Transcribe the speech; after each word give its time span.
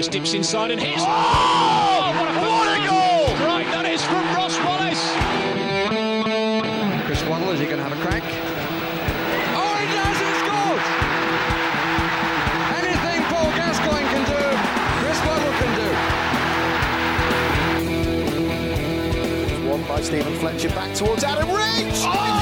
Wallace 0.00 0.08
dips 0.08 0.32
inside 0.32 0.70
and 0.70 0.80
hits. 0.80 1.02
Oh, 1.02 2.14
what 2.16 2.30
a, 2.30 2.32
what 2.40 2.68
a 2.72 2.80
goal! 2.88 3.36
Right, 3.46 3.68
that 3.68 3.84
is 3.84 4.02
from 4.02 4.24
Ross 4.32 4.56
Wallace. 4.64 5.04
Chris 7.04 7.22
Waddle, 7.28 7.50
is 7.50 7.60
he 7.60 7.66
going 7.66 7.76
to 7.76 7.84
have 7.84 7.92
a 7.92 8.00
crack? 8.00 8.24
Oh, 9.52 9.76
he 9.76 9.84
does! 9.92 10.16
He 10.24 10.32
scores! 10.40 10.80
Anything 12.80 13.20
Paul 13.28 13.52
Gascoigne 13.52 14.08
can 14.08 14.24
do, 14.24 14.40
Chris 15.04 15.20
Waddle 15.20 15.52
can 15.60 15.68
do. 19.60 19.68
One 19.68 19.84
by 19.84 20.00
Steven 20.00 20.34
Fletcher 20.36 20.70
back 20.70 20.96
towards 20.96 21.24
Adam 21.24 21.50
Reach. 21.50 22.08
Oh, 22.08 22.39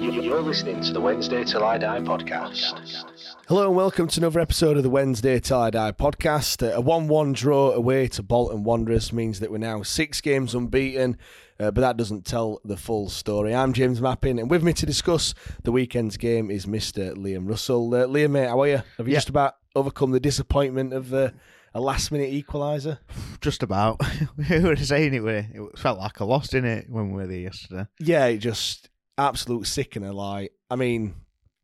You're 0.00 0.40
listening 0.42 0.80
to 0.82 0.92
the 0.92 1.00
Wednesday 1.00 1.42
Till 1.42 1.64
I 1.64 1.76
Die 1.76 2.00
podcast. 2.00 3.02
Hello 3.48 3.66
and 3.66 3.74
welcome 3.74 4.06
to 4.06 4.20
another 4.20 4.38
episode 4.38 4.76
of 4.76 4.84
the 4.84 4.90
Wednesday 4.90 5.40
Till 5.40 5.58
I 5.58 5.70
Die 5.70 5.90
podcast. 5.92 6.62
Uh, 6.62 6.76
A 6.76 6.80
1 6.80 7.08
1 7.08 7.32
draw 7.32 7.72
away 7.72 8.06
to 8.08 8.22
Bolton 8.22 8.62
Wanderers 8.62 9.12
means 9.12 9.40
that 9.40 9.50
we're 9.50 9.58
now 9.58 9.82
six 9.82 10.20
games 10.20 10.54
unbeaten, 10.54 11.16
uh, 11.58 11.72
but 11.72 11.80
that 11.80 11.96
doesn't 11.96 12.24
tell 12.24 12.60
the 12.64 12.76
full 12.76 13.08
story. 13.08 13.52
I'm 13.52 13.72
James 13.72 14.00
Mappin, 14.00 14.38
and 14.38 14.48
with 14.48 14.62
me 14.62 14.72
to 14.74 14.86
discuss 14.86 15.34
the 15.64 15.72
weekend's 15.72 16.16
game 16.16 16.48
is 16.48 16.64
Mr. 16.66 17.14
Liam 17.16 17.48
Russell. 17.48 17.92
Uh, 17.92 18.06
Liam, 18.06 18.30
mate, 18.30 18.46
how 18.48 18.60
are 18.60 18.68
you? 18.68 18.82
Have 18.98 19.08
you 19.08 19.14
Yeah. 19.14 19.18
just 19.18 19.30
about 19.30 19.54
overcome 19.74 20.12
the 20.12 20.20
disappointment 20.20 20.92
of 20.92 21.12
uh, 21.12 21.30
a 21.74 21.80
last 21.80 22.12
minute 22.12 22.30
equaliser? 22.32 22.98
Just 23.40 23.62
about. 23.64 24.00
we 24.50 24.60
were 24.60 24.76
saying 24.76 25.14
it, 25.14 25.22
were- 25.24 25.38
it 25.52 25.78
felt 25.78 25.98
like 25.98 26.20
a 26.20 26.24
loss, 26.24 26.48
didn't 26.48 26.70
it, 26.70 26.86
when 26.88 27.08
we 27.10 27.14
were 27.22 27.26
there 27.26 27.38
yesterday? 27.38 27.86
Yeah, 27.98 28.26
it 28.26 28.38
just 28.38 28.90
absolute 29.18 29.66
sickener. 29.66 30.12
Like, 30.12 30.52
I 30.70 30.76
mean, 30.76 31.14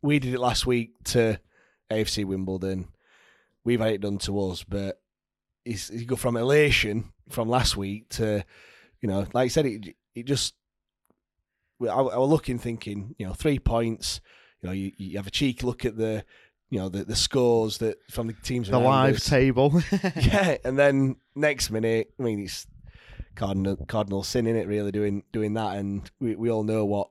we 0.02 0.18
did 0.18 0.34
it 0.34 0.40
last 0.40 0.66
week 0.66 0.92
to 1.04 1.40
AFC 1.90 2.24
Wimbledon. 2.24 2.88
We've 3.64 3.80
had 3.80 3.92
it 3.92 4.00
done 4.02 4.18
to 4.18 4.50
us, 4.50 4.64
but 4.64 5.00
it's, 5.64 5.90
you 5.90 6.04
go 6.04 6.16
from 6.16 6.36
elation 6.36 7.12
from 7.30 7.48
last 7.48 7.76
week 7.76 8.10
to, 8.10 8.44
you 9.00 9.08
know, 9.08 9.26
like 9.32 9.46
I 9.46 9.48
said, 9.48 9.66
it 9.66 9.96
it 10.14 10.26
just. 10.26 10.54
I, 11.82 11.86
I 11.86 12.18
was 12.18 12.30
looking, 12.30 12.58
thinking, 12.58 13.14
you 13.18 13.26
know, 13.26 13.34
three 13.34 13.58
points. 13.58 14.20
You 14.62 14.68
know, 14.68 14.72
you, 14.72 14.92
you 14.96 15.16
have 15.18 15.26
a 15.26 15.30
cheeky 15.30 15.66
look 15.66 15.84
at 15.84 15.96
the, 15.96 16.24
you 16.70 16.78
know, 16.78 16.88
the 16.88 17.04
the 17.04 17.16
scores 17.16 17.78
that 17.78 17.98
from 18.10 18.28
the 18.28 18.32
teams. 18.32 18.68
The 18.68 18.78
live 18.78 19.16
us. 19.16 19.28
table. 19.28 19.82
yeah, 20.16 20.56
and 20.64 20.78
then 20.78 21.16
next 21.34 21.70
minute, 21.70 22.12
I 22.18 22.22
mean, 22.22 22.40
it's 22.40 22.66
cardinal 23.34 23.76
cardinal 23.86 24.22
sin 24.22 24.46
in 24.46 24.56
it, 24.56 24.66
really 24.66 24.92
doing 24.92 25.24
doing 25.32 25.54
that, 25.54 25.76
and 25.76 26.10
we 26.20 26.36
we 26.36 26.50
all 26.50 26.62
know 26.62 26.84
what, 26.84 27.10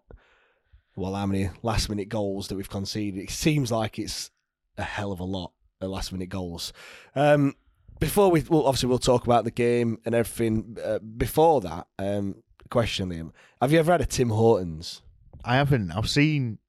well, 0.96 1.16
how 1.16 1.26
many 1.26 1.50
last 1.62 1.90
minute 1.90 2.10
goals 2.10 2.48
that 2.48 2.56
we've 2.56 2.70
conceded. 2.70 3.22
It 3.22 3.30
seems 3.30 3.72
like 3.72 3.98
it's 4.00 4.32
a 4.78 4.84
hell 4.84 5.12
of 5.12 5.20
a 5.20 5.24
lot 5.26 5.52
of 5.82 5.90
last 5.90 6.12
minute 6.12 6.30
goals. 6.30 6.74
Um, 7.16 7.56
before 8.00 8.30
we, 8.30 8.42
well, 8.50 8.66
obviously, 8.66 8.90
we'll 8.90 9.00
talk 9.00 9.24
about 9.26 9.44
the 9.44 9.52
game 9.52 10.00
and 10.06 10.14
everything. 10.14 10.78
Uh, 10.84 11.00
before 11.00 11.62
that, 11.62 11.88
um, 12.00 12.36
question, 12.70 13.10
Liam, 13.10 13.32
have 13.62 13.72
you 13.72 13.80
ever 13.80 13.92
had 13.92 14.02
a 14.02 14.06
Tim 14.06 14.30
Hortons? 14.30 15.02
I 15.44 15.56
haven't. 15.56 15.92
I've 15.92 16.10
seen. 16.10 16.60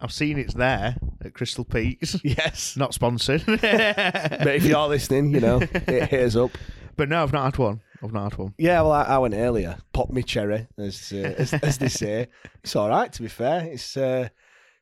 I've 0.00 0.12
seen 0.12 0.38
it's 0.38 0.54
there 0.54 0.96
at 1.24 1.34
Crystal 1.34 1.64
Peaks. 1.64 2.16
Yes, 2.24 2.76
Not 2.76 2.94
sponsored. 2.94 3.42
but 3.46 4.46
if 4.46 4.64
you 4.64 4.76
are 4.76 4.88
listening, 4.88 5.34
you 5.34 5.40
know, 5.40 5.60
it 5.60 5.88
hit 6.10 6.22
us 6.24 6.36
up. 6.36 6.52
But 6.96 7.08
no, 7.08 7.22
I've 7.22 7.32
not 7.32 7.44
had 7.46 7.58
one. 7.58 7.80
I've 8.02 8.12
not 8.12 8.32
had 8.32 8.38
one. 8.38 8.54
Yeah, 8.58 8.82
well, 8.82 8.92
I, 8.92 9.02
I 9.02 9.18
went 9.18 9.34
earlier. 9.34 9.78
Pop 9.92 10.10
me 10.10 10.22
cherry, 10.22 10.68
as, 10.76 11.12
uh, 11.12 11.16
as 11.38 11.54
as 11.54 11.78
they 11.78 11.88
say. 11.88 12.28
It's 12.62 12.76
all 12.76 12.88
right, 12.88 13.12
to 13.12 13.22
be 13.22 13.28
fair. 13.28 13.64
It's 13.64 13.96
uh, 13.96 14.28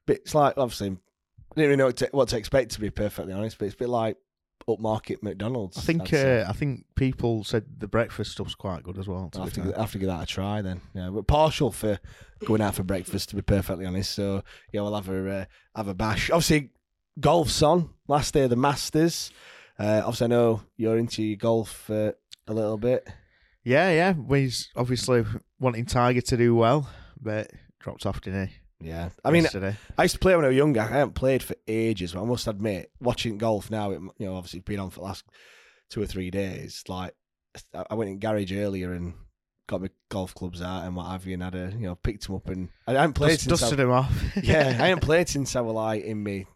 but 0.06 0.16
it's 0.16 0.34
like 0.34 0.54
obviously, 0.56 0.88
I 0.88 1.54
didn't 1.54 1.70
really 1.70 1.76
know 1.76 1.86
what 1.86 1.96
to, 1.98 2.08
what 2.12 2.28
to 2.28 2.36
expect, 2.38 2.72
to 2.72 2.80
be 2.80 2.90
perfectly 2.90 3.32
honest. 3.32 3.58
But 3.58 3.66
it's 3.66 3.74
a 3.74 3.78
bit 3.78 3.88
like 3.88 4.16
upmarket 4.68 5.22
McDonald's. 5.22 5.78
I 5.78 5.80
think. 5.80 6.12
Uh, 6.12 6.44
I 6.48 6.52
think 6.52 6.84
people 6.94 7.44
said 7.44 7.64
the 7.78 7.88
breakfast 7.88 8.32
stuff's 8.32 8.54
quite 8.54 8.82
good 8.82 8.98
as 8.98 9.08
well. 9.08 9.30
to 9.30 9.38
I'll 9.38 9.44
have 9.44 9.54
to, 9.54 9.62
fair. 9.62 9.72
have 9.76 9.92
to 9.92 9.98
give 9.98 10.08
that 10.08 10.22
a 10.22 10.26
try 10.26 10.62
then. 10.62 10.80
Yeah, 10.94 11.10
we're 11.10 11.22
partial 11.22 11.72
for 11.72 11.98
going 12.44 12.60
out 12.60 12.74
for 12.74 12.82
breakfast, 12.82 13.30
to 13.30 13.36
be 13.36 13.42
perfectly 13.42 13.86
honest. 13.86 14.12
So 14.12 14.42
yeah, 14.72 14.82
we'll 14.82 14.94
have 14.94 15.08
a 15.08 15.30
uh, 15.30 15.44
have 15.74 15.88
a 15.88 15.94
bash. 15.94 16.30
Obviously, 16.30 16.70
golf's 17.18 17.62
on. 17.62 17.90
Last 18.08 18.34
day 18.34 18.42
of 18.42 18.50
the 18.50 18.56
Masters. 18.56 19.30
Uh, 19.78 20.00
obviously, 20.04 20.24
I 20.24 20.28
know 20.28 20.62
you're 20.76 20.96
into 20.96 21.22
your 21.22 21.36
golf 21.36 21.90
uh, 21.90 22.12
a 22.48 22.54
little 22.54 22.78
bit. 22.78 23.06
Yeah, 23.64 23.90
yeah. 23.90 24.14
He's 24.36 24.68
obviously 24.76 25.24
wanting 25.58 25.86
Tiger 25.86 26.20
to 26.20 26.36
do 26.36 26.54
well, 26.54 26.88
but 27.20 27.50
dropped 27.80 28.06
off, 28.06 28.20
didn't 28.20 28.48
he? 28.48 28.54
Yeah, 28.88 29.08
I 29.24 29.30
mean, 29.30 29.44
yesterday. 29.44 29.74
I 29.96 30.02
used 30.02 30.14
to 30.16 30.18
play 30.20 30.36
when 30.36 30.44
I 30.44 30.48
was 30.48 30.56
younger. 30.56 30.80
I 30.82 30.88
haven't 30.88 31.14
played 31.14 31.42
for 31.42 31.54
ages, 31.66 32.12
but 32.12 32.22
I 32.22 32.26
must 32.26 32.46
admit, 32.46 32.90
watching 33.00 33.38
golf 33.38 33.70
now, 33.70 33.90
it, 33.90 34.00
you 34.18 34.26
know, 34.26 34.36
obviously 34.36 34.60
been 34.60 34.80
on 34.80 34.90
for 34.90 35.00
the 35.00 35.06
last 35.06 35.24
two 35.88 36.02
or 36.02 36.06
three 36.06 36.30
days. 36.30 36.84
Like, 36.86 37.14
I 37.74 37.94
went 37.94 38.10
in 38.10 38.18
garage 38.18 38.52
earlier 38.52 38.92
and 38.92 39.14
got 39.66 39.80
my 39.80 39.88
golf 40.10 40.34
clubs 40.34 40.60
out 40.60 40.84
and 40.84 40.94
what 40.94 41.06
have 41.10 41.26
you, 41.26 41.34
and 41.34 41.42
had 41.42 41.54
a 41.54 41.72
you 41.72 41.86
know 41.86 41.94
picked 41.96 42.26
them 42.26 42.36
up 42.36 42.48
and 42.50 42.68
I 42.86 42.92
haven't 42.92 43.14
played 43.14 43.30
Dust, 43.30 43.44
since. 43.44 43.60
dusted 43.60 43.80
I, 43.80 43.82
him 43.84 43.90
off. 43.90 44.22
yeah, 44.42 44.60
I 44.78 44.88
haven't 44.88 45.02
played 45.02 45.28
since 45.28 45.56
I 45.56 45.62
was 45.62 45.74
like 45.74 46.04
in 46.04 46.22
my 46.22 46.46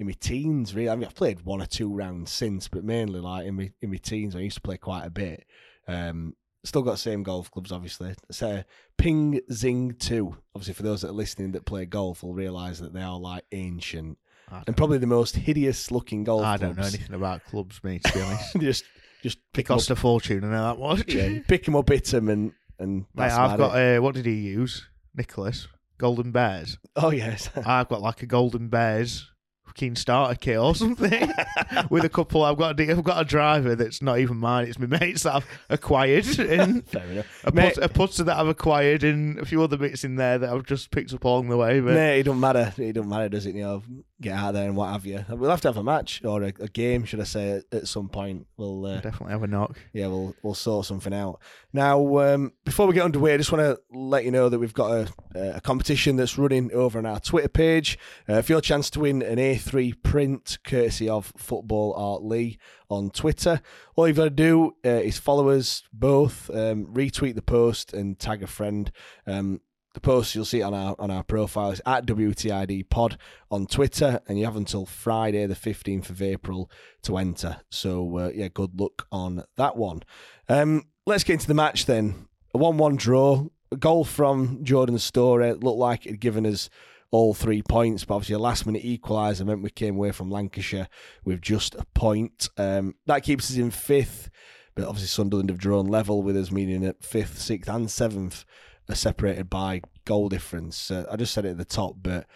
in 0.00 0.06
my 0.06 0.14
teens. 0.18 0.74
Really, 0.74 0.88
I 0.88 0.96
mean, 0.96 1.04
I've 1.04 1.14
played 1.14 1.42
one 1.42 1.62
or 1.62 1.66
two 1.66 1.92
rounds 1.92 2.32
since, 2.32 2.66
but 2.66 2.82
mainly 2.82 3.20
like 3.20 3.46
in 3.46 3.54
my 3.54 3.70
in 3.80 3.90
my 3.90 3.98
teens. 3.98 4.34
I 4.34 4.40
used 4.40 4.56
to 4.56 4.62
play 4.62 4.78
quite 4.78 5.04
a 5.04 5.10
bit. 5.10 5.44
Um, 5.86 6.34
still 6.64 6.82
got 6.82 6.92
the 6.92 6.96
same 6.96 7.22
golf 7.22 7.50
clubs, 7.50 7.70
obviously. 7.70 8.14
A 8.42 8.64
Ping 8.98 9.40
Zing 9.52 9.94
Two. 9.98 10.36
Obviously, 10.54 10.74
for 10.74 10.82
those 10.82 11.02
that 11.02 11.10
are 11.10 11.12
listening 11.12 11.52
that 11.52 11.64
play 11.66 11.84
golf, 11.86 12.22
will 12.24 12.34
realise 12.34 12.80
that 12.80 12.92
they 12.92 13.02
are 13.02 13.18
like 13.18 13.44
ancient 13.52 14.18
and 14.66 14.76
probably 14.76 14.98
the 14.98 15.06
most 15.06 15.36
hideous 15.36 15.90
looking 15.90 16.24
golf. 16.24 16.44
I 16.44 16.56
don't 16.56 16.76
know 16.76 16.82
anything 16.82 17.14
about 17.14 17.44
clubs, 17.44 17.80
mate. 17.84 18.02
To 18.04 18.12
be 18.12 18.20
honest, 18.20 18.56
just 18.60 18.84
just 19.22 19.38
it 19.38 19.44
pick 19.52 19.66
cost 19.66 19.90
up. 19.90 19.98
a 19.98 20.00
fortune. 20.00 20.44
I 20.44 20.48
know 20.48 20.74
that 20.74 20.78
much. 20.80 21.14
Yeah, 21.14 21.38
pick 21.46 21.64
them 21.64 21.76
up, 21.76 21.88
hit 21.88 22.06
them, 22.06 22.28
and 22.28 22.52
and 22.78 23.06
Mate, 23.14 23.30
I've 23.32 23.58
got 23.58 23.76
it. 23.76 23.98
uh, 23.98 24.02
what 24.02 24.14
did 24.14 24.26
he 24.26 24.34
use? 24.34 24.88
Nicklaus 25.14 25.68
Golden 25.98 26.32
Bears. 26.32 26.78
oh 26.96 27.10
yes, 27.10 27.50
I've 27.66 27.88
got 27.88 28.00
like 28.00 28.22
a 28.22 28.26
Golden 28.26 28.68
Bears 28.68 29.29
fucking 29.70 29.94
starter 29.94 30.34
kit 30.34 30.58
or 30.58 30.74
something 30.74 31.32
with 31.90 32.04
a 32.04 32.08
couple. 32.08 32.42
I've 32.42 32.56
got 32.58 32.78
a, 32.78 32.90
I've 32.90 33.04
got 33.04 33.20
a 33.20 33.24
driver 33.24 33.76
that's 33.76 34.02
not 34.02 34.18
even 34.18 34.36
mine. 34.36 34.66
It's 34.66 34.78
my 34.78 34.86
mates 34.86 35.22
that 35.22 35.36
I've 35.36 35.46
acquired 35.68 36.26
and 36.38 36.84
fair 36.86 37.04
enough. 37.04 37.44
a, 37.44 37.52
Mate- 37.52 37.74
put, 37.76 37.84
a 37.84 37.88
putter 37.88 38.24
that 38.24 38.36
I've 38.36 38.48
acquired 38.48 39.04
and 39.04 39.38
a 39.38 39.44
few 39.46 39.62
other 39.62 39.76
bits 39.76 40.02
in 40.02 40.16
there 40.16 40.38
that 40.38 40.50
I've 40.50 40.66
just 40.66 40.90
picked 40.90 41.12
up 41.12 41.22
along 41.24 41.48
the 41.48 41.56
way. 41.56 41.78
But 41.80 41.94
Mate, 41.94 42.20
it 42.20 42.22
don't 42.24 42.40
matter. 42.40 42.72
It 42.76 42.94
don't 42.94 43.08
matter, 43.08 43.28
does 43.28 43.46
it? 43.46 43.54
You 43.54 43.62
know, 43.62 43.82
get 44.20 44.36
out 44.36 44.52
there 44.52 44.66
and 44.66 44.76
what 44.76 44.92
have 44.92 45.06
you. 45.06 45.24
We'll 45.28 45.50
have 45.50 45.60
to 45.62 45.68
have 45.68 45.76
a 45.76 45.82
match 45.82 46.22
or 46.24 46.42
a, 46.42 46.52
a 46.60 46.68
game, 46.68 47.04
should 47.04 47.20
I 47.20 47.24
say, 47.24 47.50
at, 47.50 47.64
at 47.72 47.88
some 47.88 48.08
point. 48.08 48.46
We'll 48.56 48.84
uh, 48.84 49.00
definitely 49.00 49.32
have 49.32 49.42
a 49.42 49.46
knock. 49.46 49.78
Yeah, 49.92 50.08
we'll 50.08 50.34
we'll 50.42 50.54
sort 50.54 50.86
something 50.86 51.14
out. 51.14 51.40
Now, 51.72 52.18
um, 52.18 52.52
before 52.64 52.86
we 52.86 52.94
get 52.94 53.04
underway, 53.04 53.34
I 53.34 53.38
just 53.38 53.52
want 53.52 53.62
to 53.62 53.80
let 53.96 54.24
you 54.24 54.30
know 54.30 54.48
that 54.48 54.58
we've 54.58 54.74
got 54.74 54.90
a, 55.34 55.56
a 55.56 55.60
competition 55.60 56.16
that's 56.16 56.36
running 56.36 56.72
over 56.72 56.98
on 56.98 57.06
our 57.06 57.20
Twitter 57.20 57.48
page. 57.48 57.98
Uh, 58.28 58.42
for 58.42 58.52
your 58.52 58.60
chance 58.60 58.90
to 58.90 59.00
win 59.00 59.22
an 59.22 59.38
A3 59.38 60.02
print, 60.02 60.58
courtesy 60.64 61.08
of 61.08 61.32
Football 61.36 61.94
Art 61.94 62.22
Lee 62.22 62.58
on 62.88 63.10
Twitter, 63.10 63.60
all 63.96 64.06
you've 64.08 64.16
got 64.16 64.24
to 64.24 64.30
do 64.30 64.74
uh, 64.84 64.88
is 64.88 65.18
follow 65.18 65.50
us 65.50 65.84
both, 65.92 66.50
um, 66.50 66.86
retweet 66.86 67.36
the 67.36 67.42
post, 67.42 67.92
and 67.92 68.18
tag 68.18 68.42
a 68.42 68.46
friend. 68.46 68.90
Um, 69.26 69.60
the 69.94 70.00
post 70.00 70.34
you'll 70.34 70.44
see 70.44 70.62
on 70.62 70.74
our 70.74 70.94
on 70.98 71.10
our 71.10 71.24
profile 71.24 71.70
is 71.70 71.82
at 71.84 72.06
WTID 72.06 72.88
Pod 72.88 73.18
on 73.50 73.66
Twitter, 73.66 74.20
and 74.28 74.38
you 74.38 74.44
have 74.44 74.56
until 74.56 74.86
Friday 74.86 75.46
the 75.46 75.54
fifteenth 75.54 76.10
of 76.10 76.22
April 76.22 76.70
to 77.02 77.16
enter. 77.16 77.58
So 77.70 78.18
uh, 78.18 78.30
yeah, 78.34 78.48
good 78.48 78.78
luck 78.78 79.06
on 79.10 79.44
that 79.56 79.76
one. 79.76 80.02
Um, 80.48 80.84
let's 81.06 81.24
get 81.24 81.34
into 81.34 81.48
the 81.48 81.54
match 81.54 81.86
then. 81.86 82.28
A 82.54 82.58
one-one 82.58 82.96
draw. 82.96 83.46
A 83.72 83.76
goal 83.76 84.04
from 84.04 84.64
Jordan 84.64 84.98
Storey 84.98 85.52
looked 85.52 85.78
like 85.78 86.06
it 86.06 86.10
had 86.10 86.20
given 86.20 86.44
us 86.44 86.68
all 87.12 87.34
three 87.34 87.62
points, 87.62 88.04
but 88.04 88.14
obviously 88.14 88.34
a 88.34 88.38
last-minute 88.38 88.84
equaliser 88.84 89.44
meant 89.44 89.62
we 89.62 89.70
came 89.70 89.96
away 89.96 90.12
from 90.12 90.30
Lancashire 90.30 90.88
with 91.24 91.40
just 91.42 91.74
a 91.74 91.84
point. 91.94 92.48
Um, 92.56 92.94
that 93.06 93.24
keeps 93.24 93.50
us 93.50 93.56
in 93.56 93.70
fifth, 93.70 94.30
but 94.74 94.84
obviously 94.84 95.08
Sunderland 95.08 95.50
have 95.50 95.58
drawn 95.58 95.86
level 95.86 96.22
with 96.22 96.36
us, 96.36 96.52
meaning 96.52 96.84
at 96.84 97.02
fifth, 97.02 97.38
sixth, 97.38 97.68
and 97.68 97.90
seventh 97.90 98.44
are 98.90 98.96
separated 98.96 99.48
by 99.48 99.82
goal 100.04 100.28
difference. 100.28 100.90
Uh, 100.90 101.06
I 101.10 101.16
just 101.16 101.32
said 101.32 101.44
it 101.44 101.50
at 101.50 101.58
the 101.58 101.64
top, 101.64 101.96
but 102.02 102.26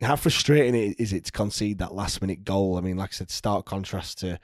how 0.00 0.16
frustrating 0.16 0.74
is 0.98 1.12
it 1.12 1.24
to 1.24 1.32
concede 1.32 1.78
that 1.78 1.94
last 1.94 2.20
minute 2.20 2.44
goal? 2.44 2.76
I 2.76 2.80
mean, 2.80 2.96
like 2.96 3.10
I 3.10 3.14
said, 3.14 3.30
stark 3.30 3.66
contrast 3.66 4.18
to 4.18 4.38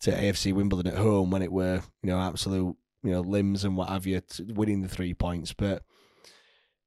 to 0.00 0.10
AFC 0.10 0.52
Wimbledon 0.52 0.92
at 0.92 0.98
home 0.98 1.30
when 1.30 1.42
it 1.42 1.52
were 1.52 1.80
you 2.02 2.10
know 2.10 2.18
absolute 2.18 2.76
you 3.02 3.10
know 3.10 3.20
limbs 3.20 3.64
and 3.64 3.76
what 3.76 3.88
have 3.88 4.06
you 4.06 4.20
winning 4.54 4.82
the 4.82 4.88
three 4.88 5.14
points, 5.14 5.52
but 5.52 5.82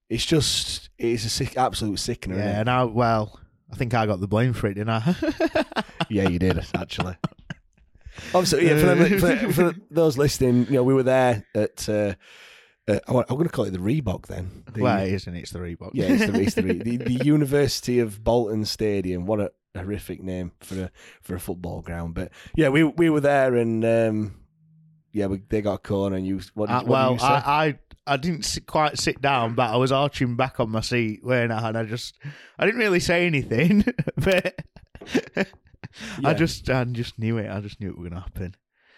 it's 0.10 0.26
just 0.26 0.90
it's 0.98 1.26
a 1.26 1.30
sick, 1.30 1.58
absolute 1.58 2.00
sickener. 2.00 2.38
Yeah, 2.38 2.60
and 2.60 2.70
I 2.70 2.84
well, 2.86 3.40
I 3.72 3.76
think 3.76 3.94
I 3.94 4.06
got 4.06 4.20
the 4.20 4.28
blame 4.28 4.54
for 4.54 4.68
it, 4.68 4.76
didn't 4.76 4.90
I? 4.90 5.16
yeah, 6.10 6.28
you 6.28 6.40
did 6.40 6.66
actually. 6.76 7.16
Obviously, 8.34 8.68
yeah. 8.68 8.80
For, 8.80 8.96
them, 8.96 9.20
for, 9.20 9.54
for, 9.54 9.76
those 9.92 10.18
listening, 10.18 10.66
you 10.66 10.74
know, 10.74 10.84
we 10.84 10.96
were 10.96 11.04
there 11.04 11.46
at. 11.54 11.88
Uh, 11.88 12.16
uh, 12.88 13.00
I'm 13.08 13.24
going 13.24 13.44
to 13.44 13.50
call 13.50 13.66
it 13.66 13.72
the 13.72 13.80
Reebok 13.80 14.28
then. 14.28 14.64
The, 14.74 14.82
well, 14.82 15.00
it 15.00 15.14
isn't. 15.14 15.36
It's 15.36 15.52
the 15.52 15.60
Reebok. 15.60 15.92
Yeah, 15.94 16.06
it's 16.06 16.32
the, 16.32 16.42
it's 16.42 16.56
the, 16.56 16.62
the, 16.84 16.98
the 16.98 17.26
University 17.26 18.00
of 18.00 18.24
Bolton 18.24 18.66
Stadium. 18.66 19.26
What 19.26 19.40
a 19.42 19.52
horrific 19.76 20.22
name 20.22 20.52
for 20.60 20.84
a 20.84 20.92
for 21.22 21.36
a 21.36 21.40
football 21.40 21.82
ground. 21.82 22.14
But 22.14 22.32
yeah, 22.56 22.70
we 22.70 22.84
we 22.84 23.10
were 23.10 23.20
there 23.20 23.56
and 23.56 23.84
um, 23.84 24.36
yeah, 25.12 25.28
we, 25.28 25.42
they 25.50 25.62
got 25.62 25.74
a 25.74 25.80
corner 25.80 26.16
and 26.16 26.26
you. 26.26 26.40
What, 26.54 26.68
did, 26.68 26.76
uh, 26.76 26.80
what 26.80 26.88
well, 26.88 27.14
you? 27.14 27.20
I, 27.20 27.66
I 27.66 27.80
I 28.08 28.18
didn't 28.18 28.44
sit, 28.46 28.66
quite 28.66 28.98
sit 28.98 29.22
down, 29.22 29.54
but 29.54 29.70
I 29.70 29.76
was 29.76 29.92
arching 29.92 30.36
back 30.36 30.60
on 30.60 30.70
my 30.70 30.82
seat, 30.82 31.24
wearing 31.24 31.52
I? 31.52 31.68
And 31.68 31.78
I 31.78 31.84
just 31.84 32.16
I 32.58 32.66
didn't 32.66 32.80
really 32.80 33.02
say 33.02 33.26
anything, 33.26 33.84
but 34.16 34.56
yeah. 35.36 35.44
I 36.24 36.34
just 36.34 36.70
I 36.70 36.84
just 36.86 37.20
knew 37.20 37.38
it. 37.38 37.52
I 37.52 37.60
just 37.60 37.82
knew 37.82 37.90
it 37.90 37.98
was 37.98 38.10
going 38.10 38.22
to 38.22 38.22
happen. 38.22 38.56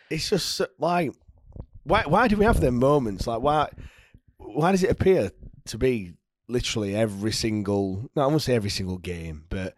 It's 0.09 0.29
just 0.29 0.61
like 0.77 1.11
why 1.83 2.03
why 2.05 2.27
do 2.27 2.37
we 2.37 2.45
have 2.45 2.59
them 2.59 2.77
moments? 2.77 3.27
Like 3.27 3.41
why 3.41 3.69
why 4.37 4.71
does 4.71 4.83
it 4.83 4.91
appear 4.91 5.31
to 5.65 5.77
be 5.77 6.13
literally 6.47 6.95
every 6.95 7.31
single 7.31 8.09
no, 8.15 8.23
I 8.23 8.27
won't 8.27 8.41
say 8.41 8.55
every 8.55 8.69
single 8.69 8.97
game, 8.97 9.45
but 9.49 9.75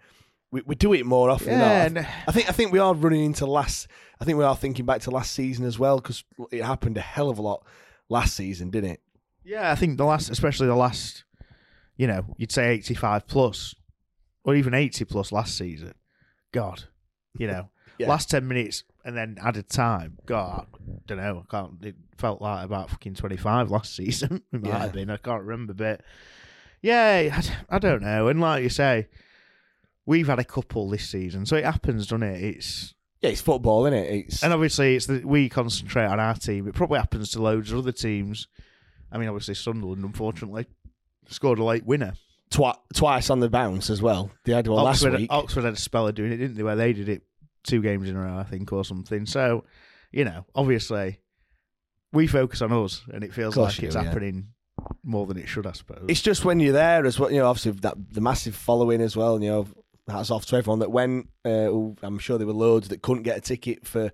we, 0.51 0.62
we 0.65 0.75
do 0.75 0.94
it 0.94 1.06
more 1.06 1.30
often 1.30 1.59
yeah, 1.59 1.88
not. 1.88 2.06
I 2.27 2.31
think 2.31 2.50
I 2.50 2.51
think 2.51 2.71
we 2.71 2.80
are 2.80 2.94
running 2.94 3.24
into 3.24 3.45
last 3.45 3.88
I 4.19 4.25
think 4.25 4.38
we 4.38 4.44
are 4.44 4.56
thinking 4.56 4.86
back 4.86 5.01
to 5.01 5.12
last 5.12 5.31
season 5.31 5.65
as 5.65 5.80
well 5.80 5.98
because 5.98 6.24
it 6.51 6.63
happened 6.63 6.98
a 6.98 7.01
hell 7.01 7.30
of 7.30 7.38
a 7.38 7.42
lot 7.42 7.65
last 8.09 8.36
season, 8.36 8.69
didn't 8.69 8.92
it? 8.92 9.01
Yeah, 9.44 9.71
I 9.71 9.75
think 9.75 9.98
the 9.98 10.06
last 10.06 10.30
especially 10.30 10.68
the 10.68 10.75
last 10.75 11.24
you 11.98 12.07
know, 12.07 12.25
you'd 12.38 12.51
say 12.51 12.74
eighty 12.74 12.94
five 12.94 13.27
plus 13.27 13.75
or 14.44 14.56
even 14.56 14.74
eighty 14.74 15.06
plus 15.06 15.31
last 15.31 15.57
season. 15.57 15.94
God. 16.51 16.86
You 17.38 17.48
know. 17.48 17.69
yeah. 17.98 18.09
Last 18.09 18.30
ten 18.30 18.48
minutes 18.48 18.83
and 19.03 19.15
then 19.15 19.38
added 19.42 19.69
time. 19.69 20.18
God, 20.25 20.68
I 20.74 20.77
don't 21.07 21.18
know. 21.18 21.45
I 21.48 21.51
can't. 21.51 21.83
It 21.83 21.95
felt 22.18 22.42
like 22.42 22.65
about 22.65 22.89
fucking 22.89 23.15
twenty 23.15 23.38
five 23.38 23.69
last 23.71 23.95
season. 23.95 24.42
it 24.51 24.62
might 24.62 24.69
yeah. 24.69 24.80
have 24.80 24.94
been. 24.94 25.09
I 25.09 25.18
can't 25.18 25.44
remember, 25.44 25.74
but 25.74 26.01
yeah, 26.81 27.30
I, 27.69 27.75
I 27.75 27.80
don't 27.80 28.01
know. 28.01 28.27
And 28.27 28.42
like 28.42 28.63
you 28.63 28.69
say, 28.69 29.07
we've 30.06 30.27
had 30.27 30.39
a 30.39 30.44
couple 30.44 30.89
this 30.89 31.07
season, 31.09 31.45
so 31.45 31.56
it 31.56 31.65
happens, 31.65 32.07
doesn't 32.07 32.24
it? 32.24 32.44
It's 32.44 32.94
yeah, 33.21 33.30
it's 33.30 33.42
football, 33.42 33.86
isn't 33.86 33.98
it? 33.98 34.09
It's 34.09 34.44
and 34.44 34.53
obviously 34.53 34.95
it's 34.95 35.06
that 35.07 35.25
we 35.25 35.50
concentrate 35.50 36.06
on 36.06 36.19
our 36.19 36.36
team. 36.36 36.68
It 36.68 36.75
probably 36.75 37.00
happens 37.00 37.31
to 37.31 37.42
loads 37.42 37.71
of 37.71 37.80
other 37.80 37.92
teams. 37.92 38.48
I 39.12 39.18
mean, 39.18 39.27
obviously 39.27 39.56
Sunderland, 39.56 40.03
unfortunately, 40.03 40.68
scored 41.27 41.59
a 41.59 41.63
late 41.63 41.86
winner. 41.86 42.13
Twi- 42.50 42.77
twice 42.94 43.30
on 43.30 43.39
the 43.39 43.50
bounce 43.50 43.89
as 43.89 44.01
well. 44.01 44.30
They 44.44 44.51
had 44.51 44.68
one 44.68 44.86
Oxford, 44.86 45.12
last 45.12 45.19
week. 45.21 45.31
Oxford 45.31 45.63
had 45.63 45.74
a 45.74 45.77
spell 45.77 46.07
of 46.07 46.15
doing 46.15 46.33
it, 46.33 46.38
didn't 46.38 46.57
they? 46.57 46.63
Where 46.63 46.75
they 46.75 46.92
did 46.92 47.07
it 47.07 47.24
two 47.63 47.81
games 47.81 48.10
in 48.10 48.16
a 48.16 48.22
row, 48.22 48.38
I 48.38 48.44
think, 48.44 48.72
or 48.72 48.84
something. 48.86 49.25
So, 49.25 49.66
you 50.12 50.25
know, 50.25 50.46
obviously, 50.56 51.19
we 52.13 52.28
focus 52.28 52.62
on 52.62 52.72
us, 52.72 53.04
and 53.12 53.24
it 53.24 53.34
feels 53.34 53.58
like 53.58 53.81
it's 53.81 53.96
do, 53.96 54.02
happening 54.02 54.48
yeah. 54.80 54.88
more 55.04 55.25
than 55.25 55.38
it 55.38 55.48
should, 55.48 55.68
I 55.68 55.72
suppose. 55.72 56.06
It's 56.08 56.22
just 56.22 56.46
when 56.46 56.60
you're 56.60 56.74
there 56.74 57.06
as 57.06 57.19
well. 57.19 57.31
You 57.31 57.40
know, 57.40 57.48
obviously 57.48 57.72
that 57.81 57.96
the 58.12 58.22
massive 58.22 58.56
following 58.56 59.02
as 59.02 59.16
well. 59.16 59.42
You 59.42 59.50
know, 59.50 59.68
hats 60.08 60.31
off 60.31 60.46
to 60.48 60.56
everyone 60.56 60.80
that 60.80 60.92
went. 60.92 61.30
Uh, 61.46 61.94
I'm 62.04 62.19
sure 62.19 62.38
there 62.38 62.48
were 62.48 62.54
loads 62.54 62.90
that 62.90 63.02
couldn't 63.02 63.24
get 63.24 63.38
a 63.38 63.42
ticket 63.42 63.88
for 63.88 64.12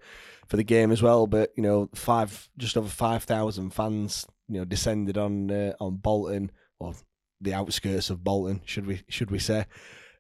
for 0.48 0.58
the 0.58 0.64
game 0.64 0.92
as 0.92 1.02
well. 1.02 1.28
But 1.28 1.52
you 1.56 1.64
know, 1.64 1.90
five 1.96 2.50
just 2.58 2.78
over 2.78 2.90
five 2.90 3.24
thousand 3.24 3.72
fans, 3.72 4.26
you 4.48 4.60
know, 4.60 4.66
descended 4.66 5.18
on 5.18 5.52
uh, 5.52 5.74
on 5.80 5.98
Bolton 5.98 6.52
or 6.80 6.94
the 7.42 7.54
outskirts 7.54 8.10
of 8.10 8.24
Bolton, 8.24 8.62
should 8.66 8.86
we 8.86 9.02
should 9.10 9.32
we 9.32 9.40
say? 9.40 9.66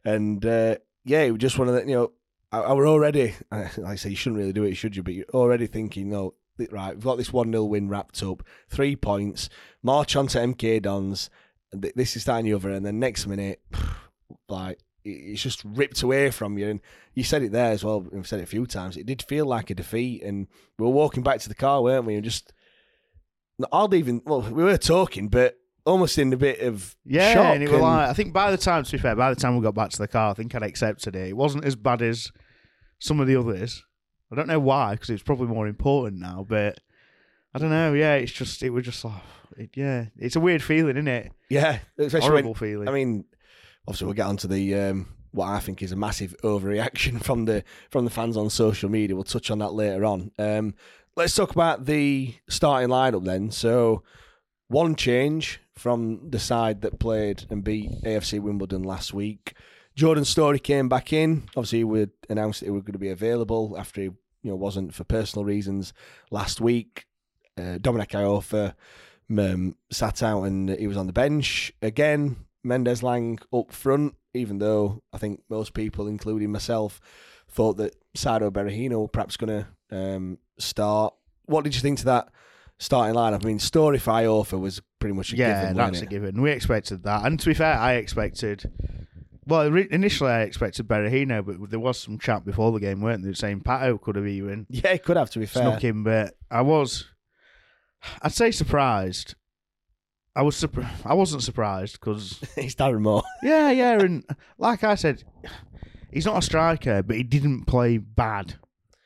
And 0.03 0.45
uh, 0.45 0.77
yeah, 1.03 1.21
it 1.21 1.31
was 1.31 1.39
just 1.39 1.59
one 1.59 1.67
of 1.67 1.75
the 1.75 1.81
you 1.81 1.95
know 1.95 2.11
I, 2.51 2.59
I 2.59 2.73
were 2.73 2.87
already, 2.87 3.35
like 3.51 3.77
I 3.77 3.95
say, 3.95 4.09
you 4.09 4.15
shouldn't 4.15 4.39
really 4.39 4.53
do 4.53 4.63
it, 4.63 4.75
should 4.75 4.95
you? 4.95 5.03
But 5.03 5.13
you're 5.13 5.25
already 5.33 5.67
thinking, 5.67 6.13
oh, 6.13 6.33
no, 6.57 6.65
right, 6.71 6.95
we've 6.95 7.03
got 7.03 7.17
this 7.17 7.33
1 7.33 7.51
0 7.51 7.63
win 7.65 7.89
wrapped 7.89 8.21
up, 8.23 8.43
three 8.69 8.95
points, 8.95 9.49
march 9.83 10.15
on 10.15 10.27
to 10.27 10.39
MK 10.39 10.81
Dons. 10.81 11.29
This 11.71 12.15
is 12.15 12.23
starting 12.23 12.51
over, 12.53 12.69
and 12.69 12.85
then 12.85 12.99
next 12.99 13.27
minute, 13.27 13.61
like, 14.49 14.79
it's 15.03 15.41
just 15.41 15.63
ripped 15.63 16.01
away 16.01 16.31
from 16.31 16.57
you. 16.57 16.67
And 16.67 16.81
you 17.13 17.23
said 17.23 17.43
it 17.43 17.51
there 17.51 17.71
as 17.71 17.83
well, 17.83 18.01
we've 18.01 18.27
said 18.27 18.39
it 18.39 18.43
a 18.43 18.47
few 18.47 18.65
times. 18.65 18.97
It 18.97 19.05
did 19.05 19.21
feel 19.21 19.45
like 19.45 19.69
a 19.69 19.75
defeat, 19.75 20.23
and 20.23 20.47
we 20.77 20.85
were 20.85 20.91
walking 20.91 21.23
back 21.23 21.39
to 21.41 21.49
the 21.49 21.55
car, 21.55 21.81
weren't 21.81 22.05
we? 22.05 22.15
And 22.15 22.23
just, 22.23 22.53
I'd 23.71 23.93
even, 23.93 24.21
well, 24.25 24.41
we 24.41 24.63
were 24.63 24.77
talking, 24.77 25.27
but 25.27 25.57
almost 25.87 26.17
in 26.17 26.31
a 26.33 26.37
bit 26.37 26.59
of 26.59 26.95
yeah, 27.05 27.33
shock. 27.33 27.55
And 27.55 27.63
it 27.63 27.71
was 27.71 27.81
like, 27.81 28.09
I 28.09 28.13
think 28.13 28.33
by 28.33 28.51
the 28.51 28.57
time, 28.57 28.83
to 28.83 28.91
be 28.91 28.97
fair, 28.97 29.15
by 29.15 29.33
the 29.33 29.39
time 29.39 29.55
we 29.55 29.63
got 29.63 29.73
back 29.73 29.89
to 29.91 29.97
the 29.97 30.07
car, 30.07 30.31
I 30.31 30.33
think 30.33 30.53
I'd 30.53 30.63
accepted 30.63 31.15
it. 31.15 31.29
It 31.29 31.37
wasn't 31.37 31.65
as 31.65 31.75
bad 31.75 32.01
as 32.01 32.31
some 32.99 33.19
of 33.19 33.27
the 33.27 33.35
others. 33.35 33.83
I 34.31 34.35
don't 34.35 34.47
know 34.47 34.59
why, 34.59 34.93
because 34.93 35.09
it's 35.09 35.23
probably 35.23 35.47
more 35.47 35.67
important 35.67 36.21
now. 36.21 36.45
But 36.47 36.79
I 37.53 37.59
don't 37.59 37.69
know. 37.69 37.93
Yeah, 37.93 38.15
it's 38.15 38.31
just 38.31 38.61
it 38.63 38.69
was 38.69 38.85
just 38.85 39.03
like, 39.05 39.21
it, 39.57 39.69
yeah, 39.75 40.05
it's 40.17 40.35
a 40.35 40.39
weird 40.39 40.63
feeling, 40.63 40.97
isn't 40.97 41.07
it? 41.07 41.31
Yeah, 41.49 41.79
especially 41.97 42.27
horrible 42.27 42.53
when, 42.53 42.59
feeling. 42.59 42.87
I 42.87 42.91
mean, 42.91 43.25
obviously 43.87 44.05
we'll 44.05 44.13
get 44.15 44.27
onto 44.27 44.47
the 44.47 44.75
um, 44.75 45.07
what 45.31 45.47
I 45.47 45.59
think 45.59 45.81
is 45.81 45.91
a 45.91 45.95
massive 45.95 46.35
overreaction 46.43 47.23
from 47.23 47.45
the 47.45 47.63
from 47.89 48.05
the 48.05 48.11
fans 48.11 48.37
on 48.37 48.49
social 48.49 48.89
media. 48.89 49.15
We'll 49.15 49.23
touch 49.23 49.49
on 49.49 49.59
that 49.59 49.73
later 49.73 50.05
on. 50.05 50.31
Um, 50.37 50.73
let's 51.15 51.35
talk 51.35 51.51
about 51.51 51.85
the 51.85 52.35
starting 52.49 52.89
lineup 52.89 53.25
then. 53.25 53.51
So 53.51 54.03
one 54.67 54.95
change 54.95 55.61
from 55.75 56.29
the 56.29 56.39
side 56.39 56.81
that 56.81 56.99
played 56.99 57.45
and 57.49 57.63
beat 57.63 57.89
AFC 58.03 58.39
Wimbledon 58.39 58.83
last 58.83 59.13
week. 59.13 59.53
Jordan 59.97 60.25
Storey 60.25 60.59
came 60.59 60.87
back 60.87 61.11
in. 61.11 61.49
Obviously, 61.55 61.83
we 61.83 62.07
announced 62.29 62.59
that 62.59 62.67
he 62.67 62.71
was 62.71 62.83
going 62.83 62.93
to 62.93 62.99
be 62.99 63.09
available 63.09 63.75
after 63.77 64.01
he 64.01 64.05
you 64.05 64.51
know 64.51 64.55
wasn't 64.55 64.93
for 64.93 65.03
personal 65.03 65.43
reasons 65.43 65.91
last 66.29 66.61
week. 66.61 67.07
Uh, 67.57 67.79
Dominic 67.81 68.09
Iorfa 68.09 68.75
um, 69.37 69.75
sat 69.91 70.21
out 70.21 70.43
and 70.43 70.69
he 70.69 70.85
was 70.85 70.97
on 70.97 71.07
the 71.07 71.13
bench 71.13 71.73
again. 71.81 72.37
Mendez-Laing 72.63 73.39
up 73.51 73.71
front, 73.71 74.15
even 74.35 74.59
though 74.59 75.01
I 75.11 75.17
think 75.17 75.41
most 75.49 75.73
people, 75.73 76.07
including 76.07 76.51
myself, 76.51 77.01
thought 77.49 77.77
that 77.77 77.95
Saido 78.15 78.51
Berahino 78.51 79.11
perhaps 79.11 79.35
going 79.35 79.65
to 79.65 79.97
um, 79.97 80.37
start. 80.59 81.15
What 81.45 81.63
did 81.63 81.73
you 81.73 81.81
think 81.81 81.97
to 81.99 82.05
that 82.05 82.29
starting 82.77 83.15
lineup. 83.15 83.43
I 83.43 83.47
mean, 83.47 83.57
Storey 83.57 83.97
for 83.97 84.11
Iorfa 84.11 84.59
was 84.59 84.79
pretty 84.99 85.15
much 85.15 85.33
a 85.33 85.37
yeah, 85.37 85.61
given. 85.61 85.77
that's 85.77 86.01
a 86.01 86.05
given. 86.05 86.41
We 86.41 86.51
expected 86.51 87.01
that, 87.03 87.25
and 87.25 87.39
to 87.39 87.45
be 87.47 87.55
fair, 87.55 87.75
I 87.77 87.93
expected. 87.93 88.71
Well, 89.47 89.73
initially 89.75 90.29
I 90.29 90.41
expected 90.41 90.89
Berahino, 90.89 91.45
but 91.45 91.69
there 91.69 91.79
was 91.79 91.97
some 91.97 92.19
chat 92.19 92.43
before 92.43 92.73
the 92.73 92.81
game, 92.81 92.99
weren't 92.99 93.23
there? 93.23 93.33
Saying 93.33 93.61
Pato 93.61 93.99
could 93.99 94.17
have 94.17 94.27
even 94.27 94.67
yeah, 94.69 94.91
it 94.91 95.03
could 95.03 95.15
have 95.15 95.29
to 95.31 95.39
be 95.39 95.45
fair 95.45 95.63
snuck 95.63 95.83
in, 95.85 96.03
but 96.03 96.35
I 96.51 96.61
was, 96.61 97.05
I'd 98.21 98.33
say 98.33 98.51
surprised. 98.51 99.35
I 100.35 100.41
was 100.41 100.57
surprised. 100.57 101.05
I 101.05 101.13
wasn't 101.13 101.43
surprised 101.43 101.93
because 101.93 102.43
it's 102.57 102.75
Darren 102.79 103.01
Moore. 103.01 103.23
yeah, 103.43 103.71
yeah, 103.71 103.99
and 103.99 104.25
like 104.57 104.83
I 104.83 104.95
said, 104.95 105.23
he's 106.11 106.25
not 106.25 106.37
a 106.37 106.41
striker, 106.41 107.01
but 107.01 107.15
he 107.15 107.23
didn't 107.23 107.65
play 107.65 107.97
bad. 107.97 108.55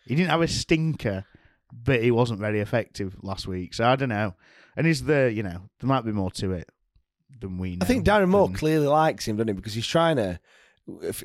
He 0.08 0.16
didn't 0.16 0.32
have 0.32 0.42
a 0.42 0.48
stinker, 0.48 1.26
but 1.72 2.02
he 2.02 2.10
wasn't 2.10 2.40
very 2.40 2.62
effective 2.62 3.16
last 3.22 3.48
week. 3.48 3.76
So 3.76 3.86
I 3.86 3.96
don't 3.96 4.10
know. 4.10 4.36
And 4.76 4.88
is 4.88 5.04
there, 5.04 5.30
you 5.30 5.44
know, 5.44 5.70
there 5.80 5.88
might 5.88 6.04
be 6.04 6.12
more 6.12 6.32
to 6.32 6.54
it 6.54 6.68
than 7.42 7.58
we 7.58 7.72
know. 7.76 7.80
I 7.82 7.86
think 7.86 8.06
Darren 8.06 8.30
Moore 8.30 8.48
than- 8.48 8.56
clearly 8.56 8.88
likes 8.88 9.28
him, 9.28 9.36
doesn't 9.36 9.50
he? 9.50 9.54
Because 9.54 9.74
he's 9.74 9.88
trying 9.88 10.16
to. 10.16 10.40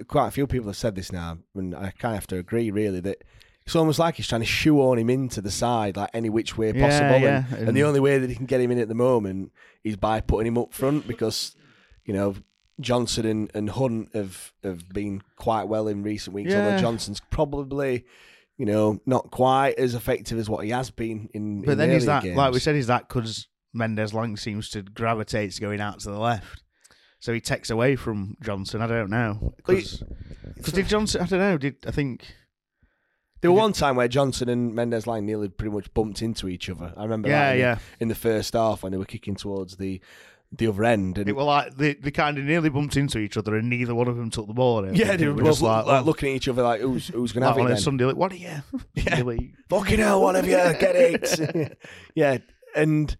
Quite 0.06 0.28
a 0.28 0.30
few 0.30 0.46
people 0.46 0.68
have 0.68 0.76
said 0.76 0.94
this 0.94 1.10
now, 1.10 1.38
and 1.54 1.74
I 1.74 1.90
kind 1.98 2.12
of 2.14 2.20
have 2.20 2.26
to 2.28 2.38
agree, 2.38 2.70
really, 2.70 3.00
that 3.00 3.22
it's 3.64 3.74
almost 3.74 3.98
like 3.98 4.14
he's 4.16 4.28
trying 4.28 4.42
to 4.42 4.46
shoehorn 4.46 4.98
him 4.98 5.10
into 5.10 5.40
the 5.40 5.50
side, 5.50 5.96
like 5.96 6.10
any 6.12 6.28
which 6.28 6.56
way 6.58 6.72
possible. 6.72 7.18
yeah, 7.18 7.44
And, 7.48 7.54
and 7.58 7.68
and- 7.68 7.76
the 7.76 7.82
only 7.84 7.98
way 8.00 8.18
that 8.18 8.28
he 8.30 8.36
can 8.36 8.46
get 8.46 8.60
him 8.60 8.70
in 8.70 8.78
at 8.78 8.88
the 8.88 8.94
moment 8.94 9.52
is 9.82 9.96
by 9.96 10.20
putting 10.20 10.46
him 10.46 10.58
up 10.58 10.72
front 10.72 11.08
because, 11.08 11.56
you 12.04 12.12
know, 12.14 12.36
Johnson 12.80 13.24
and, 13.26 13.50
and 13.54 13.70
Hunt 13.70 14.10
have, 14.14 14.52
have 14.62 14.88
been 14.90 15.22
quite 15.36 15.64
well 15.64 15.88
in 15.88 16.02
recent 16.02 16.34
weeks, 16.34 16.54
although 16.54 16.78
Johnson's 16.78 17.20
probably, 17.30 18.04
you 18.58 18.66
know, 18.66 19.00
not 19.06 19.30
quite 19.30 19.78
as 19.78 19.94
effective 19.94 20.38
as 20.38 20.48
what 20.50 20.64
he 20.64 20.70
has 20.70 20.90
been 20.90 21.28
in. 21.32 21.62
But 21.62 21.72
in 21.72 21.78
then 21.78 21.88
earlier 21.88 21.96
is 21.98 22.06
that, 22.06 22.22
games. 22.22 22.36
like 22.36 22.52
we 22.52 22.60
said, 22.60 22.76
is 22.76 22.86
that 22.88 23.08
because 23.08 23.48
Mendez-Laing 23.76 24.36
seems 24.36 24.68
to 24.70 24.82
gravitate 24.82 25.52
to 25.52 25.60
going 25.60 25.80
out 25.80 26.00
to 26.00 26.10
the 26.10 26.18
left? 26.18 26.62
So 27.18 27.32
he 27.32 27.40
takes 27.40 27.70
away 27.70 27.96
from 27.96 28.36
Johnson. 28.42 28.82
I 28.82 28.86
don't 28.86 29.10
know. 29.10 29.54
Because 29.56 30.02
did 30.62 30.86
Johnson, 30.88 31.22
I 31.22 31.26
don't 31.26 31.38
know, 31.40 31.58
did 31.58 31.76
I 31.86 31.90
think. 31.90 32.34
There 33.42 33.52
was 33.52 33.60
one 33.60 33.72
time 33.72 33.96
where 33.96 34.08
Johnson 34.08 34.48
and 34.48 34.74
Mendez-Laing 34.74 35.24
nearly 35.24 35.48
pretty 35.48 35.74
much 35.74 35.92
bumped 35.94 36.22
into 36.22 36.48
each 36.48 36.68
other. 36.70 36.92
I 36.96 37.02
remember 37.02 37.28
Yeah, 37.28 37.48
that 37.48 37.54
in, 37.54 37.60
yeah. 37.60 37.78
In 38.00 38.08
the 38.08 38.14
first 38.14 38.54
half 38.54 38.82
when 38.82 38.92
they 38.92 38.98
were 38.98 39.04
kicking 39.04 39.36
towards 39.36 39.76
the 39.76 40.00
the 40.52 40.68
other 40.68 40.84
end. 40.84 41.18
And 41.18 41.28
It 41.28 41.34
were 41.34 41.42
like 41.42 41.76
they, 41.76 41.94
they 41.94 42.10
kind 42.10 42.38
of 42.38 42.44
nearly 42.44 42.68
bumped 42.70 42.96
into 42.96 43.18
each 43.18 43.36
other, 43.36 43.56
and 43.56 43.68
neither 43.68 43.94
one 43.94 44.08
of 44.08 44.16
them 44.16 44.30
took 44.30 44.46
the 44.46 44.54
ball. 44.54 44.86
Yeah, 44.92 45.16
they 45.16 45.26
were 45.26 45.34
was 45.34 45.60
both 45.60 45.68
like, 45.68 45.86
like, 45.86 46.04
looking 46.06 46.30
at 46.30 46.36
each 46.36 46.48
other 46.48 46.62
like, 46.62 46.80
who's 46.80 47.08
who's 47.08 47.32
going 47.32 47.42
to 47.42 47.48
like 47.48 47.56
have 47.56 47.64
on 47.64 47.70
it 47.70 47.72
a 47.72 47.74
then? 47.74 47.82
Sunday. 47.82 48.04
Like, 48.04 48.16
what 48.16 48.32
are 48.32 48.36
you? 48.36 48.62
Yeah. 48.94 49.22
Fucking 49.68 49.98
hell, 49.98 50.22
one 50.22 50.36
of 50.36 50.44
you, 50.46 50.52
get 50.52 50.96
it. 50.96 51.78
yeah, 52.14 52.38
and 52.74 53.16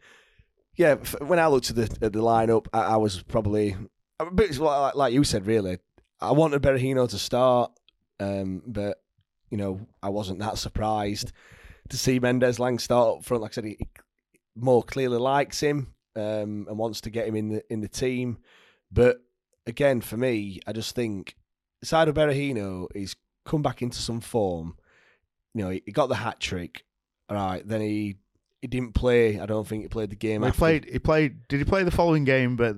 yeah, 0.77 0.97
when 1.21 1.39
I 1.39 1.47
looked 1.47 1.71
at 1.71 1.77
the 1.77 2.07
at 2.07 2.13
the 2.13 2.21
lineup, 2.21 2.67
I, 2.73 2.83
I 2.83 2.97
was 2.97 3.23
probably 3.23 3.77
a 4.21 4.31
bit 4.31 4.57
like, 4.59 4.95
like 4.95 5.13
you 5.13 5.25
said. 5.25 5.47
Really, 5.47 5.79
I 6.21 6.33
wanted 6.33 6.63
Berahino 6.63 7.09
to 7.09 7.19
start, 7.19 7.73
um, 8.21 8.63
but 8.67 8.99
you 9.51 9.57
know, 9.57 9.87
I 10.03 10.11
wasn't 10.11 10.41
that 10.41 10.59
surprised 10.59 11.33
to 11.89 11.97
see 11.97 12.19
Mendez-Laing 12.19 12.79
start 12.79 13.19
up 13.19 13.25
front. 13.25 13.43
Like 13.43 13.53
I 13.53 13.55
said, 13.55 13.65
he, 13.65 13.77
he 13.79 13.87
more 14.55 14.83
clearly 14.83 15.19
likes 15.19 15.61
him 15.61 15.95
um, 16.15 16.67
and 16.69 16.79
wants 16.79 17.01
to 17.03 17.11
get 17.11 17.27
him 17.27 17.37
in 17.37 17.49
the 17.49 17.73
in 17.73 17.81
the 17.81 17.89
team. 17.89 18.39
But 18.93 19.19
again, 19.67 20.01
for 20.01 20.17
me, 20.17 20.61
I 20.67 20.73
just 20.73 20.95
think 20.95 21.37
Saido 21.85 22.13
Berahino 22.13 22.89
is 22.95 23.17
come 23.47 23.63
back 23.63 23.81
into 23.81 23.99
some 23.99 24.21
form. 24.21 24.77
You 25.55 25.65
know, 25.65 25.71
he, 25.71 25.83
he 25.87 25.93
got 25.93 26.09
the 26.09 26.17
hat 26.17 26.39
trick. 26.39 26.85
All 27.29 27.37
right, 27.37 27.67
then 27.67 27.81
he 27.81 28.17
he 28.67 28.79
didn't 28.79 28.95
play. 28.95 29.39
I 29.41 29.47
don't 29.47 29.67
think 29.67 29.83
he 29.83 29.89
played 29.89 30.11
the 30.11 30.17
game. 30.17 30.41
Well, 30.41 30.51
he 30.51 30.57
played. 30.57 30.85
He 30.91 30.99
played. 30.99 31.47
Did 31.49 31.59
he 31.59 31.65
play 31.65 31.85
the 31.85 31.91
following 31.91 32.25
game? 32.25 32.57
But 32.57 32.77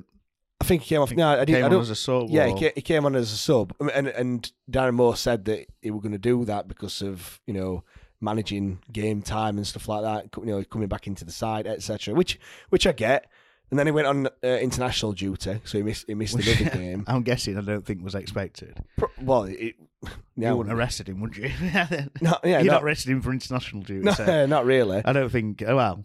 I 0.61 0.65
think 0.65 0.83
he 0.83 0.89
came 0.91 1.01
off. 1.01 1.11
No, 1.13 1.29
I, 1.29 1.45
didn't, 1.45 1.55
came 1.57 1.65
I 1.65 1.69
don't. 1.69 1.81
as 1.81 1.91
a 1.91 1.95
sub. 1.97 2.29
yeah, 2.31 2.45
or- 2.45 2.49
he 2.49 2.55
came, 2.61 2.73
he 2.75 2.83
came 2.83 3.07
on 3.07 3.17
as 3.17 3.33
a 3.33 3.37
sub, 3.37 3.75
and 3.95 4.09
and 4.09 4.53
Darren 4.71 4.95
Moore 4.95 5.17
said 5.17 5.45
that 5.47 5.67
he 5.81 5.91
were 5.91 6.01
going 6.01 6.13
to 6.13 6.19
do 6.19 6.45
that 6.45 6.69
because 6.69 7.01
of 7.03 7.41
you 7.47 7.55
know 7.55 7.85
managing 8.21 8.81
game 8.93 9.23
time 9.23 9.57
and 9.57 9.67
stuff 9.67 9.89
like 9.89 10.03
that. 10.03 10.29
You 10.39 10.47
know, 10.47 10.65
coming 10.65 10.89
back 10.89 11.07
into 11.07 11.25
the 11.25 11.33
side, 11.33 11.67
etc. 11.67 12.15
Which 12.15 12.39
which 12.69 12.87
I 12.87 12.93
get. 12.93 13.27
And 13.71 13.79
then 13.79 13.87
he 13.87 13.91
went 13.93 14.07
on 14.07 14.27
uh, 14.27 14.47
international 14.47 15.13
duty, 15.13 15.61
so 15.65 15.77
he 15.79 15.85
missed 15.85 16.07
he 16.09 16.15
missed 16.15 16.35
another 16.37 16.71
game. 16.79 17.05
I'm 17.07 17.23
guessing. 17.23 17.59
I 17.59 17.61
don't 17.61 17.85
think 17.85 18.03
was 18.03 18.15
expected. 18.15 18.83
Pro- 18.97 19.11
Well, 19.21 19.43
it, 19.45 19.75
You 20.03 20.11
wouldn't 20.57 20.69
have 20.69 20.79
arrested 20.79 21.09
him, 21.09 21.21
would 21.21 21.37
you? 21.37 21.51
No, 22.21 22.39
yeah, 22.45 22.61
You'd 22.61 22.67
not- 22.71 22.85
arrested 22.85 23.11
him 23.11 23.21
for 23.23 23.33
international 23.33 23.83
duty. 23.83 24.05
no, 24.05 24.13
so 24.13 24.47
not 24.47 24.65
really. 24.65 25.03
I 25.05 25.13
don't 25.13 25.31
think. 25.31 25.63
oh, 25.67 25.75
Well, 25.77 26.05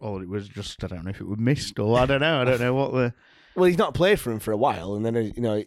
or 0.00 0.22
it 0.22 0.28
was 0.28 0.48
just. 0.48 0.82
I 0.82 0.88
don't 0.88 1.04
know 1.04 1.10
if 1.10 1.20
it 1.20 1.26
was 1.28 1.38
missed 1.38 1.78
or 1.78 1.98
I 1.98 2.06
don't 2.06 2.20
know. 2.20 2.40
I 2.40 2.44
don't 2.44 2.60
know 2.60 2.74
what 2.74 2.92
the. 2.92 3.14
Well, 3.54 3.66
he's 3.66 3.76
not 3.76 3.92
played 3.92 4.18
for 4.18 4.32
him 4.32 4.38
for 4.38 4.50
a 4.50 4.56
while, 4.56 4.94
and 4.94 5.04
then 5.04 5.14
you 5.36 5.42
know 5.42 5.62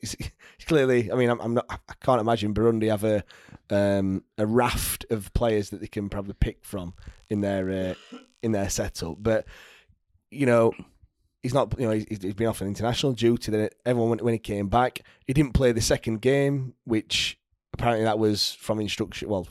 clearly. 0.65 1.11
I 1.11 1.15
mean, 1.15 1.29
I'm, 1.29 1.39
I'm 1.39 1.53
not. 1.53 1.65
I 1.69 1.93
can't 2.03 2.19
imagine 2.19 2.51
Burundi 2.51 2.89
have 2.89 3.03
a 3.03 3.23
um, 3.69 4.23
a 4.39 4.45
raft 4.47 5.05
of 5.11 5.31
players 5.35 5.69
that 5.69 5.81
they 5.81 5.87
can 5.87 6.09
probably 6.09 6.33
pick 6.33 6.65
from 6.65 6.95
in 7.29 7.41
their 7.41 7.69
uh, 7.69 8.17
in 8.41 8.53
their 8.53 8.69
setup. 8.69 9.17
But 9.19 9.45
you 10.31 10.47
know, 10.47 10.73
he's 11.43 11.53
not. 11.53 11.75
You 11.79 11.85
know, 11.85 11.91
he's, 11.91 12.23
he's 12.23 12.33
been 12.33 12.47
off 12.47 12.63
on 12.63 12.67
international 12.67 13.13
duty. 13.13 13.51
Then 13.51 13.69
everyone 13.85 14.09
when, 14.09 14.19
when 14.19 14.33
he 14.33 14.39
came 14.39 14.67
back, 14.67 15.01
he 15.27 15.33
didn't 15.33 15.53
play 15.53 15.71
the 15.71 15.79
second 15.79 16.21
game, 16.21 16.73
which 16.85 17.37
apparently 17.75 18.05
that 18.05 18.17
was 18.17 18.53
from 18.53 18.79
instruction. 18.79 19.29
Well, 19.29 19.47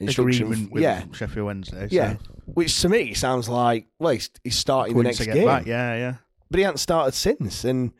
instruction. 0.00 0.46
agreement 0.46 0.72
with 0.72 0.82
yeah, 0.82 1.04
Sheffield 1.12 1.46
Wednesday. 1.46 1.88
so 1.88 1.94
yeah. 1.94 2.16
Which 2.44 2.80
to 2.82 2.88
me 2.88 3.14
sounds 3.14 3.48
like 3.48 3.86
well, 3.98 4.12
he's, 4.12 4.30
he's 4.42 4.56
starting 4.58 4.96
the 4.96 5.02
next 5.04 5.18
to 5.18 5.26
get 5.26 5.34
game 5.34 5.46
back. 5.46 5.66
Yeah, 5.66 5.94
yeah. 5.94 6.14
but 6.50 6.58
he 6.58 6.64
hasn't 6.64 6.80
started 6.80 7.14
since. 7.14 7.64
And 7.64 7.92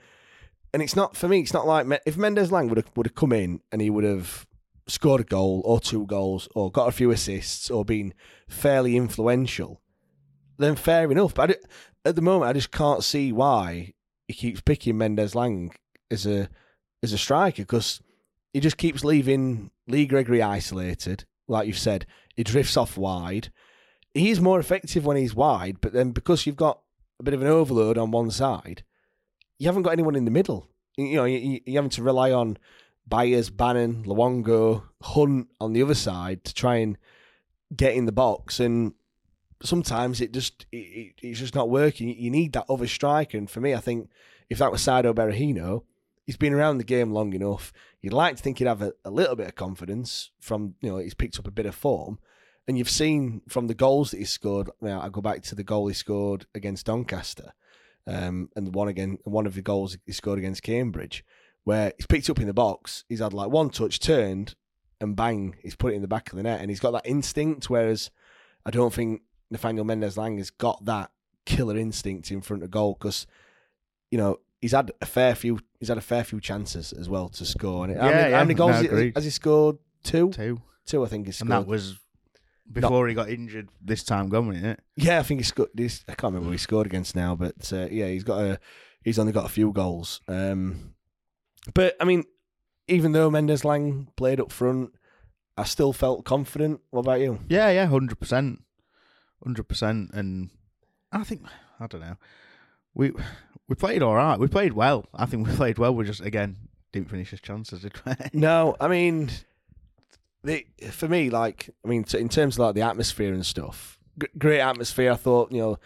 and 0.74 0.82
it's 0.82 0.96
not 0.96 1.16
for 1.16 1.28
me. 1.28 1.40
It's 1.40 1.52
not 1.52 1.66
like 1.66 1.86
if 2.04 2.16
Mendez-Laing 2.16 2.68
would 2.68 2.78
have 2.78 2.90
would 2.96 3.06
have 3.06 3.14
come 3.14 3.32
in 3.32 3.60
and 3.70 3.80
he 3.80 3.88
would 3.88 4.04
have 4.04 4.46
scored 4.88 5.20
a 5.20 5.24
goal 5.24 5.62
or 5.64 5.78
two 5.78 6.06
goals 6.06 6.48
or 6.54 6.70
got 6.70 6.88
a 6.88 6.92
few 6.92 7.10
assists 7.12 7.70
or 7.70 7.84
been 7.84 8.12
fairly 8.48 8.96
influential, 8.96 9.80
then 10.58 10.74
fair 10.74 11.10
enough. 11.10 11.34
But 11.34 11.50
I 11.50 11.54
at 12.04 12.16
the 12.16 12.22
moment, 12.22 12.50
I 12.50 12.52
just 12.52 12.72
can't 12.72 13.04
see 13.04 13.32
why 13.32 13.94
he 14.26 14.34
keeps 14.34 14.60
picking 14.60 14.98
Mendez-Laing 14.98 15.72
as 16.10 16.26
a 16.26 16.48
as 17.02 17.12
a 17.12 17.18
striker 17.18 17.62
because 17.62 18.00
he 18.52 18.60
just 18.60 18.76
keeps 18.76 19.04
leaving 19.04 19.70
Lee 19.86 20.06
Gregory 20.06 20.42
isolated. 20.42 21.24
Like 21.48 21.66
you've 21.66 21.78
said, 21.78 22.06
he 22.36 22.44
drifts 22.44 22.76
off 22.76 22.96
wide. 22.96 23.50
He's 24.14 24.40
more 24.40 24.60
effective 24.60 25.04
when 25.06 25.16
he's 25.16 25.34
wide, 25.34 25.80
but 25.80 25.92
then 25.92 26.10
because 26.12 26.46
you've 26.46 26.56
got 26.56 26.80
a 27.18 27.22
bit 27.22 27.34
of 27.34 27.42
an 27.42 27.48
overload 27.48 27.96
on 27.98 28.10
one 28.10 28.30
side, 28.30 28.84
you 29.58 29.66
haven't 29.66 29.82
got 29.82 29.92
anyone 29.92 30.16
in 30.16 30.24
the 30.24 30.30
middle. 30.30 30.68
You 30.96 31.16
know, 31.16 31.24
you, 31.24 31.60
you're 31.64 31.78
having 31.82 31.90
to 31.90 32.02
rely 32.02 32.30
on 32.32 32.58
Byers, 33.06 33.48
Bannon, 33.50 34.04
Luongo, 34.04 34.82
Hunt 35.02 35.48
on 35.60 35.72
the 35.72 35.82
other 35.82 35.94
side 35.94 36.44
to 36.44 36.54
try 36.54 36.76
and 36.76 36.98
get 37.74 37.94
in 37.94 38.04
the 38.04 38.12
box. 38.12 38.60
And 38.60 38.92
sometimes 39.62 40.20
it 40.20 40.32
just 40.32 40.66
it, 40.72 40.76
it- 40.76 41.14
it's 41.22 41.38
just 41.40 41.54
not 41.54 41.70
working. 41.70 42.08
You 42.08 42.30
need 42.30 42.52
that 42.52 42.66
other 42.68 42.86
striker. 42.86 43.38
And 43.38 43.48
for 43.50 43.60
me, 43.60 43.74
I 43.74 43.78
think 43.80 44.10
if 44.50 44.58
that 44.58 44.70
was 44.70 44.82
Saido 44.82 45.14
Berahino, 45.14 45.84
he's 46.24 46.36
been 46.36 46.52
around 46.52 46.78
the 46.78 46.84
game 46.84 47.12
long 47.12 47.32
enough. 47.32 47.72
You'd 48.00 48.12
like 48.12 48.36
to 48.36 48.42
think 48.42 48.58
he'd 48.58 48.66
have 48.66 48.82
a, 48.82 48.92
a 49.04 49.10
little 49.10 49.36
bit 49.36 49.48
of 49.48 49.54
confidence 49.54 50.30
from 50.40 50.74
you 50.80 50.90
know 50.90 50.98
he's 50.98 51.14
picked 51.14 51.38
up 51.38 51.46
a 51.46 51.52
bit 51.52 51.66
of 51.66 51.74
form. 51.74 52.18
And 52.68 52.78
you've 52.78 52.90
seen 52.90 53.42
from 53.48 53.66
the 53.66 53.74
goals 53.74 54.12
that 54.12 54.18
he 54.18 54.24
scored. 54.24 54.70
Now 54.80 55.00
I 55.00 55.08
go 55.08 55.20
back 55.20 55.42
to 55.42 55.54
the 55.54 55.64
goal 55.64 55.88
he 55.88 55.94
scored 55.94 56.46
against 56.54 56.86
Doncaster, 56.86 57.52
um, 58.06 58.50
and 58.54 58.66
the 58.66 58.70
one 58.70 58.88
again, 58.88 59.18
one 59.24 59.46
of 59.46 59.54
the 59.54 59.62
goals 59.62 59.96
he 60.06 60.12
scored 60.12 60.38
against 60.38 60.62
Cambridge, 60.62 61.24
where 61.64 61.92
he's 61.96 62.06
picked 62.06 62.30
up 62.30 62.40
in 62.40 62.46
the 62.46 62.54
box. 62.54 63.04
He's 63.08 63.20
had 63.20 63.32
like 63.32 63.50
one 63.50 63.70
touch, 63.70 63.98
turned, 63.98 64.54
and 65.00 65.16
bang, 65.16 65.56
he's 65.62 65.74
put 65.74 65.92
it 65.92 65.96
in 65.96 66.02
the 66.02 66.08
back 66.08 66.30
of 66.30 66.36
the 66.36 66.42
net, 66.44 66.60
and 66.60 66.70
he's 66.70 66.80
got 66.80 66.92
that 66.92 67.06
instinct. 67.06 67.68
Whereas 67.68 68.10
I 68.64 68.70
don't 68.70 68.94
think 68.94 69.22
Nathaniel 69.50 69.84
Mendez-Laing 69.84 70.38
has 70.38 70.50
got 70.50 70.84
that 70.84 71.10
killer 71.44 71.76
instinct 71.76 72.30
in 72.30 72.40
front 72.40 72.62
of 72.62 72.70
goal 72.70 72.96
because 72.98 73.26
you 74.12 74.18
know 74.18 74.38
he's 74.60 74.72
had 74.72 74.92
a 75.00 75.06
fair 75.06 75.34
few. 75.34 75.58
He's 75.82 75.88
had 75.88 75.98
a 75.98 76.00
fair 76.00 76.22
few 76.22 76.40
chances 76.40 76.92
as 76.92 77.08
well 77.08 77.28
to 77.30 77.44
score. 77.44 77.86
And 77.86 77.96
how, 77.98 78.08
Yeah, 78.08 78.14
many, 78.14 78.30
yeah, 78.30 78.38
how 78.38 78.44
many 78.44 78.54
goals 78.54 78.70
no, 78.84 78.88
has, 78.88 79.00
he, 79.00 79.12
has 79.16 79.24
he 79.24 79.30
scored? 79.30 79.78
Two, 80.04 80.30
Two. 80.30 80.62
two. 80.86 81.04
I 81.04 81.08
think 81.08 81.26
he's 81.26 81.40
And 81.40 81.50
that 81.50 81.66
was 81.66 81.98
before 82.72 83.08
he 83.08 83.14
got 83.14 83.28
injured 83.28 83.68
this 83.84 84.04
time 84.04 84.28
going, 84.28 84.46
wasn't 84.46 84.66
it? 84.66 84.80
Yeah, 84.94 85.18
I 85.18 85.24
think 85.24 85.40
he 85.40 85.44
scored. 85.44 85.70
This, 85.74 86.04
I 86.08 86.12
can't 86.14 86.34
remember 86.34 86.46
who 86.46 86.52
he 86.52 86.58
scored 86.58 86.86
against 86.86 87.16
now, 87.16 87.34
but 87.34 87.72
uh, 87.72 87.88
yeah, 87.90 88.06
he's 88.06 88.22
got 88.22 88.40
a. 88.42 88.60
He's 89.02 89.18
only 89.18 89.32
got 89.32 89.44
a 89.44 89.48
few 89.48 89.72
goals. 89.72 90.20
Um, 90.28 90.94
but 91.74 91.96
I 92.00 92.04
mean, 92.04 92.22
even 92.86 93.10
though 93.10 93.28
Mendez-Laing 93.28 94.06
played 94.16 94.38
up 94.38 94.52
front, 94.52 94.92
I 95.58 95.64
still 95.64 95.92
felt 95.92 96.24
confident. 96.24 96.80
What 96.90 97.00
about 97.00 97.18
you? 97.18 97.40
Yeah, 97.48 97.70
yeah, 97.70 97.86
hundred 97.86 98.20
percent, 98.20 98.62
hundred 99.42 99.64
percent. 99.64 100.10
And 100.14 100.50
I 101.10 101.24
think 101.24 101.42
I 101.80 101.88
don't 101.88 102.02
know. 102.02 102.16
We 102.94 103.10
we 103.68 103.74
played 103.74 104.02
all 104.02 104.14
right. 104.14 104.38
We 104.38 104.48
played 104.48 104.72
well. 104.72 105.06
I 105.14 105.26
think 105.26 105.46
we 105.46 105.54
played 105.56 105.78
well. 105.78 105.94
We 105.94 106.04
just 106.04 106.20
again 106.20 106.56
didn't 106.92 107.10
finish 107.10 107.30
his 107.30 107.40
chances, 107.40 107.80
did 107.82 107.94
we? 108.04 108.12
No, 108.40 108.76
I 108.80 108.88
mean, 108.88 109.30
the, 110.44 110.66
for 110.90 111.08
me, 111.08 111.30
like, 111.30 111.70
I 111.84 111.88
mean, 111.88 112.04
t- 112.04 112.18
in 112.18 112.28
terms 112.28 112.56
of 112.56 112.60
like 112.60 112.74
the 112.74 112.82
atmosphere 112.82 113.32
and 113.32 113.46
stuff, 113.46 113.98
g- 114.20 114.28
great 114.36 114.60
atmosphere. 114.60 115.12
I 115.12 115.16
thought, 115.16 115.52
you 115.52 115.58
know, 115.60 115.78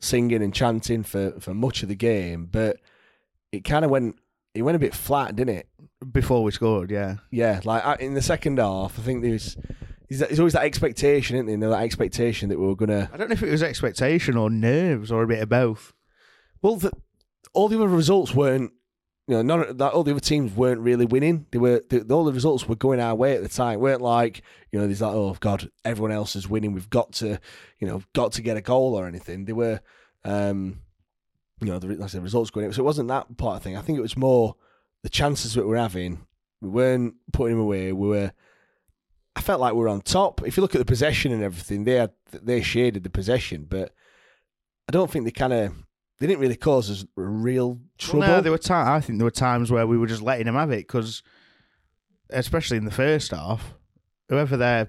singing 0.00 0.42
and 0.42 0.52
chanting 0.54 1.02
for 1.02 1.32
for 1.40 1.54
much 1.54 1.82
of 1.82 1.88
the 1.88 1.94
game, 1.94 2.46
but 2.50 2.78
it 3.52 3.64
kind 3.64 3.84
of 3.84 3.90
went. 3.90 4.16
It 4.52 4.62
went 4.62 4.74
a 4.74 4.80
bit 4.80 4.94
flat, 4.94 5.36
didn't 5.36 5.54
it? 5.56 5.68
Before 6.12 6.42
we 6.42 6.50
scored, 6.50 6.90
yeah. 6.90 7.16
Yeah, 7.30 7.60
like 7.64 8.00
in 8.00 8.14
the 8.14 8.22
second 8.22 8.58
half, 8.58 8.98
I 8.98 9.02
think 9.02 9.22
there's 9.22 9.56
there's 10.10 10.40
always 10.40 10.54
that 10.54 10.64
expectation, 10.64 11.36
isn't 11.36 11.46
there? 11.46 11.52
You 11.54 11.58
know, 11.58 11.70
that 11.70 11.84
expectation 11.84 12.48
that 12.48 12.58
we 12.58 12.66
were 12.66 12.74
gonna. 12.74 13.08
I 13.12 13.16
don't 13.16 13.28
know 13.28 13.34
if 13.34 13.42
it 13.44 13.50
was 13.50 13.62
expectation 13.62 14.36
or 14.36 14.50
nerves 14.50 15.12
or 15.12 15.22
a 15.22 15.26
bit 15.28 15.40
of 15.40 15.48
both. 15.48 15.92
Well, 16.62 16.76
the, 16.76 16.90
all 17.52 17.68
the 17.68 17.76
other 17.76 17.88
results 17.88 18.34
weren't 18.34 18.72
you 19.30 19.36
know, 19.36 19.42
none 19.42 19.60
of, 19.60 19.78
that 19.78 19.92
all 19.92 20.02
the 20.02 20.10
other 20.10 20.18
teams 20.18 20.56
weren't 20.56 20.80
really 20.80 21.06
winning. 21.06 21.46
They 21.52 21.58
were 21.58 21.80
the, 21.88 22.02
all 22.12 22.24
the 22.24 22.32
results 22.32 22.66
were 22.66 22.74
going 22.74 22.98
our 22.98 23.14
way 23.14 23.36
at 23.36 23.44
the 23.44 23.48
time. 23.48 23.74
It 23.74 23.80
weren't 23.80 24.00
like 24.00 24.42
you 24.72 24.80
know, 24.80 24.86
there's 24.86 25.02
like, 25.02 25.14
oh 25.14 25.36
god, 25.38 25.70
everyone 25.84 26.10
else 26.10 26.34
is 26.34 26.48
winning. 26.48 26.72
We've 26.72 26.90
got 26.90 27.12
to, 27.14 27.38
you 27.78 27.86
know, 27.86 28.02
got 28.12 28.32
to 28.32 28.42
get 28.42 28.56
a 28.56 28.60
goal 28.60 28.94
or 28.94 29.06
anything. 29.06 29.44
They 29.44 29.52
were, 29.52 29.80
um, 30.24 30.80
you 31.60 31.68
know, 31.68 31.78
the, 31.78 31.86
like 31.86 32.00
I 32.00 32.06
said, 32.06 32.24
results 32.24 32.50
going. 32.50 32.72
So 32.72 32.82
it 32.82 32.84
wasn't 32.84 33.08
that 33.08 33.36
part 33.36 33.58
of 33.58 33.62
thing. 33.62 33.76
I 33.76 33.82
think 33.82 33.98
it 33.98 34.02
was 34.02 34.16
more 34.16 34.56
the 35.04 35.08
chances 35.08 35.54
that 35.54 35.64
we're 35.64 35.76
having. 35.76 36.26
We 36.60 36.68
weren't 36.68 37.14
putting 37.32 37.56
them 37.56 37.62
away. 37.62 37.92
We 37.92 38.08
were. 38.08 38.32
I 39.36 39.42
felt 39.42 39.60
like 39.60 39.74
we 39.74 39.78
were 39.78 39.88
on 39.88 40.00
top. 40.00 40.42
If 40.44 40.56
you 40.56 40.60
look 40.60 40.74
at 40.74 40.80
the 40.80 40.84
possession 40.84 41.30
and 41.30 41.44
everything, 41.44 41.84
they 41.84 41.94
had, 41.94 42.10
they 42.32 42.62
shaded 42.62 43.04
the 43.04 43.10
possession, 43.10 43.64
but 43.68 43.94
I 44.88 44.92
don't 44.92 45.08
think 45.08 45.24
they 45.24 45.30
kind 45.30 45.52
of 45.52 45.72
they 46.20 46.26
didn't 46.26 46.40
really 46.40 46.56
cause 46.56 46.90
us 46.90 47.04
real 47.16 47.80
trouble. 47.98 48.20
Well, 48.20 48.36
no, 48.36 48.40
there 48.42 48.52
were 48.52 48.58
times. 48.58 48.88
I 48.88 49.00
think 49.00 49.18
there 49.18 49.24
were 49.24 49.30
times 49.30 49.70
where 49.70 49.86
we 49.86 49.98
were 49.98 50.06
just 50.06 50.22
letting 50.22 50.46
them 50.46 50.54
have 50.54 50.70
it 50.70 50.86
because, 50.86 51.22
especially 52.28 52.76
in 52.76 52.84
the 52.84 52.90
first 52.90 53.32
half, 53.32 53.74
whoever 54.28 54.56
their 54.56 54.88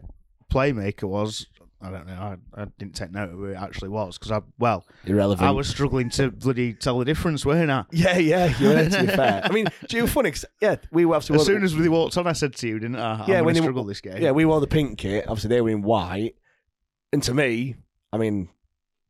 playmaker 0.52 1.06
was, 1.06 1.48
I 1.82 1.90
don't 1.90 2.06
know. 2.06 2.14
I, 2.14 2.62
I 2.62 2.66
didn't 2.78 2.96
take 2.96 3.12
note 3.12 3.30
of 3.30 3.38
who 3.38 3.46
it 3.46 3.56
actually 3.56 3.90
was 3.90 4.18
because 4.18 4.32
I 4.32 4.42
well 4.60 4.86
irrelevant. 5.06 5.48
I 5.48 5.52
was 5.52 5.68
struggling 5.68 6.10
to 6.12 6.30
bloody 6.30 6.74
tell 6.74 7.00
the 7.00 7.06
difference, 7.06 7.46
weren't 7.46 7.72
I? 7.72 7.86
Yeah, 7.92 8.18
yeah, 8.18 8.58
you 8.60 8.68
were. 8.68 8.90
To 8.90 9.02
be 9.02 9.08
fair, 9.16 9.42
I 9.44 9.52
mean, 9.52 9.68
was 9.94 10.12
funny. 10.12 10.34
Yeah, 10.62 10.76
we 10.92 11.06
were 11.06 11.16
as 11.16 11.26
soon 11.46 11.64
as 11.64 11.76
we 11.76 11.90
walked 11.90 12.18
on, 12.18 12.28
I 12.28 12.34
said 12.34 12.56
to 12.58 12.68
you, 12.68 12.78
didn't 12.78 12.98
I? 12.98 13.26
Yeah, 13.26 13.42
when 13.42 13.56
they 13.56 13.62
struggle 13.62 13.84
this 13.84 14.02
game. 14.02 14.22
Yeah, 14.22 14.32
we 14.32 14.46
wore 14.46 14.60
the 14.60 14.68
pink 14.68 15.00
kit. 15.00 15.26
Obviously, 15.28 15.48
they 15.48 15.62
were 15.62 15.70
in 15.70 15.82
white, 15.82 16.36
and 17.12 17.24
to 17.24 17.34
me, 17.34 17.76
I 18.14 18.18
mean, 18.18 18.50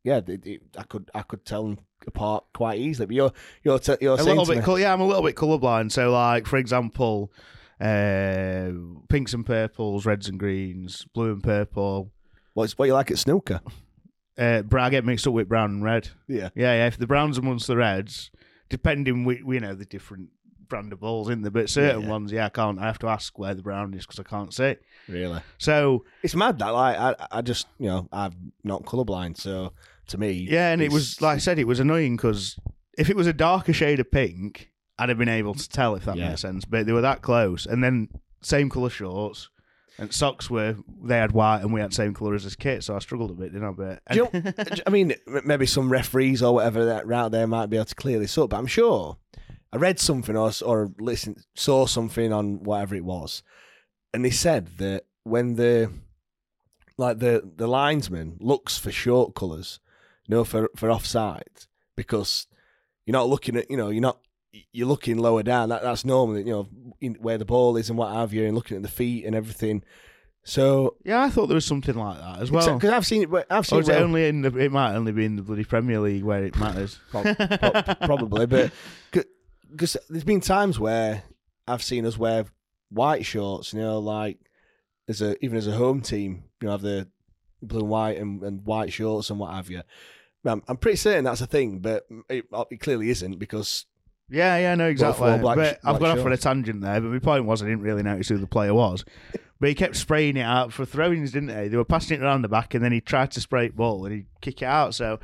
yeah, 0.04 0.20
it, 0.26 0.46
it, 0.46 0.62
I 0.78 0.84
could 0.84 1.10
I 1.14 1.22
could 1.22 1.44
tell 1.44 1.64
them 1.64 1.78
apart 2.06 2.44
quite 2.54 2.78
easily. 2.78 3.06
But 3.06 3.16
you're 3.16 3.32
you're 3.62 3.78
t- 3.78 3.96
you're 4.00 4.18
a 4.18 4.22
little 4.22 4.46
bit, 4.46 4.66
yeah, 4.80 4.92
I'm 4.92 5.00
a 5.00 5.06
little 5.06 5.22
bit 5.22 5.36
colourblind. 5.36 5.92
So, 5.92 6.10
like 6.10 6.46
for 6.46 6.56
example, 6.56 7.32
uh, 7.80 8.70
pinks 9.08 9.34
and 9.34 9.44
purples, 9.44 10.06
reds 10.06 10.28
and 10.28 10.38
greens, 10.38 11.06
blue 11.14 11.32
and 11.32 11.42
purple. 11.42 12.10
What's 12.54 12.78
what 12.78 12.86
you 12.86 12.94
like 12.94 13.10
at 13.10 13.18
snooker? 13.18 13.60
Uh, 14.38 14.62
I 14.72 14.90
get 14.90 15.04
mixed 15.04 15.26
up 15.26 15.34
with 15.34 15.48
brown 15.48 15.70
and 15.70 15.84
red. 15.84 16.08
Yeah, 16.28 16.50
yeah, 16.54 16.74
yeah. 16.74 16.86
If 16.86 16.98
the 16.98 17.06
browns 17.06 17.38
amongst 17.38 17.66
the 17.66 17.76
reds, 17.76 18.30
depending, 18.68 19.24
we 19.24 19.42
you 19.46 19.60
know 19.60 19.74
the 19.74 19.84
different 19.84 20.30
brand 20.72 20.92
of 20.92 21.00
balls 21.00 21.28
in 21.28 21.42
there, 21.42 21.50
but 21.50 21.68
certain 21.68 22.00
yeah, 22.00 22.06
yeah. 22.06 22.10
ones, 22.10 22.32
yeah, 22.32 22.46
I 22.46 22.48
can't. 22.48 22.78
I 22.78 22.86
have 22.86 22.98
to 23.00 23.08
ask 23.08 23.38
where 23.38 23.54
the 23.54 23.62
brown 23.62 23.92
is 23.92 24.06
because 24.06 24.18
I 24.18 24.22
can't 24.22 24.54
see. 24.54 24.76
Really? 25.06 25.40
So 25.58 26.04
it's 26.22 26.34
mad 26.34 26.58
that 26.60 26.70
like 26.70 26.96
I, 26.96 27.14
I 27.30 27.42
just 27.42 27.66
you 27.78 27.88
know 27.88 28.08
I'm 28.10 28.52
not 28.64 28.84
colorblind, 28.84 29.36
so 29.36 29.74
to 30.08 30.18
me, 30.18 30.46
yeah, 30.50 30.72
and 30.72 30.82
it 30.82 30.92
was 30.92 31.20
like 31.20 31.36
I 31.36 31.38
said, 31.38 31.58
it 31.58 31.66
was 31.66 31.80
annoying 31.80 32.16
because 32.16 32.58
if 32.98 33.10
it 33.10 33.16
was 33.16 33.26
a 33.26 33.32
darker 33.32 33.72
shade 33.72 34.00
of 34.00 34.10
pink, 34.10 34.70
I'd 34.98 35.08
have 35.08 35.18
been 35.18 35.28
able 35.28 35.54
to 35.54 35.68
tell 35.68 35.94
if 35.94 36.04
that 36.04 36.16
yeah. 36.16 36.28
makes 36.28 36.40
sense. 36.40 36.64
But 36.64 36.86
they 36.86 36.92
were 36.92 37.00
that 37.00 37.22
close, 37.22 37.66
and 37.66 37.82
then 37.82 38.08
same 38.42 38.70
colour 38.70 38.90
shorts. 38.90 39.48
And 39.98 40.12
socks 40.12 40.48
were 40.48 40.76
they 41.04 41.18
had 41.18 41.32
white 41.32 41.60
and 41.60 41.72
we 41.72 41.80
had 41.80 41.92
same 41.92 42.14
colour 42.14 42.34
as 42.34 42.44
his 42.44 42.56
kit, 42.56 42.82
so 42.82 42.96
I 42.96 42.98
struggled 42.98 43.30
a 43.30 43.34
bit, 43.34 43.52
didn't 43.52 43.68
I? 43.68 43.72
But 43.72 44.02
you 44.10 44.28
know, 44.32 44.52
uh, 44.58 44.76
I 44.86 44.90
mean, 44.90 45.14
maybe 45.44 45.66
some 45.66 45.92
referees 45.92 46.42
or 46.42 46.54
whatever 46.54 46.86
that 46.86 47.12
out 47.12 47.30
there 47.30 47.46
might 47.46 47.66
be 47.66 47.76
able 47.76 47.84
to 47.84 47.94
clear 47.94 48.18
this 48.18 48.38
up. 48.38 48.50
But 48.50 48.56
I'm 48.56 48.66
sure 48.66 49.18
I 49.72 49.76
read 49.76 50.00
something 50.00 50.36
or 50.36 50.50
or 50.64 50.92
listened, 50.98 51.44
saw 51.54 51.86
something 51.86 52.32
on 52.32 52.62
whatever 52.62 52.94
it 52.94 53.04
was, 53.04 53.42
and 54.14 54.24
they 54.24 54.30
said 54.30 54.78
that 54.78 55.04
when 55.24 55.56
the 55.56 55.92
like 56.96 57.18
the 57.18 57.52
the 57.56 57.68
linesman 57.68 58.38
looks 58.40 58.78
for 58.78 58.90
short 58.90 59.34
colours, 59.34 59.78
you 60.32 60.38
know, 60.38 60.44
for 60.44 60.70
for 60.76 60.90
offside 60.90 61.66
because 61.94 62.46
you're 63.04 63.12
not 63.12 63.28
looking 63.28 63.54
at 63.54 63.70
you 63.70 63.76
know 63.76 63.90
you're 63.90 64.00
not 64.00 64.18
you're 64.72 64.88
looking 64.88 65.18
lower 65.18 65.42
down. 65.42 65.68
That 65.68 65.82
that's 65.82 66.06
normal, 66.06 66.38
you 66.38 66.44
know, 66.44 66.68
in, 67.02 67.16
where 67.16 67.36
the 67.36 67.44
ball 67.44 67.76
is 67.76 67.90
and 67.90 67.98
what 67.98 68.14
have 68.14 68.32
you, 68.32 68.46
and 68.46 68.54
looking 68.54 68.78
at 68.78 68.82
the 68.82 68.88
feet 68.88 69.26
and 69.26 69.36
everything. 69.36 69.84
So 70.42 70.96
yeah, 71.04 71.20
I 71.20 71.28
thought 71.28 71.48
there 71.48 71.54
was 71.54 71.66
something 71.66 71.94
like 71.94 72.18
that 72.18 72.40
as 72.40 72.50
well. 72.50 72.78
Because 72.78 72.94
I've 72.94 73.06
seen 73.06 73.22
it. 73.22 73.46
I've 73.50 73.66
seen 73.66 73.80
it, 73.80 73.88
well, 73.88 74.02
only 74.02 74.26
in 74.26 74.40
the. 74.40 74.56
It 74.56 74.72
might 74.72 74.94
only 74.94 75.12
be 75.12 75.26
in 75.26 75.36
the 75.36 75.42
bloody 75.42 75.64
Premier 75.64 76.00
League 76.00 76.24
where 76.24 76.42
it 76.44 76.56
matters. 76.56 76.98
probably, 77.10 78.46
but 78.46 78.72
because 79.70 79.98
there's 80.08 80.24
been 80.24 80.40
times 80.40 80.78
where 80.78 81.24
I've 81.68 81.82
seen 81.82 82.06
us 82.06 82.16
wear 82.16 82.46
white 82.88 83.26
shorts. 83.26 83.74
You 83.74 83.80
know, 83.80 83.98
like 83.98 84.38
as 85.08 85.20
a 85.20 85.36
even 85.44 85.58
as 85.58 85.66
a 85.66 85.72
home 85.72 86.00
team, 86.00 86.44
you 86.62 86.66
know, 86.66 86.72
have 86.72 86.80
the 86.80 87.06
blue 87.60 87.80
and 87.80 87.90
white 87.90 88.16
and, 88.16 88.42
and 88.42 88.64
white 88.64 88.94
shorts 88.94 89.28
and 89.28 89.38
what 89.38 89.52
have 89.52 89.68
you. 89.68 89.82
I'm, 90.44 90.62
I'm 90.68 90.76
pretty 90.76 90.96
certain 90.96 91.24
that's 91.24 91.40
a 91.40 91.46
thing, 91.46 91.78
but 91.78 92.06
it, 92.28 92.46
it 92.70 92.80
clearly 92.80 93.10
isn't 93.10 93.38
because 93.38 93.86
yeah, 94.32 94.56
yeah, 94.56 94.74
no, 94.74 94.86
exactly. 94.86 95.38
Black, 95.38 95.56
but 95.56 95.78
I've 95.84 96.00
gone 96.00 96.18
off 96.18 96.24
on 96.24 96.32
a 96.32 96.36
tangent 96.38 96.80
there. 96.80 97.00
But 97.00 97.10
my 97.10 97.18
point 97.18 97.44
was, 97.44 97.62
I 97.62 97.66
didn't 97.66 97.82
really 97.82 98.02
notice 98.02 98.28
who 98.28 98.38
the 98.38 98.46
player 98.46 98.72
was. 98.72 99.04
But 99.60 99.68
he 99.68 99.74
kept 99.74 99.94
spraying 99.94 100.36
it 100.36 100.42
out 100.42 100.72
for 100.72 100.84
throw-ins, 100.84 101.32
didn't 101.32 101.50
he? 101.50 101.68
They 101.68 101.76
were 101.76 101.84
passing 101.84 102.18
it 102.18 102.24
around 102.24 102.42
the 102.42 102.48
back, 102.48 102.74
and 102.74 102.82
then 102.82 102.92
he 102.92 103.00
tried 103.00 103.30
to 103.32 103.40
spray 103.40 103.66
it 103.66 103.76
ball 103.76 104.04
and 104.04 104.14
he'd 104.14 104.26
kick 104.40 104.62
it 104.62 104.66
out. 104.66 104.94
So 104.94 105.20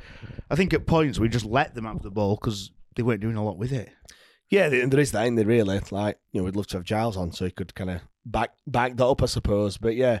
I 0.49 0.55
think 0.55 0.73
at 0.73 0.85
points 0.85 1.19
we 1.19 1.27
just 1.27 1.43
let 1.43 1.75
them 1.75 1.85
have 1.85 2.03
the 2.03 2.11
ball 2.11 2.35
because 2.35 2.71
they 2.95 3.03
weren't 3.03 3.19
doing 3.19 3.35
a 3.35 3.43
lot 3.43 3.57
with 3.57 3.73
it. 3.73 3.89
Yeah, 4.49 4.69
there 4.69 4.99
is 4.99 5.11
that 5.11 5.25
in 5.25 5.35
there, 5.35 5.45
really. 5.45 5.81
Like, 5.91 6.19
you 6.31 6.39
know, 6.39 6.45
we'd 6.45 6.55
love 6.55 6.67
to 6.67 6.77
have 6.77 6.85
Giles 6.85 7.17
on 7.17 7.31
so 7.31 7.45
he 7.45 7.51
could 7.51 7.75
kind 7.75 7.89
of 7.89 8.01
back 8.25 8.51
back 8.65 8.95
that 8.95 9.05
up, 9.05 9.21
I 9.21 9.25
suppose. 9.25 9.77
But 9.77 9.95
yeah, 9.95 10.19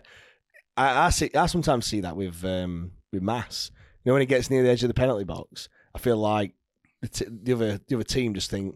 I, 0.75 1.05
I 1.05 1.09
see. 1.11 1.29
I 1.33 1.45
sometimes 1.45 1.85
see 1.85 2.01
that 2.01 2.15
with 2.15 2.43
um, 2.43 2.91
with 3.13 3.21
Mass. 3.21 3.71
Know, 4.09 4.13
when 4.13 4.21
he 4.21 4.25
gets 4.25 4.49
near 4.49 4.63
the 4.63 4.69
edge 4.69 4.83
of 4.83 4.87
the 4.87 4.95
penalty 4.95 5.23
box, 5.23 5.69
I 5.93 5.99
feel 5.99 6.17
like 6.17 6.53
the, 7.01 7.07
t- 7.07 7.27
the 7.29 7.53
other 7.53 7.79
the 7.87 7.95
other 7.95 8.03
team 8.03 8.33
just 8.33 8.49
think 8.49 8.75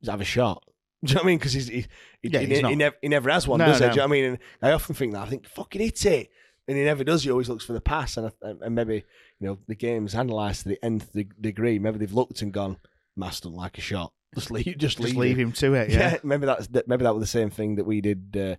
just 0.00 0.10
have 0.10 0.20
a 0.20 0.24
shot. 0.24 0.62
Do 1.04 1.12
you 1.12 1.14
know 1.14 1.20
what 1.20 1.24
I 1.24 1.26
mean? 1.28 1.38
Because 1.38 1.52
he, 1.54 1.60
he, 1.62 1.86
yeah, 2.24 2.40
he, 2.40 2.60
he, 2.60 2.76
never, 2.76 2.96
he 3.00 3.08
never 3.08 3.30
has 3.30 3.48
one, 3.48 3.58
no, 3.58 3.64
does 3.64 3.80
no. 3.80 3.86
he? 3.86 3.94
Do 3.94 3.94
you 3.94 3.96
know 4.00 4.08
what 4.08 4.16
I 4.16 4.20
mean? 4.20 4.24
And 4.24 4.38
I 4.70 4.72
often 4.72 4.94
think 4.94 5.14
that. 5.14 5.22
I 5.22 5.30
think, 5.30 5.46
fucking 5.46 5.80
hit 5.80 6.04
it. 6.04 6.30
And 6.68 6.76
he 6.76 6.84
never 6.84 7.04
does. 7.04 7.24
He 7.24 7.30
always 7.30 7.48
looks 7.48 7.64
for 7.64 7.72
the 7.72 7.80
pass. 7.80 8.18
And, 8.18 8.30
and 8.42 8.74
maybe, 8.74 9.04
you 9.38 9.46
know, 9.46 9.58
the 9.66 9.74
game's 9.74 10.12
analysed 10.12 10.64
to 10.64 10.68
the 10.68 10.84
nth 10.84 11.10
degree. 11.40 11.78
Maybe 11.78 11.96
they've 11.96 12.12
looked 12.12 12.42
and 12.42 12.52
gone, 12.52 12.76
Mass 13.16 13.40
doesn't 13.40 13.56
like 13.56 13.78
a 13.78 13.80
shot. 13.80 14.12
Just 14.34 14.50
leave, 14.50 14.76
just, 14.76 14.98
just 14.98 14.98
leave, 14.98 15.16
leave 15.16 15.38
him. 15.38 15.52
to 15.52 15.74
it. 15.74 15.90
Yeah. 15.90 15.98
yeah. 16.12 16.16
maybe 16.22 16.46
that's 16.46 16.68
maybe 16.86 17.02
that 17.02 17.14
was 17.14 17.22
the 17.22 17.26
same 17.26 17.50
thing 17.50 17.76
that 17.76 17.84
we 17.84 18.00
did. 18.00 18.36
Uh, 18.36 18.56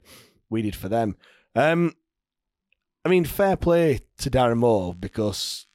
we 0.49 0.63
did 0.63 0.75
for 0.75 0.89
them. 0.89 1.15
Um, 1.55 1.95
I 3.05 3.09
mean, 3.09 3.23
fair 3.23 3.55
play 3.55 4.01
to 4.17 4.29
Darren 4.29 4.57
Moore 4.57 4.93
because 4.93 5.67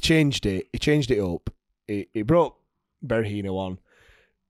changed 0.00 0.46
it. 0.46 0.68
He 0.72 0.78
changed 0.78 1.10
it 1.10 1.20
up. 1.20 1.50
He, 1.86 2.08
he 2.12 2.22
brought 2.22 2.56
Berahino 3.04 3.56
on. 3.56 3.78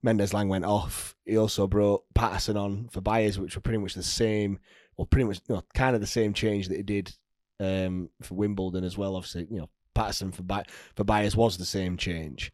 Mendez-Laing 0.03 0.49
went 0.49 0.65
off. 0.65 1.15
He 1.27 1.37
also 1.37 1.67
brought 1.67 2.05
Paterson 2.15 2.57
on 2.57 2.89
for 2.89 3.01
Byers, 3.01 3.39
which 3.39 3.55
were 3.55 3.61
pretty 3.61 3.79
much 3.79 3.95
the 3.95 4.03
same, 4.03 4.59
or 4.97 5.07
pretty 5.07 5.27
much 5.27 5.41
you 5.49 5.57
know, 5.57 5.63
kind 5.75 5.95
of 5.95 6.01
the 6.01 6.07
same 6.07 6.33
change 6.33 6.69
that 6.69 6.77
he 6.77 6.83
did 6.83 7.15
um, 7.59 8.09
for 8.23 8.35
Wimbledon 8.35 8.85
as 8.85 8.97
well. 8.97 9.17
Obviously, 9.17 9.47
you 9.51 9.59
know, 9.59 9.69
Paterson 9.95 10.33
for 10.33 10.43
By- 10.43 10.65
for 10.97 11.05
was 11.05 11.59
the 11.59 11.65
same 11.67 11.97
change. 11.97 12.53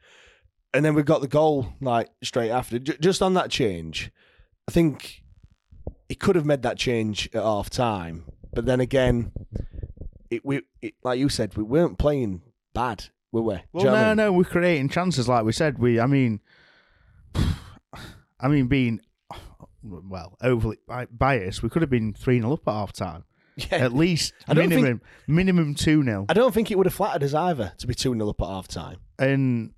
And 0.75 0.85
then 0.85 0.95
we 0.95 1.03
got 1.03 1.21
the 1.21 1.29
goal 1.29 1.73
like 1.81 2.11
straight 2.23 2.51
after. 2.51 2.79
J- 2.79 2.99
just 3.01 3.23
on 3.23 3.35
that 3.35 3.51
change, 3.51 4.11
I 4.69 4.73
think 4.73 5.23
he 6.09 6.15
could 6.15 6.37
have 6.37 6.45
made 6.45 6.63
that 6.63 6.79
change 6.79 7.29
at 7.33 7.43
half 7.43 7.71
time. 7.71 8.25
But 8.53 8.67
then 8.67 8.81
again, 8.81 9.33
it, 10.31 10.45
we 10.45 10.63
it, 10.83 10.95
like 11.03 11.19
you 11.19 11.29
said, 11.29 11.57
we 11.57 11.63
weren't 11.63 11.99
playing 11.99 12.43
bad, 12.77 13.05
were 13.33 13.43
we? 13.43 13.59
Well, 13.73 13.85
no, 13.87 13.95
I 13.95 14.09
mean? 14.09 14.17
no, 14.19 14.33
we're 14.33 14.45
creating 14.45 14.91
chances, 14.91 15.29
like 15.29 15.45
we 15.45 15.53
said. 15.53 15.79
We, 15.79 15.99
I 15.99 16.07
mean, 16.07 16.41
I 17.35 18.49
mean, 18.49 18.67
being 18.67 19.01
well 19.83 20.37
overly 20.43 20.79
biased, 21.11 21.62
we 21.62 21.69
could 21.71 21.83
have 21.83 21.91
been 21.91 22.12
three 22.12 22.39
0 22.39 22.53
up 22.53 22.69
at 22.69 22.73
half 22.73 22.93
time. 22.93 23.25
Yeah. 23.57 23.79
At 23.79 23.95
least 23.95 24.35
minimum 24.55 24.85
think, 24.85 25.03
minimum 25.27 25.75
two 25.75 26.05
0 26.05 26.27
I 26.29 26.35
don't 26.35 26.53
think 26.53 26.71
it 26.71 26.77
would 26.77 26.87
have 26.87 26.93
flattered 26.93 27.23
us 27.23 27.33
either 27.33 27.73
to 27.79 27.87
be 27.87 27.95
two 27.95 28.12
0 28.12 28.29
up 28.29 28.43
at 28.43 28.49
half 28.49 28.69
time. 28.69 28.99
And 29.19 29.73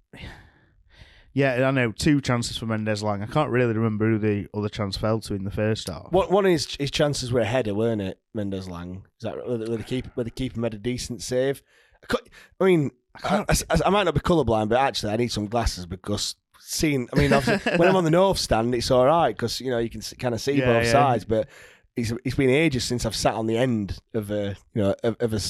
yeah, 1.32 1.68
I 1.68 1.70
know 1.70 1.92
two 1.92 2.20
chances 2.20 2.56
for 2.56 2.66
Mendez-Laing. 2.66 3.22
I 3.22 3.26
can't 3.26 3.50
really 3.50 3.74
remember 3.74 4.10
who 4.10 4.18
the 4.18 4.48
other 4.52 4.68
chance 4.68 4.96
fell 4.96 5.20
to 5.20 5.34
in 5.34 5.44
the 5.44 5.52
first 5.52 5.86
half. 5.86 6.10
One, 6.10 6.28
one 6.32 6.44
of 6.44 6.50
his, 6.50 6.74
his 6.74 6.90
chances 6.90 7.30
were 7.30 7.38
a 7.38 7.44
header, 7.44 7.74
weren't 7.74 8.02
it, 8.02 8.18
Mendez-Laing? 8.34 9.04
Is 9.20 9.22
that 9.22 9.46
where 9.46 9.58
the 9.58 9.84
keeper 9.84 10.10
where 10.14 10.24
the 10.24 10.32
keeper 10.32 10.58
made 10.58 10.74
a 10.74 10.78
decent 10.78 11.22
save? 11.22 11.62
I 12.60 12.64
mean, 12.64 12.90
I, 13.24 13.44
I, 13.48 13.78
I, 13.86 13.90
might 13.90 14.04
not 14.04 14.14
be 14.14 14.20
colorblind, 14.20 14.68
but 14.68 14.78
actually, 14.78 15.12
I 15.12 15.16
need 15.16 15.32
some 15.32 15.46
glasses 15.46 15.86
because 15.86 16.36
seeing. 16.60 17.08
I 17.12 17.16
mean, 17.16 17.30
when 17.76 17.88
I'm 17.88 17.96
on 17.96 18.04
the 18.04 18.10
north 18.10 18.38
stand, 18.38 18.74
it's 18.74 18.90
all 18.90 19.06
right 19.06 19.34
because 19.34 19.60
you 19.60 19.70
know 19.70 19.78
you 19.78 19.90
can 19.90 20.00
kind 20.18 20.34
of 20.34 20.40
see 20.40 20.52
yeah, 20.52 20.66
both 20.66 20.84
yeah. 20.84 20.92
sides. 20.92 21.24
But 21.24 21.48
it's 21.96 22.12
it's 22.24 22.36
been 22.36 22.50
ages 22.50 22.84
since 22.84 23.04
I've 23.04 23.16
sat 23.16 23.34
on 23.34 23.46
the 23.46 23.56
end 23.56 23.98
of 24.14 24.30
a 24.30 24.56
you 24.74 24.82
know 24.82 24.94
of, 25.02 25.16
of 25.20 25.32
a 25.32 25.40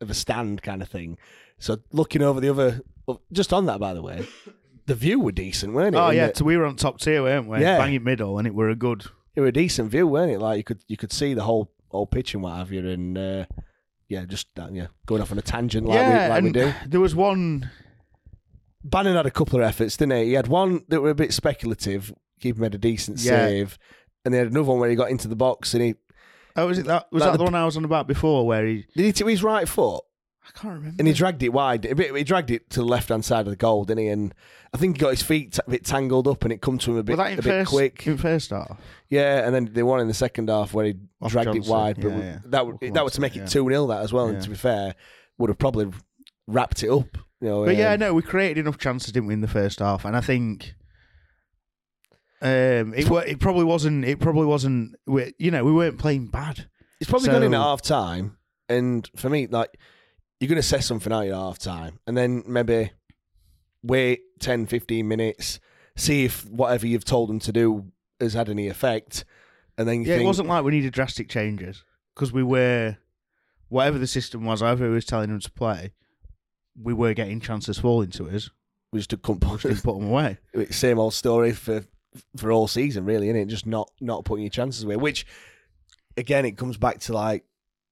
of 0.00 0.10
a 0.10 0.14
stand 0.14 0.62
kind 0.62 0.82
of 0.82 0.88
thing. 0.88 1.18
So 1.58 1.78
looking 1.92 2.22
over 2.22 2.40
the 2.40 2.50
other, 2.50 2.82
just 3.32 3.52
on 3.52 3.66
that 3.66 3.80
by 3.80 3.94
the 3.94 4.02
way, 4.02 4.26
the 4.86 4.94
view 4.94 5.20
were 5.20 5.32
decent, 5.32 5.72
weren't 5.72 5.94
it? 5.94 5.98
Oh 5.98 6.10
yeah, 6.10 6.30
so 6.34 6.44
we 6.44 6.56
were 6.56 6.66
on 6.66 6.76
top 6.76 7.00
tier, 7.00 7.22
weren't 7.22 7.48
we? 7.48 7.60
Yeah, 7.60 7.78
bang 7.78 8.02
middle, 8.02 8.38
and 8.38 8.46
it 8.46 8.54
were 8.54 8.70
a 8.70 8.76
good. 8.76 9.04
It 9.34 9.40
were 9.40 9.48
a 9.48 9.52
decent 9.52 9.90
view, 9.90 10.06
weren't 10.06 10.32
it? 10.32 10.38
Like 10.38 10.58
you 10.58 10.64
could 10.64 10.80
you 10.88 10.96
could 10.96 11.12
see 11.12 11.34
the 11.34 11.42
whole 11.42 11.70
whole 11.88 12.06
pitch 12.06 12.34
and 12.34 12.42
what 12.42 12.56
have 12.56 12.72
you, 12.72 12.86
and 12.86 13.18
uh, 13.18 13.44
yeah, 14.08 14.24
just 14.24 14.46
uh, 14.58 14.68
yeah, 14.72 14.86
going 15.06 15.20
off 15.22 15.32
on 15.32 15.38
a 15.38 15.42
tangent 15.42 15.86
like, 15.86 15.94
yeah, 15.96 16.24
we, 16.28 16.30
like 16.30 16.44
we 16.44 16.52
do. 16.52 16.72
There 16.86 17.00
was 17.00 17.14
one 17.14 17.70
Bannon 18.84 19.16
had 19.16 19.26
a 19.26 19.30
couple 19.30 19.58
of 19.58 19.64
efforts, 19.64 19.96
didn't 19.96 20.16
he? 20.18 20.24
He 20.26 20.32
had 20.34 20.46
one 20.46 20.84
that 20.88 21.00
were 21.00 21.10
a 21.10 21.14
bit 21.14 21.32
speculative. 21.32 22.12
Keeper 22.40 22.60
made 22.60 22.74
a 22.74 22.78
decent 22.78 23.18
Yeah. 23.18 23.46
save, 23.46 23.78
and 24.24 24.32
then 24.32 24.44
had 24.44 24.52
another 24.52 24.68
one 24.68 24.78
where 24.80 24.90
he 24.90 24.96
got 24.96 25.10
into 25.10 25.28
the 25.28 25.36
box 25.36 25.74
and 25.74 25.82
he 25.82 25.94
Oh, 26.58 26.66
was 26.68 26.78
it 26.78 26.86
that? 26.86 27.06
Was 27.12 27.20
Like 27.20 27.32
that 27.32 27.32
the- 27.32 27.38
the 27.38 27.44
one 27.44 27.54
I 27.54 27.64
was 27.66 27.76
on 27.76 27.84
about 27.84 28.06
before, 28.06 28.46
where 28.46 28.64
he? 28.64 28.86
did 28.96 29.04
he 29.04 29.12
to 29.12 29.26
his 29.26 29.42
right 29.42 29.68
foot 29.68 30.02
I 30.46 30.58
can't 30.58 30.74
remember. 30.74 30.96
and 30.98 31.08
he 31.08 31.14
dragged 31.14 31.42
it 31.42 31.50
wide. 31.50 31.84
He 31.84 32.24
dragged 32.24 32.50
it 32.50 32.70
to 32.70 32.80
the 32.80 32.86
left 32.86 33.08
hand 33.08 33.24
side 33.24 33.40
of 33.40 33.50
the 33.50 33.56
goal, 33.56 33.84
didn't 33.84 34.04
he? 34.04 34.08
And 34.08 34.34
I 34.72 34.78
think 34.78 34.96
he 34.96 35.00
got 35.00 35.10
his 35.10 35.22
feet 35.22 35.58
a 35.66 35.70
bit 35.70 35.84
tangled 35.84 36.28
up 36.28 36.44
and 36.44 36.52
it 36.52 36.60
come 36.60 36.78
to 36.78 36.92
him 36.92 36.96
a 36.98 37.02
bit 37.02 37.16
was 37.16 37.24
that 37.24 37.32
in 37.32 37.38
a 37.38 37.42
bit 37.42 37.66
quick. 37.66 38.06
In 38.06 38.16
first 38.16 38.50
half. 38.50 38.80
Yeah, 39.08 39.44
and 39.44 39.54
then 39.54 39.70
they 39.72 39.82
won 39.82 40.00
in 40.00 40.08
the 40.08 40.14
second 40.14 40.48
half 40.48 40.72
where 40.74 40.86
he 40.86 40.94
Off 41.20 41.32
dragged 41.32 41.46
Johnson. 41.54 41.62
it 41.62 41.68
wide. 41.68 41.96
But 42.00 42.08
Yeah, 42.10 42.18
yeah. 42.18 42.38
that 42.46 42.66
would 42.66 42.76
We'll 42.80 42.92
that 42.92 43.04
would 43.04 43.12
to 43.14 43.20
make 43.20 43.36
it 43.36 43.40
yeah. 43.40 43.46
two 43.46 43.68
0 43.68 43.86
that 43.88 44.02
as 44.02 44.12
well. 44.12 44.28
And 44.28 44.42
to 44.42 44.50
be 44.50 44.56
fair, 44.56 44.94
would 45.38 45.50
have 45.50 45.58
probably 45.58 45.90
wrapped 46.46 46.82
it 46.82 46.90
up. 46.90 47.16
You 47.40 47.48
know, 47.48 47.64
But 47.64 47.76
yeah, 47.76 47.92
um, 47.92 48.00
no, 48.00 48.14
we 48.14 48.22
created 48.22 48.58
enough 48.58 48.78
chances, 48.78 49.12
didn't 49.12 49.26
we, 49.26 49.34
in 49.34 49.40
the 49.42 49.48
first 49.48 49.80
half? 49.80 50.04
And 50.04 50.16
I 50.16 50.20
think 50.20 50.74
um, 52.42 52.94
it 52.94 53.10
it 53.28 53.40
probably 53.40 53.64
wasn't. 53.64 54.04
It 54.04 54.20
probably 54.20 54.46
wasn't. 54.46 54.94
We, 55.06 55.34
you 55.38 55.50
know, 55.50 55.64
we 55.64 55.72
weren't 55.72 55.98
playing 55.98 56.26
bad. 56.26 56.68
It's 57.00 57.10
probably 57.10 57.28
gone 57.28 57.42
in 57.42 57.54
at 57.54 57.60
half 57.60 57.82
time, 57.82 58.38
and 58.68 59.08
for 59.16 59.28
me, 59.28 59.46
like 59.46 59.76
you're 60.40 60.48
going 60.48 60.56
to 60.56 60.62
say 60.62 60.80
something 60.80 61.12
out 61.12 61.26
at 61.26 61.32
half 61.34 61.58
time, 61.58 61.98
and 62.06 62.16
then 62.16 62.42
maybe 62.46 62.90
wait 63.82 64.20
10, 64.40 64.66
15 64.66 65.06
minutes, 65.06 65.60
see 65.96 66.24
if 66.24 66.44
whatever 66.48 66.86
you've 66.86 67.04
told 67.04 67.28
them 67.28 67.38
to 67.40 67.52
do 67.52 67.86
has 68.20 68.34
had 68.34 68.48
any 68.48 68.68
effect, 68.68 69.24
and 69.78 69.86
then 69.88 70.02
you 70.02 70.08
Yeah, 70.08 70.14
think, 70.16 70.24
it 70.24 70.26
wasn't 70.26 70.48
like 70.48 70.64
we 70.64 70.72
needed 70.72 70.92
drastic 70.92 71.28
changes 71.28 71.84
because 72.14 72.32
we 72.32 72.42
were, 72.42 72.96
whatever 73.68 73.98
the 73.98 74.06
system 74.06 74.44
was, 74.44 74.60
however 74.60 74.86
it 74.86 74.90
was 74.90 75.04
telling 75.04 75.28
them 75.30 75.40
to 75.40 75.50
play, 75.50 75.92
we 76.80 76.92
were 76.92 77.14
getting 77.14 77.40
chances 77.40 77.78
falling 77.78 78.10
to 78.10 78.28
us. 78.28 78.50
we 78.92 79.00
just 79.00 79.10
couldn't 79.22 79.44
We 79.44 79.56
just 79.56 79.82
put 79.84 79.94
put 79.94 80.00
them 80.00 80.08
away. 80.10 80.38
same 80.70 80.98
old 80.98 81.14
story 81.14 81.52
for 81.52 81.84
for 82.36 82.50
all 82.52 82.66
season, 82.68 83.04
really, 83.04 83.28
isn't 83.28 83.40
it? 83.40 83.46
Just 83.46 83.66
not 83.66 83.90
not 84.00 84.24
putting 84.24 84.44
your 84.44 84.50
chances 84.50 84.82
away. 84.84 84.96
Which 84.96 85.26
again, 86.16 86.44
it 86.44 86.56
comes 86.56 86.76
back 86.76 86.98
to 87.00 87.12
like 87.12 87.44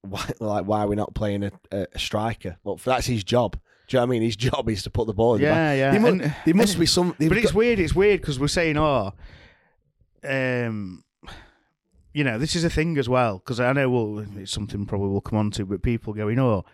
why 0.07 0.31
like 0.41 0.65
why 0.67 0.81
are 0.81 0.89
we're 0.89 0.95
not 0.95 1.15
playing 1.15 1.45
a, 1.45 1.53
a, 1.71 1.87
striker. 1.99 2.57
Well, 2.65 2.77
that's 2.85 3.07
his 3.07 3.25
job. 3.25 3.59
Do 3.89 3.97
you 3.97 3.99
know 3.99 4.07
what 4.07 4.09
I 4.09 4.11
mean? 4.13 4.23
His 4.23 4.37
job 4.37 4.69
is 4.71 4.83
to 4.85 4.91
put 4.91 5.07
the 5.07 5.13
ball 5.13 5.35
in 5.35 5.43
the 5.43 5.47
Yeah, 5.49 5.55
back. 5.55 5.79
yeah. 5.79 5.91
There, 5.93 6.01
mu- 6.01 6.23
And- 6.25 6.37
there 6.47 6.55
must 6.55 6.79
be 6.79 6.87
some. 6.87 7.15
But 7.19 7.37
it's 7.37 7.47
got- 7.53 7.55
weird. 7.55 7.79
It's 7.79 7.95
weird 7.95 8.21
because 8.21 8.39
we're 8.41 8.49
saying, 8.49 8.79
oh, 8.79 9.13
um, 10.23 11.05
you 12.13 12.25
know, 12.25 12.39
this 12.39 12.57
is 12.57 12.65
a 12.65 12.71
thing 12.71 12.97
as 12.99 13.09
well. 13.09 13.39
Because 13.39 13.61
I 13.61 13.73
know 13.73 13.91
well, 13.91 14.27
it's 14.39 14.53
something 14.53 14.87
probably 14.87 15.09
we'll 15.09 15.21
come 15.21 15.39
on 15.39 15.51
to, 15.53 15.67
but 15.67 15.83
people 15.83 16.13
going, 16.15 16.39
oh, 16.39 16.65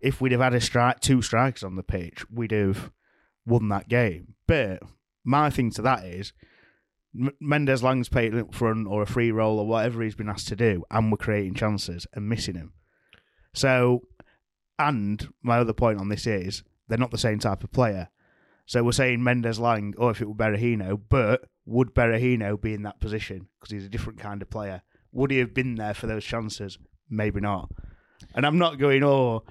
if 0.00 0.20
we'd 0.20 0.32
have 0.32 0.40
had 0.40 0.54
a 0.54 0.60
strike, 0.60 1.00
two 1.00 1.22
strikers 1.22 1.64
on 1.64 1.76
the 1.76 1.82
pitch, 1.82 2.24
we'd 2.30 2.52
have 2.52 2.90
won 3.46 3.68
that 3.70 3.88
game. 3.88 4.34
But 4.46 4.82
my 5.24 5.50
thing 5.50 5.70
to 5.72 5.82
that 5.82 6.04
is. 6.04 6.32
M- 7.12 7.32
Mendez-Laing's 7.40 8.08
playing 8.08 8.38
up 8.38 8.54
front 8.54 8.86
or 8.86 9.02
a 9.02 9.06
free 9.06 9.32
roll 9.32 9.58
or 9.58 9.66
whatever 9.66 10.00
he's 10.04 10.14
been 10.14 10.28
asked 10.28 10.46
to 10.46 10.54
do, 10.54 10.84
and 10.92 11.10
we're 11.10 11.18
creating 11.18 11.54
chances 11.54 12.06
and 12.14 12.28
missing 12.28 12.54
him. 12.54 12.72
So, 13.54 14.02
and 14.78 15.28
my 15.42 15.58
other 15.58 15.72
point 15.72 16.00
on 16.00 16.08
this 16.08 16.26
is 16.26 16.62
they're 16.88 16.98
not 16.98 17.10
the 17.10 17.18
same 17.18 17.38
type 17.38 17.64
of 17.64 17.72
player. 17.72 18.08
So 18.66 18.84
we're 18.84 18.92
saying 18.92 19.22
Mendez-Laing, 19.22 19.94
or 19.98 20.08
oh, 20.08 20.10
if 20.10 20.20
it 20.20 20.28
were 20.28 20.34
Berahino, 20.34 21.00
but 21.08 21.48
would 21.66 21.94
Berahino 21.94 22.60
be 22.60 22.74
in 22.74 22.82
that 22.82 23.00
position? 23.00 23.48
Because 23.58 23.72
he's 23.72 23.84
a 23.84 23.88
different 23.88 24.20
kind 24.20 24.42
of 24.42 24.50
player. 24.50 24.82
Would 25.12 25.32
he 25.32 25.38
have 25.38 25.52
been 25.52 25.74
there 25.74 25.94
for 25.94 26.06
those 26.06 26.24
chances? 26.24 26.78
Maybe 27.08 27.40
not. 27.40 27.70
And 28.34 28.46
I'm 28.46 28.58
not 28.58 28.78
going, 28.78 29.02
oh, 29.02 29.42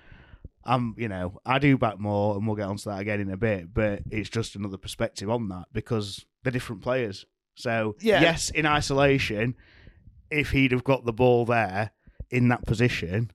I'm, 0.64 0.96
you 0.98 1.10
know, 1.10 1.40
I 1.46 1.60
do 1.60 1.78
back 1.78 2.00
more, 2.00 2.36
and 2.36 2.48
we'll 2.48 2.56
get 2.56 2.68
onto 2.68 2.90
that 2.90 3.02
again 3.02 3.20
in 3.20 3.30
a 3.30 3.38
bit, 3.38 3.74
but 3.74 4.04
it's 4.10 4.30
just 4.30 4.56
another 4.56 4.78
perspective 4.78 5.30
on 5.30 5.50
that 5.50 5.66
because 5.74 6.26
they're 6.44 6.52
different 6.52 6.82
players. 6.82 7.26
So, 7.56 7.96
Yeah. 8.00 8.22
yes, 8.22 8.50
in 8.50 8.66
isolation, 8.66 9.56
if 10.32 10.52
he'd 10.52 10.72
have 10.72 10.84
got 10.84 11.06
the 11.06 11.14
ball 11.14 11.46
there 11.46 11.92
in 12.30 12.48
that 12.50 12.66
position, 12.66 13.32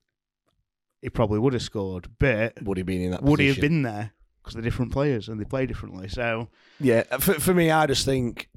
he 1.05 1.09
probably 1.11 1.37
would 1.37 1.53
have 1.53 1.61
scored. 1.61 2.07
But 2.17 2.61
would 2.63 2.77
he 2.77 2.83
been 2.83 3.01
in 3.01 3.11
that? 3.11 3.21
would 3.21 3.39
he 3.39 3.47
have 3.47 3.61
been 3.61 3.83
there? 3.83 4.11
Because 4.41 4.55
they're 4.55 4.63
different 4.63 4.91
players 4.91 5.29
and 5.29 5.39
they 5.39 5.45
play 5.45 5.65
differently. 5.67 6.07
So, 6.07 6.49
Yeah, 6.79 7.03
for, 7.19 7.35
for 7.35 7.53
me, 7.53 7.69
I 7.69 7.85
just 7.85 8.05
think 8.05 8.49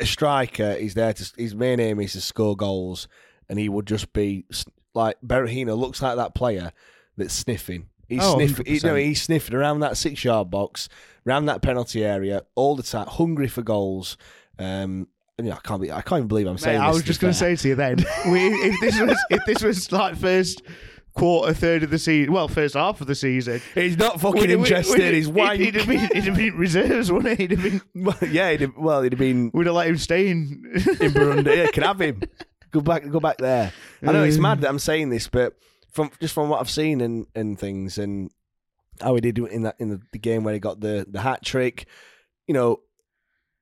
a 0.00 0.06
striker 0.06 0.70
is 0.70 0.94
there 0.94 1.12
to. 1.12 1.32
His 1.36 1.54
main 1.56 1.80
aim 1.80 1.98
is 2.00 2.12
to 2.12 2.20
score 2.20 2.56
goals, 2.56 3.08
and 3.48 3.58
he 3.58 3.68
would 3.68 3.86
just 3.86 4.12
be 4.12 4.44
like 4.94 5.16
Berahino 5.26 5.76
looks 5.76 6.00
like 6.00 6.16
that 6.16 6.34
player 6.36 6.72
that's 7.16 7.34
sniffing. 7.34 7.88
He's 8.08 8.20
Oh, 8.22 8.36
sniffing. 8.36 8.66
You 8.66 8.80
know, 8.82 8.94
he's 8.94 9.22
sniffing 9.22 9.54
around 9.56 9.80
that 9.80 9.96
six-yard 9.96 10.50
box, 10.50 10.88
around 11.26 11.46
that 11.46 11.62
penalty 11.62 12.04
area 12.04 12.42
all 12.54 12.76
the 12.76 12.82
time, 12.84 13.06
hungry 13.08 13.48
for 13.48 13.62
goals. 13.62 14.16
Um, 14.56 15.08
and, 15.38 15.46
you 15.46 15.50
know, 15.50 15.56
I 15.56 15.66
can't. 15.66 15.82
Be, 15.82 15.90
I 15.90 16.02
can't 16.02 16.18
even 16.18 16.28
believe 16.28 16.46
I'm 16.46 16.54
mate, 16.54 16.60
saying. 16.60 16.80
I 16.80 16.90
was 16.90 17.02
just 17.02 17.20
going 17.20 17.32
to 17.32 17.38
say 17.38 17.56
to 17.56 17.68
you 17.68 17.74
then, 17.74 17.96
we, 18.28 18.48
if 18.48 18.80
this 18.80 19.00
was 19.00 19.18
if 19.30 19.44
this 19.46 19.62
was 19.62 19.90
like 19.90 20.16
first 20.16 20.62
quarter, 21.14 21.52
third 21.54 21.82
of 21.82 21.90
the 21.90 21.98
season, 21.98 22.32
well, 22.32 22.48
first 22.48 22.74
half 22.74 23.00
of 23.00 23.06
the 23.06 23.14
season, 23.14 23.60
he's 23.74 23.96
not 23.98 24.20
fucking 24.20 24.40
we'd 24.40 24.50
interested. 24.50 24.98
we'd- 24.98 25.14
he's 25.16 25.26
he'd- 25.26 25.64
He'd 25.64 25.74
have 25.74 25.86
been, 25.86 26.00
he'd 26.14 26.24
have 26.24 26.36
been 26.36 26.56
reserves, 26.56 27.12
wouldn't 27.12 27.38
he? 27.38 27.44
He'd 27.46 27.50
have 27.52 27.62
been, 27.62 27.80
Well, 28.04 28.16
yeah, 28.30 28.50
he'd 28.52 28.60
have, 28.62 28.76
well, 28.76 29.02
he'd 29.02 29.12
have 29.12 29.18
been 29.18 29.50
we'd 29.52 29.66
have 29.66 29.74
let 29.76 29.88
him 29.88 29.98
stay 29.98 30.28
in. 30.30 30.62
in 30.74 30.80
Burundi. 31.12 31.56
Yeah, 31.56 31.66
can 31.70 31.82
have 31.82 32.00
him. 32.00 32.22
Go 32.70 32.80
back, 32.80 33.08
go 33.10 33.20
back 33.20 33.36
there. 33.38 33.72
I 34.02 34.12
know 34.12 34.24
it's 34.24 34.38
mad 34.38 34.62
that 34.62 34.70
I'm 34.70 34.78
saying 34.78 35.10
this, 35.10 35.28
but 35.28 35.54
from 35.92 36.10
just 36.20 36.32
from 36.34 36.48
what 36.48 36.60
I've 36.60 36.70
seen 36.70 37.00
and, 37.02 37.26
and 37.34 37.58
things, 37.58 37.98
and 37.98 38.30
how 39.00 39.14
he 39.14 39.20
did 39.20 39.38
in 39.38 39.62
that 39.64 39.76
in 39.78 39.90
the, 39.90 40.00
the 40.12 40.18
game 40.18 40.42
where 40.44 40.54
he 40.54 40.60
got 40.60 40.80
the, 40.80 41.04
the 41.06 41.20
hat 41.20 41.44
trick, 41.44 41.86
you 42.46 42.54
know, 42.54 42.80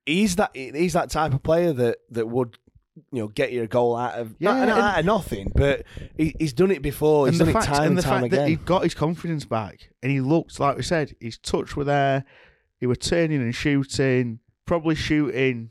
he's 0.06 0.36
that 0.36 0.50
he's 0.54 0.92
that 0.92 1.10
type 1.10 1.34
of 1.34 1.42
player 1.42 1.72
that 1.72 1.98
that 2.10 2.28
would 2.28 2.56
you 2.96 3.20
know 3.20 3.28
get 3.28 3.52
your 3.52 3.66
goal 3.66 3.96
out 3.96 4.18
of 4.18 4.34
Yeah, 4.38 4.64
not, 4.64 4.78
out 4.78 4.98
of 5.00 5.04
nothing, 5.04 5.52
but 5.54 5.84
he, 6.16 6.34
he's 6.38 6.52
done 6.52 6.70
it 6.70 6.82
before. 6.82 7.28
He's 7.28 7.38
done 7.38 7.46
the 7.46 7.50
it 7.50 7.54
fact, 7.54 7.66
time 7.66 7.86
and 7.88 7.98
the 7.98 8.02
time 8.02 8.22
fact 8.22 8.32
that 8.32 8.48
he 8.48 8.56
got 8.56 8.82
his 8.84 8.94
confidence 8.94 9.44
back 9.44 9.90
and 10.02 10.10
he 10.10 10.20
looked 10.20 10.58
like 10.60 10.76
we 10.76 10.82
said, 10.82 11.14
his 11.20 11.38
touch 11.38 11.76
were 11.76 11.84
there. 11.84 12.24
He 12.78 12.86
were 12.86 12.96
turning 12.96 13.40
and 13.42 13.54
shooting, 13.54 14.40
probably 14.66 14.94
shooting, 14.94 15.70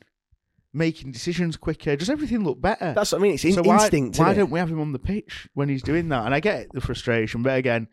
making 0.74 1.12
decisions 1.12 1.58
quicker. 1.58 1.96
Just 1.96 2.12
everything 2.12 2.44
looked 2.44 2.62
better. 2.62 2.94
That's 2.94 3.12
what 3.12 3.20
I 3.20 3.22
mean. 3.22 3.34
It's 3.34 3.46
in, 3.46 3.54
so 3.54 3.64
why, 3.64 3.84
instinct. 3.84 4.20
Why 4.20 4.34
don't 4.34 4.52
we 4.52 4.60
have 4.60 4.70
him 4.70 4.80
on 4.80 4.92
the 4.92 5.00
pitch 5.00 5.48
when 5.54 5.70
he's 5.70 5.82
doing 5.82 6.10
that? 6.10 6.26
And 6.26 6.34
I 6.36 6.40
get 6.40 6.72
the 6.72 6.82
frustration, 6.82 7.42
but 7.42 7.58
again, 7.58 7.88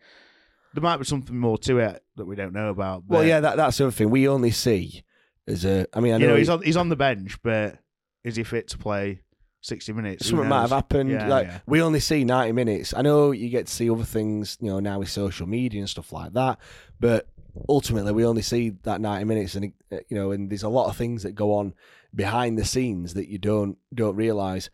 there 0.73 0.83
might 0.83 0.97
be 0.97 1.05
something 1.05 1.37
more 1.37 1.57
to 1.59 1.79
it 1.79 2.03
that 2.17 2.25
we 2.25 2.35
don't 2.35 2.53
know 2.53 2.69
about. 2.69 3.03
Well, 3.07 3.25
yeah, 3.25 3.39
that, 3.39 3.57
that's 3.57 3.77
the 3.77 3.85
other 3.85 3.91
thing. 3.91 4.09
We 4.11 4.27
only 4.27 4.51
see 4.51 5.03
as 5.47 5.65
a. 5.65 5.87
I 5.93 5.99
mean, 5.99 6.13
I 6.13 6.17
you 6.17 6.27
know, 6.27 6.33
he- 6.35 6.41
he's 6.41 6.49
on 6.49 6.61
he's 6.61 6.77
on 6.77 6.89
the 6.89 6.95
bench, 6.95 7.41
but 7.41 7.79
is 8.27 8.35
he 8.35 8.43
fit 8.43 8.67
to 8.69 8.77
play 8.77 9.21
sixty 9.61 9.93
minutes? 9.93 10.25
Who 10.25 10.31
something 10.31 10.49
might 10.49 10.61
have 10.61 10.71
happened. 10.71 11.09
Yeah, 11.09 11.27
like 11.27 11.47
yeah. 11.47 11.59
we 11.65 11.81
only 11.81 11.99
see 11.99 12.23
ninety 12.23 12.51
minutes. 12.51 12.93
I 12.95 13.01
know 13.01 13.31
you 13.31 13.49
get 13.49 13.67
to 13.67 13.73
see 13.73 13.89
other 13.89 14.03
things, 14.03 14.57
you 14.59 14.69
know, 14.69 14.79
now 14.79 14.99
with 14.99 15.09
social 15.09 15.47
media 15.47 15.79
and 15.79 15.89
stuff 15.89 16.11
like 16.11 16.33
that. 16.33 16.59
But 16.99 17.27
ultimately, 17.69 18.11
we 18.11 18.25
only 18.25 18.41
see 18.41 18.71
that 18.83 19.01
ninety 19.01 19.25
minutes, 19.25 19.55
and 19.55 19.73
uh, 19.91 19.97
you 20.09 20.17
know, 20.17 20.31
and 20.31 20.49
there's 20.49 20.63
a 20.63 20.69
lot 20.69 20.89
of 20.89 20.97
things 20.97 21.23
that 21.23 21.33
go 21.33 21.53
on 21.53 21.73
behind 22.13 22.57
the 22.57 22.65
scenes 22.65 23.13
that 23.13 23.29
you 23.29 23.37
don't 23.37 23.77
don't 23.93 24.15
realize. 24.15 24.69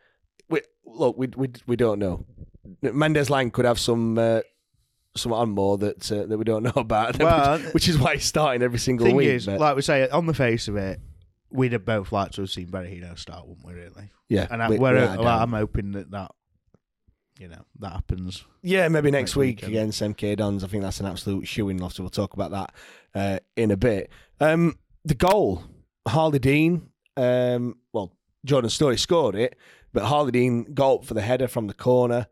We, 0.49 0.61
look, 0.85 1.17
we 1.17 1.27
we 1.35 1.51
we 1.67 1.75
don't 1.75 1.99
know. 1.99 2.25
Mendez-Laing 2.81 3.51
could 3.51 3.65
have 3.65 3.79
some. 3.79 4.17
Uh, 4.17 4.41
some 5.15 5.31
on 5.31 5.51
more 5.51 5.77
that 5.77 6.11
uh, 6.11 6.25
that 6.25 6.39
we 6.39 6.43
don't 6.43 6.63
know 6.69 6.73
about, 6.75 7.21
Well, 7.21 7.59
which, 7.59 7.73
which 7.75 7.87
is 7.87 7.99
why 7.99 8.15
he's 8.15 8.25
starting 8.25 8.63
every 8.63 8.79
single 8.79 9.05
Thing 9.05 9.15
week. 9.15 9.27
is, 9.27 9.47
like 9.47 9.75
we 9.75 9.83
say, 9.83 10.09
on 10.09 10.25
the 10.25 10.33
face 10.33 10.67
of 10.67 10.75
it, 10.75 10.99
we'd 11.53 11.71
have 11.73 11.85
both 11.85 12.11
liked 12.11 12.33
to 12.35 12.41
have 12.41 12.49
seen 12.49 12.67
Berahino 12.67 13.17
start, 13.17 13.47
wouldn't 13.47 13.65
we? 13.65 13.73
Really? 13.73 14.09
yeah, 14.29 14.47
And 14.49 14.61
I, 14.61 14.69
we, 14.69 14.79
we're, 14.79 15.17
we 15.17 15.25
I'm 15.25 15.51
hoping 15.53 15.91
that 15.91 16.11
that, 16.11 16.31
you 17.39 17.47
know, 17.47 17.63
that 17.79 17.93
happens. 17.93 18.43
Yeah, 18.61 18.87
maybe 18.87 19.11
next, 19.11 19.31
next 19.31 19.35
week 19.35 19.57
weekend. 19.61 19.71
against 19.71 20.01
MK 20.01 20.37
Dons. 20.37 20.63
I 20.63 20.67
think 20.67 20.83
that's 20.83 20.99
an 20.99 21.05
absolute 21.05 21.47
shoe-in. 21.47 21.81
Obviously, 21.81 22.03
we'll 22.03 22.09
talk 22.09 22.33
about 22.33 22.51
that 22.51 22.73
uh, 23.15 23.39
in 23.55 23.71
a 23.71 23.77
bit. 23.77 24.09
Um, 24.39 24.77
the 25.05 25.15
goal, 25.15 25.63
Harlee 26.07 26.39
Dean. 26.41 26.89
Um, 27.15 27.77
well, 27.91 28.11
Jordan 28.45 28.69
Storey 28.69 28.97
scored 28.97 29.35
it, 29.35 29.57
but 29.93 30.03
Harlee 30.03 30.31
Dean 30.31 30.73
got 30.73 30.93
up 30.95 31.05
for 31.05 31.13
the 31.13 31.21
header 31.21 31.47
from 31.47 31.67
the 31.67 31.73
corner. 31.73 32.27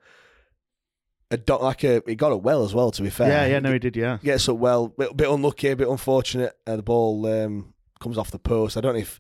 A 1.29 1.37
dot 1.37 1.63
like 1.63 1.83
a, 1.85 2.01
he 2.05 2.15
got 2.15 2.33
it 2.33 2.41
well 2.41 2.63
as 2.65 2.73
well. 2.73 2.91
To 2.91 3.01
be 3.01 3.09
fair, 3.09 3.29
Yeah, 3.29 3.45
yeah, 3.45 3.59
no, 3.59 3.71
he 3.71 3.79
did, 3.79 3.95
yeah. 3.95 4.17
gets 4.21 4.49
up 4.49 4.57
well. 4.57 4.89
Bit, 4.89 5.15
bit 5.15 5.29
unlucky, 5.29 5.69
a 5.69 5.75
bit 5.77 5.87
unfortunate. 5.87 6.53
Uh, 6.67 6.75
the 6.75 6.83
ball 6.83 7.25
um, 7.25 7.73
comes 8.01 8.17
off 8.17 8.31
the 8.31 8.39
post. 8.39 8.75
I 8.75 8.81
don't 8.81 8.93
know 8.93 8.99
if 8.99 9.19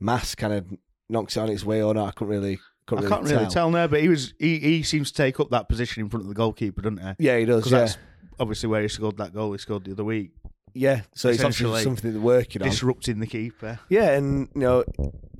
Mass 0.00 0.34
kind 0.34 0.52
of 0.52 0.66
knocks 1.08 1.36
it 1.36 1.40
on 1.40 1.48
its 1.48 1.64
way 1.64 1.82
or 1.82 1.94
not. 1.94 2.08
I 2.08 2.10
couldn't 2.12 2.32
really. 2.34 2.58
Couldn't 2.86 3.06
I 3.06 3.08
can't 3.08 3.24
really 3.24 3.46
tell. 3.46 3.70
no, 3.70 3.86
but 3.86 4.00
he 4.00 4.08
was 4.08 4.34
he, 4.40 4.58
he 4.58 4.82
seems 4.82 5.12
to 5.12 5.16
take 5.16 5.38
up 5.38 5.50
that 5.50 5.68
position 5.68 6.02
in 6.02 6.10
front 6.10 6.24
of 6.24 6.28
the 6.28 6.34
goalkeeper, 6.34 6.82
doesn't 6.82 6.98
he? 6.98 7.26
Yeah, 7.26 7.38
he 7.38 7.44
does. 7.44 7.70
Yeah, 7.70 7.78
that's 7.78 7.96
obviously 8.40 8.68
where 8.68 8.82
he 8.82 8.88
scored 8.88 9.18
that 9.18 9.32
goal 9.32 9.52
he 9.52 9.58
scored 9.58 9.84
the 9.84 9.92
other 9.92 10.02
week, 10.02 10.32
yeah. 10.74 11.02
So 11.14 11.28
it's 11.28 11.42
obviously 11.42 11.82
something 11.82 12.12
they're 12.12 12.20
working 12.20 12.62
on. 12.62 12.68
disrupting 12.68 13.20
the 13.20 13.26
keeper. 13.26 13.78
Yeah, 13.88 14.12
and 14.12 14.48
you 14.54 14.60
know, 14.60 14.84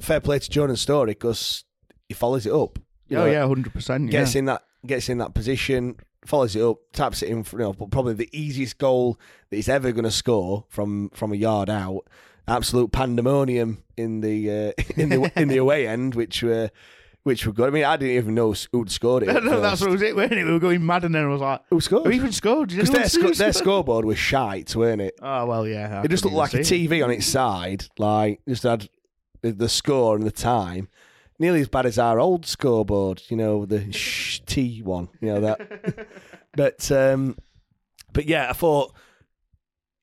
fair 0.01 0.21
play 0.21 0.39
to 0.39 0.51
Jordan 0.51 0.77
Storey 0.77 1.13
because 1.13 1.65
he 2.09 2.15
follows 2.15 2.47
it 2.47 2.53
up. 2.53 2.79
You 3.09 3.19
oh 3.19 3.25
know, 3.25 3.31
yeah, 3.31 3.47
hundred 3.47 3.73
percent. 3.73 4.07
Yeah. 4.07 4.21
gets 4.21 4.35
in 4.35 4.47
that 4.47 4.63
gets 4.87 5.09
in 5.09 5.19
that 5.19 5.35
position, 5.35 5.97
follows 6.25 6.57
it 6.57 6.63
up, 6.63 6.79
taps 6.93 7.23
it 7.23 7.29
in 7.29 7.45
you 7.53 7.59
know, 7.59 7.73
probably 7.73 8.15
the 8.15 8.29
easiest 8.33 8.79
goal 8.79 9.19
that 9.51 9.57
he's 9.57 9.69
ever 9.69 9.93
going 9.93 10.05
to 10.05 10.11
score 10.11 10.65
from 10.69 11.11
from 11.11 11.33
a 11.33 11.37
yard 11.37 11.71
out. 11.71 12.07
Absolute 12.49 12.91
pandemonium 12.93 13.83
in 13.97 14.21
the 14.21 14.51
uh, 14.51 14.83
in 14.97 15.09
the 15.09 15.33
in 15.41 15.49
the 15.49 15.59
away 15.59 15.87
end, 15.87 16.15
which 16.15 16.43
were 16.43 16.71
which 17.23 17.47
were 17.47 17.53
good. 17.53 17.69
I 17.69 17.71
mean, 17.71 17.85
I 17.85 17.97
didn't 17.97 18.17
even 18.17 18.35
know 18.35 18.53
who'd 18.73 18.91
scored 18.91 19.23
it. 19.23 19.27
no, 19.45 19.61
that's 19.61 19.81
what 19.81 19.91
was 19.91 20.03
it, 20.03 20.17
weren't 20.17 20.33
it? 20.33 20.45
We 20.45 20.51
were 20.53 20.59
going 20.59 20.85
mad, 20.85 21.05
and 21.05 21.15
then 21.15 21.25
I 21.25 21.29
was 21.29 21.41
like, 21.41 21.61
Who 21.71 21.81
scored? 21.81 22.07
Who 22.07 22.11
even 22.11 22.33
scored? 22.33 22.71
Because 22.71 22.91
their, 22.91 23.31
their 23.33 23.53
scoreboard 23.53 24.05
was 24.05 24.19
shite, 24.19 24.75
weren't 24.75 25.01
it? 25.03 25.15
Oh 25.23 25.47
well, 25.47 25.67
yeah. 25.67 26.01
I 26.01 26.05
It 26.05 26.09
just 26.11 26.25
looked 26.25 26.37
like 26.37 26.53
a 26.55 26.65
see 26.65 26.85
it. 26.85 26.91
TV 26.91 27.05
on 27.05 27.11
its 27.11 27.27
side, 27.27 27.85
like 27.99 28.41
just 28.49 28.65
had 28.65 28.89
the, 29.41 29.53
the 29.53 29.69
score 29.69 30.17
and 30.17 30.25
the 30.27 30.33
time. 30.33 30.89
Nearly 31.39 31.61
as 31.61 31.69
bad 31.69 31.87
as 31.87 31.99
our 31.99 32.21
old 32.21 32.45
scoreboard, 32.47 33.23
you 33.29 33.37
know, 33.37 33.67
the 33.67 33.91
sh- 33.93 34.41
T 34.47 34.81
one, 34.83 35.09
you 35.21 35.29
know 35.29 35.41
that. 35.41 36.07
but 36.57 36.91
um, 36.93 37.37
but 38.13 38.27
yeah, 38.27 38.51
I 38.51 38.53
thought 38.53 38.95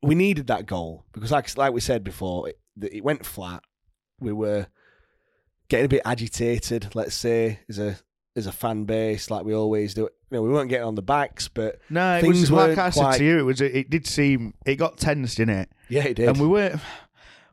we 0.01 0.15
needed 0.15 0.47
that 0.47 0.65
goal 0.65 1.05
because, 1.11 1.31
like 1.31 1.55
like 1.57 1.73
we 1.73 1.81
said 1.81 2.03
before, 2.03 2.49
it, 2.49 2.59
it 2.81 3.03
went 3.03 3.25
flat. 3.25 3.63
We 4.19 4.31
were 4.33 4.67
getting 5.69 5.85
a 5.85 5.89
bit 5.89 6.01
agitated, 6.05 6.95
let's 6.95 7.15
say, 7.15 7.59
as 7.69 7.79
a 7.79 7.97
as 8.35 8.47
a 8.47 8.51
fan 8.51 8.85
base, 8.85 9.29
like 9.29 9.45
we 9.45 9.53
always 9.53 9.93
do. 9.93 10.01
You 10.31 10.37
know, 10.37 10.41
we 10.43 10.49
weren't 10.49 10.69
getting 10.69 10.85
on 10.85 10.95
the 10.95 11.01
backs, 11.01 11.47
but 11.47 11.79
No, 11.89 12.17
it 12.17 12.21
things 12.21 12.41
was 12.41 12.51
like 12.51 12.77
I 12.77 12.91
said 12.91 13.01
quite- 13.01 13.17
to 13.17 13.23
you. 13.25 13.39
It 13.39 13.43
was. 13.43 13.61
It 13.61 13.89
did 13.89 14.05
seem. 14.07 14.53
It 14.65 14.75
got 14.75 14.97
tense, 14.97 15.35
didn't 15.35 15.55
it? 15.55 15.69
Yeah, 15.89 16.03
it 16.05 16.15
did. 16.15 16.29
And 16.29 16.39
we 16.39 16.47
weren't. 16.47 16.79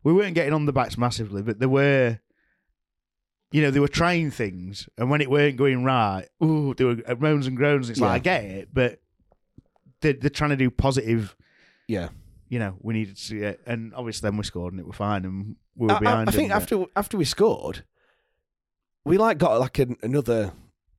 We 0.04 0.12
weren't 0.12 0.34
getting 0.34 0.52
on 0.52 0.66
the 0.66 0.72
backs 0.72 0.96
massively, 0.98 1.42
but 1.42 1.58
there 1.58 1.68
were. 1.68 2.20
You 3.52 3.62
know, 3.62 3.70
they 3.70 3.80
were 3.80 3.88
trying 3.88 4.30
things, 4.32 4.88
and 4.98 5.08
when 5.08 5.20
it 5.20 5.30
weren't 5.30 5.56
going 5.56 5.84
right, 5.84 6.26
ooh, 6.44 6.74
there 6.74 6.88
were 6.88 7.16
moans 7.18 7.46
and 7.46 7.56
groans. 7.56 7.88
It's 7.88 7.98
Yeah. 8.00 8.06
like 8.06 8.14
I 8.14 8.18
get 8.18 8.44
it, 8.44 8.68
but 8.74 9.00
they're, 10.00 10.12
they're 10.14 10.28
trying 10.30 10.50
to 10.50 10.56
do 10.56 10.70
positive. 10.70 11.34
yeah. 11.88 12.08
You 12.48 12.58
know, 12.60 12.76
we 12.80 12.94
needed 12.94 13.16
to 13.16 13.22
see 13.22 13.38
it, 13.38 13.60
and 13.66 13.92
obviously 13.94 14.28
then 14.28 14.36
we 14.36 14.44
scored 14.44 14.72
and 14.72 14.80
it 14.80 14.86
was 14.86 14.96
fine, 14.96 15.24
and 15.24 15.56
we 15.74 15.86
were 15.88 15.92
I- 15.94 15.96
I, 15.96 16.00
behind. 16.00 16.28
I 16.28 16.32
think 16.32 16.48
them, 16.50 16.56
but- 16.58 16.62
after 16.62 16.84
after 16.96 17.16
we 17.16 17.24
scored, 17.24 17.84
we 19.04 19.18
like 19.18 19.38
got 19.38 19.60
like 19.60 19.78
an, 19.78 19.96
another 20.02 20.52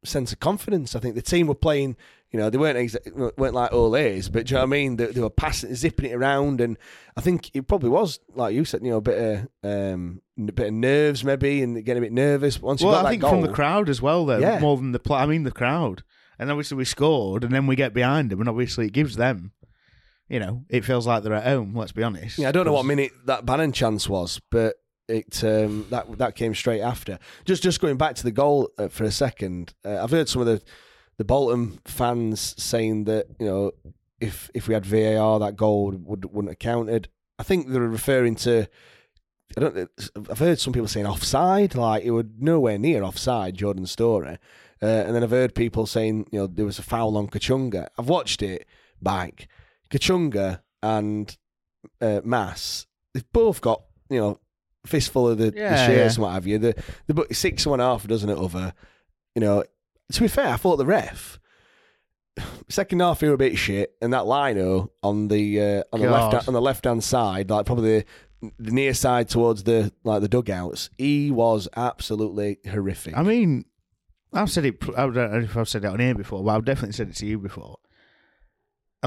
sense 0.04 0.32
of 0.32 0.40
confidence. 0.40 0.96
I 0.96 1.00
think 1.00 1.16
the 1.16 1.22
team 1.22 1.48
were 1.48 1.56
playing. 1.56 1.96
You 2.32 2.40
know, 2.40 2.50
they 2.50 2.58
weren't 2.58 2.78
exa- 2.78 3.38
weren't 3.38 3.54
like 3.54 3.72
Ole's, 3.72 4.28
but 4.28 4.46
do 4.48 4.52
you 4.52 4.56
know 4.56 4.62
what 4.64 4.68
I 4.68 4.70
mean? 4.72 4.98
They, 4.98 5.06
they 5.06 5.22
were 5.22 5.30
passing, 5.30 5.74
zipping 5.74 6.12
it 6.12 6.14
around, 6.14 6.60
and 6.60 6.78
I 7.16 7.22
think 7.22 7.56
it 7.56 7.68
probably 7.70 7.90
was 7.90 8.20
like 8.36 8.54
you 8.54 8.66
said. 8.66 8.84
You 8.84 8.92
know, 8.92 8.98
a 8.98 9.02
bit 9.02 9.48
of 9.64 9.70
um, 9.94 10.22
a 10.38 10.52
bit 10.52 10.68
of 10.68 10.74
nerves 10.74 11.24
maybe, 11.24 11.64
and 11.64 11.84
getting 11.86 12.04
a 12.04 12.06
bit 12.06 12.12
nervous 12.14 12.62
once 12.62 12.82
well, 12.82 12.92
you 12.92 12.98
got 12.98 13.06
I 13.06 13.10
think 13.12 13.22
goal. 13.22 13.32
from 13.32 13.42
the 13.44 13.54
crowd 13.54 13.88
as 13.88 14.02
well, 14.02 14.26
though, 14.26 14.40
Yeah. 14.40 14.60
more 14.60 14.76
than 14.76 14.92
the 14.92 15.00
play. 15.00 15.20
I 15.20 15.26
mean, 15.26 15.44
the 15.44 15.52
crowd, 15.52 16.04
and 16.38 16.52
obviously 16.52 16.76
we 16.76 16.84
scored, 16.84 17.46
and 17.46 17.54
then 17.54 17.66
we 17.66 17.78
get 17.78 17.94
behind 17.94 18.30
them, 18.30 18.42
and 18.42 18.50
obviously 18.50 18.88
it 18.88 18.92
gives 18.94 19.16
them, 19.16 19.54
you 20.30 20.40
know, 20.40 20.66
it 20.70 20.84
feels 20.84 21.08
like 21.08 21.24
they're 21.24 21.34
at 21.34 21.46
home. 21.46 21.76
Let's 21.76 21.92
be 21.92 22.04
honest. 22.04 22.38
Yeah, 22.38 22.50
I 22.50 22.52
don't 22.52 22.66
know 22.66 22.74
what 22.74 22.86
minute 22.86 23.12
that 23.26 23.46
Bannon 23.46 23.72
chance 23.72 24.10
was, 24.10 24.42
but 24.50 24.76
it 25.08 25.44
um, 25.44 25.86
that 25.90 26.18
that 26.18 26.36
came 26.36 26.54
straight 26.54 26.82
after. 26.82 27.20
Just 27.46 27.64
just 27.64 27.80
going 27.80 27.98
back 27.98 28.16
to 28.16 28.24
the 28.24 28.32
goal 28.32 28.70
uh, 28.78 28.88
for 28.90 29.04
a 29.04 29.12
second, 29.12 29.74
uh, 29.86 30.04
I've 30.04 30.12
heard 30.12 30.30
some 30.30 30.42
of 30.42 30.48
the 30.48 30.62
the 31.18 31.26
Bolton 31.26 31.80
fans 31.86 32.56
saying 32.62 33.06
that 33.06 33.28
you 33.40 33.46
know 33.46 33.72
if 34.20 34.50
if 34.54 34.68
we 34.68 34.74
had 34.74 34.86
VAR, 34.86 35.40
that 35.40 35.56
goal 35.56 35.92
would 35.92 36.26
wouldn't 36.26 36.52
have 36.52 36.60
counted. 36.60 37.10
I 37.40 37.44
think 37.44 37.70
they 37.70 37.80
were 37.80 37.88
referring 37.88 38.36
to. 38.38 38.68
I 39.56 39.60
don't. 39.60 39.90
I've 40.30 40.40
heard 40.40 40.60
some 40.60 40.74
people 40.74 40.88
saying 40.88 41.06
offside, 41.06 41.76
like 41.76 42.04
it 42.04 42.12
was 42.12 42.26
nowhere 42.38 42.78
near 42.78 43.04
offside. 43.04 43.56
Jordan 43.56 43.86
Storey, 43.86 44.38
uh, 44.82 44.86
and 44.86 45.16
then 45.16 45.24
I've 45.24 45.32
heard 45.32 45.56
people 45.56 45.86
saying 45.86 46.28
you 46.32 46.40
know 46.40 46.48
there 46.48 46.66
was 46.66 46.80
a 46.80 46.84
foul 46.84 47.18
on 47.18 47.28
Kachunga. 47.28 47.88
I've 47.98 48.10
watched 48.10 48.42
it 48.42 48.68
back. 49.02 49.48
Kachunga 49.90 50.62
and 50.84 51.36
uh, 52.02 52.22
Mass, 52.24 52.88
they've 53.14 53.32
both 53.32 53.62
got 53.62 53.84
you 54.10 54.20
know 54.20 54.40
fistful 54.86 55.30
of 55.30 55.38
the, 55.38 55.52
the 55.52 55.58
Yeah, 55.58 55.86
shirts 55.88 55.98
yeah. 55.98 56.04
and 56.16 56.18
what 56.24 56.34
have 56.34 56.48
you. 56.48 56.58
The 56.60 56.76
the 57.08 57.34
six 57.34 57.66
and 57.66 57.72
one 57.72 57.80
half 57.80 58.06
doesn't 58.08 58.30
it? 58.30 58.38
Over, 58.38 58.74
you 59.36 59.42
know. 59.42 59.64
To 60.14 60.22
be 60.22 60.30
fair, 60.30 60.54
I 60.54 60.56
thought 60.58 60.78
the 60.78 60.86
ref 60.86 61.38
second 62.70 63.00
half 63.00 63.20
he 63.22 63.28
were 63.28 63.34
a 63.34 63.38
bit 63.38 63.58
shit, 63.58 63.94
and 64.02 64.14
that 64.14 64.28
lino 64.28 64.92
on 65.04 65.28
the 65.28 65.62
uh, 65.62 65.84
on 65.92 66.00
the 66.00 66.10
left 66.10 66.48
on 66.48 66.54
the 66.54 66.62
left 66.62 66.86
hand 66.86 67.04
side, 67.04 67.50
like 67.50 67.66
probably 67.66 68.06
the, 68.42 68.52
the 68.60 68.72
near 68.72 68.94
side 68.94 69.28
towards 69.30 69.64
the 69.64 69.92
like 70.04 70.22
the 70.22 70.28
dugouts, 70.30 70.90
he 70.98 71.32
was 71.32 71.68
absolutely 71.76 72.60
horrific. 72.70 73.18
I 73.18 73.24
mean, 73.24 73.66
I've 74.34 74.52
said 74.52 74.66
it. 74.66 74.76
I 74.96 75.02
don't 75.10 75.16
know 75.16 75.40
if 75.40 75.58
I've 75.58 75.68
said 75.70 75.84
it 75.84 75.88
on 75.88 76.00
here 76.00 76.16
before, 76.16 76.44
but 76.44 76.56
I've 76.56 76.66
definitely 76.66 76.94
said 76.94 77.10
it 77.10 77.16
to 77.18 77.26
you 77.26 77.40
before. 77.40 77.78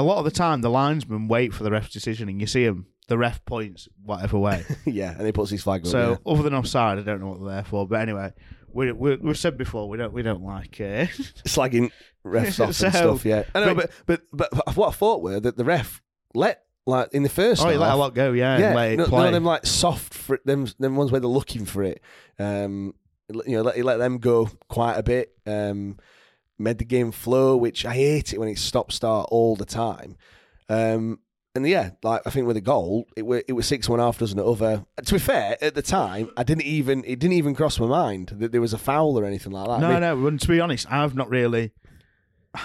A 0.00 0.02
lot 0.02 0.18
of 0.18 0.24
the 0.24 0.30
time, 0.30 0.62
the 0.62 0.70
linesmen 0.70 1.28
wait 1.28 1.52
for 1.52 1.62
the 1.62 1.70
ref's 1.70 1.92
decision, 1.92 2.28
and 2.28 2.40
you 2.40 2.46
see 2.46 2.64
him. 2.64 2.86
The 3.08 3.18
ref 3.18 3.44
points 3.44 3.88
whatever 4.04 4.38
way. 4.38 4.64
yeah, 4.86 5.14
and 5.16 5.26
he 5.26 5.32
puts 5.32 5.50
his 5.50 5.62
flag 5.64 5.80
up. 5.80 5.88
so, 5.88 6.10
yeah. 6.10 6.32
other 6.32 6.44
than 6.44 6.54
offside, 6.54 6.98
I 6.98 7.02
don't 7.02 7.20
know 7.20 7.26
what 7.26 7.40
they're 7.40 7.54
there 7.56 7.64
for. 7.64 7.86
But 7.86 8.00
anyway, 8.02 8.32
we 8.72 8.92
we 8.92 9.16
we've 9.16 9.36
said 9.36 9.58
before 9.58 9.88
we 9.88 9.98
don't 9.98 10.12
we 10.12 10.22
don't 10.22 10.42
like. 10.42 10.80
Uh, 10.80 11.06
slagging 11.44 11.90
refs 12.24 12.60
off 12.66 12.74
So- 12.76 12.86
and 12.86 12.94
stuff. 12.94 13.24
Yeah, 13.24 13.42
I 13.54 13.60
know, 13.60 13.74
but- 13.74 13.90
but, 14.06 14.22
but 14.32 14.48
but 14.52 14.76
what 14.76 14.88
I 14.88 14.92
thought 14.92 15.22
were 15.22 15.40
that 15.40 15.56
the 15.56 15.64
ref 15.64 16.00
let 16.34 16.62
like 16.86 17.12
in 17.12 17.24
the 17.24 17.28
first. 17.28 17.62
oh, 17.62 17.68
he 17.68 17.76
let 17.76 17.92
a 17.92 17.96
lot 17.96 18.14
go, 18.14 18.32
yeah, 18.32 18.58
yeah, 18.58 18.74
let 18.74 18.98
no, 18.98 19.06
play. 19.06 19.26
of 19.26 19.32
them 19.32 19.44
like 19.44 19.66
soft 19.66 20.14
for 20.14 20.38
them. 20.44 20.68
Them 20.78 20.94
ones 20.96 21.10
where 21.10 21.20
they're 21.20 21.28
looking 21.28 21.64
for 21.66 21.82
it. 21.82 22.00
Um, 22.38 22.94
you 23.28 23.56
know, 23.56 23.62
let 23.62 23.74
he 23.76 23.82
let 23.82 23.98
them 23.98 24.18
go 24.18 24.48
quite 24.68 24.94
a 24.94 25.02
bit. 25.02 25.36
Um, 25.46 25.98
made 26.60 26.78
the 26.78 26.84
game 26.84 27.10
flow, 27.10 27.56
which 27.56 27.84
I 27.84 27.94
hate 27.94 28.32
it 28.32 28.38
when 28.38 28.48
it's 28.48 28.60
stop 28.60 28.92
start 28.92 29.28
all 29.30 29.56
the 29.56 29.64
time. 29.64 30.16
Um, 30.68 31.20
and 31.54 31.66
yeah, 31.66 31.90
like 32.02 32.22
I 32.26 32.30
think 32.30 32.46
with 32.46 32.56
the 32.56 32.60
goal, 32.60 33.06
it 33.16 33.26
was 33.26 33.42
it 33.48 33.54
was 33.54 33.66
six 33.66 33.88
one 33.88 33.98
half 33.98 34.18
dozen 34.18 34.38
over. 34.38 34.84
To 35.04 35.12
be 35.12 35.18
fair, 35.18 35.56
at 35.60 35.74
the 35.74 35.82
time, 35.82 36.30
I 36.36 36.44
didn't 36.44 36.64
even 36.64 37.00
it 37.04 37.18
didn't 37.18 37.32
even 37.32 37.54
cross 37.54 37.80
my 37.80 37.86
mind 37.86 38.34
that 38.36 38.52
there 38.52 38.60
was 38.60 38.72
a 38.72 38.78
foul 38.78 39.18
or 39.18 39.24
anything 39.24 39.52
like 39.52 39.66
that. 39.66 39.72
I 39.72 39.80
no, 39.80 39.88
mean, 39.88 40.00
no. 40.00 40.26
And 40.28 40.40
to 40.40 40.48
be 40.48 40.60
honest, 40.60 40.90
I've 40.90 41.14
not 41.14 41.28
really. 41.28 41.72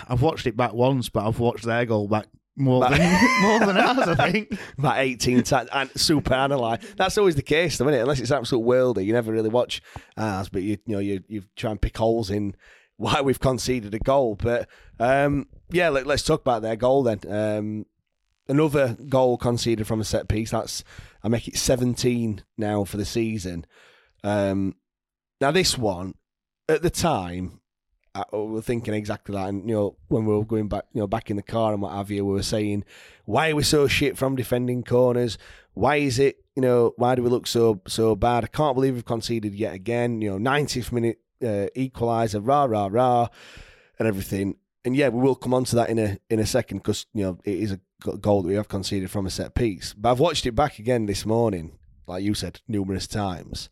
I've 0.07 0.21
watched 0.21 0.47
it 0.47 0.57
back 0.57 0.73
once, 0.73 1.09
but 1.09 1.27
I've 1.27 1.39
watched 1.39 1.63
their 1.63 1.85
goal 1.85 2.07
back 2.07 2.27
more 2.55 2.87
than 2.87 2.99
more 3.41 3.59
than 3.59 3.77
ours. 3.77 4.07
I 4.07 4.31
think. 4.31 4.57
about 4.77 4.99
18 4.99 5.43
times 5.43 5.69
and 5.73 5.89
super 5.95 6.33
analyze. 6.33 6.79
That's 6.95 7.17
always 7.17 7.35
the 7.35 7.41
case, 7.41 7.77
though, 7.77 7.87
isn't 7.87 7.99
it? 7.99 8.01
Unless 8.01 8.19
it's 8.19 8.31
absolute 8.31 8.65
worldy, 8.65 9.05
you 9.05 9.13
never 9.13 9.31
really 9.31 9.49
watch 9.49 9.81
ours, 10.15 10.49
but 10.49 10.61
you 10.61 10.77
you 10.85 10.95
know 10.95 10.99
you 10.99 11.23
you 11.27 11.43
try 11.55 11.71
and 11.71 11.81
pick 11.81 11.97
holes 11.97 12.29
in 12.29 12.55
why 12.97 13.21
we've 13.21 13.39
conceded 13.39 13.93
a 13.93 13.99
goal. 13.99 14.35
But 14.35 14.69
um, 14.99 15.47
yeah, 15.69 15.89
let, 15.89 16.07
us 16.07 16.23
talk 16.23 16.41
about 16.41 16.61
their 16.61 16.75
goal 16.75 17.03
then. 17.03 17.19
Um, 17.27 17.85
another 18.47 18.97
goal 19.09 19.37
conceded 19.37 19.87
from 19.87 20.01
a 20.01 20.05
set 20.05 20.27
piece. 20.27 20.51
That's 20.51 20.83
I 21.23 21.27
make 21.27 21.47
it 21.47 21.57
17 21.57 22.43
now 22.57 22.83
for 22.83 22.97
the 22.97 23.05
season. 23.05 23.65
Um, 24.23 24.75
now 25.41 25.51
this 25.51 25.77
one 25.77 26.15
at 26.69 26.81
the 26.81 26.89
time. 26.89 27.61
I 28.13 28.23
we 28.31 28.45
were 28.45 28.61
thinking 28.61 28.93
exactly 28.93 29.35
that, 29.35 29.49
and 29.49 29.67
you 29.67 29.75
know 29.75 29.97
when 30.07 30.25
we 30.25 30.33
were 30.33 30.45
going 30.45 30.69
back, 30.69 30.85
you 30.93 31.01
know, 31.01 31.07
back 31.07 31.29
in 31.29 31.35
the 31.35 31.43
car 31.43 31.73
and 31.73 31.81
what 31.81 31.91
have 31.91 32.09
you, 32.09 32.23
we 32.23 32.31
were 32.31 32.43
saying, 32.43 32.85
why 33.25 33.49
are 33.49 33.55
we 33.55 33.63
so 33.63 33.87
shit 33.87 34.17
from 34.17 34.37
defending 34.37 34.83
corners? 34.83 35.37
Why 35.73 35.97
is 35.97 36.17
it, 36.17 36.37
you 36.55 36.61
know, 36.61 36.93
why 36.95 37.15
do 37.15 37.23
we 37.23 37.29
look 37.29 37.45
so 37.45 37.81
so 37.87 38.15
bad? 38.15 38.45
I 38.45 38.47
can't 38.47 38.73
believe 38.73 38.93
we've 38.93 39.03
conceded 39.03 39.53
yet 39.53 39.73
again. 39.73 40.21
You 40.21 40.39
know, 40.39 40.49
90th 40.51 40.93
minute 40.93 41.19
uh, 41.45 41.67
equaliser, 41.75 42.41
rah 42.43 42.65
rah 42.65 42.89
rah, 42.91 43.27
and 43.99 44.07
everything. 44.07 44.57
And 44.83 44.95
yeah, 44.95 45.09
we 45.09 45.21
will 45.21 45.35
come 45.35 45.53
on 45.53 45.63
to 45.65 45.75
that 45.77 45.89
in 45.89 45.99
a 45.99 46.17
in 46.29 46.39
a 46.39 46.45
second 46.45 46.79
because 46.79 47.05
you 47.13 47.23
know 47.23 47.39
it 47.43 47.55
is 47.55 47.71
a 47.71 47.79
goal 48.17 48.41
that 48.41 48.47
we 48.47 48.55
have 48.55 48.67
conceded 48.67 49.09
from 49.11 49.25
a 49.25 49.29
set 49.29 49.55
piece. 49.55 49.93
But 49.93 50.11
I've 50.11 50.19
watched 50.19 50.45
it 50.45 50.51
back 50.51 50.79
again 50.79 51.05
this 51.05 51.25
morning, 51.25 51.77
like 52.07 52.23
you 52.23 52.33
said, 52.33 52.61
numerous 52.67 53.07
times, 53.07 53.69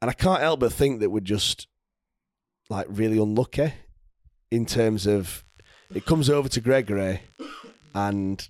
and 0.00 0.10
I 0.10 0.14
can't 0.14 0.40
help 0.40 0.60
but 0.60 0.72
think 0.72 1.00
that 1.00 1.10
we're 1.10 1.20
just 1.20 1.66
like 2.70 2.86
really 2.88 3.18
unlucky 3.18 3.72
in 4.50 4.66
terms 4.66 5.06
of 5.06 5.44
it 5.94 6.06
comes 6.06 6.30
over 6.30 6.48
to 6.48 6.60
Gregory 6.60 7.20
and 7.94 8.48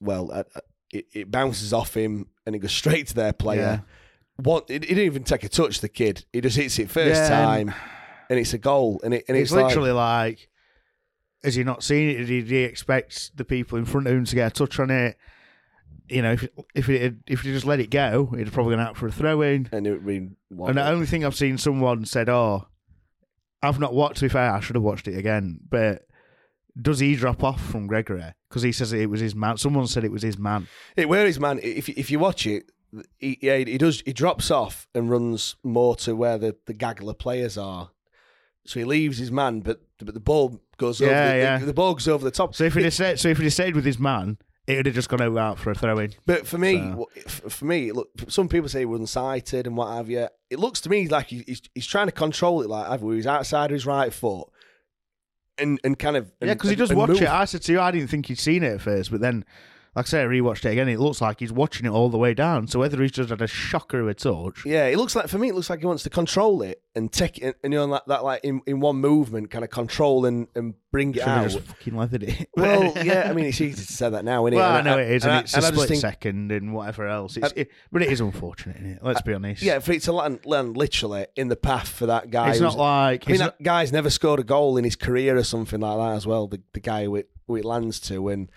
well 0.00 0.30
uh, 0.32 0.44
uh, 0.54 0.60
it, 0.92 1.06
it 1.12 1.30
bounces 1.30 1.72
off 1.72 1.94
him 1.94 2.26
and 2.46 2.54
it 2.54 2.60
goes 2.60 2.72
straight 2.82 3.08
to 3.08 3.14
their 3.14 3.32
player. 3.32 3.82
What 4.42 4.70
it, 4.70 4.84
it 4.84 4.88
didn't 4.88 5.04
even 5.04 5.24
take 5.24 5.44
a 5.44 5.48
touch. 5.48 5.80
The 5.80 5.88
kid 5.88 6.24
he 6.32 6.40
just 6.40 6.56
hits 6.56 6.78
it 6.78 6.90
first 6.90 7.20
Yeah, 7.20 7.28
time 7.28 7.74
and 8.30 8.38
it's 8.38 8.52
a 8.54 8.58
goal 8.58 9.00
and 9.04 9.14
it 9.14 9.24
and 9.28 9.36
it's, 9.36 9.50
it's, 9.50 9.56
like- 9.56 9.66
literally 9.66 9.92
like, 9.92 10.48
has 11.42 11.54
he 11.56 11.64
not 11.64 11.82
seen 11.82 12.08
it? 12.10 12.24
Did 12.26 12.48
he 12.48 12.58
expect 12.58 13.36
the 13.36 13.44
people 13.44 13.78
in 13.78 13.84
front 13.84 14.06
of 14.06 14.12
him 14.12 14.24
to 14.24 14.34
get 14.34 14.46
a 14.52 14.54
touch 14.54 14.78
on 14.78 14.90
it? 14.90 15.16
You 16.08 16.22
know, 16.22 16.32
if 16.32 16.48
if 16.74 16.88
it 16.88 17.02
had, 17.02 17.20
if 17.26 17.40
he 17.42 17.52
just 17.52 17.66
let 17.66 17.80
it 17.80 17.90
go, 17.90 18.26
he'd 18.26 18.46
have 18.46 18.52
probably 18.54 18.76
gone 18.76 18.86
out 18.86 18.96
for 18.96 19.06
a 19.08 19.12
throw 19.12 19.42
in. 19.42 19.68
and 19.72 19.86
it 19.86 20.00
really 20.02 20.30
And 20.50 20.78
the 20.78 20.88
only 20.88 21.04
thing 21.06 21.24
I've 21.24 21.34
seen 21.36 21.58
someone 21.58 22.04
said, 22.06 22.28
"Oh, 22.30 22.66
I've 23.62 23.78
not 23.80 23.92
watched. 23.92 24.18
To 24.20 24.24
be 24.24 24.28
fair, 24.30 24.52
I 24.52 24.60
should 24.60 24.76
have 24.76 24.82
watched 24.82 25.06
it 25.08 25.18
again." 25.18 25.60
But 25.68 26.06
does 26.80 27.00
he 27.00 27.14
drop 27.14 27.42
off 27.44 27.60
from 27.60 27.86
Gregory 27.88 28.24
because 28.48 28.62
he 28.62 28.72
says 28.72 28.92
it 28.94 29.10
was 29.10 29.20
his 29.20 29.34
man? 29.34 29.58
Someone 29.58 29.86
said 29.86 30.04
it 30.04 30.12
was 30.12 30.22
his 30.22 30.38
man. 30.38 30.66
It 30.96 31.08
where 31.10 31.26
is 31.26 31.38
man? 31.38 31.58
If 31.62 31.88
if 31.90 32.10
you 32.10 32.18
watch 32.18 32.46
it, 32.46 32.70
he, 33.18 33.38
yeah, 33.42 33.56
he 33.58 33.78
does. 33.78 34.02
He 34.06 34.12
drops 34.12 34.50
off 34.50 34.88
and 34.94 35.10
runs 35.10 35.56
more 35.62 35.94
to 35.96 36.14
where 36.16 36.38
the 36.38 36.56
the 36.66 36.74
Gagler 36.74 37.18
players 37.18 37.56
are. 37.58 37.90
So 38.66 38.80
he 38.80 38.84
leaves 38.84 39.18
his 39.18 39.30
man, 39.32 39.60
but 39.60 39.80
but 39.98 40.12
the 40.14 40.20
ball 40.20 40.60
goes 40.76 41.00
Yeah, 41.00 41.06
over. 41.08 41.16
The, 41.32 41.36
yeah. 41.38 41.58
The, 41.58 41.66
the 41.66 41.72
ball 41.74 41.94
goes 41.94 42.08
over 42.08 42.24
the 42.24 42.30
top. 42.30 42.54
So 42.54 42.64
if 42.64 42.74
he'd 42.74 42.84
have 42.84 42.94
stayed, 42.94 43.18
so 43.18 43.28
if 43.28 43.38
he'd 43.38 43.44
have 43.44 43.52
stayed 43.52 43.74
with 43.74 43.84
his 43.84 43.98
man, 43.98 44.38
it 44.66 44.76
would 44.76 44.86
have 44.86 44.94
just 44.94 45.08
gone 45.08 45.38
out 45.38 45.58
for 45.58 45.70
a 45.70 45.74
throw 45.74 45.98
in. 45.98 46.12
But 46.26 46.46
for 46.46 46.58
me, 46.58 46.76
So- 47.26 47.48
for 47.48 47.64
me, 47.64 47.92
look, 47.92 48.10
some 48.28 48.48
people 48.48 48.68
say 48.68 48.80
he 48.80 48.84
was 48.84 49.00
unsighted 49.00 49.66
and 49.66 49.76
what 49.76 49.94
have 49.96 50.08
you. 50.10 50.28
It 50.50 50.58
looks 50.58 50.80
to 50.82 50.90
me 50.90 51.08
like 51.08 51.28
he's 51.28 51.62
he's 51.74 51.86
trying 51.86 52.06
to 52.08 52.12
control 52.12 52.62
it, 52.62 52.68
like 52.68 52.88
either 52.90 53.10
he's 53.12 53.26
outside 53.26 53.70
his 53.70 53.86
right 53.86 54.12
foot, 54.12 54.48
and 55.58 55.80
and 55.84 55.98
kind 55.98 56.16
of 56.16 56.30
Yeah, 56.40 56.54
because 56.54 56.70
he 56.70 56.74
and- 56.74 56.78
does 56.80 56.94
watch 56.94 57.08
move. 57.08 57.22
it. 57.22 57.28
I 57.28 57.44
said 57.46 57.62
to 57.62 57.72
you, 57.72 57.80
I 57.80 57.90
didn't 57.90 58.08
think 58.08 58.26
he'd 58.26 58.38
seen 58.38 58.62
it 58.62 58.72
at 58.74 58.80
first, 58.80 59.10
but 59.10 59.20
then, 59.20 59.44
like 59.96 60.06
I 60.06 60.08
say, 60.08 60.22
I 60.22 60.26
rewatched 60.26 60.64
it 60.64 60.72
again. 60.72 60.88
It 60.88 60.98
looks 61.00 61.20
like 61.20 61.40
he's 61.40 61.52
watching 61.52 61.86
it 61.86 61.90
all 61.90 62.08
the 62.08 62.18
way 62.18 62.34
down. 62.34 62.66
So 62.68 62.78
whether 62.78 63.00
he's 63.02 63.12
just 63.12 63.30
had 63.30 63.40
a 63.42 63.46
shocker 63.46 64.00
of 64.00 64.08
a 64.08 64.14
touch, 64.14 64.64
Yeah, 64.64 64.86
it 64.86 64.96
looks 64.96 65.16
like 65.16 65.28
for 65.28 65.38
me, 65.38 65.48
it 65.48 65.54
looks 65.54 65.70
like 65.70 65.80
he 65.80 65.86
wants 65.86 66.02
to 66.04 66.10
control 66.10 66.62
it 66.62 66.82
and 66.94 67.12
take 67.12 67.38
it, 67.38 67.56
and 67.62 67.72
you 67.72 67.78
know, 67.78 67.84
like 67.86 68.04
that, 68.06 68.24
like 68.24 68.40
in, 68.44 68.60
in 68.66 68.80
one 68.80 68.96
movement, 68.96 69.50
kind 69.50 69.64
of 69.64 69.70
control 69.70 70.26
and, 70.26 70.48
and 70.56 70.74
bring 70.90 71.10
it 71.10 71.18
should 71.20 71.28
out. 71.28 71.50
just 71.50 71.60
fucking 71.60 71.96
leathered 71.96 72.22
it. 72.24 72.48
Well, 72.56 72.92
yeah, 73.04 73.28
I 73.30 73.32
mean, 73.34 73.44
it's 73.46 73.60
easy 73.60 73.84
to 73.86 73.92
say 73.92 74.10
that 74.10 74.24
now, 74.24 74.46
isn't 74.46 74.54
it? 74.54 74.56
well, 74.56 74.72
I 74.72 74.78
And 74.78 74.84
know 74.86 74.98
it 74.98 75.10
is, 75.10 75.24
and, 75.24 75.32
I- 75.32 75.40
it's 75.40 75.54
and 75.54 75.62
a 75.64 75.66
I 75.66 75.70
just 75.70 75.74
split 75.74 75.88
think- 75.90 76.00
second 76.00 76.50
and 76.52 76.74
whatever 76.74 77.06
else. 77.06 77.36
It's, 77.36 77.52
it, 77.56 77.70
but 77.92 78.02
it 78.02 78.10
is 78.10 78.20
unfortunate, 78.20 78.76
isn't 78.76 78.90
it? 78.92 78.98
Let's 79.02 79.22
be 79.22 79.32
honest. 79.32 79.62
Yeah, 79.62 79.78
for 79.78 79.92
it 79.92 80.02
to 80.02 80.12
land, 80.12 80.40
land 80.44 80.76
literally 80.76 81.26
in 81.36 81.48
the 81.48 81.56
path 81.56 81.88
for 81.88 82.06
that 82.06 82.30
guy. 82.30 82.50
it's 82.50 82.58
who's- 82.58 82.74
not 82.74 82.80
like 82.80 83.24
I 83.28 83.32
mean, 83.32 83.40
it's 83.40 83.44
that 83.44 83.62
guy's 83.62 83.92
never 83.92 84.10
scored 84.10 84.40
a 84.40 84.44
goal 84.44 84.76
in 84.76 84.84
his 84.84 84.96
career 84.96 85.36
or 85.36 85.44
something 85.44 85.80
like 85.80 85.96
that 85.98 86.16
as 86.16 86.26
well. 86.26 86.46
The 86.48 86.60
the 86.72 86.80
guy 86.80 87.04
who 87.04 87.16
it, 87.16 87.30
who 87.46 87.54
it 87.56 87.64
lands 87.64 88.00
to, 88.00 88.28
and 88.28 88.50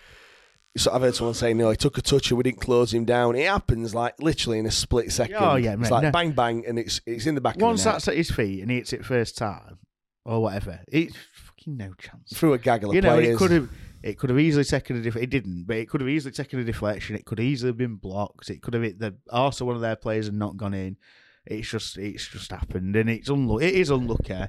so 0.77 0.91
I've 0.91 1.01
heard 1.01 1.15
someone 1.15 1.34
say, 1.34 1.53
no, 1.53 1.69
he 1.69 1.75
took 1.75 1.97
a 1.97 2.01
touch 2.01 2.31
and 2.31 2.38
we 2.38 2.43
didn't 2.43 2.62
close 2.62 2.93
him 2.93 3.05
down. 3.05 3.36
It 3.36 3.47
happens 3.47 3.93
like 3.93 4.21
literally 4.21 4.60
in 4.60 4.65
a 4.65 4.71
split 4.71 5.12
second. 5.12 5.36
Oh, 5.39 5.55
yeah, 5.55 5.75
it's 5.79 5.91
like 5.91 6.03
no. 6.03 6.12
bang 6.12 6.31
bang, 6.31 6.65
and 6.65 6.79
it's 6.79 7.01
it's 7.05 7.25
in 7.25 7.36
the 7.36 7.41
back 7.41 7.57
once 7.57 7.81
of 7.81 7.84
the 7.84 7.89
net. 7.89 7.95
that's 7.95 8.07
at 8.07 8.15
his 8.15 8.31
feet 8.31 8.62
and 8.62 8.71
he 8.71 8.77
hits 8.77 8.93
it 8.93 9.05
first 9.05 9.38
time 9.38 9.79
or 10.25 10.41
whatever, 10.41 10.79
it's 10.88 11.15
fucking 11.34 11.77
no 11.77 11.93
chance. 11.93 12.34
through 12.34 12.53
a 12.53 12.57
gaggle 12.57 12.91
of 12.91 12.95
you 12.95 13.01
know, 13.01 13.15
players. 13.15 13.36
it 13.36 13.38
could 13.38 13.51
have 13.51 13.69
it 14.03 14.17
could 14.17 14.29
have 14.29 14.39
easily 14.39 14.63
taken 14.63 14.97
a 14.97 15.01
def- 15.01 15.15
it 15.15 15.29
didn't, 15.29 15.65
but 15.65 15.77
it 15.77 15.89
could 15.89 16.01
have 16.01 16.10
easily 16.10 16.31
taken 16.31 16.60
a 16.60 16.63
deflection. 16.63 17.15
It 17.15 17.25
could 17.25 17.38
have 17.38 17.45
easily 17.45 17.71
been 17.71 17.95
blocked. 17.95 18.49
It 18.49 18.62
could 18.62 18.73
have 18.73 18.84
hit 18.84 18.99
the 18.99 19.15
also 19.29 19.65
one 19.65 19.75
of 19.75 19.81
their 19.81 19.95
players 19.95 20.27
and 20.27 20.39
not 20.39 20.57
gone 20.57 20.73
in. 20.73 20.97
It's 21.45 21.69
just 21.69 21.97
it's 21.97 22.27
just 22.27 22.51
happened, 22.51 22.95
and 22.95 23.10
it's 23.10 23.29
unlucky. 23.29 23.65
It 23.65 23.75
is 23.75 23.89
unlucky. 23.89 24.45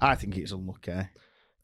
I 0.00 0.14
think 0.14 0.36
it's 0.36 0.52
unlucky. 0.52 1.08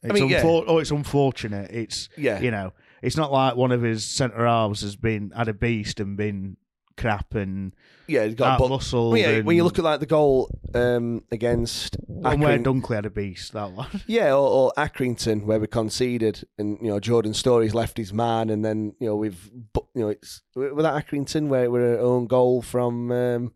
It's 0.03 0.13
mean, 0.13 0.29
yeah. 0.29 0.41
oh, 0.43 0.77
it's 0.77 0.91
unfortunate. 0.91 1.71
It's 1.71 2.09
Yeah. 2.15 2.39
you 2.39 2.51
know, 2.51 2.73
it's 3.07 3.15
not 3.15 3.31
like 3.31 3.55
one 3.55 3.71
of 3.71 3.81
his 3.81 4.05
centre 4.05 4.45
halves 4.45 4.81
has 4.81 4.97
been 4.97 5.31
had 5.33 5.47
a 5.47 5.53
beast 5.53 6.01
and 6.01 6.17
been 6.17 6.57
crap 6.97 7.35
and 7.35 7.73
yeah, 8.07 8.25
he's 8.25 8.35
got 8.35 8.53
out 8.53 8.59
but, 8.59 8.69
muscled. 8.69 9.13
well, 9.13 9.21
yeah, 9.21 9.41
when 9.41 9.55
you 9.55 9.63
look 9.63 9.77
at 9.77 9.85
like 9.85 9.99
the 9.99 10.05
goal 10.05 10.49
um, 10.73 11.23
against 11.31 11.97
and 12.23 12.41
where 12.41 12.57
Dunkley 12.57 12.95
had 12.95 13.05
a 13.05 13.09
beast, 13.09 13.53
that 13.53 13.71
one. 13.71 13.87
Yeah, 14.07 14.33
or, 14.33 14.49
or 14.49 14.73
Accrington, 14.77 15.43
where 15.43 15.59
we 15.59 15.67
conceded, 15.67 16.47
and 16.57 16.77
you 16.81 16.89
know 16.89 16.99
Jordan 16.99 17.33
Storey's 17.33 17.73
left 17.73 17.97
his 17.97 18.13
man, 18.13 18.49
and 18.49 18.63
then 18.63 18.93
you 18.99 19.07
know 19.07 19.15
we've, 19.15 19.49
you 19.93 20.01
know, 20.01 20.09
it's 20.09 20.41
was 20.55 20.83
that 20.83 21.05
Accrington 21.05 21.47
where 21.47 21.65
it 21.65 21.71
were 21.71 21.99
own 21.99 22.27
goal 22.27 22.61
from 22.61 23.11
um, 23.11 23.53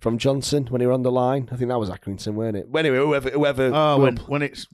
from 0.00 0.18
Johnson 0.18 0.66
when 0.66 0.80
he 0.80 0.86
were 0.86 0.92
on 0.92 1.02
the 1.02 1.12
line. 1.12 1.48
I 1.50 1.56
think 1.56 1.70
that 1.70 1.78
was 1.78 1.90
Accrington, 1.90 2.34
weren't 2.34 2.56
it? 2.56 2.66
Anyway, 2.74 2.98
whoever, 2.98 3.30
whoever. 3.30 3.70
Oh, 3.72 4.00
when 4.00 4.16
when 4.18 4.42
it's 4.42 4.66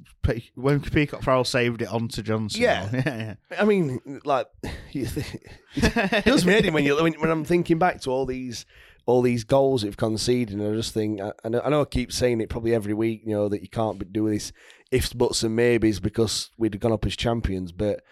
when 0.54 0.80
Peacock 0.80 1.22
Farrell 1.22 1.44
saved 1.44 1.82
it 1.82 1.88
onto 1.88 2.22
Johnson. 2.22 2.60
Yeah. 2.60 2.88
yeah, 2.92 3.02
yeah. 3.50 3.60
I 3.60 3.64
mean, 3.64 4.20
like, 4.24 4.46
you 4.92 5.06
think, 5.06 5.58
it 5.74 6.24
does 6.24 6.44
me 6.44 6.68
when 6.70 6.84
you 6.84 7.02
when, 7.02 7.14
when 7.14 7.30
I'm 7.30 7.44
thinking 7.44 7.78
back 7.78 8.00
to 8.02 8.10
all 8.10 8.26
these 8.26 8.66
all 9.10 9.22
these 9.22 9.44
goals 9.44 9.84
we've 9.84 9.96
conceded, 9.96 10.56
and 10.56 10.66
I 10.66 10.74
just 10.74 10.94
think 10.94 11.20
I, 11.20 11.32
I, 11.44 11.48
know, 11.48 11.60
I 11.64 11.68
know 11.68 11.80
I 11.82 11.84
keep 11.84 12.12
saying 12.12 12.40
it 12.40 12.48
probably 12.48 12.74
every 12.74 12.94
week, 12.94 13.22
you 13.24 13.32
know, 13.32 13.48
that 13.48 13.60
you 13.60 13.68
can't 13.68 14.12
do 14.12 14.30
this 14.30 14.52
ifs, 14.90 15.12
buts, 15.12 15.42
and 15.42 15.56
maybes 15.56 16.00
because 16.00 16.50
we'd 16.56 16.74
have 16.74 16.80
gone 16.80 16.92
up 16.92 17.04
as 17.04 17.16
champions, 17.16 17.72
but 17.72 18.02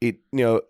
it, 0.00 0.16
you 0.32 0.44
know, 0.44 0.62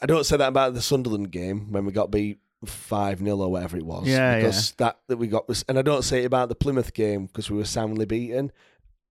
I 0.00 0.06
don't 0.06 0.26
say 0.26 0.36
that 0.36 0.48
about 0.48 0.74
the 0.74 0.82
Sunderland 0.82 1.30
game 1.30 1.72
when 1.72 1.86
we 1.86 1.92
got 1.92 2.10
beat 2.10 2.38
five 2.66 3.20
0 3.20 3.38
or 3.38 3.50
whatever 3.50 3.76
it 3.76 3.86
was, 3.86 4.06
Yeah, 4.06 4.36
because 4.36 4.72
that 4.72 4.98
that 5.08 5.16
we 5.16 5.26
got 5.28 5.48
was, 5.48 5.64
and 5.68 5.78
I 5.78 5.82
don't 5.82 6.02
say 6.02 6.22
it 6.22 6.26
about 6.26 6.48
the 6.50 6.54
Plymouth 6.54 6.92
game 6.92 7.26
because 7.26 7.50
we 7.50 7.56
were 7.56 7.64
soundly 7.64 8.04
beaten. 8.04 8.52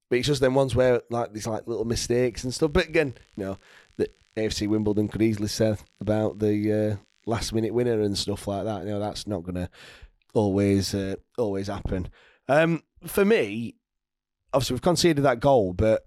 But 0.10 0.20
it's 0.20 0.28
just 0.28 0.42
them 0.42 0.56
ones 0.56 0.76
where 0.76 1.02
like 1.10 1.34
these 1.34 1.48
like 1.48 1.68
little 1.68 1.86
mistakes 1.86 2.44
and 2.44 2.54
stuff. 2.54 2.72
But 2.72 2.88
again, 2.88 3.16
you 3.36 3.44
know, 3.44 3.58
the 3.98 4.10
AFC 4.38 4.68
Wimbledon 4.68 5.10
could 5.10 5.22
easily 5.22 5.50
say 5.50 5.76
about 6.00 6.40
the 6.40 6.72
uh, 6.72 6.96
last 7.28 7.54
minute 7.54 7.74
winner 7.74 8.02
and 8.02 8.18
stuff 8.18 8.48
like 8.48 8.64
that. 8.66 8.84
You 8.84 8.92
know, 8.92 9.00
that's 9.00 9.28
not 9.28 9.44
gonna 9.44 9.70
always 10.34 10.96
uh, 10.96 11.16
always 11.38 11.68
happen. 11.68 12.10
Um, 12.48 12.82
for 13.06 13.26
me, 13.26 13.76
obviously 14.54 14.76
we've 14.76 14.82
conceded 14.82 15.24
that 15.24 15.40
goal, 15.40 15.74
but 15.74 16.02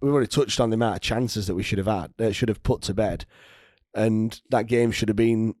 we've 0.00 0.12
already 0.12 0.28
touched 0.28 0.60
on 0.60 0.70
the 0.70 0.74
amount 0.74 0.96
of 0.96 1.02
chances 1.02 1.46
that 1.46 1.54
we 1.54 1.62
should 1.62 1.78
have 1.78 1.86
had, 1.86 2.12
uh, 2.18 2.32
should 2.32 2.48
have 2.48 2.62
put 2.62 2.82
to 2.82 2.94
bed, 2.94 3.26
and 3.94 4.40
that 4.50 4.66
game 4.66 4.90
should 4.90 5.08
have 5.08 5.16
been 5.16 5.54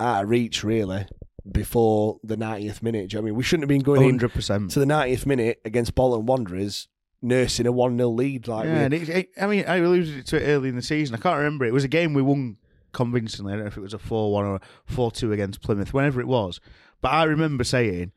out 0.00 0.24
of 0.24 0.30
reach 0.30 0.64
really 0.64 1.06
before 1.50 2.18
the 2.24 2.36
90th 2.36 2.82
minute. 2.82 3.12
You 3.12 3.18
know 3.18 3.22
I 3.22 3.24
mean, 3.26 3.34
we 3.34 3.42
shouldn't 3.44 3.62
have 3.64 3.68
been 3.68 3.82
going 3.82 4.02
hundred 4.02 4.32
percent. 4.32 4.70
to 4.72 4.80
the 4.80 4.86
90th 4.86 5.26
minute 5.26 5.60
against 5.64 5.94
Bolton 5.94 6.26
Wanderers, 6.26 6.88
nursing 7.20 7.66
a 7.66 7.72
1 7.72 7.96
0 7.96 8.08
lead. 8.10 8.48
Like 8.48 8.64
Yeah, 8.66 8.78
we- 8.78 8.84
and 8.84 8.94
it, 8.94 9.08
it, 9.08 9.28
I 9.40 9.46
mean, 9.46 9.64
I 9.66 9.76
alluded 9.76 10.26
to 10.26 10.36
it 10.36 10.46
early 10.46 10.68
in 10.68 10.76
the 10.76 10.82
season. 10.82 11.14
I 11.14 11.18
can't 11.18 11.36
remember. 11.36 11.64
It 11.64 11.72
was 11.72 11.84
a 11.84 11.88
game 11.88 12.14
we 12.14 12.22
won 12.22 12.56
convincingly. 12.92 13.52
I 13.52 13.56
don't 13.56 13.64
know 13.64 13.68
if 13.68 13.76
it 13.76 13.82
was 13.82 13.94
a 13.94 13.98
four-one 13.98 14.44
or 14.44 14.56
a 14.56 14.60
four-two 14.86 15.32
against 15.32 15.62
Plymouth, 15.62 15.92
whenever 15.94 16.20
it 16.20 16.26
was. 16.28 16.60
But 17.00 17.12
I 17.12 17.24
remember 17.24 17.64
saying 17.64 18.12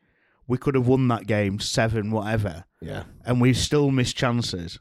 we 0.47 0.57
could 0.57 0.75
have 0.75 0.87
won 0.87 1.07
that 1.07 1.25
game 1.27 1.59
seven, 1.59 2.11
whatever, 2.11 2.65
yeah. 2.81 3.03
and 3.25 3.41
we 3.41 3.53
still 3.53 3.91
missed 3.91 4.15
chances. 4.15 4.79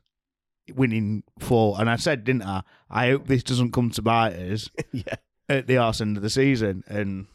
Winning 0.74 1.24
four, 1.38 1.76
and 1.78 1.90
I 1.90 1.96
said, 1.96 2.24
didn't 2.24 2.44
I? 2.44 2.62
I 2.88 3.10
hope 3.10 3.26
this 3.26 3.42
doesn't 3.42 3.72
come 3.72 3.90
to 3.90 4.00
bite 4.02 4.32
us 4.32 4.70
yeah. 4.92 5.16
at 5.46 5.66
the 5.66 5.76
arse 5.76 6.00
end 6.00 6.16
of 6.16 6.22
the 6.22 6.30
season. 6.30 6.82
And 6.86 7.26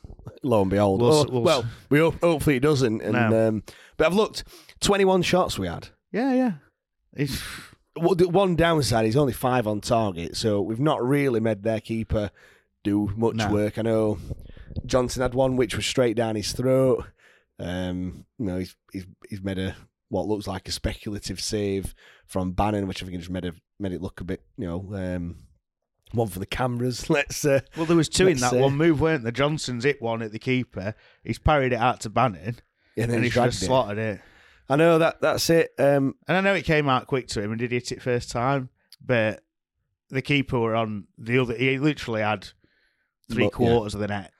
Lo 0.41 0.61
and 0.63 0.71
behold. 0.71 0.99
We'll 1.01 1.13
oh, 1.13 1.25
we'll 1.29 1.41
well, 1.43 1.65
we 1.91 1.99
hope, 1.99 2.19
hopefully 2.21 2.55
it 2.55 2.61
doesn't. 2.61 3.01
And 3.03 3.13
No. 3.13 3.47
um, 3.47 3.63
But 3.97 4.07
I've 4.07 4.15
looked, 4.15 4.45
21 4.79 5.21
shots 5.21 5.59
we 5.59 5.67
had. 5.67 5.89
yeah, 6.11 6.33
yeah, 6.33 6.51
it's 7.13 7.39
one 7.95 8.55
downside 8.55 9.05
is 9.05 9.17
only 9.17 9.33
five 9.33 9.67
on 9.67 9.81
target, 9.81 10.37
so 10.37 10.61
we've 10.61 10.79
not 10.79 11.05
really 11.05 11.39
made 11.39 11.63
their 11.63 11.79
keeper 11.81 12.31
do 12.83 13.11
much 13.17 13.35
No. 13.35 13.51
work. 13.51 13.77
I 13.77 13.81
know 13.81 14.19
Johnson 14.85 15.21
had 15.21 15.33
one 15.33 15.55
which 15.57 15.75
was 15.75 15.85
straight 15.85 16.15
down 16.15 16.35
his 16.35 16.51
throat. 16.53 17.05
Um, 17.59 18.25
you 18.37 18.45
know, 18.45 18.57
he's, 18.57 18.75
he's 18.93 19.05
he's 19.29 19.41
made 19.41 19.59
a 19.59 19.75
what 20.09 20.27
looks 20.27 20.47
like 20.47 20.67
a 20.67 20.71
speculative 20.71 21.39
save 21.41 21.93
from 22.25 22.51
Bannon, 22.53 22.87
which 22.87 23.03
I 23.03 23.05
think 23.05 23.17
just 23.19 23.29
made 23.29 23.45
a, 23.45 23.53
made 23.79 23.91
it 23.91 24.01
look 24.01 24.21
a 24.21 24.23
bit, 24.23 24.41
you 24.57 24.65
know, 24.65 24.85
um, 24.95 25.35
one 26.13 26.27
for 26.29 26.39
the 26.39 26.45
cameras. 26.45 27.09
Let's 27.09 27.43
uh, 27.45 27.59
Well, 27.75 27.85
there 27.85 27.97
was 27.97 28.09
two 28.09 28.27
in 28.27 28.37
that 28.37 28.51
say- 28.51 28.61
one 28.61 28.75
move, 28.77 29.01
weren't 29.01 29.23
there? 29.23 29.31
Johnson's 29.31 29.83
hit 29.83 30.01
one 30.01 30.21
at 30.21 30.31
the 30.31 30.39
keeper. 30.39 30.95
He's 31.23 31.37
parried 31.37 31.73
it 31.73 31.79
out 31.79 31.99
to 32.01 32.09
Bannon, 32.09 32.59
yeah, 32.95 33.05
then 33.07 33.15
and 33.15 33.23
he's 33.23 33.25
he's 33.25 33.33
dragged 33.33 33.51
just 33.53 33.63
it. 33.63 33.65
slotted 33.67 33.97
it. 33.97 34.21
I 34.69 34.75
know 34.75 34.99
that 34.99 35.19
that's 35.21 35.49
it. 35.49 35.71
Um, 35.79 36.15
And 36.27 36.37
I 36.37 36.41
know 36.41 36.53
it 36.53 36.63
came 36.65 36.87
out 36.89 37.07
quick 37.07 37.27
to 37.29 37.41
him 37.41 37.51
and 37.51 37.59
did 37.59 37.71
hit 37.71 37.91
it 37.91 38.01
first 38.01 38.29
time, 38.31 38.69
but 39.03 39.43
the 40.09 40.21
keeper 40.21 40.59
were 40.59 40.75
on 40.75 41.07
the 41.17 41.39
other. 41.39 41.55
He 41.55 41.77
literally 41.79 42.21
had 42.21 42.47
three 43.31 43.45
But, 43.45 43.53
yeah. 43.59 43.67
quarters 43.67 43.93
of 43.95 43.99
the 43.99 44.07
net 44.07 44.31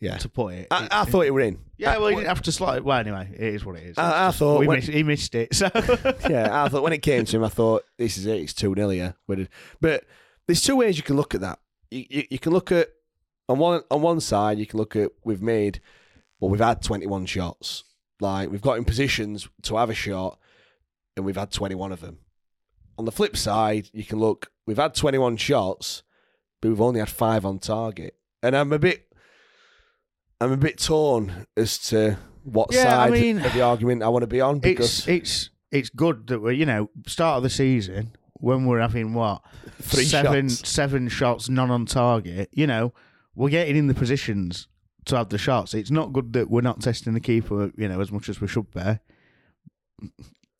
yeah, 0.00 0.16
to 0.18 0.28
put 0.28 0.54
it. 0.54 0.66
I, 0.70 0.84
It- 0.84 0.92
I 0.92 1.04
thought 1.04 1.26
it 1.26 1.30
were 1.34 1.40
in. 1.40 1.58
yeah, 1.76 1.94
I- 1.94 1.98
well, 1.98 2.08
he 2.08 2.16
didn't 2.16 2.28
have 2.28 2.42
to 2.42 2.52
slot 2.52 2.76
it. 2.78 2.84
Well, 2.84 2.98
anyway, 2.98 3.30
it 3.34 3.54
is 3.54 3.64
what 3.64 3.76
it 3.76 3.84
is. 3.84 3.98
I- 3.98 4.28
I 4.28 4.30
thought 4.32 4.58
we 4.60 4.66
when- 4.66 4.78
missed, 4.78 4.88
he 4.90 5.02
missed 5.04 5.34
it. 5.36 5.54
So 5.54 5.70
yeah, 6.28 6.64
I 6.64 6.68
thought 6.68 6.82
when 6.82 6.92
it 6.92 7.02
came 7.02 7.24
to 7.24 7.36
him, 7.36 7.44
I 7.44 7.48
thought 7.48 7.84
this 7.98 8.18
is 8.18 8.26
it. 8.26 8.40
It's 8.40 8.52
two 8.54 8.74
0 8.74 8.88
here. 8.90 9.14
But 9.28 9.46
But 9.80 10.04
there's 10.46 10.60
two 10.62 10.76
ways 10.76 10.96
you 10.96 11.02
can 11.04 11.16
look 11.16 11.34
at 11.36 11.40
that. 11.42 11.60
You, 11.90 12.04
you, 12.10 12.24
you 12.32 12.38
can 12.40 12.52
look 12.52 12.72
at 12.72 12.88
on 13.48 13.58
one 13.58 13.82
on 13.90 14.02
one 14.02 14.18
side, 14.20 14.58
you 14.58 14.66
can 14.66 14.78
look 14.78 14.96
at 14.96 15.10
we've 15.24 15.42
made 15.42 15.80
well, 16.40 16.50
we've 16.50 16.60
had 16.60 16.82
21 16.82 17.26
shots. 17.26 17.84
Like 18.22 18.50
we've 18.50 18.62
got 18.62 18.78
in 18.78 18.84
positions 18.84 19.48
to 19.62 19.76
have 19.76 19.90
a 19.90 19.94
shot, 19.94 20.38
and 21.16 21.26
we've 21.26 21.36
had 21.36 21.50
21 21.50 21.92
of 21.92 22.00
them. 22.00 22.18
On 22.98 23.04
the 23.04 23.12
flip 23.12 23.36
side, 23.36 23.90
you 23.92 24.04
can 24.04 24.18
look 24.20 24.50
we've 24.66 24.76
had 24.78 24.94
21 24.94 25.36
shots, 25.36 26.02
but 26.60 26.68
we've 26.68 26.80
only 26.80 27.00
had 27.00 27.08
five 27.08 27.44
on 27.44 27.58
target. 27.58 28.14
And 28.42 28.56
I'm 28.56 28.72
a 28.72 28.78
bit, 28.78 29.12
I'm 30.40 30.52
a 30.52 30.56
bit 30.56 30.78
torn 30.78 31.46
as 31.56 31.78
to 31.88 32.16
what 32.44 32.72
Yeah, 32.72 33.00
I 33.00 33.08
side 33.08 33.12
mean, 33.12 33.38
of 33.44 33.52
the 33.52 33.62
argument 33.62 34.02
I 34.02 34.08
want 34.08 34.22
to 34.22 34.26
be 34.28 34.40
on 34.40 34.58
because 34.60 35.06
it's 35.06 35.08
it's 35.08 35.50
it's 35.70 35.90
good 35.90 36.26
that 36.28 36.40
we're 36.40 36.52
you 36.52 36.66
know 36.66 36.90
start 37.06 37.38
of 37.38 37.42
the 37.42 37.50
season 37.50 38.12
when 38.34 38.66
we're 38.66 38.80
having 38.80 39.14
what 39.14 39.42
Three 39.80 40.04
seven 40.04 40.48
shots. 40.48 40.68
seven 40.68 41.08
shots 41.08 41.48
none 41.48 41.70
on 41.70 41.86
target. 41.86 42.48
You 42.52 42.66
know 42.66 42.92
we're 43.34 43.50
getting 43.50 43.76
in 43.76 43.86
the 43.88 43.94
positions 43.94 44.68
to 45.06 45.16
have 45.16 45.28
the 45.28 45.38
shots. 45.38 45.74
It's 45.74 45.90
not 45.90 46.12
good 46.12 46.32
that 46.34 46.50
we're 46.50 46.60
not 46.60 46.80
testing 46.80 47.14
the 47.14 47.20
keeper 47.20 47.72
you 47.76 47.88
know 47.88 48.00
as 48.00 48.12
much 48.12 48.28
as 48.28 48.40
we 48.40 48.48
should 48.48 48.70
be. 48.70 48.98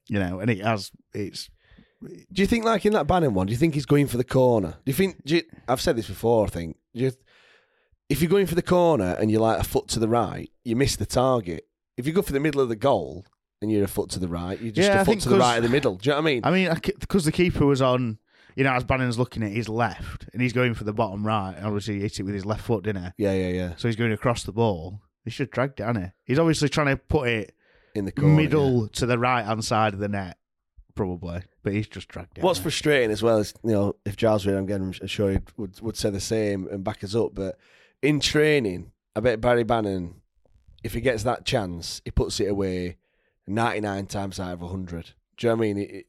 You 0.08 0.18
know, 0.18 0.40
and 0.40 0.50
it 0.50 0.60
has 0.60 0.90
it's 1.12 1.48
Do 2.02 2.42
you 2.42 2.46
think, 2.46 2.64
like 2.64 2.84
in 2.84 2.92
that 2.94 3.06
Bannon 3.06 3.34
one, 3.34 3.46
do 3.46 3.52
you 3.52 3.56
think 3.56 3.74
he's 3.74 3.86
going 3.86 4.06
for 4.06 4.16
the 4.16 4.24
corner? 4.24 4.74
Do 4.84 4.90
you 4.90 4.94
think? 4.94 5.24
Do 5.24 5.36
you, 5.36 5.42
I've 5.68 5.80
said 5.80 5.96
this 5.96 6.08
before. 6.08 6.46
I 6.46 6.48
think. 6.48 6.76
Do 6.94 7.02
you, 7.02 7.12
if 8.08 8.20
you're 8.20 8.30
going 8.30 8.46
for 8.46 8.54
the 8.54 8.62
corner 8.62 9.16
and 9.18 9.30
you're 9.30 9.40
like 9.40 9.60
a 9.60 9.64
foot 9.64 9.88
to 9.88 9.98
the 9.98 10.08
right, 10.08 10.50
you 10.64 10.76
miss 10.76 10.96
the 10.96 11.06
target. 11.06 11.66
If 11.96 12.06
you 12.06 12.12
go 12.12 12.22
for 12.22 12.32
the 12.32 12.40
middle 12.40 12.60
of 12.60 12.68
the 12.68 12.76
goal 12.76 13.24
and 13.62 13.70
you're 13.70 13.84
a 13.84 13.88
foot 13.88 14.10
to 14.10 14.18
the 14.18 14.28
right, 14.28 14.60
you're 14.60 14.72
just 14.72 14.88
Yeah, 14.88 15.00
a 15.00 15.04
foot 15.04 15.20
to 15.20 15.28
the 15.28 15.38
right 15.38 15.56
of 15.56 15.62
the 15.62 15.68
middle. 15.68 15.96
Do 15.96 16.10
you 16.10 16.12
know 16.12 16.20
what 16.20 16.28
I 16.28 16.32
mean? 16.32 16.40
I 16.44 16.50
mean, 16.50 16.80
because 17.00 17.24
the 17.24 17.32
keeper 17.32 17.64
was 17.64 17.80
on, 17.80 18.18
you 18.56 18.64
know, 18.64 18.72
as 18.72 18.84
Bannon's 18.84 19.18
looking 19.18 19.42
at 19.42 19.52
his 19.52 19.68
left 19.68 20.28
and 20.32 20.42
he's 20.42 20.52
going 20.52 20.74
for 20.74 20.84
the 20.84 20.92
bottom 20.92 21.26
right, 21.26 21.54
and 21.56 21.66
obviously 21.66 21.94
he 21.94 22.00
hit 22.00 22.20
it 22.20 22.22
with 22.24 22.34
his 22.34 22.44
left 22.44 22.62
foot, 22.62 22.84
didn't 22.84 23.02
he? 23.04 23.24
yeah, 23.24 23.32
yeah, 23.32 23.48
yeah. 23.48 23.72
So 23.76 23.88
he's 23.88 23.96
going 23.96 24.12
across 24.12 24.44
the 24.44 24.52
ball. 24.52 25.00
He 25.24 25.30
should 25.30 25.46
have 25.48 25.52
dragged 25.52 25.80
it, 25.80 25.96
he? 25.96 26.10
He's 26.24 26.38
obviously 26.38 26.68
trying 26.68 26.88
to 26.88 26.96
put 26.96 27.28
it 27.28 27.54
In 27.94 28.04
the 28.04 28.12
corner, 28.12 28.34
middle 28.34 28.82
yeah. 28.82 28.88
to 28.94 29.06
the 29.06 29.18
right 29.18 29.44
hand 29.44 29.64
side 29.64 29.94
of 29.94 30.00
the 30.00 30.08
net, 30.08 30.36
probably. 30.94 31.42
But 31.62 31.74
he's 31.74 31.86
just 31.86 32.08
dragged 32.08 32.38
it. 32.38 32.44
What's 32.44 32.58
hasn't 32.58 32.64
frustrating 32.64 33.10
as 33.10 33.22
well 33.22 33.38
is, 33.38 33.54
you 33.62 33.70
know, 33.72 33.96
if 34.04 34.16
Giles 34.16 34.44
were 34.44 34.52
here, 34.52 34.60
again, 34.60 34.82
I'm 35.00 35.06
sure 35.06 35.30
he 35.30 35.38
would, 35.56 35.80
would 35.80 35.96
say 35.96 36.10
the 36.10 36.20
same 36.20 36.66
and 36.68 36.82
back 36.82 37.04
us 37.04 37.14
up. 37.14 37.34
But 37.34 37.56
in 38.02 38.18
training, 38.18 38.90
I 39.14 39.20
bet 39.20 39.40
Barry 39.40 39.62
Bannon, 39.62 40.22
if 40.82 40.94
he 40.94 41.00
gets 41.00 41.22
that 41.22 41.44
chance, 41.44 42.02
he 42.04 42.10
puts 42.10 42.40
it 42.40 42.46
away 42.46 42.96
99 43.46 44.06
times 44.06 44.40
out 44.40 44.54
of 44.54 44.62
100. 44.62 45.12
Do 45.36 45.46
you 45.46 45.48
know 45.50 45.56
what 45.56 45.64
I 45.64 45.66
mean? 45.66 45.78
It, 45.78 45.90
it, 45.90 46.06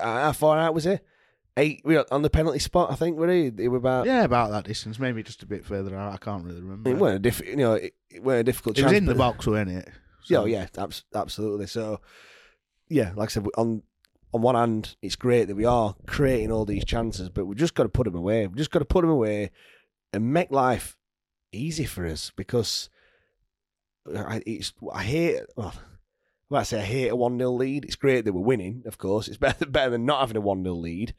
how 0.00 0.32
far 0.32 0.58
out 0.58 0.74
was 0.74 0.84
he? 0.84 0.98
Eight, 1.58 1.82
we 1.84 1.96
were 1.96 2.06
on 2.12 2.22
the 2.22 2.30
penalty 2.30 2.58
spot, 2.60 2.90
I 2.90 2.94
think, 2.94 3.18
were 3.18 3.28
he? 3.30 3.50
He 3.56 3.68
were 3.68 3.76
about. 3.78 4.06
Yeah, 4.06 4.22
about 4.24 4.50
that 4.52 4.64
distance, 4.64 4.98
maybe 4.98 5.22
just 5.22 5.42
a 5.42 5.46
bit 5.46 5.64
further 5.64 5.96
out. 5.96 6.12
I 6.12 6.16
can't 6.16 6.44
really 6.44 6.60
remember. 6.60 6.88
It 6.90 6.96
weren't 6.98 7.16
a 7.16 7.18
diff, 7.18 7.40
you 7.46 7.56
know, 7.56 7.74
it, 7.74 7.94
it 8.10 8.22
weren't 8.22 8.40
a 8.40 8.44
difficult 8.44 8.78
It 8.78 8.82
chance. 8.82 8.92
was 8.92 8.98
in 8.98 9.06
the 9.06 9.14
box, 9.14 9.46
wasn't 9.46 9.70
it? 9.70 9.88
Yeah, 9.88 10.36
So- 10.38 10.42
oh, 10.42 10.46
yeah, 10.46 10.66
abs- 10.78 11.04
absolutely. 11.14 11.66
So, 11.66 12.00
yeah, 12.88 13.12
like 13.16 13.30
I 13.30 13.32
said, 13.32 13.46
on 13.56 13.82
on 14.32 14.42
one 14.42 14.54
hand, 14.54 14.94
it's 15.02 15.16
great 15.16 15.46
that 15.48 15.56
we 15.56 15.64
are 15.64 15.96
creating 16.06 16.52
all 16.52 16.64
these 16.66 16.84
chances, 16.84 17.28
but 17.30 17.46
we've 17.46 17.56
just 17.56 17.74
got 17.74 17.84
to 17.84 17.88
put 17.88 18.04
them 18.04 18.14
away. 18.14 18.46
We've 18.46 18.56
just 18.58 18.70
got 18.70 18.80
to 18.80 18.84
put 18.84 19.00
them 19.00 19.10
away 19.10 19.50
and 20.12 20.32
make 20.34 20.50
life 20.50 20.96
easy 21.50 21.86
for 21.86 22.06
us 22.06 22.30
because 22.36 22.90
I, 24.14 24.42
it's 24.46 24.72
I 24.92 25.02
hate. 25.02 25.40
Well, 25.56 25.72
I 25.74 25.80
might 26.54 26.62
say 26.64 26.78
I 26.80 26.84
hate 26.84 27.08
a 27.08 27.16
one 27.16 27.38
0 27.38 27.52
lead. 27.52 27.84
It's 27.86 27.96
great 27.96 28.24
that 28.26 28.32
we're 28.34 28.42
winning, 28.42 28.82
of 28.86 28.98
course. 28.98 29.28
It's 29.28 29.36
better 29.38 29.64
better 29.70 29.90
than 29.90 30.04
not 30.06 30.20
having 30.20 30.36
a 30.36 30.40
one 30.42 30.62
0 30.62 30.74
lead, 30.76 31.14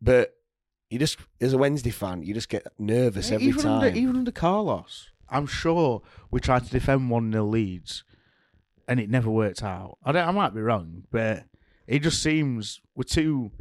but. 0.00 0.34
You 0.92 0.98
just, 0.98 1.18
as 1.40 1.52
a 1.52 1.56
Wednesday 1.56 1.90
fan, 1.90 2.24
you 2.24 2.34
just 2.34 2.48
get 2.48 2.66
nervous 2.76 3.28
Yeah, 3.28 3.36
every 3.36 3.46
even 3.46 3.62
time. 3.62 3.72
Under, 3.74 3.96
even 3.96 4.16
under 4.16 4.32
Carlos, 4.32 5.10
I'm 5.28 5.46
sure 5.46 6.02
we 6.32 6.40
tried 6.40 6.64
to 6.64 6.70
defend 6.70 7.10
1 7.10 7.30
0 7.30 7.44
leads 7.44 8.02
and 8.88 8.98
it 8.98 9.08
never 9.08 9.30
worked 9.30 9.62
out. 9.62 9.98
I, 10.04 10.10
don't, 10.10 10.26
I 10.26 10.32
might 10.32 10.52
be 10.52 10.60
wrong, 10.60 11.04
but 11.12 11.44
it 11.86 12.00
just 12.00 12.20
seems 12.20 12.80
we're 12.96 13.04
too. 13.04 13.52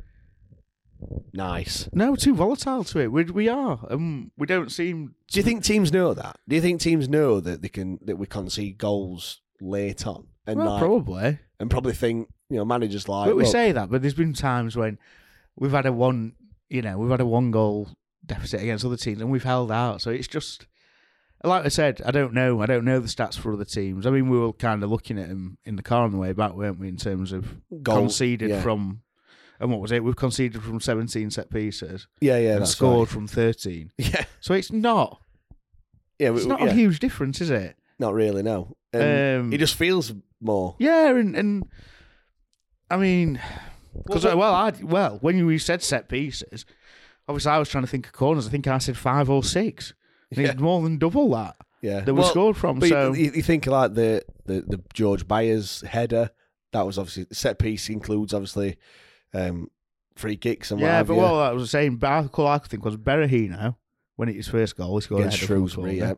nice. 1.33 1.87
No, 1.93 2.09
we're 2.11 2.17
too 2.17 2.33
volatile 2.33 2.83
to 2.85 2.99
it. 2.99 3.11
We, 3.11 3.25
we 3.25 3.47
are. 3.47 3.85
And 3.89 4.31
we 4.35 4.47
don't 4.47 4.71
seem. 4.71 5.13
Do 5.29 5.39
you 5.39 5.43
think 5.43 5.63
teams 5.63 5.91
know 5.91 6.15
that? 6.15 6.35
Do 6.47 6.55
you 6.55 6.61
think 6.63 6.81
teams 6.81 7.07
know 7.07 7.39
that 7.41 7.61
they 7.61 7.69
can 7.69 7.99
that 8.05 8.17
we 8.17 8.25
concede 8.25 8.79
goals 8.79 9.41
late 9.61 10.07
on 10.07 10.27
and 10.47 10.57
Well, 10.59 10.71
like, 10.71 10.79
probably. 10.81 11.39
and 11.59 11.69
probably 11.69 11.93
think 11.93 12.27
you 12.49 12.57
know 12.57 12.65
managers 12.65 13.07
like 13.07 13.27
but 13.27 13.35
we 13.35 13.43
look, 13.43 13.51
say 13.51 13.71
that, 13.71 13.91
but 13.91 14.01
there's 14.01 14.15
been 14.15 14.33
times 14.33 14.75
when 14.75 14.97
we've 15.59 15.71
had 15.71 15.85
a 15.85 15.91
one, 15.93 16.33
you 16.69 16.81
know, 16.81 16.97
we've 16.97 17.11
had 17.11 17.21
a 17.21 17.25
one 17.25 17.51
goal 17.51 17.89
deficit 18.25 18.61
against 18.61 18.85
other 18.85 18.97
teams 18.97 19.21
and 19.21 19.29
we've 19.29 19.43
held 19.43 19.71
out. 19.71 20.01
So 20.01 20.09
it's 20.09 20.27
just, 20.27 20.65
like 21.43 21.65
I 21.65 21.69
said, 21.69 22.01
I 22.05 22.11
don't 22.11 22.33
know. 22.33 22.61
I 22.61 22.65
don't 22.65 22.85
know 22.85 22.99
the 22.99 23.07
stats 23.07 23.37
for 23.37 23.53
other 23.53 23.65
teams. 23.65 24.05
I 24.05 24.09
mean, 24.09 24.29
we 24.29 24.37
were 24.39 24.53
kind 24.53 24.83
of 24.83 24.89
looking 24.89 25.17
at 25.19 25.29
them 25.29 25.57
in 25.65 25.75
the 25.75 25.83
car 25.83 26.03
on 26.03 26.11
the 26.11 26.17
way 26.17 26.33
back, 26.33 26.53
weren't 26.53 26.79
we, 26.79 26.87
in 26.87 26.97
terms 26.97 27.31
of 27.31 27.55
Goal- 27.83 27.97
conceded 28.01 28.49
yeah. 28.49 28.61
from, 28.61 29.01
and 29.59 29.71
what 29.71 29.79
was 29.81 29.91
it? 29.91 30.03
We've 30.03 30.15
conceded 30.15 30.61
from 30.63 30.79
17 30.79 31.31
set 31.31 31.49
pieces 31.49 32.07
yeah 32.21 32.37
yeah 32.37 32.55
and 32.57 32.67
scored 32.67 33.07
right. 33.09 33.13
from 33.13 33.27
13. 33.27 33.91
yeah 33.97 34.25
So 34.41 34.53
it's 34.53 34.71
not, 34.71 35.21
yeah, 36.17 36.29
we- 36.31 36.37
it's 36.37 36.45
not 36.45 36.61
yeah, 36.61 36.67
a 36.67 36.73
huge 36.73 36.99
difference, 36.99 37.41
is 37.41 37.49
it? 37.49 37.75
not 37.99 38.13
really 38.13 38.41
no. 38.43 38.75
Um, 38.93 39.51
it 39.53 39.57
just 39.57 39.75
feels 39.75 40.13
more. 40.41 40.75
Yeah, 40.79 41.09
and 41.15 41.35
and 41.35 41.63
I 42.89 42.95
mean, 42.97 43.39
because 44.05 44.23
Well, 44.25 44.37
well, 44.37 44.53
I 44.53 44.73
well 44.81 45.17
when 45.21 45.37
you 45.37 45.59
said 45.59 45.81
set 45.83 46.09
pieces, 46.09 46.65
obviously 47.27 47.51
I 47.51 47.57
was 47.59 47.69
trying 47.69 47.83
to 47.83 47.89
think 47.89 48.07
of 48.07 48.13
corners. 48.13 48.47
I 48.47 48.49
think 48.51 48.67
I 48.67 48.77
said 48.77 48.97
five 48.97 49.29
or 49.29 49.43
six. 49.43 49.93
Think 50.33 50.47
Yeah. 50.47 50.53
more 50.55 50.81
than 50.83 50.97
double 50.99 51.29
that 51.31 51.55
Yeah, 51.81 52.01
that 52.01 52.13
we 52.13 52.19
Well, 52.21 52.29
scored 52.29 52.57
from. 52.57 52.79
But 52.79 52.89
So 52.89 53.13
you, 53.13 53.31
you 53.31 53.41
think 53.41 53.65
like 53.65 53.93
the, 53.95 54.23
the 54.45 54.61
the 54.61 54.83
George 54.93 55.27
Byers 55.27 55.81
header 55.81 56.29
that 56.71 56.85
was 56.85 56.97
obviously 56.99 57.25
set 57.31 57.57
piece 57.57 57.89
includes 57.89 58.33
obviously 58.33 58.77
um, 59.33 59.69
free 60.15 60.37
kicks 60.37 60.69
and 60.71 60.79
yeah, 60.79 61.01
but 61.03 61.13
you. 61.15 61.19
what 61.21 61.33
I 61.33 61.51
was 61.51 61.71
saying, 61.71 61.95
but 61.97 62.09
I 62.37 62.41
I 62.43 62.57
think 62.59 62.85
was 62.85 62.97
Berahino 62.97 63.75
when 64.17 64.29
it 64.29 64.35
his 64.35 64.47
first 64.47 64.75
goal. 64.75 64.97
He 64.97 65.01
scored 65.01 65.21
against 65.21 65.37
a 65.37 65.39
header 65.41 65.47
from 65.47 65.63
the 65.63 65.69
Shrewsbury. 65.71 65.97
Yeah, 65.97 66.13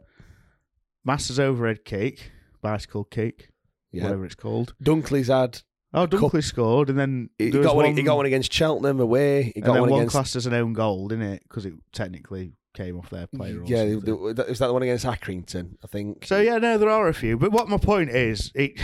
Masters 1.06 1.40
overhead 1.40 1.84
kick, 1.86 2.32
bicycle 2.62 3.04
kick, 3.06 3.52
yeah. 3.92 4.04
whatever 4.04 4.26
it's 4.26 4.36
called. 4.36 4.74
Dunkley's 4.84 5.28
had 5.28 5.62
Oh, 5.94 6.08
Dunkley 6.08 6.42
scored, 6.44 6.90
and 6.90 6.98
then 6.98 7.30
he 7.38 7.50
got 7.52 7.76
one, 7.76 7.88
one, 7.88 7.98
He 7.98 8.04
got 8.04 8.16
one 8.16 8.26
against 8.26 8.54
Cheltenham 8.54 9.02
away. 9.02 9.44
He 9.44 9.52
and 9.56 9.66
got 9.66 9.74
then 9.74 9.82
one 9.82 9.90
one 9.90 10.00
against 10.00 10.14
classed 10.14 10.36
as 10.38 10.46
an 10.46 10.54
own 10.54 10.72
goal, 10.72 11.10
didn't 11.10 11.26
it? 11.26 11.44
Because 11.44 11.66
it 11.66 11.74
technically 11.92 12.54
came 12.74 12.98
off 12.98 13.10
their 13.10 13.28
player. 13.28 13.62
Yeah, 13.66 13.84
is 13.84 14.60
that 14.60 14.68
the 14.68 14.74
one 14.74 14.84
against 14.84 15.06
Accrington? 15.06 15.76
I 15.84 15.88
think. 15.88 16.26
So 16.26 16.40
yeah, 16.40 16.60
no, 16.60 16.78
there 16.78 16.90
are 16.90 17.10
a 17.10 17.14
few. 17.14 17.38
But 17.38 17.52
what 17.52 17.68
my 17.68 17.78
point 17.78 18.10
is, 18.10 18.52
it. 18.56 18.80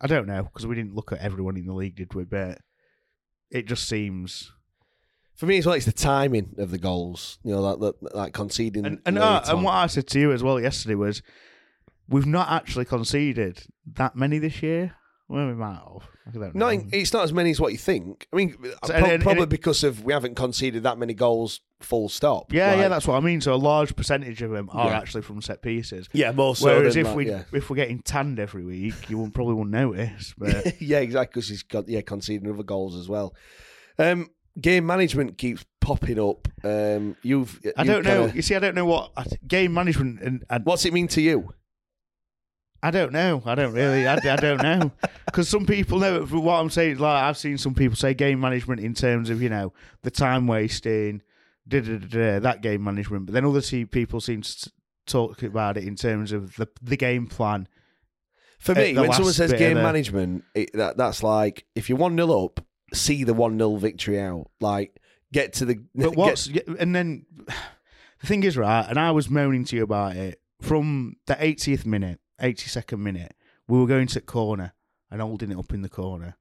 I 0.00 0.06
don't 0.06 0.26
know 0.26 0.44
because 0.44 0.66
we 0.66 0.74
didn't 0.74 0.94
look 0.94 1.12
at 1.12 1.18
everyone 1.18 1.58
in 1.58 1.66
the 1.66 1.74
league, 1.74 1.96
did 1.96 2.14
we? 2.14 2.24
But 2.24 2.58
it 3.50 3.66
just 3.66 3.86
seems. 3.86 4.50
for 5.34 5.46
me, 5.46 5.58
as 5.58 5.66
well, 5.66 5.74
it's 5.74 5.86
the 5.86 5.92
timing 5.92 6.54
of 6.56 6.70
the 6.70 6.78
goals. 6.78 7.38
You 7.44 7.52
know, 7.52 7.60
like 7.60 7.78
like, 7.78 8.14
like 8.14 8.32
conceding. 8.32 8.86
And 8.86 9.00
and, 9.04 9.18
uh, 9.18 9.42
and 9.46 9.62
what 9.62 9.74
I 9.74 9.88
said 9.88 10.06
to 10.08 10.18
you 10.18 10.32
as 10.32 10.42
well 10.42 10.58
yesterday 10.58 10.94
was, 10.94 11.22
we've 12.08 12.26
not 12.26 12.50
actually 12.50 12.84
conceded 12.86 13.64
that 13.94 14.16
many 14.16 14.38
this 14.38 14.62
year. 14.62 14.94
Well, 15.32 15.46
we 15.48 15.54
might 15.54 15.74
have. 15.74 16.08
I 16.26 16.30
don't 16.30 16.54
know. 16.54 16.72
Not 16.74 16.84
it's 16.92 17.12
not 17.12 17.24
as 17.24 17.32
many 17.32 17.50
as 17.50 17.60
what 17.60 17.72
you 17.72 17.78
think. 17.78 18.26
I 18.32 18.36
mean, 18.36 18.54
So, 18.62 18.68
pro- 18.84 18.94
and- 18.96 19.06
and 19.06 19.22
probably 19.22 19.42
it- 19.44 19.48
because 19.48 19.82
of 19.82 20.04
we 20.04 20.12
haven't 20.12 20.36
conceded 20.36 20.82
that 20.84 20.98
many 20.98 21.14
goals. 21.14 21.60
Full 21.80 22.08
stop. 22.08 22.52
yeah, 22.52 22.76
yeah, 22.76 22.86
that's 22.86 23.08
what 23.08 23.16
I 23.16 23.20
mean. 23.20 23.40
So 23.40 23.52
a 23.52 23.56
large 23.56 23.96
percentage 23.96 24.40
of 24.40 24.52
them 24.52 24.70
are 24.72 24.90
Yeah. 24.90 24.98
actually 24.98 25.22
from 25.22 25.42
set 25.42 25.62
pieces. 25.62 26.08
yeah, 26.12 26.30
more 26.30 26.54
so. 26.54 26.66
Whereas 26.66 26.94
than 26.94 27.00
if 27.00 27.06
that, 27.08 27.16
we 27.16 27.28
yeah. 27.28 27.42
if 27.52 27.68
we're 27.70 27.74
getting 27.74 27.98
tanned 28.02 28.38
every 28.38 28.64
week, 28.64 29.10
you 29.10 29.18
won't, 29.18 29.34
probably 29.34 29.54
won't 29.54 29.70
notice. 29.70 30.32
But 30.38 30.80
yeah, 30.80 30.98
exactly. 31.00 31.32
Because 31.40 31.48
he's 31.48 31.64
got 31.64 31.88
yeah 31.88 32.02
conceding 32.02 32.48
other 32.48 32.62
goals 32.62 32.94
as 32.94 33.08
well. 33.08 33.34
Um, 33.98 34.28
game 34.60 34.86
management 34.86 35.38
keeps 35.38 35.64
popping 35.80 36.20
up. 36.20 36.46
Um, 36.62 37.16
you've. 37.24 37.58
I 37.76 37.82
you've 37.82 37.86
don't 37.88 38.04
know. 38.04 38.20
kinda- 38.20 38.36
You 38.36 38.42
see, 38.42 38.54
I 38.54 38.60
don't 38.60 38.76
know 38.76 38.84
what 38.86 39.10
I- 39.16 39.24
game 39.48 39.74
management 39.74 40.20
and, 40.20 40.44
and 40.48 40.64
What's 40.64 40.84
it 40.84 40.92
mean 40.92 41.08
to 41.08 41.20
you? 41.20 41.52
I 42.82 42.90
don't 42.90 43.12
know. 43.12 43.42
I 43.46 43.54
don't 43.54 43.72
really. 43.72 44.06
I, 44.08 44.14
I 44.14 44.36
don't 44.36 44.62
know 44.62 44.90
because 45.26 45.48
some 45.48 45.66
people 45.66 45.98
know. 46.00 46.24
What 46.24 46.54
I'm 46.54 46.70
saying, 46.70 46.98
like 46.98 47.22
I've 47.22 47.38
seen 47.38 47.58
some 47.58 47.74
people 47.74 47.96
say 47.96 48.14
game 48.14 48.40
management 48.40 48.80
in 48.80 48.94
terms 48.94 49.30
of 49.30 49.40
you 49.40 49.48
know 49.48 49.72
the 50.02 50.10
time 50.10 50.46
wasting, 50.46 51.22
da, 51.68 51.80
da, 51.80 51.98
da, 51.98 52.06
da, 52.06 52.38
that 52.40 52.60
game 52.60 52.82
management. 52.82 53.26
But 53.26 53.34
then 53.34 53.44
other 53.44 53.62
people 53.86 54.20
seem 54.20 54.42
to 54.42 54.72
talk 55.06 55.42
about 55.42 55.76
it 55.76 55.84
in 55.84 55.96
terms 55.96 56.32
of 56.32 56.56
the 56.56 56.68
the 56.82 56.96
game 56.96 57.26
plan. 57.26 57.68
For 58.58 58.74
me, 58.74 58.94
when 58.94 59.12
someone 59.12 59.32
says 59.32 59.52
game 59.52 59.76
the- 59.76 59.82
management, 59.82 60.44
it, 60.54 60.70
that 60.74 60.96
that's 60.96 61.22
like 61.22 61.64
if 61.74 61.88
you're 61.88 61.98
one 61.98 62.16
0 62.16 62.44
up, 62.44 62.64
see 62.94 63.24
the 63.24 63.34
one 63.34 63.58
0 63.58 63.76
victory 63.76 64.20
out. 64.20 64.50
Like 64.60 65.00
get 65.32 65.52
to 65.54 65.64
the. 65.64 65.76
But 65.94 66.10
get- 66.10 66.16
what's 66.16 66.48
and 66.78 66.94
then 66.94 67.26
the 67.46 68.26
thing 68.26 68.42
is 68.42 68.56
right, 68.56 68.86
and 68.88 68.98
I 68.98 69.12
was 69.12 69.30
moaning 69.30 69.64
to 69.66 69.76
you 69.76 69.82
about 69.84 70.16
it 70.16 70.40
from 70.60 71.16
the 71.26 71.34
80th 71.34 71.84
minute, 71.84 72.20
82nd 72.42 72.98
minute. 72.98 73.34
We 73.68 73.78
were 73.78 73.86
going 73.86 74.06
to 74.08 74.14
the 74.14 74.20
corner 74.20 74.74
and 75.10 75.20
holding 75.20 75.50
it 75.50 75.58
up 75.58 75.72
in 75.72 75.82
the 75.82 75.88
corner. 75.88 76.36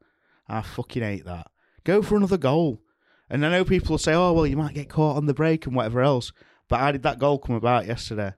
I 0.47 0.61
fucking 0.61 1.03
hate 1.03 1.25
that. 1.25 1.47
Go 1.83 2.01
for 2.01 2.17
another 2.17 2.37
goal. 2.37 2.81
And 3.29 3.45
I 3.45 3.49
know 3.49 3.63
people 3.63 3.91
will 3.91 3.97
say, 3.97 4.13
"Oh, 4.13 4.33
well, 4.33 4.45
you 4.45 4.57
might 4.57 4.73
get 4.73 4.89
caught 4.89 5.15
on 5.15 5.25
the 5.25 5.33
break 5.33 5.65
and 5.65 5.75
whatever 5.75 6.01
else." 6.01 6.33
But 6.67 6.79
how 6.79 6.91
did 6.91 7.03
that 7.03 7.19
goal 7.19 7.37
come 7.39 7.55
about 7.55 7.85
yesterday? 7.85 8.33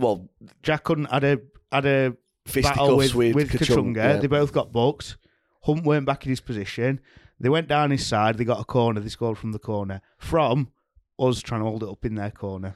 well 0.00 0.30
Jack 0.62 0.84
couldn't 0.84 1.10
had 1.12 1.22
a 1.24 1.38
had 1.70 1.84
a 1.86 2.16
battle 2.52 2.96
with, 2.96 3.14
with, 3.14 3.34
with 3.34 3.50
Kachunga. 3.50 3.66
Kachunga. 3.66 3.96
yeah. 3.96 4.16
They 4.16 4.26
both 4.26 4.52
got 4.52 4.72
booked. 4.72 5.16
Hunt 5.62 5.84
weren't 5.84 6.06
back 6.06 6.24
in 6.24 6.30
his 6.30 6.40
position. 6.40 7.00
They 7.38 7.48
went 7.48 7.68
down 7.68 7.90
his 7.90 8.06
side. 8.06 8.38
They 8.38 8.44
got 8.44 8.60
a 8.60 8.64
corner. 8.64 9.00
They 9.00 9.08
scored 9.08 9.38
from 9.38 9.52
the 9.52 9.58
corner. 9.58 10.00
From 10.18 10.72
us 11.18 11.40
trying 11.40 11.60
to 11.60 11.66
hold 11.66 11.82
it 11.82 11.88
up 11.88 12.04
in 12.04 12.14
their 12.14 12.30
corner. 12.30 12.74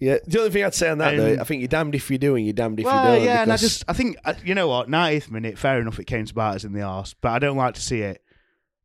Yeah, 0.00 0.16
the 0.26 0.38
only 0.38 0.50
thing 0.50 0.64
I'd 0.64 0.74
say 0.74 0.88
on 0.88 0.98
that 0.98 1.16
though, 1.16 1.34
Um, 1.34 1.40
I 1.40 1.44
think 1.44 1.60
you're 1.60 1.68
damned 1.68 1.94
if 1.94 2.10
you 2.10 2.16
do 2.18 2.34
and 2.34 2.44
you're 2.44 2.54
damned 2.54 2.80
if 2.80 2.86
well, 2.86 3.12
you 3.12 3.16
don't. 3.18 3.24
yeah, 3.26 3.42
and 3.42 3.52
I 3.52 3.56
just 3.58 3.84
I 3.86 3.92
think 3.92 4.16
uh, 4.24 4.32
you 4.44 4.54
know 4.54 4.66
what, 4.66 4.88
90th 4.88 5.30
minute, 5.30 5.58
fair 5.58 5.78
enough. 5.78 5.98
It 6.00 6.04
came 6.06 6.24
to 6.24 6.34
bite 6.34 6.54
us 6.56 6.64
in 6.64 6.72
the 6.72 6.80
arse, 6.82 7.14
but 7.20 7.28
I 7.32 7.38
don't 7.38 7.56
like 7.58 7.74
to 7.74 7.80
see 7.82 8.00
it. 8.00 8.22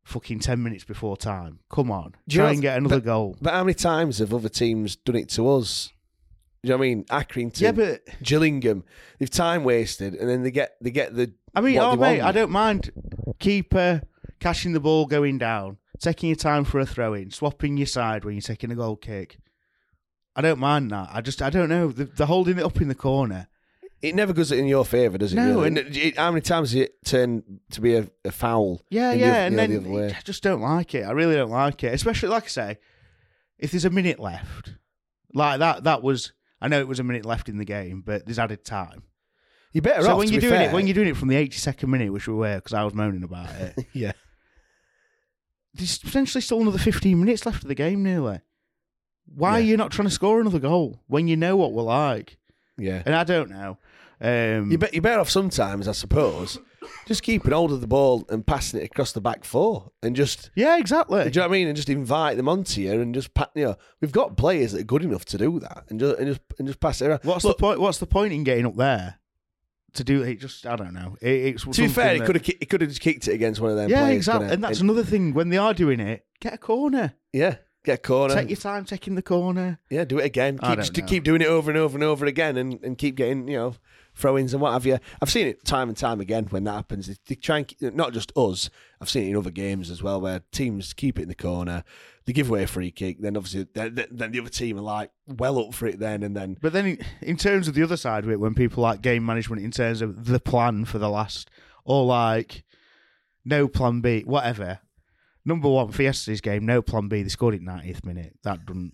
Fucking 0.04 0.38
ten 0.38 0.62
minutes 0.62 0.84
before 0.84 1.16
time. 1.16 1.58
Come 1.68 1.90
on, 1.90 2.14
Do 2.28 2.36
try 2.36 2.52
and 2.52 2.62
get 2.62 2.76
another 2.76 2.96
but- 3.00 3.04
goal. 3.04 3.36
But 3.42 3.54
how 3.54 3.64
many 3.64 3.74
times 3.74 4.18
have 4.18 4.32
other 4.32 4.48
teams 4.48 4.94
done 4.94 5.16
it 5.16 5.28
to 5.30 5.50
us? 5.50 5.90
Do 6.62 6.68
you 6.68 6.74
know 6.74 6.78
what 6.78 6.84
I 6.84 6.88
mean? 6.88 7.04
Accrington, 7.04 7.60
Yeah, 7.60 7.72
but 7.72 8.02
Gillingham, 8.22 8.84
they've 9.18 9.30
time 9.30 9.64
wasted, 9.64 10.14
and 10.14 10.28
then 10.28 10.42
they 10.44 10.50
get 10.52 10.76
they 10.80 10.90
get 10.90 11.16
the. 11.16 11.32
I 11.54 11.60
mean, 11.60 11.78
oh 11.78 11.96
mate. 11.96 12.20
I 12.20 12.30
don't 12.30 12.50
mind 12.52 12.90
keeper 13.40 14.02
catching 14.38 14.72
the 14.74 14.80
ball 14.80 15.06
going 15.06 15.38
down, 15.38 15.78
taking 15.98 16.28
your 16.28 16.36
time 16.36 16.64
for 16.64 16.78
a 16.78 16.86
throw 16.86 17.14
in, 17.14 17.30
swapping 17.30 17.76
your 17.76 17.86
side 17.86 18.24
when 18.24 18.34
you're 18.34 18.42
taking 18.42 18.70
a 18.70 18.74
goal 18.76 18.96
kick. 18.96 19.38
I 20.36 20.42
don't 20.42 20.58
mind 20.60 20.90
that. 20.90 21.08
I 21.12 21.22
just 21.22 21.40
I 21.40 21.50
don't 21.50 21.68
know 21.68 21.88
They're 21.88 22.26
holding 22.26 22.58
it 22.58 22.64
up 22.64 22.80
in 22.80 22.88
the 22.88 22.94
corner. 22.94 23.48
it 24.02 24.14
never 24.14 24.34
goes 24.34 24.52
in 24.52 24.66
your 24.66 24.84
favour, 24.84 25.16
does 25.16 25.32
it? 25.32 25.36
No, 25.36 25.62
really? 25.62 25.68
and- 25.68 25.78
it, 25.96 26.16
how 26.18 26.30
many 26.30 26.42
times 26.42 26.72
does 26.72 26.82
it 26.82 27.02
turn 27.04 27.60
to 27.70 27.80
be 27.80 27.96
a, 27.96 28.08
a 28.24 28.30
foul? 28.30 28.82
Yeah, 28.90 29.12
the 29.12 29.18
yeah, 29.18 29.46
and 29.46 29.56
know, 29.56 29.66
then 29.66 29.82
the? 29.82 30.16
I 30.16 30.20
just 30.22 30.42
don't 30.42 30.60
like 30.60 30.94
it. 30.94 31.04
I 31.04 31.12
really 31.12 31.34
don't 31.34 31.50
like 31.50 31.82
it, 31.82 31.94
especially 31.94 32.28
like 32.28 32.44
I 32.44 32.48
say, 32.48 32.78
if 33.58 33.70
there's 33.70 33.86
a 33.86 33.90
minute 33.90 34.20
left, 34.20 34.74
like 35.32 35.58
that. 35.60 35.84
That 35.84 36.02
was 36.02 36.32
I 36.60 36.68
know 36.68 36.80
it 36.80 36.88
was 36.88 37.00
a 37.00 37.04
minute 37.04 37.24
left 37.24 37.48
in 37.48 37.56
the 37.56 37.64
game, 37.64 38.02
but 38.04 38.26
there's 38.26 38.38
added 38.38 38.64
time. 38.64 39.04
You're 39.72 39.82
better 39.82 40.02
so 40.02 40.12
off. 40.12 40.18
when 40.18 40.28
you're 40.30 40.40
doing 40.40 40.52
fair. 40.52 40.70
it, 40.70 40.72
when 40.72 40.86
you're 40.86 40.94
doing 40.94 41.08
it 41.08 41.16
from 41.16 41.28
the 41.28 41.36
82nd 41.36 41.88
minute, 41.88 42.12
which 42.12 42.28
we 42.28 42.34
were 42.34 42.56
because 42.56 42.72
I 42.74 42.84
was 42.84 42.94
moaning 42.94 43.22
about 43.22 43.50
it, 43.56 43.86
yeah, 43.92 44.12
there's 45.74 45.98
potentially 45.98 46.40
still 46.40 46.60
another 46.60 46.78
15 46.78 47.18
minutes 47.18 47.44
left 47.46 47.62
of 47.62 47.68
the 47.68 47.74
game, 47.74 48.02
nearly. 48.02 48.40
Why 49.34 49.52
are 49.52 49.60
you 49.60 49.76
not 49.76 49.90
trying 49.90 50.08
to 50.08 50.14
score 50.14 50.40
another 50.40 50.58
goal 50.58 51.02
when 51.06 51.28
you 51.28 51.36
know 51.36 51.56
what 51.56 51.72
we're 51.72 51.82
like? 51.82 52.38
yeah. 52.78 53.02
And 53.06 53.14
I 53.14 53.24
don't 53.24 53.50
know. 53.50 53.78
Um, 54.20 54.70
You 54.70 54.78
bet 54.78 54.94
you're 54.94 55.02
better 55.02 55.20
off 55.20 55.30
sometimes, 55.30 55.88
I 55.88 55.92
suppose. 55.92 56.58
Just 57.06 57.22
keeping 57.22 57.52
hold 57.52 57.72
of 57.72 57.80
the 57.80 57.86
ball 57.86 58.24
and 58.30 58.46
passing 58.46 58.80
it 58.80 58.84
across 58.84 59.12
the 59.12 59.20
back 59.20 59.44
four, 59.44 59.90
and 60.02 60.14
just 60.14 60.50
yeah, 60.54 60.78
exactly. 60.78 61.24
do 61.24 61.28
you 61.28 61.34
know 61.34 61.42
what 61.42 61.48
I 61.48 61.58
mean? 61.58 61.66
And 61.68 61.76
just 61.76 61.88
invite 61.90 62.36
them 62.36 62.48
onto 62.48 62.80
you, 62.80 63.00
and 63.00 63.12
just 63.14 63.34
pa- 63.34 63.50
you 63.56 63.64
know 63.64 63.76
we've 64.00 64.12
got 64.12 64.36
players 64.36 64.72
that 64.72 64.82
are 64.82 64.84
good 64.84 65.02
enough 65.02 65.24
to 65.26 65.38
do 65.38 65.58
that, 65.60 65.84
and 65.88 65.98
just 65.98 66.18
and 66.18 66.28
just, 66.28 66.40
and 66.58 66.68
just 66.68 66.78
pass 66.80 67.02
it 67.02 67.08
around. 67.08 67.20
What's 67.24 67.44
Look, 67.44 67.56
the 67.56 67.60
point? 67.60 67.80
What's 67.80 67.98
the 67.98 68.06
point 68.06 68.32
in 68.32 68.44
getting 68.44 68.66
up 68.66 68.76
there 68.76 69.18
to 69.94 70.04
do 70.04 70.22
it? 70.22 70.36
Just 70.40 70.64
I 70.64 70.76
don't 70.76 70.94
know. 70.94 71.16
It, 71.20 71.28
it's 71.56 71.64
To 71.64 71.70
be 71.82 71.88
fair, 71.88 72.18
that- 72.18 72.24
could 72.26 72.36
have 72.36 72.46
he 72.46 72.52
could 72.54 72.80
have 72.82 72.90
just 72.90 73.00
kicked 73.02 73.26
it 73.26 73.32
against 73.34 73.60
one 73.60 73.72
of 73.72 73.76
them. 73.76 73.90
Yeah, 73.90 74.02
players, 74.04 74.16
exactly. 74.18 74.48
And 74.48 74.62
that's 74.62 74.80
another 74.80 75.02
thing. 75.04 75.34
When 75.34 75.48
they 75.48 75.58
are 75.58 75.74
doing 75.74 75.98
it, 75.98 76.24
get 76.40 76.54
a 76.54 76.58
corner. 76.58 77.14
yeah, 77.32 77.56
get 77.86 77.94
a 77.94 78.02
corner. 78.02 78.34
Take 78.34 78.50
your 78.50 78.56
time 78.58 78.84
taking 78.84 79.14
the 79.14 79.22
corner. 79.22 79.78
Yeah, 79.88 80.04
do 80.04 80.18
it 80.18 80.24
again. 80.26 80.58
Keep, 80.58 80.68
just 80.76 80.92
keep 81.06 81.24
doing 81.24 81.40
it 81.40 81.48
over 81.48 81.70
and 81.70 81.78
over 81.78 81.96
and 81.96 82.04
over 82.04 82.26
again, 82.26 82.56
and, 82.58 82.78
and 82.84 82.98
keep 82.98 83.14
getting 83.16 83.48
you 83.48 83.56
know 83.56 83.74
throw-ins 84.14 84.54
and 84.54 84.62
what 84.62 84.72
have 84.72 84.86
you. 84.86 84.98
I've 85.20 85.30
seen 85.30 85.46
it 85.46 85.62
time 85.66 85.88
and 85.90 85.96
time 85.96 86.20
again 86.20 86.46
when 86.50 86.64
that 86.64 86.72
happens. 86.72 87.06
They- 87.06 87.16
They 87.26 87.34
try 87.34 87.58
and 87.58 87.68
keep- 87.68 87.94
not 87.94 88.12
just 88.14 88.32
us. 88.36 88.70
I've 89.00 89.10
seen 89.10 89.24
it 89.26 89.30
in 89.30 89.36
other 89.36 89.50
games 89.50 89.90
as 89.90 90.02
well 90.02 90.20
where 90.22 90.40
teams 90.52 90.94
keep 90.94 91.18
it 91.18 91.22
in 91.24 91.28
the 91.28 91.34
corner, 91.34 91.84
they 92.24 92.32
give 92.32 92.48
away 92.48 92.62
a 92.62 92.66
free 92.66 92.90
kick, 92.90 93.20
then 93.20 93.36
obviously 93.36 93.66
then, 93.74 93.94
then 94.10 94.32
the 94.32 94.40
other 94.40 94.48
team 94.48 94.78
are 94.78 94.82
like 94.82 95.10
well 95.26 95.58
up 95.58 95.74
for 95.74 95.86
it 95.86 95.98
then, 95.98 96.22
and 96.22 96.34
then 96.34 96.56
But 96.62 96.72
then, 96.72 96.86
in- 96.86 96.98
in 97.20 97.36
terms 97.36 97.68
of 97.68 97.74
the 97.74 97.82
other 97.82 97.98
side 97.98 98.24
of 98.24 98.30
it, 98.30 98.40
when 98.40 98.54
people 98.54 98.82
like 98.82 99.02
game 99.02 99.24
management, 99.26 99.62
in 99.62 99.70
terms 99.70 100.00
of 100.00 100.24
the 100.24 100.40
plan 100.40 100.86
for 100.86 100.98
the 100.98 101.10
last, 101.10 101.50
or 101.84 102.06
like 102.06 102.64
no 103.44 103.68
plan 103.68 104.00
B, 104.00 104.22
whatever. 104.22 104.80
Number 105.46 105.68
one 105.68 105.92
for 105.92 106.02
yesterday's 106.02 106.40
game, 106.42 106.66
no 106.66 106.82
plan 106.82 107.06
B. 107.08 107.22
They 107.22 107.28
scored 107.28 107.54
it 107.54 107.62
90th 107.62 108.04
minute. 108.04 108.36
That 108.42 108.66
doesn't. 108.66 108.92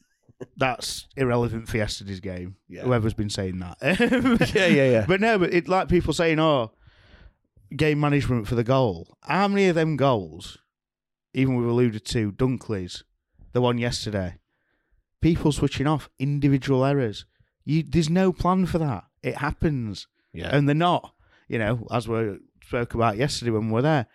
That's 0.57 1.07
irrelevant 1.17 1.69
for 1.69 1.79
yesterday's 1.79 2.21
game. 2.21 2.57
Yeah. 2.69 2.83
Whoever's 2.83 3.15
been 3.15 3.31
saying 3.31 3.59
that. 3.61 3.79
yeah, 4.55 4.67
yeah, 4.67 4.91
yeah. 4.91 5.05
But 5.09 5.21
no, 5.21 5.39
but 5.39 5.55
it 5.55 5.67
like 5.69 5.89
people 5.89 6.13
saying, 6.13 6.39
"Oh, 6.39 6.73
game 7.75 7.99
management 8.01 8.47
for 8.49 8.55
the 8.55 8.65
goal." 8.65 9.17
How 9.23 9.49
many 9.49 9.69
of 9.69 9.75
them 9.77 9.97
goals, 9.97 10.59
even 11.33 11.55
we've 11.57 11.69
alluded 11.69 12.05
to 12.07 12.33
Dunkley's, 12.33 13.03
the 13.53 13.61
one 13.63 13.79
yesterday, 13.79 14.39
people 15.21 15.53
switching 15.53 15.87
off, 15.87 16.11
individual 16.19 16.85
errors. 16.85 17.25
You, 17.65 17.85
there's 17.89 18.11
no 18.11 18.33
plan 18.33 18.67
for 18.67 18.79
that. 18.79 19.05
It 19.23 19.37
happens, 19.37 20.09
Yeah. 20.33 20.55
and 20.55 20.69
they're 20.69 20.75
not. 20.75 21.15
You 21.49 21.59
know, 21.61 21.87
as 21.93 22.09
we 22.09 22.39
spoke 22.65 22.95
about 22.95 23.17
yesterday 23.17 23.53
when 23.53 23.69
we 23.69 23.73
were 23.75 23.83
there, 23.83 24.07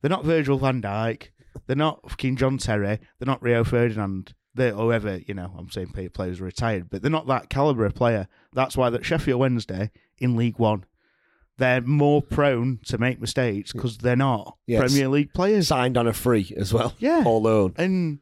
they're 0.00 0.08
not 0.10 0.24
Virgil 0.24 0.58
van 0.58 0.80
Dijk. 0.80 1.30
They're 1.72 1.76
not 1.78 2.02
fucking 2.10 2.36
John 2.36 2.58
Terry. 2.58 2.98
They're 3.18 3.26
not 3.26 3.40
Rio 3.42 3.64
Ferdinand. 3.64 4.34
They're 4.54 4.74
whoever 4.74 5.16
you 5.26 5.32
know. 5.32 5.54
I'm 5.58 5.70
saying 5.70 5.88
play- 5.94 6.10
players 6.10 6.38
are 6.38 6.44
retired, 6.44 6.90
but 6.90 7.00
they're 7.00 7.10
not 7.10 7.26
that 7.28 7.48
caliber 7.48 7.86
of 7.86 7.94
player. 7.94 8.28
That's 8.52 8.76
why 8.76 8.90
that 8.90 9.06
Sheffield 9.06 9.40
Wednesday 9.40 9.90
in 10.18 10.36
League 10.36 10.58
One, 10.58 10.84
they're 11.56 11.80
more 11.80 12.20
prone 12.20 12.80
to 12.88 12.98
make 12.98 13.22
mistakes 13.22 13.72
because 13.72 13.96
they're 13.96 14.16
not 14.16 14.58
Yes. 14.66 14.80
Premier 14.92 15.08
League 15.08 15.32
players. 15.32 15.68
signed 15.68 15.96
on 15.96 16.06
a 16.06 16.12
free 16.12 16.52
as 16.58 16.74
well. 16.74 16.94
Yeah. 16.98 17.22
all 17.26 17.40
loan. 17.40 17.72
And 17.78 18.18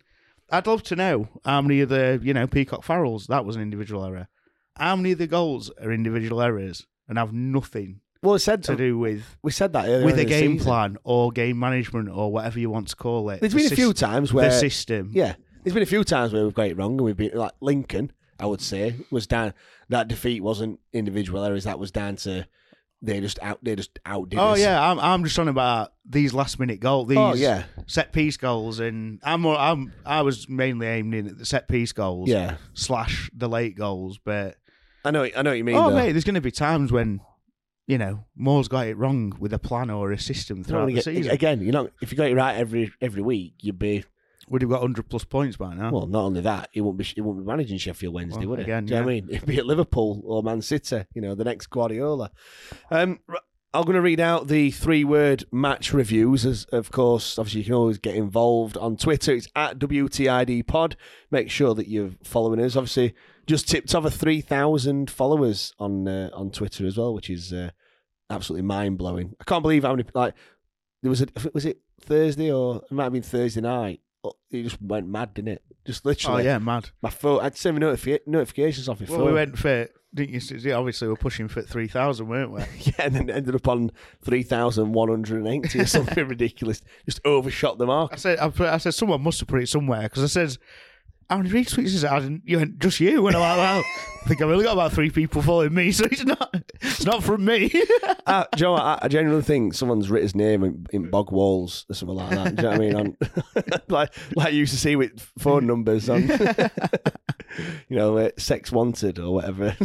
I'd 0.49 0.69
love 0.69 0.85
to 0.85 0.95
know 0.95 1.27
how 1.45 1.61
many 1.61 1.81
of 1.81 1.89
the, 1.89 2.21
you 2.23 2.33
know, 2.33 2.47
Peacock 2.47 2.85
Farrells, 2.85 3.27
that 3.27 3.45
was 3.45 3.57
an 3.57 3.63
individual 3.63 4.05
error. 4.05 4.29
How 4.77 4.95
many 4.95 5.11
of 5.11 5.19
the 5.19 5.27
goals 5.27 5.73
are 5.83 5.91
individual 5.91 6.41
errors 6.41 6.87
and 7.09 7.19
have 7.19 7.33
nothing 7.33 8.03
Well, 8.23 8.35
it 8.35 8.41
said 8.41 8.63
to 8.65 8.77
do 8.77 8.99
with 8.99 9.25
we 9.43 9.51
said 9.51 9.73
that 9.73 9.87
earlier 9.89 10.05
with 10.05 10.19
a 10.19 10.25
game 10.27 10.53
season. 10.53 10.65
plan 10.67 10.97
or 11.05 11.31
game 11.33 11.59
management 11.59 12.09
or 12.11 12.31
whatever 12.31 12.59
you 12.61 12.69
want 12.69 12.89
to 12.89 12.97
call 12.97 13.31
it. 13.31 13.41
There's 13.41 13.53
The 13.55 13.61
been 13.65 13.73
a 13.73 13.77
few 13.77 13.93
times 13.95 14.33
where 14.33 14.51
the 14.51 14.59
system. 14.59 15.11
Yeah, 15.15 15.35
there's 15.65 15.75
been 15.75 15.83
a 15.83 15.87
few 15.87 16.05
times 16.05 16.33
where 16.33 16.45
we've 16.45 16.55
got 16.55 16.67
it 16.67 16.77
wrong, 16.77 16.93
and 16.93 17.01
we've 17.03 17.17
been 17.17 17.33
like 17.35 17.53
Lincoln. 17.61 18.13
I 18.39 18.47
would 18.47 18.61
say 18.61 18.95
was 19.11 19.27
down. 19.27 19.55
That 19.89 20.09
defeat 20.09 20.43
wasn't 20.43 20.81
individual 20.93 21.43
errors. 21.45 21.65
That 21.65 21.79
was 21.79 21.91
down 21.91 22.17
to 22.17 22.47
they 23.03 23.21
just 23.21 23.39
out. 23.41 23.59
They 23.63 23.75
just 23.77 23.99
outdid. 24.05 24.39
Us. 24.39 24.43
Oh 24.45 24.51
us. 24.53 24.61
yeah, 24.61 24.91
I'm 24.91 25.01
I'm 25.01 25.25
just 25.25 25.39
on 25.39 25.49
about 25.49 25.95
these 26.05 26.35
last 26.35 26.59
minute 26.59 26.81
goals, 26.81 27.07
oh, 27.07 27.09
these 27.09 27.19
Oh, 27.19 27.33
yeah. 27.35 27.65
set 27.87 28.13
piece 28.13 28.37
goals, 28.37 28.81
and 28.81 29.19
I'm 29.23 29.47
I'm 29.47 29.93
I 30.05 30.21
was 30.21 30.47
mainly 30.47 30.87
aiming 30.87 31.21
in 31.21 31.27
at 31.29 31.39
the 31.39 31.47
set 31.47 31.69
piece 31.69 31.93
goals, 31.93 32.29
Yeah. 32.29 32.57
slash 32.75 33.31
the 33.35 33.49
late 33.49 33.77
goals, 33.77 34.19
but 34.23 34.57
I 35.07 35.11
know. 35.11 35.25
I 35.25 35.41
know 35.41 35.51
what 35.51 35.57
you 35.59 35.65
mean. 35.65 35.77
oh 35.77 35.89
though. 35.89 35.97
mate, 35.97 36.13
there's 36.13 36.25
going 36.25 36.35
to 36.35 36.43
be 36.43 36.51
times 36.51 36.93
when 36.93 37.21
you 37.91 37.99
know 37.99 38.25
Moore's 38.37 38.69
got 38.69 38.87
it 38.87 38.97
wrong 38.97 39.35
with 39.39 39.53
a 39.53 39.59
plan 39.59 39.91
or 39.91 40.13
a 40.13 40.19
system 40.19 40.63
throughout 40.65 40.87
the 40.87 40.95
get- 40.95 41.05
season. 41.05 41.33
again, 41.33 41.61
you 41.63 41.73
know, 41.73 41.89
if 42.01 42.11
you 42.13 42.17
got 42.19 42.29
it 42.31 42.35
right 42.37 42.57
every 42.57 42.93
every 43.01 43.23
week, 43.23 43.55
you'd 43.61 43.79
be 43.79 44.05
Would 44.49 44.63
have 44.63 44.71
got 44.71 44.81
100 44.83 45.09
plus 45.09 45.25
points 45.25 45.57
by 45.57 45.75
now. 45.75 45.91
well. 45.93 46.07
Not 46.07 46.23
only 46.25 46.41
that, 46.43 46.69
he 46.73 46.81
won't 46.81 46.97
be 46.99 47.05
he 47.05 47.21
won't 47.21 47.39
be 47.39 47.45
managing 47.45 47.79
Sheffield 47.79 48.15
Wednesday, 48.15 48.41
Well, 48.41 48.51
would 48.51 48.59
he? 48.61 48.65
again, 48.65 48.87
Do 48.87 48.95
you 48.95 49.01
know 49.01 49.07
what 49.07 49.11
I 49.13 49.15
mean? 49.15 49.29
It'd 49.31 49.47
be 49.47 49.59
at 49.59 49.67
Liverpool 49.67 50.23
or 50.25 50.43
Man 50.43 50.63
City. 50.63 51.05
You 51.15 51.23
know, 51.23 51.35
the 51.35 51.45
next 51.45 51.67
Guardiola. 51.69 52.31
Um, 52.91 53.21
I'm 53.73 53.85
going 53.85 53.95
to 53.95 54.01
read 54.03 54.19
out 54.19 54.49
the 54.49 54.73
three 54.73 55.05
word 55.05 55.45
match 55.53 55.93
reviews. 55.93 56.45
As 56.45 56.65
of 56.73 56.91
course, 56.91 57.39
obviously, 57.39 57.61
you 57.61 57.65
can 57.67 57.75
always 57.75 57.99
get 57.99 58.17
involved 58.17 58.77
on 58.77 58.97
Twitter. 58.97 59.33
It's 59.33 59.47
at 59.55 59.79
WTID 59.79 60.67
Pod. 60.67 60.97
Make 61.31 61.51
sure 61.51 61.75
that 61.77 61.87
you're 61.87 62.11
following 62.25 62.61
us. 62.61 62.75
Obviously, 62.75 63.15
just 63.47 63.69
tipped 63.69 63.95
over 63.95 64.11
3,000 64.11 65.09
followers 65.09 65.73
on 65.79 66.09
uh, 66.09 66.31
on 66.35 66.51
Twitter 66.51 66.85
as 66.85 66.97
well, 66.99 67.15
which 67.15 67.31
is 67.31 67.53
uh, 67.53 67.71
absolutely 68.31 68.67
mind 68.67 68.99
blowing. 68.99 69.35
I 69.41 69.45
can't 69.45 69.63
believe 69.63 69.83
how 69.85 69.95
many 69.95 70.05
like 70.15 70.35
there 71.03 71.11
was 71.11 71.23
a 71.23 71.27
was 71.53 71.67
it 71.67 71.81
Thursday 72.01 72.51
or 72.53 72.77
it 72.91 72.93
might 72.93 73.05
have 73.05 73.13
been 73.13 73.23
Thursday 73.23 73.61
night. 73.61 74.01
Oh, 74.23 74.33
It 74.51 74.65
just 74.65 74.81
went 74.83 75.09
mad, 75.09 75.33
didn't 75.35 75.49
it? 75.53 75.63
Just 75.87 76.05
oh, 76.05 76.11
literally. 76.11 76.43
oh 76.43 76.45
yeah, 76.45 76.59
mad. 76.59 76.91
My 77.03 77.09
phone. 77.11 77.41
I'd 77.43 77.57
send 77.57 77.79
me 77.79 77.87
notifi- 77.87 78.21
notifications 78.27 78.89
off 78.89 79.01
my 79.01 79.07
Well, 79.09 79.19
phone. 79.21 79.27
we 79.29 79.33
went 79.33 79.59
for 79.59 79.89
didn't 80.13 80.31
you? 80.35 80.41
see- 80.41 80.73
Obviously, 80.73 81.07
we're 81.09 81.15
pushing 81.17 81.47
for 81.49 81.63
3,000, 81.63 82.27
weren't 82.29 82.51
we? 82.53 82.61
Yeah, 82.81 82.93
and 82.99 83.15
then 83.15 83.31
ended 83.31 83.55
up 83.55 83.67
on 83.69 83.93
3,180 84.25 85.79
or 85.81 85.87
something 85.87 86.29
ridiculous. 86.29 86.83
Just 87.07 87.21
overshot 87.25 87.79
the 87.79 87.87
mark. 87.87 88.13
I 88.13 88.17
said, 88.17 88.39
I, 88.39 88.53
I 88.75 88.79
said, 88.79 88.95
someone 88.95 89.23
must 89.23 89.41
have 89.41 89.49
put 89.49 89.63
it 89.63 89.69
somewhere 89.69 90.03
because 90.03 90.23
I 90.23 90.27
said, 90.27 90.57
how 91.31 91.37
many 91.39 91.49
retweets 91.51 91.87
is? 91.87 92.05
I 92.05 92.19
didn't, 92.19 92.43
you 92.45 92.59
went, 92.59 92.81
just 92.81 92.99
you. 92.99 93.25
And 93.29 93.37
I'm 93.37 93.41
like, 93.43 93.57
well, 93.57 93.85
I 94.25 94.29
think 94.29 94.43
I've 94.43 94.51
only 94.51 94.65
got 94.65 94.73
about 94.73 94.93
three 94.93 95.11
people 95.11 95.43
following 95.43 95.73
me, 95.73 95.93
so 95.93 96.05
it's 96.11 96.25
not, 96.25 96.53
it's 96.81 97.07
not 97.07 97.23
from 97.23 97.45
me. 97.45 97.73
Uh, 98.27 98.45
do 98.55 98.61
you 98.61 98.65
know 98.67 98.73
what? 98.73 98.83
I, 98.83 98.99
I 99.03 99.09
genuinely 99.09 99.43
think 99.43 99.75
someone's 99.75 100.09
written 100.09 100.23
his 100.23 100.35
name 100.37 100.63
in, 100.63 100.87
in 100.93 101.11
bog 101.11 101.33
walls 101.33 101.85
or 101.91 101.95
something 101.95 102.17
like 102.17 102.31
that. 102.31 102.55
Do 102.55 102.63
you 102.63 102.69
know 102.69 102.79
what 102.79 102.97
I 102.97 103.03
mean? 103.03 103.17
Like, 103.89 104.15
like 104.37 104.53
you 104.53 104.61
used 104.61 104.73
to 104.73 104.79
see 104.79 104.95
with 104.95 105.21
phone 105.37 105.67
numbers 105.67 106.09
on, 106.09 106.29
you 107.89 107.97
know, 107.97 108.19
uh, 108.19 108.31
sex 108.37 108.71
wanted 108.71 109.19
or 109.19 109.35
whatever. 109.35 109.77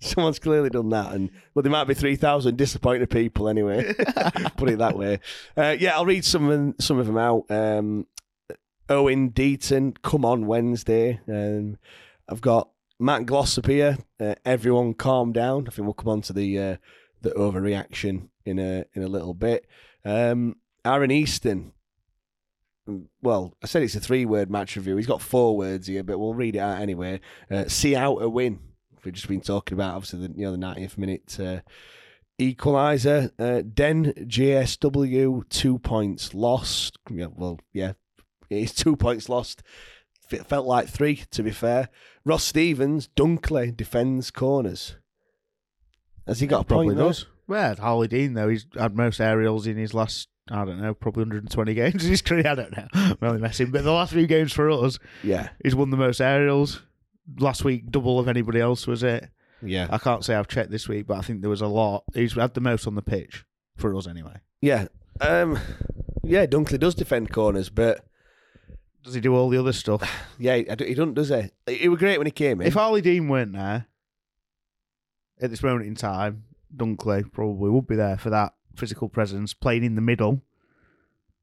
Someone's 0.00 0.38
clearly 0.38 0.70
done 0.70 0.88
that, 0.90 1.12
and 1.12 1.30
well, 1.52 1.62
there 1.62 1.72
might 1.72 1.84
be 1.84 1.92
three 1.92 2.16
thousand 2.16 2.56
disappointed 2.56 3.10
people 3.10 3.46
anyway. 3.46 3.92
Put 4.56 4.70
it 4.70 4.78
that 4.78 4.96
way. 4.96 5.18
Uh, 5.54 5.76
yeah, 5.78 5.96
I'll 5.96 6.06
read 6.06 6.24
some 6.24 6.48
of 6.48 6.74
some 6.82 6.98
of 6.98 7.06
them 7.06 7.18
out. 7.18 7.44
Um, 7.50 8.06
Owen 8.90 9.30
Deaton, 9.30 9.96
come 10.02 10.24
on 10.24 10.46
Wednesday. 10.46 11.20
Um, 11.28 11.78
I've 12.28 12.40
got 12.40 12.70
Matt 12.98 13.24
Glossop 13.24 13.66
here. 13.66 13.98
Uh, 14.18 14.34
everyone, 14.44 14.94
calm 14.94 15.32
down. 15.32 15.68
I 15.68 15.70
think 15.70 15.86
we'll 15.86 15.94
come 15.94 16.08
on 16.08 16.22
to 16.22 16.32
the 16.32 16.58
uh, 16.58 16.76
the 17.22 17.30
overreaction 17.30 18.28
in 18.44 18.58
a 18.58 18.84
in 18.94 19.04
a 19.04 19.08
little 19.08 19.32
bit. 19.32 19.66
Um, 20.04 20.56
Aaron 20.84 21.12
Easton. 21.12 21.72
Well, 23.22 23.54
I 23.62 23.66
said 23.68 23.84
it's 23.84 23.94
a 23.94 24.00
three 24.00 24.24
word 24.24 24.50
match 24.50 24.74
review. 24.74 24.96
He's 24.96 25.06
got 25.06 25.22
four 25.22 25.56
words 25.56 25.86
here, 25.86 26.02
but 26.02 26.18
we'll 26.18 26.34
read 26.34 26.56
it 26.56 26.60
out 26.60 26.80
anyway. 26.80 27.20
Uh, 27.48 27.68
see 27.68 27.94
out 27.94 28.16
a 28.16 28.28
win. 28.28 28.58
We've 29.04 29.14
just 29.14 29.28
been 29.28 29.40
talking 29.40 29.76
about 29.76 29.94
obviously 29.94 30.26
the 30.26 30.34
you 30.36 30.44
know 30.44 30.52
the 30.52 30.58
90th 30.58 30.98
minute 30.98 31.38
uh, 31.38 31.60
equaliser. 32.40 33.30
Uh, 33.38 33.62
Den 33.62 34.12
JSW 34.14 35.48
two 35.48 35.78
points 35.78 36.34
lost. 36.34 36.98
Yeah, 37.08 37.26
well, 37.30 37.60
yeah, 37.72 37.92
it's 38.58 38.74
two 38.74 38.96
points 38.96 39.28
lost. 39.28 39.62
It 40.30 40.46
felt 40.46 40.66
like 40.66 40.88
three, 40.88 41.16
to 41.32 41.42
be 41.42 41.50
fair. 41.50 41.88
Ross 42.24 42.44
Stevens, 42.44 43.08
Dunkley 43.16 43.76
defends 43.76 44.30
corners. 44.30 44.96
Has 46.26 46.40
he 46.40 46.46
got 46.46 46.62
a 46.62 46.64
Probably 46.64 46.88
point? 46.88 46.98
though? 46.98 47.08
does. 47.08 47.26
Well, 47.48 47.74
Harlee 47.76 48.08
Dean, 48.08 48.34
though, 48.34 48.48
he's 48.48 48.66
had 48.78 48.96
most 48.96 49.20
aerials 49.20 49.66
in 49.66 49.76
his 49.76 49.92
last, 49.92 50.28
I 50.48 50.64
don't 50.64 50.80
know, 50.80 50.94
probably 50.94 51.22
120 51.22 51.74
games 51.74 52.04
in 52.04 52.10
his 52.10 52.22
career. 52.22 52.46
I 52.48 52.54
don't 52.54 52.76
know. 52.76 52.86
I'm 52.94 53.16
only 53.22 53.40
messing. 53.40 53.70
But 53.72 53.82
the 53.82 53.90
last 53.92 54.12
few 54.12 54.26
games 54.28 54.52
for 54.52 54.70
us, 54.70 54.98
Yeah. 55.24 55.48
he's 55.64 55.74
won 55.74 55.90
the 55.90 55.96
most 55.96 56.20
aerials. 56.20 56.82
Last 57.38 57.64
week, 57.64 57.90
double 57.90 58.20
of 58.20 58.28
anybody 58.28 58.60
else, 58.60 58.86
was 58.86 59.02
it? 59.02 59.28
Yeah. 59.62 59.88
I 59.90 59.98
can't 59.98 60.24
say 60.24 60.34
I've 60.36 60.48
checked 60.48 60.70
this 60.70 60.88
week, 60.88 61.06
but 61.08 61.18
I 61.18 61.22
think 61.22 61.40
there 61.40 61.50
was 61.50 61.60
a 61.60 61.66
lot. 61.66 62.04
He's 62.14 62.34
had 62.34 62.54
the 62.54 62.60
most 62.60 62.86
on 62.86 62.94
the 62.94 63.02
pitch 63.02 63.44
for 63.76 63.94
us 63.96 64.06
anyway. 64.06 64.36
Yeah. 64.60 64.86
Um, 65.20 65.58
yeah, 66.22 66.46
Dunkley 66.46 66.78
does 66.78 66.94
defend 66.94 67.32
corners, 67.32 67.68
but 67.68 68.04
Does 69.02 69.14
he 69.14 69.20
do 69.20 69.34
all 69.34 69.48
the 69.48 69.58
other 69.58 69.72
stuff? 69.72 70.02
yeah, 70.38 70.56
he 70.56 70.66
he 70.86 70.94
doesn't, 70.94 71.14
does 71.14 71.28
he? 71.30 71.50
He 71.72 71.88
was 71.88 71.98
great 71.98 72.18
when 72.18 72.26
he 72.26 72.30
came 72.32 72.60
in. 72.60 72.66
If 72.66 72.76
Ollie 72.76 73.00
Dean 73.00 73.28
weren't 73.28 73.52
there 73.52 73.86
at 75.40 75.50
this 75.50 75.62
moment 75.62 75.86
in 75.86 75.94
time, 75.94 76.44
Dunkley 76.74 77.30
probably 77.32 77.70
would 77.70 77.86
be 77.86 77.96
there 77.96 78.18
for 78.18 78.30
that 78.30 78.54
physical 78.76 79.08
presence, 79.08 79.54
playing 79.54 79.84
in 79.84 79.94
the 79.94 80.00
middle 80.00 80.42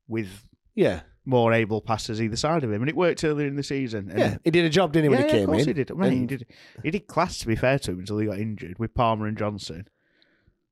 with 0.07 0.45
yeah, 0.75 1.01
more 1.25 1.51
able 1.51 1.81
passers 1.81 2.21
either 2.21 2.35
side 2.35 2.63
of 2.63 2.71
him, 2.71 2.81
and 2.81 2.89
it 2.89 2.95
worked 2.95 3.23
earlier 3.23 3.47
in 3.47 3.55
the 3.55 3.63
season. 3.63 4.09
And 4.09 4.19
yeah, 4.19 4.37
he 4.43 4.51
did 4.51 4.65
a 4.65 4.69
job, 4.69 4.93
didn't 4.93 5.05
he, 5.05 5.09
when 5.09 5.19
yeah, 5.19 5.25
he 5.25 5.31
yeah, 5.31 5.39
came 5.39 5.49
of 5.49 5.53
course 5.55 5.61
in? 5.63 5.67
he 5.67 5.73
did. 5.73 5.97
Mate, 5.97 6.11
he 6.13 6.17
And- 6.19 6.29
did. 6.29 6.45
He 6.83 6.91
did 6.91 7.07
class 7.07 7.39
to 7.39 7.47
be 7.47 7.55
fair 7.55 7.79
to 7.79 7.91
him 7.91 7.99
until 7.99 8.19
he 8.19 8.27
got 8.27 8.39
injured 8.39 8.77
with 8.79 8.93
Palmer 8.93 9.25
and 9.27 9.37
Johnson. 9.37 9.87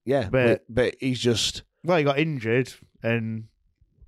Yeah, 0.06 0.30
But- 0.30 0.64
but 0.70 0.96
he's 1.00 1.20
just 1.20 1.64
Well, 1.84 1.98
he 1.98 2.04
got 2.04 2.20
injured, 2.20 2.72
and 3.04 3.46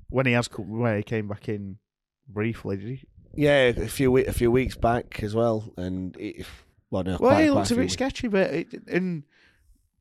when 0.09 0.25
he 0.28 0.34
has, 0.34 0.47
when 0.55 0.97
he 0.97 1.03
came 1.03 1.28
back 1.28 1.49
in 1.49 1.80
briefly, 2.28 2.78
did 2.78 2.88
he? 2.89 3.03
yeah 3.36 3.67
a 3.67 3.88
few 3.88 4.17
a 4.17 4.32
few 4.34 4.49
weeks 4.51 4.75
back 4.75 5.21
as 5.23 5.36
well, 5.36 5.71
and 5.78 6.15
it, 6.17 6.45
well, 6.89 7.03
no, 7.03 7.17
Well, 7.19 7.32
quite, 7.32 7.43
he 7.43 7.49
looks 7.51 7.69
a 7.69 7.73
few 7.73 7.78
bit 7.78 7.82
weeks. 7.84 7.93
sketchy, 7.93 8.28
but 8.28 8.51
it, 8.53 8.67
and 8.88 9.23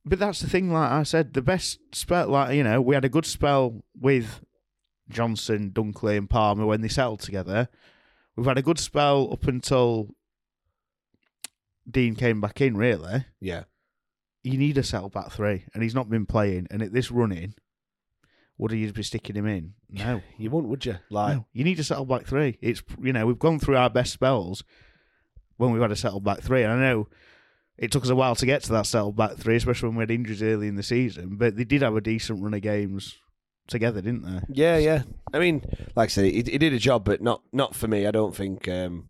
but 0.05 0.19
that's 0.19 0.41
the 0.41 0.49
thing. 0.49 0.73
Like 0.73 0.91
I 0.91 1.03
said, 1.03 1.35
the 1.35 1.43
best 1.43 1.79
spell, 1.93 2.29
like 2.29 2.55
you 2.57 2.63
know, 2.65 2.81
we 2.81 2.95
had 2.95 3.05
a 3.05 3.09
good 3.11 3.27
spell 3.27 3.83
with 3.99 4.41
Johnson, 5.11 5.71
Dunkley, 5.73 6.17
and 6.17 6.31
Palmer 6.31 6.65
when 6.67 6.81
they 6.81 6.89
settled 6.89 7.21
together. 7.21 7.69
We've 8.37 8.47
had 8.47 8.59
a 8.59 8.63
good 8.63 8.79
spell 8.79 9.33
up 9.33 9.47
until 9.47 10.15
Dean 11.91 12.15
came 12.15 12.41
back 12.41 12.61
in. 12.61 12.77
Really, 12.77 13.25
Yeah, 13.41 13.65
you 14.43 14.57
need 14.59 14.79
a 14.79 14.83
settle 14.83 15.09
back 15.11 15.31
three, 15.33 15.65
and 15.75 15.83
he's 15.83 15.95
not 15.95 16.09
been 16.09 16.27
playing. 16.27 16.67
And 16.71 16.83
at 16.83 16.93
this 16.93 17.11
running, 17.11 17.55
would 18.59 18.73
you 18.73 18.93
be 18.93 19.03
sticking 19.03 19.37
him 19.37 19.47
in? 19.47 19.75
No, 19.91 20.23
you 20.39 20.51
wouldn't, 20.51 20.71
would 20.71 20.87
you? 20.87 20.97
Like, 21.11 21.37
no. 21.37 21.47
You 21.53 21.65
need 21.65 21.79
a 21.79 21.85
settle 21.85 22.07
back 22.07 22.27
three. 22.27 22.59
It's 22.61 22.83
you 23.03 23.13
know 23.13 23.27
we've 23.27 23.39
gone 23.39 23.59
through 23.59 23.77
our 23.77 23.91
best 23.91 24.13
spells 24.13 24.65
when 25.57 25.73
we've 25.73 25.83
had 25.83 25.93
a 25.93 25.97
settle 25.97 26.21
back 26.21 26.41
three, 26.41 26.63
and 26.63 26.73
I 26.73 26.79
know 26.79 27.09
it 27.79 27.91
took 27.91 28.05
us 28.05 28.11
a 28.11 28.17
while 28.17 28.35
to 28.37 28.47
get 28.47 28.63
to 28.65 28.73
that 28.73 28.87
settle 28.87 29.13
back 29.13 29.37
three, 29.37 29.57
especially 29.57 29.89
when 29.89 29.99
we 29.99 30.03
had 30.03 30.11
injuries 30.11 30.43
early 30.43 30.69
in 30.69 30.77
the 30.77 30.83
season. 30.83 31.37
But 31.37 31.57
they 31.57 31.65
did 31.65 31.83
have 31.83 31.97
a 31.97 32.01
decent 32.01 32.43
run 32.43 32.55
of 32.55 32.63
games 32.63 33.17
together, 33.67 34.01
didn't 34.01 34.23
they? 34.23 34.41
yeah, 34.49 34.77
yeah. 34.79 35.03
I 35.35 35.39
mean, 35.39 35.63
like 35.95 36.09
I 36.09 36.13
said, 36.13 36.25
he, 36.27 36.37
he 36.43 36.59
did 36.59 36.73
a 36.73 36.79
job, 36.79 37.05
but 37.05 37.21
not 37.21 37.43
not 37.53 37.75
for 37.75 37.89
me. 37.89 38.07
I 38.07 38.11
don't 38.11 38.35
think 38.35 38.69
um, 38.69 39.09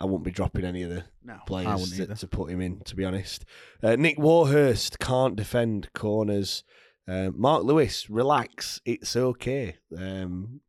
I 0.00 0.06
won't 0.06 0.24
be 0.24 0.30
dropping 0.30 0.64
any 0.64 0.82
of 0.82 0.90
the 0.90 1.04
No, 1.24 1.36
players 1.46 1.96
to, 1.96 2.06
to 2.06 2.26
put 2.26 2.50
him 2.50 2.60
in. 2.60 2.80
To 2.84 2.96
be 2.96 3.04
honest, 3.04 3.44
uh, 3.82 3.96
Nick 3.96 4.18
Warhurst 4.18 4.98
can't 4.98 5.36
defend 5.36 5.92
corners. 5.92 6.64
Uh, 7.08 7.30
Mark 7.34 7.64
Lewis, 7.64 8.10
relax. 8.10 8.80
It's 8.84 9.16
okay. 9.16 9.76
Um, 9.96 10.60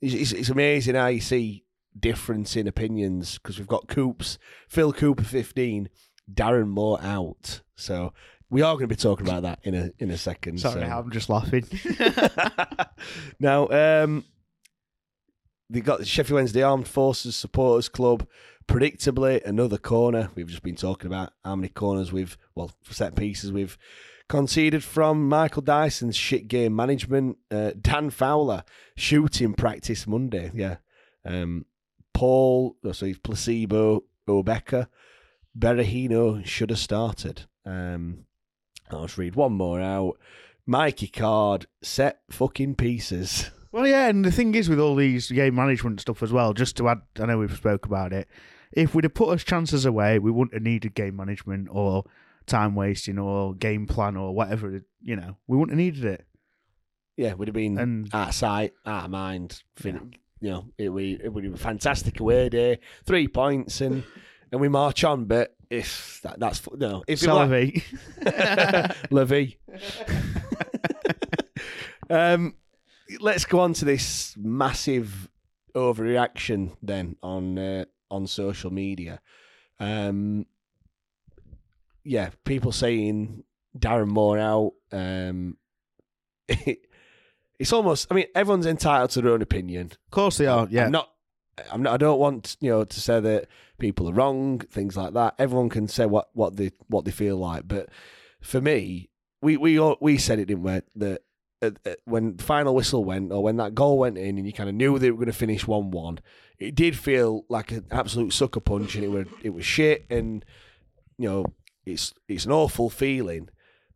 it's, 0.00 0.14
it's, 0.14 0.32
it's 0.32 0.48
amazing 0.48 0.94
how 0.94 1.08
you 1.08 1.20
see 1.20 1.64
difference 1.98 2.56
in 2.56 2.66
opinions 2.66 3.38
because 3.38 3.58
we've 3.58 3.68
got 3.68 3.86
Coops, 3.88 4.38
Phil 4.68 4.92
Cooper, 4.92 5.24
fifteen, 5.24 5.90
Darren 6.32 6.68
Moore 6.68 7.00
out. 7.02 7.60
So 7.76 8.14
we 8.48 8.62
are 8.62 8.74
going 8.74 8.88
to 8.88 8.94
be 8.94 8.96
talking 8.96 9.26
about 9.26 9.42
that 9.42 9.58
in 9.62 9.74
a 9.74 9.90
in 9.98 10.10
a 10.10 10.16
second. 10.16 10.58
Sorry, 10.58 10.80
so. 10.80 10.86
I'm 10.86 11.10
just 11.10 11.28
laughing. 11.28 11.66
now, 13.40 13.68
um, 13.68 14.24
they 15.68 15.80
got 15.80 15.98
the 15.98 16.06
Sheffield 16.06 16.36
Wednesday 16.36 16.62
Armed 16.62 16.88
Forces 16.88 17.36
Supporters 17.36 17.88
Club. 17.88 18.26
Predictably, 18.66 19.44
another 19.44 19.76
corner. 19.76 20.30
We've 20.34 20.48
just 20.48 20.62
been 20.62 20.76
talking 20.76 21.08
about 21.08 21.34
how 21.44 21.54
many 21.54 21.68
corners 21.68 22.12
we've, 22.12 22.38
well, 22.54 22.70
set 22.88 23.14
pieces 23.14 23.52
we've 23.52 23.76
conceded 24.28 24.82
from 24.82 25.28
Michael 25.28 25.62
Dyson's 25.62 26.16
shit 26.16 26.48
game 26.48 26.74
management. 26.74 27.38
Uh, 27.50 27.72
Dan 27.80 28.10
Fowler, 28.10 28.64
shooting 28.96 29.54
practice 29.54 30.06
Monday. 30.06 30.50
Yeah. 30.54 30.76
Um, 31.24 31.66
Paul, 32.12 32.76
oh, 32.84 32.92
so 32.92 33.06
he's 33.06 33.18
placebo, 33.18 34.04
Obeka, 34.28 34.88
Berahino 35.58 36.44
should 36.44 36.70
have 36.70 36.78
started. 36.78 37.46
Um, 37.66 38.24
I'll 38.90 39.06
just 39.06 39.18
read 39.18 39.34
one 39.34 39.52
more 39.52 39.80
out. 39.80 40.18
Mikey 40.66 41.08
Card, 41.08 41.66
set 41.82 42.20
fucking 42.30 42.76
pieces. 42.76 43.50
well, 43.72 43.86
yeah, 43.86 44.08
and 44.08 44.24
the 44.24 44.32
thing 44.32 44.54
is 44.54 44.68
with 44.68 44.80
all 44.80 44.94
these 44.94 45.30
game 45.30 45.54
management 45.54 46.00
stuff 46.00 46.22
as 46.22 46.32
well. 46.32 46.54
Just 46.54 46.76
to 46.76 46.88
add, 46.88 47.02
I 47.18 47.26
know 47.26 47.38
we've 47.38 47.54
spoke 47.54 47.84
about 47.84 48.12
it. 48.12 48.28
If 48.72 48.94
we'd 48.94 49.04
have 49.04 49.14
put 49.14 49.28
us 49.28 49.44
chances 49.44 49.84
away, 49.84 50.18
we 50.18 50.30
wouldn't 50.30 50.54
have 50.54 50.62
needed 50.62 50.94
game 50.94 51.16
management 51.16 51.68
or 51.70 52.04
time 52.46 52.74
wasting 52.74 53.18
or 53.18 53.54
game 53.54 53.86
plan 53.86 54.16
or 54.16 54.34
whatever. 54.34 54.80
You 55.02 55.16
know, 55.16 55.36
we 55.46 55.56
wouldn't 55.56 55.78
have 55.78 55.84
needed 55.84 56.04
it. 56.04 56.26
Yeah, 57.16 57.34
would 57.34 57.48
have 57.48 57.54
been 57.54 57.78
And- 57.78 58.12
out 58.14 58.28
of 58.28 58.34
sight, 58.34 58.72
out 58.84 59.04
of 59.04 59.10
mind. 59.10 59.62
Fin- 59.76 60.14
You 60.40 60.50
know, 60.50 60.64
it 60.76 60.88
would 60.90 61.20
it 61.22 61.32
would 61.32 61.44
have 61.44 61.52
been 61.52 61.60
a 61.60 61.62
fantastic 61.62 62.20
away 62.20 62.48
day, 62.48 62.78
three 63.06 63.28
points, 63.28 63.80
and 63.80 64.02
and 64.52 64.60
we 64.60 64.68
march 64.68 65.02
on. 65.04 65.24
But 65.26 65.54
if 65.70 66.20
that, 66.22 66.38
that's 66.38 66.60
no, 66.72 67.02
if 67.08 67.22
were. 67.26 67.82
Levy. 69.10 69.58
um, 72.10 72.54
let's 73.20 73.44
go 73.44 73.60
on 73.60 73.72
to 73.74 73.84
this 73.84 74.34
massive 74.36 75.28
overreaction 75.74 76.76
then 76.82 77.16
on 77.22 77.58
uh, 77.58 77.84
on 78.10 78.26
social 78.26 78.70
media. 78.70 79.20
Um, 79.80 80.46
yeah, 82.04 82.30
people 82.44 82.72
saying 82.72 83.44
Darren 83.78 84.08
Moore 84.08 84.38
out. 84.38 84.72
Um, 84.92 85.56
it's 86.48 87.72
almost. 87.72 88.06
I 88.10 88.14
mean, 88.14 88.26
everyone's 88.34 88.66
entitled 88.66 89.10
to 89.10 89.22
their 89.22 89.32
own 89.32 89.42
opinion. 89.42 89.86
Of 89.92 90.10
course 90.10 90.38
they 90.38 90.46
are. 90.46 90.66
Yeah. 90.70 90.86
I'm 90.86 90.92
not. 90.92 91.10
I'm 91.72 91.82
not. 91.82 91.94
I 91.94 91.96
don't 91.96 92.18
want 92.18 92.56
you 92.60 92.70
know 92.70 92.84
to 92.84 93.00
say 93.00 93.20
that 93.20 93.46
people 93.78 94.08
are 94.08 94.12
wrong, 94.12 94.58
things 94.58 94.96
like 94.96 95.14
that. 95.14 95.34
Everyone 95.38 95.68
can 95.68 95.88
say 95.88 96.06
what 96.06 96.28
what 96.34 96.56
they 96.56 96.72
what 96.88 97.04
they 97.04 97.10
feel 97.10 97.36
like, 97.36 97.66
but 97.68 97.88
for 98.40 98.60
me, 98.60 99.10
we 99.40 99.56
we 99.56 99.78
all, 99.78 99.96
we 100.00 100.18
said 100.18 100.38
it 100.38 100.46
didn't 100.46 100.64
we 100.64 100.80
that. 100.96 101.22
uh, 101.62 101.70
uh, 101.86 101.94
When 102.04 102.36
the 102.36 102.42
final 102.42 102.74
whistle 102.74 103.04
went, 103.04 103.32
or 103.32 103.42
when 103.42 103.56
that 103.56 103.74
goal 103.74 103.98
went 103.98 104.18
in, 104.18 104.36
and 104.36 104.46
you 104.46 104.52
kind 104.52 104.68
of 104.68 104.74
knew 104.74 104.98
they 104.98 105.10
were 105.10 105.16
going 105.16 105.26
to 105.26 105.32
finish 105.32 105.66
one-one, 105.66 106.18
it 106.58 106.74
did 106.74 106.98
feel 106.98 107.44
like 107.48 107.70
an 107.70 107.86
absolute 107.90 108.32
sucker 108.32 108.60
punch, 108.60 108.96
and 108.96 109.04
it 109.04 109.08
was 109.08 109.26
it 109.42 109.50
was 109.50 109.64
shit, 109.64 110.06
and 110.10 110.44
you 111.18 111.28
know 111.28 111.44
it's 111.86 112.14
it's 112.28 112.46
an 112.46 112.52
awful 112.52 112.90
feeling, 112.90 113.48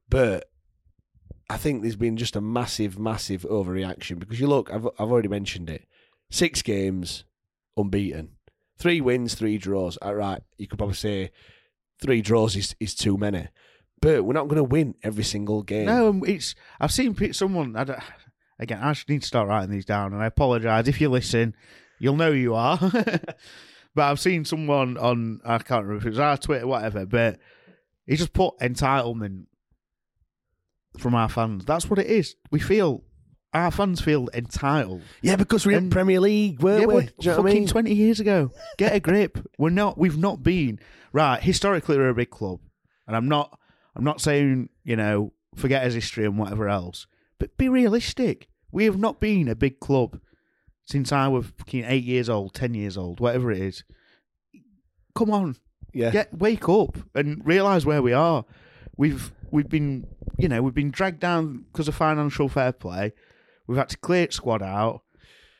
but 0.08 0.50
I 1.50 1.56
think 1.56 1.82
there's 1.82 1.96
been 1.96 2.16
just 2.16 2.36
a 2.36 2.40
massive, 2.40 2.98
massive 2.98 3.42
overreaction 3.42 4.18
because 4.18 4.40
you 4.40 4.46
look, 4.46 4.70
I've 4.72 4.86
I've 4.98 5.10
already 5.10 5.28
mentioned 5.28 5.70
it, 5.70 5.86
six 6.30 6.62
games 6.62 7.24
unbeaten, 7.76 8.30
three 8.78 9.00
wins, 9.00 9.34
three 9.34 9.58
draws. 9.58 9.96
All 9.98 10.14
right, 10.14 10.42
you 10.58 10.66
could 10.66 10.78
probably 10.78 10.94
say 10.94 11.30
three 12.00 12.20
draws 12.20 12.56
is 12.56 12.74
is 12.80 12.94
too 12.94 13.16
many, 13.16 13.48
but 14.00 14.24
we're 14.24 14.34
not 14.34 14.48
going 14.48 14.56
to 14.56 14.64
win 14.64 14.94
every 15.02 15.24
single 15.24 15.62
game. 15.62 15.86
No, 15.86 16.22
it's. 16.24 16.54
I've 16.80 16.92
seen 16.92 17.32
someone. 17.32 17.76
I 17.76 17.84
don't, 17.84 18.00
again, 18.58 18.80
I 18.82 18.94
need 19.08 19.22
to 19.22 19.26
start 19.26 19.48
writing 19.48 19.70
these 19.70 19.86
down, 19.86 20.12
and 20.12 20.22
I 20.22 20.26
apologise 20.26 20.88
if 20.88 21.00
you 21.00 21.08
listen. 21.08 21.54
You'll 22.00 22.16
know 22.16 22.30
you 22.30 22.54
are. 22.54 22.78
but 23.94 24.04
I've 24.04 24.20
seen 24.20 24.44
someone 24.44 24.96
on. 24.98 25.40
I 25.44 25.58
can't 25.58 25.84
remember 25.84 25.96
if 26.02 26.06
it 26.06 26.10
was 26.10 26.18
our 26.18 26.36
Twitter, 26.36 26.66
whatever. 26.66 27.06
But 27.06 27.40
he 28.08 28.16
just 28.16 28.32
put 28.32 28.58
entitlement 28.58 29.44
from 30.98 31.14
our 31.14 31.28
fans. 31.28 31.64
That's 31.66 31.88
what 31.90 31.98
it 31.98 32.06
is. 32.06 32.34
We 32.50 32.58
feel 32.58 33.04
our 33.52 33.70
fans 33.70 34.00
feel 34.00 34.28
entitled. 34.32 35.02
Yeah, 35.22 35.36
because 35.36 35.66
we're 35.66 35.78
in 35.78 35.90
Premier 35.90 36.18
League, 36.18 36.62
weren't 36.62 36.80
yeah, 36.80 36.86
we? 36.86 36.94
we're 36.94 37.02
Do 37.02 37.12
you 37.20 37.30
know 37.30 37.36
fucking 37.36 37.50
I 37.50 37.54
mean? 37.60 37.68
twenty 37.68 37.94
years 37.94 38.18
ago. 38.18 38.50
Get 38.78 38.94
a 38.94 39.00
grip. 39.00 39.38
we're 39.58 39.70
not. 39.70 39.98
We've 39.98 40.18
not 40.18 40.42
been 40.42 40.80
right. 41.12 41.40
Historically, 41.42 41.98
we're 41.98 42.08
a 42.08 42.14
big 42.14 42.30
club, 42.30 42.60
and 43.06 43.14
I'm 43.14 43.28
not. 43.28 43.58
I'm 43.94 44.04
not 44.04 44.20
saying 44.22 44.70
you 44.84 44.96
know 44.96 45.32
forget 45.54 45.84
his 45.84 45.94
history 45.94 46.24
and 46.24 46.38
whatever 46.38 46.68
else, 46.68 47.06
but 47.38 47.56
be 47.58 47.68
realistic. 47.68 48.48
We 48.72 48.86
have 48.86 48.98
not 48.98 49.20
been 49.20 49.48
a 49.48 49.54
big 49.54 49.80
club 49.80 50.18
since 50.86 51.12
I 51.12 51.28
was 51.28 51.46
fucking 51.58 51.84
eight 51.84 52.04
years 52.04 52.28
old, 52.30 52.54
ten 52.54 52.72
years 52.72 52.96
old, 52.96 53.20
whatever 53.20 53.50
it 53.50 53.60
is. 53.60 53.84
Come 55.14 55.30
on, 55.30 55.56
Yeah, 55.92 56.10
get 56.10 56.36
wake 56.36 56.68
up 56.68 56.96
and 57.14 57.44
realize 57.46 57.86
where 57.86 58.02
we 58.02 58.12
are. 58.12 58.44
We've 58.96 59.32
we've 59.50 59.68
been 59.68 60.06
you 60.36 60.48
know 60.48 60.62
we've 60.62 60.74
been 60.74 60.90
dragged 60.90 61.20
down 61.20 61.64
because 61.72 61.88
of 61.88 61.94
financial 61.94 62.48
fair 62.48 62.72
play. 62.72 63.12
We've 63.66 63.78
had 63.78 63.88
to 63.90 63.96
clear 63.98 64.30
squad 64.30 64.62
out. 64.62 65.02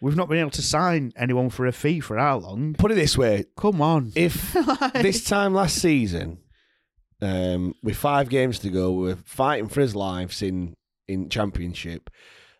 We've 0.01 0.17
not 0.17 0.29
been 0.29 0.39
able 0.39 0.51
to 0.51 0.63
sign 0.63 1.13
anyone 1.17 1.51
for 1.51 1.67
a 1.67 1.73
fee 1.73 2.01
for 2.01 2.17
how 2.19 2.39
long? 2.39 2.75
Put 2.75 2.93
it 2.93 2.95
this 2.95 3.19
way: 3.19 3.47
Come 3.57 3.83
on. 3.83 4.13
if 4.15 4.53
this 4.95 5.25
time 5.25 5.55
last 5.55 5.77
season, 5.77 6.39
um, 7.21 7.75
with 7.83 7.97
five 7.97 8.29
games 8.29 8.59
to 8.61 8.71
go, 8.71 8.93
we're 8.93 9.17
fighting 9.17 9.69
for 9.69 9.81
his 9.81 9.97
lives 9.97 10.43
in 10.43 10.75
in 11.09 11.29
championship. 11.29 12.11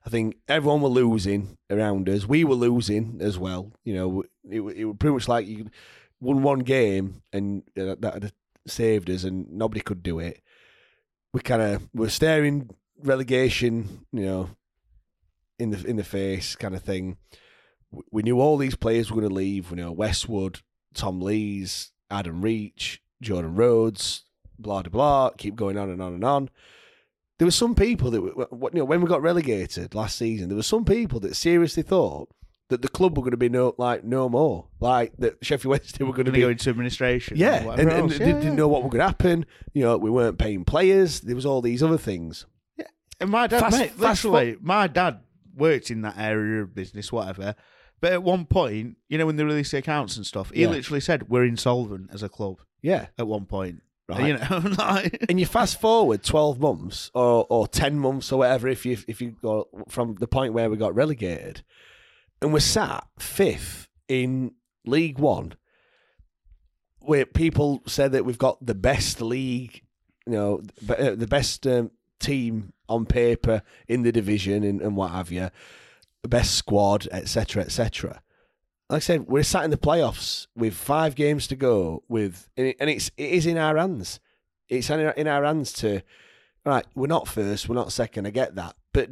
I 0.07 0.11
think 0.11 0.37
everyone 0.49 0.81
were 0.81 0.89
losing 0.89 1.59
around 1.71 2.09
us. 2.09 2.27
We 2.27 2.43
were 2.43 2.55
losing 2.55 3.19
as 3.21 3.39
well. 3.39 3.73
You 3.85 3.95
know, 3.95 4.23
it, 4.51 4.61
it 4.61 4.85
was 4.85 4.97
pretty 4.99 5.13
much 5.13 5.29
like 5.29 5.47
you 5.47 5.69
won 6.21 6.43
one 6.43 6.61
game 6.61 7.23
and 7.33 7.63
uh, 7.79 7.95
that 8.01 8.33
saved 8.67 9.11
us, 9.11 9.25
and 9.25 9.51
nobody 9.51 9.81
could 9.81 10.03
do 10.03 10.19
it. 10.19 10.41
We 11.33 11.41
kind 11.41 11.63
of 11.63 11.89
were 11.95 12.09
staring 12.09 12.71
relegation, 13.03 14.07
you 14.13 14.25
know, 14.25 14.51
in 15.59 15.71
the 15.71 15.87
in 15.87 15.97
the 15.97 16.05
face, 16.05 16.57
kind 16.57 16.75
of 16.75 16.83
thing. 16.83 17.17
We 18.11 18.23
knew 18.23 18.41
all 18.41 18.57
these 18.57 18.77
players 18.77 19.11
were 19.11 19.21
going 19.21 19.29
to 19.29 19.35
leave. 19.35 19.71
We 19.71 19.77
know 19.77 19.93
Westwood, 19.93 20.61
Tom 20.95 21.21
Lees, 21.21 21.93
Adam 22.11 22.43
Reach, 22.43 23.03
Jordan 23.23 23.55
Rhodes, 23.55 24.25
blah 24.59 24.83
blah 24.83 24.91
blah. 24.91 25.31
Keep 25.37 25.57
going 25.57 25.79
on 25.79 25.91
and 25.91 26.03
on 26.03 26.15
and 26.15 26.25
on. 26.25 26.51
There 27.39 27.47
were 27.47 27.53
some 27.53 27.77
people 27.77 28.11
that, 28.11 28.21
were, 28.21 28.49
you 28.73 28.81
know, 28.81 28.85
when 28.85 29.01
we 29.01 29.07
got 29.07 29.23
relegated 29.23 29.95
last 29.95 30.19
season, 30.19 30.49
there 30.49 30.57
were 30.57 30.63
some 30.63 30.85
people 30.85 31.21
that 31.21 31.37
seriously 31.37 31.85
thought 31.85 32.29
that 32.69 32.83
the 32.83 32.89
club 32.89 33.17
were 33.17 33.23
going 33.23 33.31
to 33.33 33.37
be 33.37 33.49
no 33.49 33.75
like 33.79 34.05
no 34.05 34.29
more, 34.29 34.67
like 34.81 35.15
that 35.19 35.37
Sheffield 35.43 35.71
Wednesday 35.71 36.05
were 36.05 36.13
going 36.13 36.27
to 36.27 36.33
be 36.33 36.41
go 36.41 36.49
into 36.51 36.71
administration. 36.71 37.37
Yeah, 37.37 37.63
and, 37.73 37.81
and 37.81 37.91
else. 37.91 38.19
they 38.19 38.27
didn't 38.27 38.57
know 38.57 38.69
what 38.69 38.83
was 38.83 38.91
going 38.91 39.01
to 39.01 39.07
happen. 39.07 39.47
You 39.73 39.85
know, 39.85 39.97
we 39.97 40.11
weren't 40.11 40.39
paying 40.39 40.65
players. 40.65 41.21
There 41.21 41.35
was 41.37 41.47
all 41.47 41.61
these 41.63 41.83
other 41.83 41.99
things. 41.99 42.47
Yeah 42.77 42.87
and 43.21 43.31
my 43.31 43.47
dad, 43.47 43.61
Fast- 43.61 43.79
mate, 43.79 43.91
fast 43.93 44.25
literally, 44.25 44.57
my 44.61 44.87
dad 44.87 45.21
worked 45.57 45.91
in 45.91 46.03
that 46.03 46.17
area 46.19 46.63
of 46.63 46.75
business, 46.75 47.11
whatever. 47.11 47.55
But 48.01 48.13
at 48.13 48.23
one 48.23 48.45
point, 48.45 48.97
you 49.09 49.19
know, 49.19 49.27
when 49.27 49.35
they 49.37 49.43
released 49.45 49.73
the 49.73 49.79
accounts 49.79 50.17
and 50.17 50.25
stuff, 50.25 50.51
he 50.55 50.63
Yeah. 50.63 50.69
literally 50.69 51.01
said, 51.01 51.29
"We're 51.29 51.45
insolvent 51.45 52.11
as 52.13 52.23
a 52.23 52.29
club." 52.29 52.61
Yeah, 52.81 53.07
At 53.19 53.27
one 53.27 53.45
point, 53.47 53.83
Right. 54.09 54.29
You 54.29 54.39
know, 54.39 54.63
like, 54.79 55.27
and 55.29 55.39
you 55.41 55.45
fast 55.47 55.81
forward 55.81 56.23
twelve 56.23 56.61
months 56.61 57.11
or 57.13 57.45
or 57.51 57.67
ten 57.67 57.99
months 57.99 58.31
or 58.33 58.39
whatever. 58.39 58.69
If 58.69 58.87
you 58.87 58.97
if 59.09 59.21
you 59.21 59.33
go 59.43 59.69
from 59.89 60.15
the 60.15 60.29
point 60.29 60.53
where 60.55 60.71
we 60.71 60.77
got 60.77 60.95
relegated, 60.95 61.63
and 62.41 62.53
we're 62.53 62.61
sat 62.61 63.07
fifth 63.19 63.89
in 64.09 64.53
League 64.85 65.19
One, 65.19 65.55
where 67.01 67.27
people 67.27 67.83
said 67.87 68.13
that 68.13 68.25
we've 68.25 68.39
got 68.39 68.65
the 68.65 68.75
best 68.75 69.21
league, 69.21 69.83
you 70.27 70.33
know, 70.33 70.63
uh, 70.89 71.15
the 71.15 71.27
best 71.27 71.67
um, 71.67 71.91
team 72.21 72.73
on 72.89 73.07
paper 73.07 73.63
in 73.87 74.03
the 74.03 74.13
division 74.13 74.65
and, 74.65 74.81
and 74.81 74.97
what 74.97 75.11
have 75.11 75.31
you, 75.31 75.51
the 76.23 76.29
best 76.29 76.55
squad, 76.55 77.07
etc., 77.13 77.63
etc. 77.63 78.23
Like 78.91 78.97
I 78.97 79.01
said, 79.01 79.27
we're 79.27 79.43
sat 79.43 79.65
in 79.65 79.71
the 79.71 79.77
playoffs 79.77 80.47
with 80.57 80.75
five 80.75 81.15
games 81.15 81.47
to 81.49 81.57
go. 81.57 82.03
With 82.09 82.49
and 82.57 82.69
it- 82.69 82.77
and 82.81 82.89
it's 82.89 83.11
it 83.17 83.31
is 83.33 83.47
in 83.47 83.59
our 83.59 83.77
hands. 83.77 84.21
It's 84.69 84.91
in 84.91 85.01
in 85.01 85.27
our 85.27 85.45
hands 85.45 85.73
to. 85.75 86.03
Right, 86.65 86.85
we're 86.95 87.07
not 87.07 87.29
first, 87.29 87.69
we're 87.69 87.77
not 87.77 87.93
second. 87.93 88.27
I 88.27 88.31
get 88.31 88.57
that, 88.57 88.77
but 88.93 89.09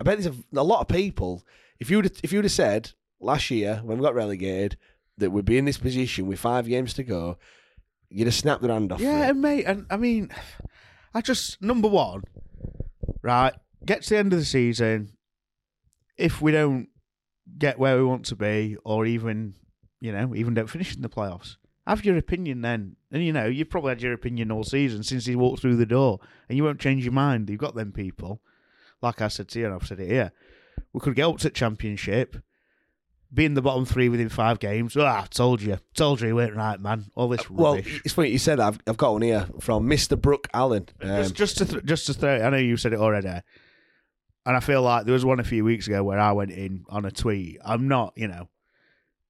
I 0.00 0.04
bet 0.04 0.18
there's 0.18 0.34
a, 0.34 0.58
a 0.58 0.62
lot 0.64 0.80
of 0.80 0.88
people. 0.88 1.44
If 1.80 1.90
you 1.90 1.96
would 1.96 2.20
if 2.22 2.32
you 2.32 2.38
would 2.38 2.44
have 2.44 2.52
said 2.52 2.92
last 3.20 3.50
year 3.50 3.80
when 3.82 3.98
we 3.98 4.04
got 4.04 4.14
relegated 4.14 4.76
that 5.18 5.30
we'd 5.30 5.44
be 5.44 5.58
in 5.58 5.64
this 5.64 5.78
position 5.78 6.26
with 6.26 6.38
five 6.38 6.66
games 6.66 6.94
to 6.94 7.02
go, 7.02 7.38
you'd 8.08 8.26
have 8.26 8.34
snapped 8.34 8.62
their 8.62 8.72
hand 8.72 8.92
off. 8.92 9.00
yeah, 9.00 9.28
and 9.28 9.40
mate, 9.40 9.64
and 9.64 9.86
I 9.90 9.96
mean, 9.96 10.30
I 11.14 11.20
just 11.20 11.60
number 11.62 11.88
one, 11.88 12.22
right? 13.22 13.54
Get 13.84 14.02
to 14.02 14.10
the 14.10 14.18
end 14.18 14.32
of 14.32 14.38
the 14.38 14.44
season. 14.44 15.16
If 16.16 16.42
we 16.42 16.52
don't 16.52 16.88
get 17.58 17.78
where 17.78 17.96
we 17.96 18.04
want 18.04 18.26
to 18.26 18.36
be, 18.36 18.76
or 18.84 19.06
even, 19.06 19.54
you 20.00 20.12
know, 20.12 20.34
even 20.34 20.54
don't 20.54 20.68
finish 20.68 20.94
in 20.94 21.02
the 21.02 21.08
playoffs, 21.08 21.56
have 21.86 22.04
your 22.04 22.16
opinion 22.18 22.60
then. 22.60 22.96
And 23.10 23.24
you 23.24 23.32
know, 23.32 23.46
you've 23.46 23.70
probably 23.70 23.90
had 23.90 24.02
your 24.02 24.12
opinion 24.12 24.52
all 24.52 24.64
season 24.64 25.02
since 25.02 25.24
he 25.24 25.34
walked 25.34 25.62
through 25.62 25.76
the 25.76 25.86
door, 25.86 26.20
and 26.48 26.56
you 26.56 26.64
won't 26.64 26.80
change 26.80 27.04
your 27.04 27.12
mind. 27.12 27.48
You've 27.48 27.58
got 27.58 27.74
them 27.74 27.92
people. 27.92 28.42
Like 29.02 29.22
I 29.22 29.28
said 29.28 29.48
to 29.48 29.58
you, 29.58 29.66
and 29.66 29.74
I've 29.74 29.86
said 29.86 30.00
it 30.00 30.08
here. 30.08 30.32
We 30.92 31.00
could 31.00 31.14
get 31.14 31.26
up 31.26 31.38
to 31.38 31.44
the 31.44 31.50
championship, 31.50 32.36
be 33.32 33.44
in 33.44 33.54
the 33.54 33.62
bottom 33.62 33.84
three 33.84 34.08
within 34.08 34.28
five 34.28 34.58
games. 34.58 34.96
Ah, 34.96 35.26
told 35.30 35.62
you, 35.62 35.78
told 35.94 36.20
you, 36.20 36.28
you 36.28 36.34
weren't 36.34 36.56
right, 36.56 36.80
man. 36.80 37.06
All 37.14 37.28
this 37.28 37.48
rubbish. 37.50 37.86
Well, 37.86 38.00
it's 38.04 38.14
funny 38.14 38.30
you 38.30 38.38
said 38.38 38.58
that. 38.58 38.66
I've, 38.66 38.78
I've 38.88 38.96
got 38.96 39.12
one 39.12 39.22
here 39.22 39.46
from 39.60 39.88
Mr. 39.88 40.20
Brooke 40.20 40.48
Allen. 40.52 40.88
Um, 41.00 41.08
just, 41.22 41.34
just 41.36 41.56
to 41.58 41.64
th- 41.64 41.84
just 41.84 42.06
to 42.06 42.14
throw, 42.14 42.40
I 42.44 42.50
know 42.50 42.56
you 42.56 42.76
said 42.76 42.92
it 42.92 42.98
already, 42.98 43.28
and 43.28 43.42
I 44.56 44.58
feel 44.60 44.82
like 44.82 45.04
there 45.04 45.12
was 45.12 45.24
one 45.24 45.38
a 45.38 45.44
few 45.44 45.64
weeks 45.64 45.86
ago 45.86 46.02
where 46.02 46.18
I 46.18 46.32
went 46.32 46.50
in 46.50 46.84
on 46.88 47.04
a 47.04 47.10
tweet. 47.12 47.58
I'm 47.64 47.86
not, 47.86 48.14
you 48.16 48.26
know, 48.26 48.48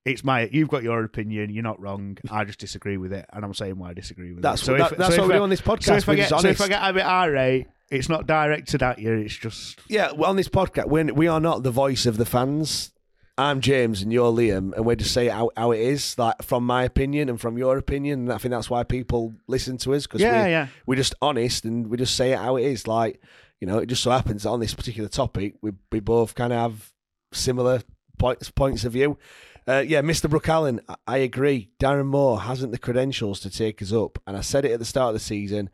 it's 0.07 0.25
my. 0.25 0.49
You've 0.51 0.71
got 0.71 0.83
your 0.83 1.05
opinion. 1.05 1.51
You're 1.51 1.63
not 1.63 1.79
wrong. 1.79 2.17
I 2.31 2.45
just 2.45 2.59
disagree 2.59 2.97
with 2.97 3.13
it, 3.13 3.27
and 3.35 3.45
I'm 3.45 3.53
saying 3.53 3.77
why 3.79 3.91
I 3.91 3.93
disagree 3.93 4.33
with 4.33 4.43
That's 4.43 4.67
it. 4.67 4.71
what- 4.73 4.81
if- 4.81 4.89
that- 4.91 4.99
that's 4.99 5.15
if 5.15 5.21
what 5.21 5.29
we 5.29 5.35
do 5.35 5.43
on 5.43 5.51
this 5.51 5.61
podcast, 5.61 5.85
So 5.85 5.95
if 5.97 6.09
I 6.09 6.15
get, 6.15 6.29
so 6.31 6.49
if 6.49 6.61
I 6.63 6.69
get 6.69 6.81
a 6.89 6.93
bit 6.95 7.05
irate, 7.05 7.67
it's 7.91 8.09
not 8.09 8.27
directed 8.27 8.83
at 8.83 8.99
you. 8.99 9.13
It's 9.13 9.37
just 9.37 9.81
Yeah, 9.89 10.13
well, 10.13 10.31
on 10.31 10.37
this 10.37 10.49
podcast, 10.49 10.87
we're, 10.89 11.13
we 11.13 11.27
are 11.29 11.41
not 11.41 11.63
the 11.63 11.71
voice 11.71 12.07
of 12.07 12.17
the 12.17 12.25
fans. 12.25 12.93
I'm 13.37 13.61
James 13.63 14.03
and 14.03 14.13
you're 14.13 14.31
Liam, 14.31 14.75
and 14.75 14.85
we 14.85 14.97
just 14.97 15.15
say 15.15 15.27
it 15.29 15.33
how, 15.33 15.51
how 15.57 15.71
it 15.71 15.81
is, 15.81 16.19
like 16.19 16.43
from 16.43 16.65
my 16.65 16.85
opinion 16.85 17.29
and 17.31 17.41
from 17.41 17.57
your 17.57 17.79
opinion. 17.79 18.21
And 18.21 18.33
I 18.33 18.39
think 18.39 18.53
that's 18.53 18.69
why 18.69 18.83
people 18.85 19.35
listen 19.47 19.79
to 19.79 19.95
us 19.95 20.07
because 20.07 20.21
Yeah, 20.21 20.45
we, 20.45 20.51
yeah. 20.51 20.67
we're 20.87 20.97
just 20.97 21.15
honest 21.23 21.65
and 21.65 21.87
we 21.87 21.97
just 21.97 22.17
say 22.17 22.33
it 22.33 22.39
how 22.39 22.57
it 22.57 22.65
is. 22.65 22.87
Like, 22.87 23.21
you 23.61 23.67
know, 23.67 23.79
it 23.79 23.87
just 23.87 24.03
so 24.03 24.11
happens 24.11 24.43
that 24.43 24.51
on 24.51 24.61
this 24.61 24.75
particular 24.75 25.09
topic, 25.09 25.55
we, 25.63 25.73
we 25.91 26.01
both 26.01 26.35
kind 26.35 26.53
of 26.53 26.59
have 26.59 26.93
similar 27.33 27.81
points 28.19 28.51
points 28.51 28.85
of 28.85 28.93
view. 28.93 29.17
Uh, 29.67 29.83
yeah, 29.87 30.03
Mr. 30.03 30.29
Brooke 30.29 30.49
Allen, 30.49 30.81
I, 30.89 30.97
I 31.07 31.17
agree. 31.19 31.71
Darren 31.81 32.07
Moore 32.07 32.41
hasn't 32.43 32.73
the 32.73 32.79
credentials 32.79 33.41
to 33.41 33.51
take 33.51 33.81
us 33.81 33.93
up. 33.93 34.19
And 34.27 34.37
I 34.37 34.43
said 34.43 34.65
it 34.67 34.73
at 34.73 34.79
the 34.81 34.85
start 34.85 35.09
of 35.09 35.15
the 35.15 35.21
season. 35.21 35.71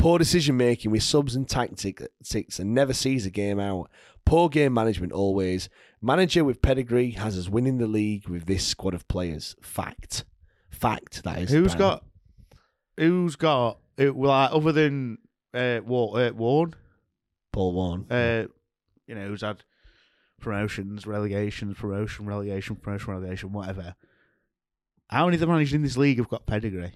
Poor 0.00 0.18
decision 0.18 0.56
making 0.56 0.90
with 0.90 1.02
subs 1.02 1.36
and 1.36 1.48
tactics 1.48 2.58
and 2.58 2.74
never 2.74 2.94
sees 2.94 3.26
a 3.26 3.30
game 3.30 3.60
out. 3.60 3.90
Poor 4.24 4.48
game 4.48 4.72
management 4.72 5.12
always. 5.12 5.68
Manager 6.00 6.42
with 6.42 6.62
pedigree 6.62 7.10
has 7.10 7.36
us 7.36 7.50
winning 7.50 7.76
the 7.76 7.86
league 7.86 8.26
with 8.28 8.46
this 8.46 8.66
squad 8.66 8.94
of 8.94 9.06
players. 9.08 9.56
Fact. 9.60 10.24
Fact, 10.70 11.22
that 11.24 11.42
is. 11.42 11.50
Who's 11.50 11.74
got 11.74 12.04
who's 12.96 13.36
got 13.36 13.78
it, 13.98 14.16
well, 14.16 14.30
like, 14.30 14.52
other 14.52 14.72
than 14.72 15.18
uh, 15.52 15.58
uh, 15.58 15.80
Warne, 15.84 16.74
Paul 17.52 17.72
Warne. 17.72 18.06
uh, 18.10 18.46
you 19.06 19.14
know, 19.14 19.28
who's 19.28 19.42
had 19.42 19.64
promotions, 20.40 21.06
relegations, 21.06 21.76
promotion, 21.76 22.24
relegation, 22.24 22.76
promotion, 22.76 23.12
relegation, 23.12 23.52
whatever. 23.52 23.94
How 25.08 25.26
many 25.26 25.36
of 25.36 25.40
the 25.40 25.46
managers 25.46 25.74
in 25.74 25.82
this 25.82 25.98
league 25.98 26.18
have 26.18 26.28
got 26.28 26.46
pedigree? 26.46 26.94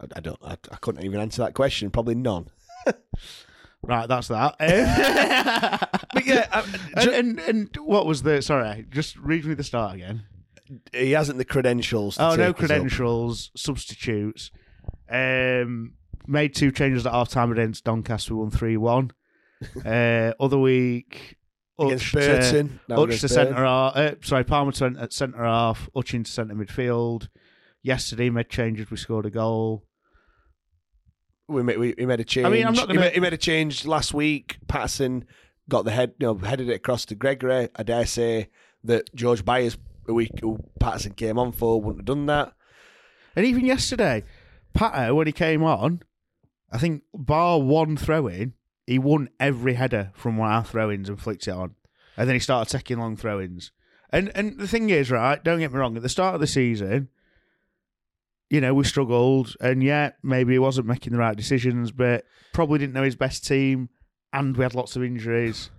I, 0.00 0.06
I 0.16 0.20
don't. 0.20 0.38
I, 0.42 0.52
I 0.70 0.76
couldn't 0.76 1.04
even 1.04 1.20
answer 1.20 1.42
that 1.42 1.54
question. 1.54 1.90
Probably 1.90 2.14
none. 2.14 2.48
Right, 3.80 4.08
that's 4.08 4.26
that. 4.28 4.56
Um, 4.58 5.98
But 6.12 6.26
yeah, 6.26 6.48
uh, 6.50 6.66
and, 6.96 7.10
and 7.10 7.38
and 7.38 7.76
what 7.76 8.06
was 8.06 8.22
the? 8.24 8.42
Sorry, 8.42 8.84
just 8.90 9.16
read 9.18 9.44
me 9.44 9.54
the 9.54 9.62
start 9.62 9.94
again. 9.94 10.24
he 10.92 11.12
hasn't 11.12 11.38
the 11.38 11.44
credentials. 11.44 12.16
To 12.16 12.24
Oh, 12.24 12.30
no 12.30 12.36
take 12.36 12.42
us 12.42 12.48
up. 12.48 12.56
credentials, 12.56 13.50
substitutes. 13.56 14.50
Um, 15.08 15.92
made 16.26 16.54
two 16.56 16.72
changes 16.72 17.06
at 17.06 17.12
half 17.12 17.28
time 17.28 17.52
against 17.52 17.84
Doncaster. 17.84 18.34
We 18.34 18.40
won 18.40 18.50
three 18.50 18.76
one. 18.76 19.12
uh, 19.86 20.32
other 20.40 20.58
week. 20.58 21.36
Against 21.78 22.06
Utch 22.06 22.12
Burton. 22.14 22.80
To, 22.88 22.94
Utch 22.96 23.04
against 23.04 23.20
to 23.20 23.28
Burton. 23.28 23.46
centre 23.54 23.64
half. 23.64 23.96
Uh, 23.96 24.14
sorry, 24.22 24.44
Palmer 24.44 24.72
to, 24.72 24.96
at 24.98 25.12
centre 25.12 25.44
half. 25.44 25.88
Utchin 25.94 26.24
to 26.24 26.30
centre 26.30 26.54
midfield. 26.56 27.28
Yesterday 27.82 28.28
made 28.30 28.48
changes. 28.48 28.90
We 28.90 28.96
scored 28.96 29.26
a 29.26 29.30
goal. 29.30 29.84
We 31.48 31.62
made, 31.62 31.78
we, 31.78 31.94
he 31.96 32.04
made 32.06 32.20
a 32.20 32.24
change. 32.24 32.46
I 32.46 32.50
mean, 32.50 32.66
I'm 32.66 32.74
not 32.74 32.88
he, 32.88 32.94
gonna- 32.94 33.06
made, 33.06 33.14
he 33.14 33.20
made 33.20 33.32
a 33.32 33.38
change 33.38 33.86
last 33.86 34.12
week. 34.12 34.58
Paterson 34.68 35.24
got 35.68 35.84
the 35.84 35.90
head, 35.90 36.12
you 36.18 36.26
know, 36.26 36.34
headed 36.36 36.68
it 36.68 36.74
across 36.74 37.04
to 37.06 37.14
Gregory. 37.14 37.68
I 37.74 37.82
dare 37.82 38.06
say 38.06 38.48
that 38.84 39.14
George 39.14 39.44
Byers, 39.44 39.76
a 40.06 40.12
week 40.12 40.32
who 40.40 40.58
Paterson 40.78 41.12
came 41.12 41.38
on 41.38 41.52
for, 41.52 41.80
wouldn't 41.80 42.00
have 42.00 42.06
done 42.16 42.26
that. 42.26 42.52
And 43.34 43.46
even 43.46 43.64
yesterday, 43.64 44.24
Pato, 44.76 45.14
when 45.14 45.26
he 45.26 45.32
came 45.32 45.62
on, 45.62 46.02
I 46.70 46.78
think 46.78 47.02
bar 47.14 47.60
one 47.60 47.96
throw 47.96 48.26
in, 48.26 48.54
he 48.86 48.98
won 48.98 49.28
every 49.40 49.74
header 49.74 50.10
from 50.14 50.36
one 50.36 50.50
of 50.50 50.54
our 50.56 50.64
throw 50.64 50.90
ins 50.90 51.08
and 51.08 51.20
flicked 51.20 51.48
it 51.48 51.52
on. 51.52 51.74
And 52.16 52.28
then 52.28 52.34
he 52.34 52.40
started 52.40 52.70
taking 52.70 52.98
long 52.98 53.16
throw 53.16 53.40
ins. 53.40 53.70
And 54.10 54.30
and 54.34 54.58
the 54.58 54.66
thing 54.68 54.90
is, 54.90 55.10
right, 55.10 55.42
don't 55.42 55.58
get 55.60 55.72
me 55.72 55.78
wrong, 55.78 55.96
at 55.96 56.02
the 56.02 56.08
start 56.08 56.34
of 56.34 56.40
the 56.40 56.46
season, 56.46 57.08
you 58.50 58.60
know, 58.60 58.74
we 58.74 58.84
struggled 58.84 59.54
and 59.60 59.82
yeah, 59.82 60.10
maybe 60.22 60.52
he 60.52 60.58
wasn't 60.58 60.86
making 60.86 61.12
the 61.12 61.18
right 61.18 61.36
decisions, 61.36 61.90
but 61.92 62.24
probably 62.52 62.78
didn't 62.78 62.94
know 62.94 63.02
his 63.02 63.16
best 63.16 63.46
team 63.46 63.88
and 64.32 64.56
we 64.56 64.62
had 64.62 64.74
lots 64.74 64.96
of 64.96 65.02
injuries. 65.04 65.70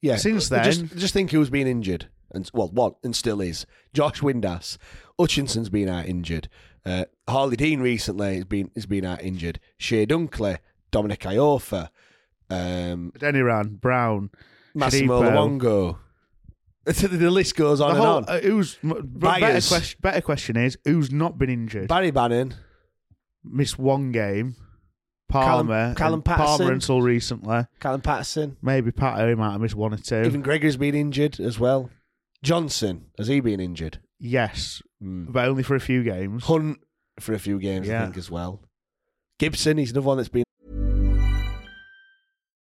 Yeah. 0.00 0.16
Since 0.16 0.50
I 0.52 0.62
just, 0.64 0.88
then- 0.88 0.98
just 0.98 1.14
think 1.14 1.30
who's 1.30 1.50
been 1.50 1.66
injured, 1.66 2.08
and 2.30 2.48
well, 2.54 2.68
what 2.68 2.96
and 3.02 3.16
still 3.16 3.40
is 3.40 3.66
Josh 3.94 4.20
Windass. 4.20 4.76
Hutchinson's 5.18 5.70
been 5.70 5.88
out 5.88 6.06
injured. 6.06 6.48
Uh, 6.86 7.04
Harlee 7.28 7.56
Dean 7.56 7.80
recently 7.80 8.36
has 8.36 8.44
been 8.44 8.70
has 8.74 8.86
been 8.86 9.04
out 9.04 9.22
injured. 9.22 9.58
Chey 9.78 10.06
Dunkley, 10.06 10.58
Dominic 10.90 11.20
Iorfa, 11.20 11.88
um, 12.50 13.12
Deniran, 13.18 13.80
Brown, 13.80 14.30
Massimo 14.74 15.22
Shodipo. 15.22 15.58
Luongo. 15.58 15.98
The, 17.00 17.08
the 17.08 17.30
list 17.30 17.54
goes 17.56 17.80
on 17.80 17.94
The 17.94 18.00
and 18.02 18.06
on. 18.06 18.24
uh, 18.28 18.40
who's 18.40 18.78
better 18.82 19.60
question, 19.66 19.98
better 20.00 20.20
question 20.20 20.56
is 20.56 20.78
who's 20.84 21.10
not 21.12 21.36
been 21.38 21.50
injured? 21.50 21.88
Barry 21.88 22.10
Bannon, 22.10 22.54
missed 23.44 23.78
one 23.78 24.12
game. 24.12 24.56
Callum- 25.30 25.66
Palmer, 25.66 25.94
Callum 25.94 26.14
and 26.14 26.24
Paterson. 26.24 26.46
Palmer 26.58 26.72
until 26.72 27.02
recently. 27.02 27.66
Callum 27.80 28.00
Paterson, 28.00 28.56
Maybe 28.62 28.90
Pato 28.92 29.36
might 29.36 29.52
have 29.52 29.60
missed 29.60 29.74
one 29.74 29.92
or 29.92 29.98
two. 29.98 30.22
even 30.22 30.40
Gregory's 30.40 30.78
been 30.78 30.94
injured 30.94 31.38
as 31.38 31.60
well. 31.60 31.90
Johnson 32.42 33.06
has 33.18 33.26
he 33.28 33.40
been 33.40 33.60
injured? 33.60 34.00
yes, 34.18 34.82
Hmm. 35.00 35.26
but 35.30 35.46
only 35.46 35.62
for 35.62 35.74
a 35.76 35.80
few 35.80 36.02
games. 36.02 36.44
Hunt 36.44 36.78
for 37.20 37.34
a 37.34 37.38
few 37.38 37.58
games, 37.60 37.88
I 37.88 37.92
Yeah. 37.92 38.04
think, 38.04 38.16
as 38.16 38.30
well. 38.30 38.62
Gibson, 39.38 39.76
he's 39.76 39.90
another 39.92 40.06
one 40.06 40.16
that's 40.16 40.28
been. 40.30 40.44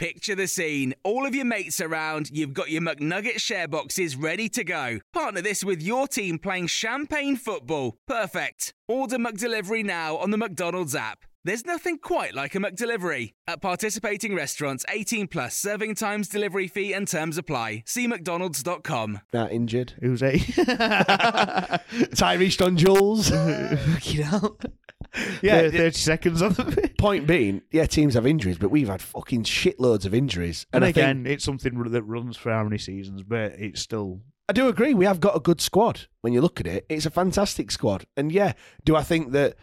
Picture 0.00 0.34
the 0.34 0.48
scene. 0.48 0.94
All 1.02 1.26
of 1.26 1.34
your 1.34 1.44
mates 1.44 1.78
around, 1.78 2.30
you've 2.32 2.54
got 2.54 2.70
your 2.70 2.80
McNugget 2.80 3.38
share 3.38 3.68
boxes 3.68 4.16
ready 4.16 4.48
to 4.48 4.64
go. 4.64 5.00
Partner 5.12 5.42
this 5.42 5.62
with 5.62 5.82
your 5.82 6.08
team 6.08 6.38
playing 6.38 6.68
champagne 6.68 7.36
football. 7.36 7.98
Perfect. 8.08 8.72
Order 8.88 9.18
McDelivery 9.18 9.84
now 9.84 10.16
on 10.16 10.30
the 10.30 10.38
McDonald's 10.38 10.94
app. 10.94 11.26
There's 11.42 11.64
nothing 11.64 11.96
quite 11.98 12.34
like 12.34 12.54
a 12.54 12.58
McDelivery. 12.58 13.32
At 13.48 13.62
participating 13.62 14.34
restaurants, 14.34 14.84
18 14.90 15.26
plus 15.28 15.56
serving 15.56 15.94
times, 15.94 16.28
delivery 16.28 16.68
fee, 16.68 16.92
and 16.92 17.08
terms 17.08 17.38
apply. 17.38 17.82
See 17.86 18.06
McDonald's.com. 18.06 19.20
Not 19.32 19.50
injured. 19.50 19.94
Who's 20.02 20.20
he? 20.20 20.38
Tyreece 22.12 22.58
John-Jules. 22.58 23.30
you 24.14 24.24
know. 24.24 24.58
Yeah, 25.42 25.62
Yeah, 25.62 25.70
30 25.70 25.90
seconds 25.92 26.42
on 26.42 26.52
the. 26.52 26.90
Point 26.98 27.26
being, 27.26 27.62
yeah, 27.72 27.86
teams 27.86 28.12
have 28.14 28.26
injuries, 28.26 28.58
but 28.58 28.70
we've 28.70 28.88
had 28.90 29.00
fucking 29.00 29.44
shitloads 29.44 30.04
of 30.04 30.12
injuries. 30.12 30.66
And, 30.74 30.84
I 30.84 30.88
again, 30.88 31.24
think, 31.24 31.34
it's 31.34 31.44
something 31.44 31.82
that 31.82 32.02
runs 32.02 32.36
for 32.36 32.52
how 32.52 32.64
many 32.64 32.76
seasons, 32.76 33.22
but 33.22 33.52
it's 33.52 33.80
still. 33.80 34.20
I 34.46 34.52
do 34.52 34.68
agree. 34.68 34.92
We 34.92 35.06
have 35.06 35.20
got 35.20 35.34
a 35.34 35.40
good 35.40 35.62
squad. 35.62 36.02
When 36.20 36.34
you 36.34 36.42
look 36.42 36.60
at 36.60 36.66
it, 36.66 36.84
it's 36.90 37.06
a 37.06 37.10
fantastic 37.10 37.70
squad. 37.70 38.04
And 38.14 38.30
yeah, 38.30 38.52
do 38.84 38.94
I 38.94 39.02
think 39.02 39.32
that 39.32 39.56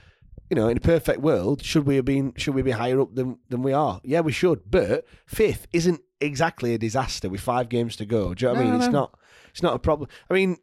you 0.49 0.55
know, 0.55 0.67
in 0.69 0.77
a 0.77 0.81
perfect 0.81 1.19
world, 1.19 1.61
should 1.63 1.85
we 1.85 1.95
have 1.97 2.05
been 2.05 2.33
should 2.37 2.55
we 2.55 2.61
be 2.61 2.71
higher 2.71 2.99
up 3.01 3.13
than 3.15 3.39
than 3.49 3.61
we 3.63 3.73
are? 3.73 3.99
Yeah, 4.03 4.21
we 4.21 4.31
should. 4.31 4.61
But 4.69 5.05
fifth 5.25 5.67
isn't 5.73 6.01
exactly 6.21 6.73
a 6.73 6.77
disaster 6.77 7.29
with 7.29 7.41
five 7.41 7.69
games 7.69 7.95
to 7.97 8.05
go. 8.05 8.33
Do 8.33 8.45
you 8.45 8.47
know 8.53 8.59
what 8.59 8.61
I 8.61 8.65
No, 8.65 8.71
mean? 8.73 8.81
It's 8.81 8.91
not. 8.91 9.19
It's 9.51 9.61
not 9.63 9.73
a 9.75 9.79
problem. 9.79 10.09
I 10.29 10.33
mean, 10.33 10.57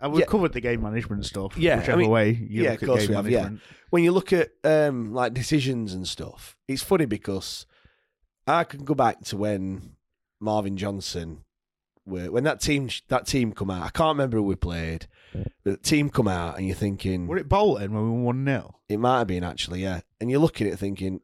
And 0.00 0.12
we've 0.12 0.20
Yeah. 0.20 0.26
covered 0.26 0.52
the 0.52 0.60
game 0.60 0.82
management 0.82 1.24
stuff. 1.24 1.56
Yeah, 1.56 1.76
I 1.76 1.78
whichever 1.78 1.98
mean- 1.98 2.10
way 2.10 2.30
you 2.32 2.64
yeah, 2.64 2.72
look 2.72 2.82
of 2.82 2.82
at 2.82 2.86
course 2.92 3.00
game 3.02 3.10
we 3.10 3.14
have, 3.16 3.30
yeah. 3.30 3.50
when 3.90 4.02
you 4.04 4.12
look 4.12 4.32
at 4.32 4.50
um, 4.64 5.14
like 5.14 5.32
decisions 5.32 5.94
and 5.94 6.06
stuff, 6.06 6.56
it's 6.68 6.82
funny 6.82 7.06
because 7.06 7.64
I 8.46 8.64
can 8.64 8.84
go 8.84 8.94
back 8.94 9.22
to 9.26 9.36
when 9.38 9.96
Marvin 10.40 10.76
Johnson, 10.76 11.44
were, 12.04 12.30
when 12.30 12.44
that 12.44 12.60
team 12.60 12.90
that 13.08 13.26
team 13.26 13.52
come 13.52 13.70
out. 13.70 13.82
I 13.82 13.88
can't 13.90 14.14
remember 14.16 14.36
who 14.38 14.42
we 14.42 14.56
played. 14.56 15.06
The 15.64 15.76
team 15.76 16.10
come 16.10 16.28
out, 16.28 16.58
and 16.58 16.66
you're 16.66 16.76
thinking 16.76 17.26
Were 17.26 17.38
it 17.38 17.48
Bolton 17.48 17.92
when 17.92 18.04
we 18.04 18.10
won 18.10 18.44
1 18.44 18.44
0? 18.44 18.74
it 18.88 18.98
might 18.98 19.18
have 19.18 19.26
been 19.26 19.44
actually, 19.44 19.82
yeah. 19.82 20.00
And 20.20 20.30
you're 20.30 20.40
looking 20.40 20.66
at 20.66 20.74
it 20.74 20.76
thinking, 20.76 21.20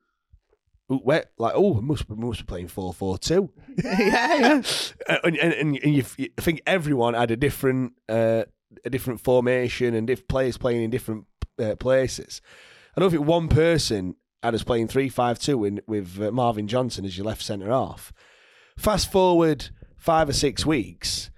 ooh, 0.91 0.97
where, 0.99 1.27
like, 1.39 1.53
oh, 1.55 1.75
we 1.75 1.83
must 1.83 2.09
we 2.09 2.17
must 2.17 2.41
be 2.41 2.47
playing 2.47 2.69
four 2.69 2.93
four 2.93 3.19
two. 3.19 3.51
yeah, 3.85 4.37
yeah. 4.37 4.63
and, 5.25 5.37
and, 5.37 5.77
and 5.77 5.95
you, 5.95 6.05
you 6.17 6.29
think 6.39 6.63
everyone 6.67 7.15
had 7.15 7.31
a 7.31 7.37
different 7.37 7.93
uh, 8.09 8.45
a 8.85 8.91
different 8.91 9.21
formation 9.21 9.95
and 9.95 10.07
diff- 10.07 10.29
players 10.29 10.57
playing 10.57 10.83
in 10.83 10.91
different 10.91 11.27
uh, 11.59 11.77
places. 11.77 12.41
I 12.97 13.01
don't 13.01 13.11
think 13.11 13.27
one 13.27 13.49
person 13.49 14.17
had 14.43 14.55
us 14.55 14.63
playing 14.65 14.89
three 14.89 15.09
five 15.09 15.39
two 15.39 15.65
in 15.65 15.81
with 15.87 16.21
uh, 16.21 16.31
Marvin 16.33 16.67
Johnson 16.67 17.05
as 17.05 17.17
your 17.17 17.27
left 17.27 17.43
centre 17.43 17.71
half. 17.71 18.13
Fast 18.77 19.13
forward 19.13 19.69
five 19.97 20.29
or 20.29 20.33
six 20.33 20.65
weeks. 20.65 21.30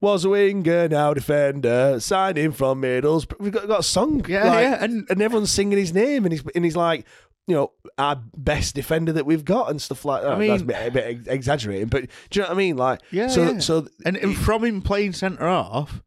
Was 0.00 0.24
a 0.24 0.28
winger, 0.28 0.88
now 0.88 1.12
defender, 1.12 1.98
signed 1.98 2.38
in 2.38 2.52
from 2.52 2.82
Middlesbrough. 2.82 3.40
We've 3.40 3.52
got, 3.52 3.66
got 3.66 3.80
a 3.80 3.84
song. 3.84 4.24
Yeah, 4.28 4.44
like, 4.44 4.62
yeah. 4.62 4.84
And, 4.84 5.06
and 5.10 5.20
everyone's 5.20 5.50
singing 5.50 5.76
his 5.78 5.92
name, 5.92 6.24
and 6.24 6.32
he's, 6.32 6.42
and 6.54 6.64
he's 6.64 6.76
like, 6.76 7.04
you 7.48 7.56
know, 7.56 7.72
our 7.96 8.22
best 8.36 8.76
defender 8.76 9.12
that 9.14 9.26
we've 9.26 9.44
got 9.44 9.70
and 9.70 9.82
stuff 9.82 10.04
like 10.04 10.22
that. 10.22 10.32
I 10.32 10.38
mean- 10.38 10.50
That's 10.50 10.62
a 10.62 10.66
bit, 10.66 10.86
a 10.86 10.90
bit 10.92 11.04
ex- 11.18 11.26
exaggerating, 11.26 11.88
but 11.88 12.02
do 12.30 12.38
you 12.38 12.42
know 12.42 12.48
what 12.50 12.54
I 12.54 12.58
mean? 12.58 12.76
Like, 12.76 13.00
Yeah, 13.10 13.26
so, 13.26 13.42
yeah. 13.42 13.58
so, 13.58 13.88
And, 14.04 14.16
and 14.16 14.36
from 14.36 14.64
him 14.64 14.82
playing 14.82 15.14
centre 15.14 15.48
half 15.48 16.02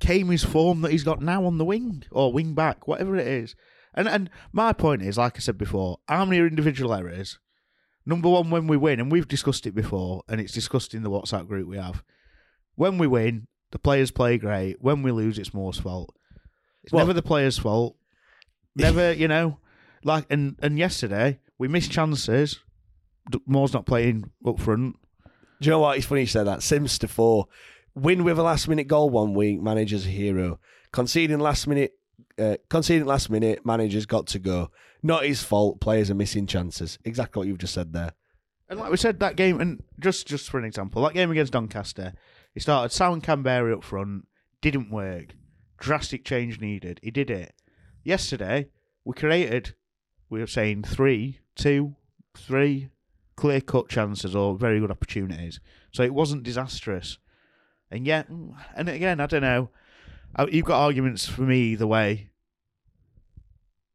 came 0.00 0.28
his 0.28 0.42
form 0.44 0.80
that 0.80 0.92
he's 0.92 1.04
got 1.04 1.20
now 1.20 1.44
on 1.44 1.58
the 1.58 1.64
wing 1.64 2.04
or 2.10 2.32
wing 2.32 2.54
back, 2.54 2.88
whatever 2.88 3.16
it 3.16 3.26
is. 3.26 3.54
And 3.92 4.08
and 4.08 4.30
my 4.52 4.72
point 4.72 5.02
is, 5.02 5.18
like 5.18 5.36
I 5.36 5.40
said 5.40 5.58
before, 5.58 5.98
how 6.08 6.24
many 6.24 6.38
individual 6.38 6.94
errors? 6.94 7.38
Number 8.06 8.30
one, 8.30 8.48
when 8.48 8.66
we 8.66 8.76
win, 8.78 8.98
and 9.00 9.12
we've 9.12 9.28
discussed 9.28 9.66
it 9.66 9.74
before, 9.74 10.22
and 10.28 10.40
it's 10.40 10.54
discussed 10.54 10.94
in 10.94 11.02
the 11.02 11.10
WhatsApp 11.10 11.48
group 11.48 11.68
we 11.68 11.76
have. 11.76 12.02
When 12.80 12.96
we 12.96 13.06
win, 13.06 13.46
the 13.72 13.78
players 13.78 14.10
play 14.10 14.38
great. 14.38 14.80
When 14.80 15.02
we 15.02 15.12
lose, 15.12 15.38
it's 15.38 15.52
Moore's 15.52 15.78
fault. 15.78 16.14
It's 16.82 16.94
Well- 16.94 17.04
never 17.04 17.12
the 17.12 17.20
players' 17.20 17.58
fault. 17.58 17.94
Never, 18.74 19.12
you 19.22 19.28
know, 19.28 19.58
like 20.02 20.24
and 20.30 20.56
and 20.62 20.78
yesterday 20.78 21.40
we 21.58 21.68
missed 21.68 21.90
chances. 21.90 22.60
Moore's 23.44 23.74
not 23.74 23.84
playing 23.84 24.30
up 24.46 24.58
front. 24.58 24.96
do 25.60 25.66
you 25.66 25.70
know 25.72 25.80
what? 25.80 25.98
It's 25.98 26.06
funny 26.06 26.22
you 26.22 26.26
said 26.26 26.44
that. 26.46 26.62
Sims 26.62 26.98
to 27.00 27.06
four. 27.08 27.48
Win 27.94 28.24
with 28.24 28.38
a 28.38 28.42
last 28.42 28.66
minute 28.66 28.88
goal 28.88 29.10
one 29.10 29.34
week, 29.34 29.60
manager's 29.60 30.06
a 30.06 30.08
hero. 30.08 30.58
Conceding 30.90 31.38
last 31.38 31.66
minute, 31.66 31.92
uh, 32.38 32.56
conceding 32.70 33.06
last 33.06 33.28
minute, 33.28 33.66
manager's 33.66 34.06
got 34.06 34.26
to 34.28 34.38
go. 34.38 34.70
Not 35.02 35.26
his 35.26 35.42
fault. 35.42 35.82
Players 35.82 36.10
are 36.10 36.14
missing 36.14 36.46
chances. 36.46 36.98
Exactly 37.04 37.40
what 37.40 37.46
you've 37.46 37.58
just 37.58 37.74
said 37.74 37.92
there. 37.92 38.12
And 38.70 38.80
like 38.80 38.90
we 38.90 38.96
said, 38.96 39.20
that 39.20 39.36
game, 39.36 39.60
and 39.60 39.82
just 39.98 40.26
just 40.26 40.48
for 40.48 40.58
an 40.58 40.64
example, 40.64 41.02
that 41.02 41.12
game 41.12 41.30
against 41.30 41.52
Doncaster, 41.52 42.14
he 42.54 42.60
started 42.60 42.92
Sam 42.92 43.20
Kamberi 43.20 43.72
up 43.72 43.84
front, 43.84 44.26
didn't 44.60 44.90
work. 44.90 45.34
Drastic 45.78 46.24
change 46.24 46.60
needed. 46.60 47.00
He 47.02 47.10
did 47.10 47.30
it. 47.30 47.54
Yesterday, 48.02 48.68
we 49.04 49.14
created, 49.14 49.74
we 50.28 50.40
were 50.40 50.46
saying 50.46 50.82
three, 50.84 51.40
two, 51.54 51.96
three 52.36 52.90
clear 53.36 53.60
cut 53.60 53.88
chances 53.88 54.36
or 54.36 54.56
very 54.56 54.80
good 54.80 54.90
opportunities. 54.90 55.60
So 55.92 56.02
it 56.02 56.12
wasn't 56.14 56.42
disastrous. 56.42 57.18
And 57.90 58.06
yet, 58.06 58.28
and 58.28 58.88
again, 58.88 59.20
I 59.20 59.26
don't 59.26 59.42
know. 59.42 59.70
Uh, 60.36 60.46
You've 60.50 60.66
got 60.66 60.84
arguments 60.84 61.26
for 61.26 61.42
me 61.42 61.72
either 61.72 61.86
way. 61.86 62.30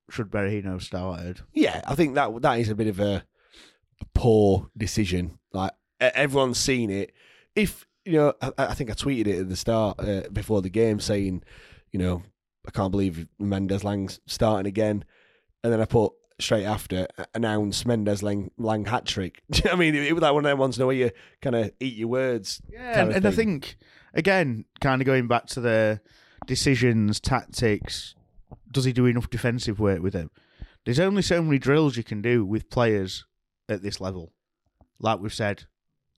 Should 0.10 0.32
Berahino 0.32 0.82
started? 0.82 1.42
Yeah, 1.54 1.82
I 1.88 1.96
think 1.96 2.16
that 2.16 2.42
that 2.42 2.60
is 2.60 2.70
a 2.70 2.76
bit 2.76 2.88
of 2.88 3.00
a 3.00 3.26
poor 4.14 4.70
decision. 4.78 5.40
Like 5.54 5.72
everyone's 6.00 6.60
seen 6.60 6.90
it. 6.90 7.14
If 7.56 7.88
you 8.06 8.14
know, 8.14 8.34
I, 8.42 8.52
I 8.58 8.74
think 8.74 8.90
I 8.90 8.94
tweeted 8.94 9.28
it 9.28 9.40
at 9.40 9.50
the 9.50 9.56
start 9.56 10.00
uh, 10.00 10.24
before 10.32 10.62
the 10.62 10.70
game 10.70 11.00
saying, 11.00 11.44
you 11.92 12.00
know, 12.00 12.24
I 12.68 12.72
can't 12.72 12.92
believe 12.92 13.28
Mendez-Laing's 13.40 14.20
starting 14.26 14.68
again, 14.68 15.04
and 15.64 15.74
then 15.74 15.82
I 15.82 15.86
put 15.86 16.14
straight 16.40 16.66
after 16.66 17.08
announce 17.34 17.86
Mendes 17.86 18.22
Lang, 18.22 18.52
Laing 18.58 18.86
hat 18.86 19.06
trick. 19.06 19.42
You 19.54 19.62
know 19.66 19.72
I 19.72 19.76
mean? 19.76 19.96
It, 19.96 20.14
was 20.14 20.22
like 20.22 20.34
one 20.34 20.46
of 20.46 20.50
them 20.50 20.58
ones 20.58 20.78
know 20.78 20.88
where 20.88 20.96
you 20.96 21.12
kind 21.42 21.56
of 21.56 21.72
eat 21.80 21.96
your 21.96 22.10
words. 22.10 22.62
Yeah, 22.70 23.02
and, 23.02 23.12
and 23.14 23.26
I 23.26 23.32
think 23.32 23.78
again, 24.14 24.66
kind 24.82 25.02
of 25.02 25.06
going 25.06 25.28
back 25.28 25.48
to 25.48 25.62
the 25.62 26.02
decisions, 26.46 27.20
tactics. 27.20 28.16
Does 28.72 28.86
he 28.86 28.94
do 28.94 29.06
enough 29.06 29.30
defensive 29.30 29.80
work 29.80 30.02
with 30.02 30.14
him? 30.14 30.30
There's 30.86 31.00
only 31.00 31.22
so 31.22 31.42
many 31.42 31.58
drills 31.58 31.98
you 31.98 32.04
can 32.04 32.22
do 32.22 32.46
with 32.46 32.70
players 32.70 33.26
at 33.70 33.82
this 33.82 34.00
level. 34.00 34.34
Like 35.00 35.20
we've 35.20 35.34
said, 35.34 35.64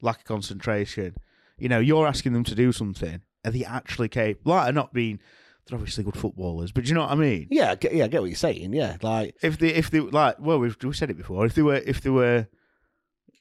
lack 0.01 0.19
of 0.19 0.25
concentration. 0.25 1.15
You 1.57 1.69
know, 1.69 1.79
you're 1.79 2.07
asking 2.07 2.33
them 2.33 2.43
to 2.45 2.55
do 2.55 2.71
something. 2.71 3.21
Are 3.45 3.51
they 3.51 3.63
actually 3.65 4.09
capable? 4.09 4.51
Like, 4.53 4.73
not 4.73 4.93
being. 4.93 5.19
They're 5.67 5.77
obviously 5.77 6.03
good 6.05 6.15
footballers, 6.15 6.71
but 6.71 6.85
do 6.85 6.89
you 6.89 6.95
know 6.95 7.01
what 7.01 7.11
I 7.11 7.15
mean? 7.15 7.47
Yeah, 7.51 7.71
I 7.71 7.75
get, 7.75 7.93
yeah, 7.93 8.05
I 8.05 8.07
get 8.07 8.21
what 8.21 8.27
you're 8.29 8.35
saying. 8.37 8.71
Yeah, 8.73 8.95
like 9.01 9.35
If 9.41 9.57
they, 9.59 9.67
if 9.73 9.91
they 9.91 9.99
like, 9.99 10.39
well, 10.39 10.59
we've 10.59 10.77
we 10.81 10.93
said 10.93 11.09
it 11.09 11.17
before. 11.17 11.45
If 11.45 11.55
they 11.55 11.61
were, 11.61 11.75
if 11.75 11.99
they 11.99 12.09
were, 12.09 12.47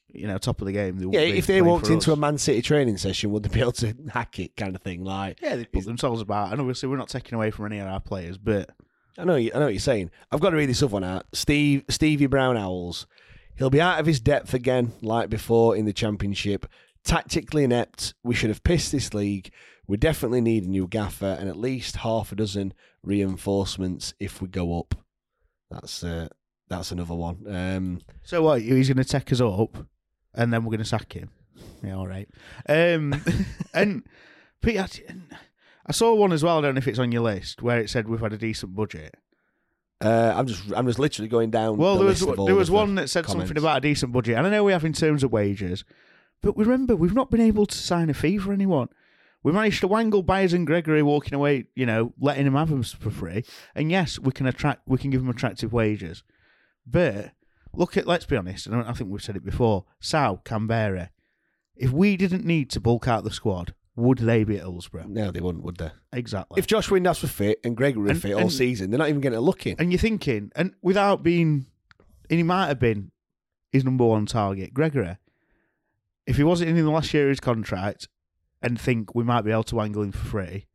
you 0.09 0.27
know, 0.27 0.37
top 0.37 0.59
of 0.61 0.67
the 0.67 0.73
game, 0.73 0.97
they 0.97 1.03
yeah, 1.03 1.07
wouldn't 1.07 1.31
be 1.33 1.37
if 1.37 1.47
they 1.47 1.53
playing 1.61 1.65
walked 1.65 1.87
for 1.87 1.93
into 1.93 2.11
us. 2.11 2.17
a 2.17 2.19
Man 2.19 2.37
City 2.37 2.61
training 2.61 2.97
session, 2.97 3.31
would 3.31 3.43
they 3.43 3.49
be 3.49 3.61
able 3.61 3.71
to 3.73 3.93
hack 4.13 4.39
it, 4.39 4.57
kind 4.57 4.75
of 4.75 4.81
thing? 4.81 5.03
Like, 5.05 5.39
Yeah, 5.41 5.55
they 5.55 5.65
put 5.65 5.85
themselves 5.85 6.19
about, 6.21 6.51
and 6.51 6.59
obviously 6.59 6.89
we're 6.89 6.97
not 6.97 7.09
taking 7.09 7.35
away 7.35 7.49
from 7.51 7.65
any 7.67 7.79
of 7.79 7.87
our 7.87 7.99
players, 8.01 8.37
but 8.37 8.71
I 9.17 9.23
know, 9.23 9.35
you- 9.35 9.51
I 9.55 9.59
know 9.59 9.65
what 9.65 9.73
you're 9.73 9.79
saying. 9.79 10.11
I've 10.31 10.39
got 10.41 10.49
to 10.49 10.57
read 10.57 10.69
this 10.69 10.83
other 10.83 10.91
one 10.93 11.03
out. 11.05 11.27
Steve 11.33 11.83
Stevie 11.89 12.25
Brown 12.27 12.57
Owls. 12.57 13.07
He'll 13.55 13.69
be 13.69 13.81
out 13.81 13.99
of 13.99 14.05
his 14.05 14.19
depth 14.19 14.53
again, 14.53 14.91
like 15.01 15.29
before 15.29 15.75
in 15.75 15.85
the 15.85 15.93
championship. 15.93 16.65
Tactically 17.07 17.63
inept. 17.63 18.13
We 18.23 18.35
should 18.35 18.49
have 18.49 18.63
pissed 18.63 18.91
this 18.91 19.13
league. 19.13 19.49
We 19.87 19.97
definitely 19.97 20.41
need 20.41 20.65
a 20.65 20.69
new 20.69 20.87
gaffer 20.87 21.37
and 21.39 21.47
at 21.47 21.55
least 21.55 21.97
half 21.97 22.31
a 22.31 22.35
dozen 22.35 22.73
reinforcements 23.01 24.13
if 24.19 24.41
we 24.41 24.49
go 24.49 24.77
up. 24.77 24.93
That's 25.71 26.03
uh, 26.03 26.27
that's 26.67 26.91
another 26.91 27.15
one. 27.15 27.45
Um, 27.47 28.01
so 28.23 28.41
what? 28.43 28.61
He's 28.61 28.89
going 28.89 28.97
to 28.97 29.05
take 29.05 29.31
us 29.31 29.39
up, 29.39 29.77
and 30.33 30.51
then 30.51 30.63
we're 30.63 30.71
going 30.71 30.79
to 30.79 30.85
sack 30.85 31.13
him. 31.13 31.29
Yeah, 31.81 31.95
all 31.95 32.07
right. 32.07 32.27
Um, 32.67 33.13
and 33.73 34.03
but 34.61 34.99
I 35.85 35.91
saw 35.91 36.13
one 36.13 36.33
as 36.33 36.43
well. 36.43 36.57
I 36.57 36.61
don't 36.61 36.75
know 36.75 36.79
if 36.79 36.87
it's 36.87 36.99
on 36.99 37.11
your 37.11 37.21
list 37.21 37.61
where 37.61 37.79
it 37.79 37.89
said 37.89 38.07
we've 38.07 38.19
had 38.19 38.33
a 38.33 38.37
decent 38.37 38.75
budget. 38.75 39.15
Uh, 39.99 40.33
I'm 40.35 40.45
just 40.45 40.63
I'm 40.75 40.85
just 40.85 40.99
literally 40.99 41.29
going 41.29 41.49
down. 41.49 41.77
Well, 41.77 41.95
the 41.95 41.99
there 41.99 42.07
was 42.07 42.45
there 42.45 42.55
was 42.55 42.69
one 42.69 42.95
that 42.95 43.09
said 43.09 43.25
comments. 43.25 43.47
something 43.47 43.57
about 43.57 43.77
a 43.77 43.81
decent 43.81 44.11
budget, 44.11 44.37
and 44.37 44.45
I 44.45 44.49
know 44.49 44.63
we 44.63 44.73
have 44.73 44.85
in 44.85 44.93
terms 44.93 45.23
of 45.23 45.31
wages, 45.31 45.85
but 46.41 46.55
remember 46.57 46.95
we've 46.95 47.13
not 47.13 47.31
been 47.31 47.41
able 47.41 47.65
to 47.65 47.77
sign 47.77 48.09
a 48.09 48.13
fee 48.13 48.37
for 48.37 48.53
anyone. 48.53 48.89
We 49.43 49.51
managed 49.53 49.79
to 49.81 49.87
wangle 49.87 50.23
Byers 50.23 50.53
and 50.53 50.67
Gregory 50.67 51.01
walking 51.03 51.33
away, 51.33 51.65
you 51.75 51.85
know, 51.85 52.13
letting 52.19 52.45
them 52.45 52.55
have 52.55 52.69
them 52.69 52.83
for 52.83 53.09
free. 53.11 53.45
And 53.75 53.89
yes, 53.91 54.19
we 54.19 54.31
can 54.31 54.45
attract, 54.47 54.81
we 54.87 54.97
can 54.97 55.09
give 55.09 55.21
them 55.21 55.29
attractive 55.29 55.71
wages. 55.71 56.23
But 56.85 57.31
look 57.73 57.95
at, 57.97 58.07
let's 58.07 58.25
be 58.25 58.35
honest, 58.35 58.65
and 58.67 58.75
I 58.83 58.91
think 58.93 59.09
we've 59.09 59.23
said 59.23 59.35
it 59.35 59.45
before. 59.45 59.85
Sal, 59.99 60.41
Kamberi. 60.43 61.09
If 61.75 61.91
we 61.91 62.17
didn't 62.17 62.43
need 62.45 62.69
to 62.71 62.79
bulk 62.79 63.07
out 63.07 63.23
the 63.23 63.31
squad, 63.31 63.73
would 63.95 64.17
they 64.19 64.43
be 64.43 64.55
at 64.57 64.61
Hillsborough? 64.63 65.05
No, 65.07 65.31
they 65.31 65.39
wouldn't, 65.39 65.63
would 65.63 65.77
they? 65.77 65.91
Exactly. 66.11 66.57
If 66.59 66.67
Josh 66.67 66.89
Windass 66.89 67.21
were 67.21 67.27
fit 67.29 67.59
and 67.63 67.77
Gregory 67.77 68.03
were 68.05 68.09
And- 68.11 68.21
fit 68.21 68.33
all 68.33 68.41
and- 68.41 68.51
season, 68.51 68.89
they're 68.89 68.97
not 68.97 69.09
even 69.09 69.21
getting 69.21 69.37
a 69.37 69.41
look 69.41 69.65
in. 69.67 69.75
And 69.79 69.91
you're 69.91 69.99
thinking, 69.99 70.51
and 70.55 70.73
without 70.81 71.23
being, 71.23 71.67
and 72.29 72.37
he 72.39 72.43
might 72.43 72.67
have 72.67 72.79
been 72.79 73.11
his 73.71 73.83
number 73.85 74.05
one 74.05 74.25
target, 74.25 74.73
Gregory. 74.73 75.17
If 76.27 76.35
he 76.35 76.43
wasn't 76.43 76.69
in 76.69 76.75
the 76.75 76.91
last 76.91 77.13
year 77.13 77.23
of 77.23 77.29
his 77.29 77.39
contract 77.39 78.07
and 78.61 78.79
think 78.79 79.15
we 79.15 79.23
might 79.23 79.41
be 79.41 79.51
able 79.51 79.63
to 79.63 79.75
wangle 79.75 80.03
him 80.03 80.11
for 80.11 80.25
free, 80.25 80.67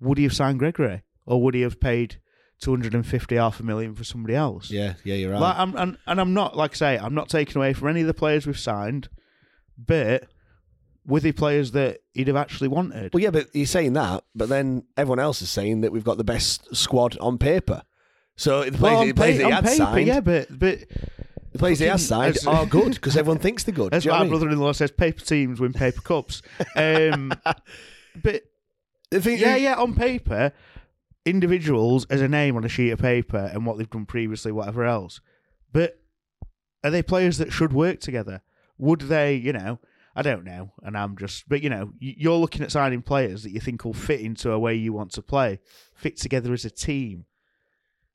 would 0.00 0.16
he 0.18 0.24
have 0.24 0.32
signed 0.32 0.58
Gregory? 0.60 1.02
Or 1.26 1.42
would 1.42 1.54
he 1.54 1.60
have 1.62 1.80
paid 1.80 2.20
250 2.62 3.36
half 3.36 3.60
a 3.60 3.62
million 3.62 3.94
for 3.94 4.04
somebody 4.04 4.34
else? 4.34 4.70
Yeah, 4.70 4.94
yeah, 5.04 5.16
you're 5.16 5.32
right. 5.32 5.40
Like, 5.40 5.58
I'm, 5.58 5.76
and, 5.76 5.98
and 6.06 6.20
I'm 6.20 6.32
not, 6.32 6.56
like 6.56 6.72
I 6.72 6.74
say, 6.74 6.98
I'm 6.98 7.14
not 7.14 7.28
taking 7.28 7.56
away 7.56 7.72
from 7.72 7.88
any 7.88 8.00
of 8.00 8.06
the 8.06 8.14
players 8.14 8.46
we've 8.46 8.58
signed, 8.58 9.08
but 9.76 10.28
with 11.06 11.22
the 11.22 11.32
players 11.32 11.72
that 11.72 11.98
he'd 12.12 12.28
have 12.28 12.36
actually 12.36 12.68
wanted? 12.68 13.12
well, 13.12 13.22
yeah, 13.22 13.30
but 13.30 13.48
you're 13.54 13.66
saying 13.66 13.94
that, 13.94 14.22
but 14.34 14.48
then 14.48 14.84
everyone 14.96 15.18
else 15.18 15.42
is 15.42 15.50
saying 15.50 15.80
that 15.80 15.92
we've 15.92 16.04
got 16.04 16.18
the 16.18 16.24
best 16.24 16.74
squad 16.74 17.16
on 17.18 17.38
paper. 17.38 17.82
So 18.36 18.64
the 18.64 18.78
players, 18.78 18.80
Well, 18.80 19.06
the 19.06 19.12
players 19.12 19.38
that 19.38 19.46
he 19.46 19.52
on 19.52 19.52
had 19.52 19.64
paper, 19.64 19.76
signed, 19.76 20.06
yeah, 20.06 20.20
but 20.20 20.46
but 20.58 20.78
the 21.52 21.58
players 21.58 21.78
he 21.80 21.86
has 21.86 22.08
fucking- 22.08 22.34
signed 22.34 22.56
are 22.56 22.66
good 22.66 22.94
because 22.94 23.16
everyone 23.16 23.38
thinks 23.42 23.64
they're 23.64 23.74
good. 23.74 23.92
That's 23.92 24.04
Do 24.04 24.08
you 24.08 24.12
know 24.12 24.18
what 24.20 24.24
what 24.24 24.24
my 24.24 24.26
I 24.28 24.30
mean? 24.32 24.40
brother-in-law 24.40 24.72
says. 24.72 24.90
Paper 24.90 25.20
teams 25.24 25.60
win 25.60 25.72
paper 25.72 26.00
cups. 26.02 26.42
Um, 26.76 27.32
but 28.22 28.42
The 29.10 29.20
thing- 29.20 29.38
yeah, 29.38 29.56
yeah, 29.56 29.74
on 29.74 29.94
paper, 29.94 30.52
individuals 31.24 32.06
as 32.06 32.20
a 32.20 32.28
name 32.28 32.56
on 32.56 32.64
a 32.64 32.68
sheet 32.68 32.90
of 32.90 32.98
paper 32.98 33.50
and 33.52 33.66
what 33.66 33.78
they've 33.78 33.90
done 33.90 34.06
previously, 34.06 34.52
whatever 34.52 34.84
else. 34.84 35.20
But 35.72 36.00
are 36.82 36.90
they 36.90 37.02
players 37.02 37.38
that 37.38 37.52
should 37.52 37.72
work 37.72 38.00
together? 38.00 38.42
Would 38.78 39.02
they? 39.02 39.34
You 39.34 39.52
know, 39.52 39.78
I 40.16 40.22
don't 40.22 40.44
know, 40.44 40.72
and 40.82 40.96
I'm 40.96 41.16
just. 41.16 41.48
But 41.48 41.62
you 41.62 41.68
know, 41.70 41.92
y- 42.00 42.14
you're 42.16 42.36
looking 42.38 42.62
at 42.62 42.72
signing 42.72 43.02
players 43.02 43.42
that 43.42 43.50
you 43.50 43.60
think 43.60 43.84
will 43.84 43.92
fit 43.92 44.20
into 44.20 44.50
a 44.50 44.58
way 44.58 44.74
you 44.74 44.92
want 44.92 45.12
to 45.12 45.22
play, 45.22 45.60
fit 45.94 46.16
together 46.16 46.52
as 46.54 46.64
a 46.64 46.70
team, 46.70 47.26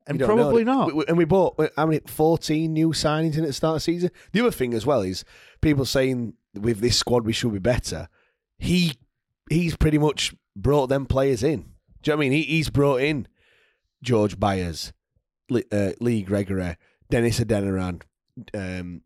and 0.08 0.20
don't 0.20 0.30
know. 0.30 0.36
probably 0.43 0.64
not. 0.64 0.93
We- 0.95 1.06
And 1.08 1.18
we 1.18 1.26
bought 1.26 1.60
how 1.76 1.86
many? 1.88 2.01
Fourteen 2.08 2.74
new 2.74 2.89
signings 2.89 3.36
in 3.38 3.41
at 3.43 3.47
the 3.47 3.53
start 3.53 3.72
of 3.72 3.76
the 3.78 3.80
season. 3.82 4.12
The 4.32 4.41
other 4.41 4.51
thing 4.51 4.74
as 4.74 4.86
well 4.86 5.01
is 5.01 5.24
people 5.62 5.86
saying 5.86 6.34
with 6.53 6.80
this 6.80 6.97
squad 6.97 7.26
we 7.26 7.34
should 7.34 7.53
be 7.53 7.60
better. 7.60 8.08
He 8.58 8.93
he's 9.49 9.76
pretty 9.76 9.97
much 9.97 10.34
brought 10.56 10.88
them 10.88 11.06
players 11.06 11.43
in. 11.43 11.62
Do 12.01 12.12
you 12.12 12.14
know 12.14 12.18
what 12.18 12.26
I 12.26 12.30
mean? 12.30 12.32
He, 12.34 12.41
he's 12.43 12.70
brought 12.70 13.01
in 13.01 13.28
George 14.03 14.39
Byers, 14.39 14.93
Lee, 15.49 15.64
uh, 15.72 15.91
Lee 15.99 16.22
Gregory, 16.22 16.78
Dennis 17.10 17.39
Adeniran. 17.39 18.01
Um, 18.53 19.01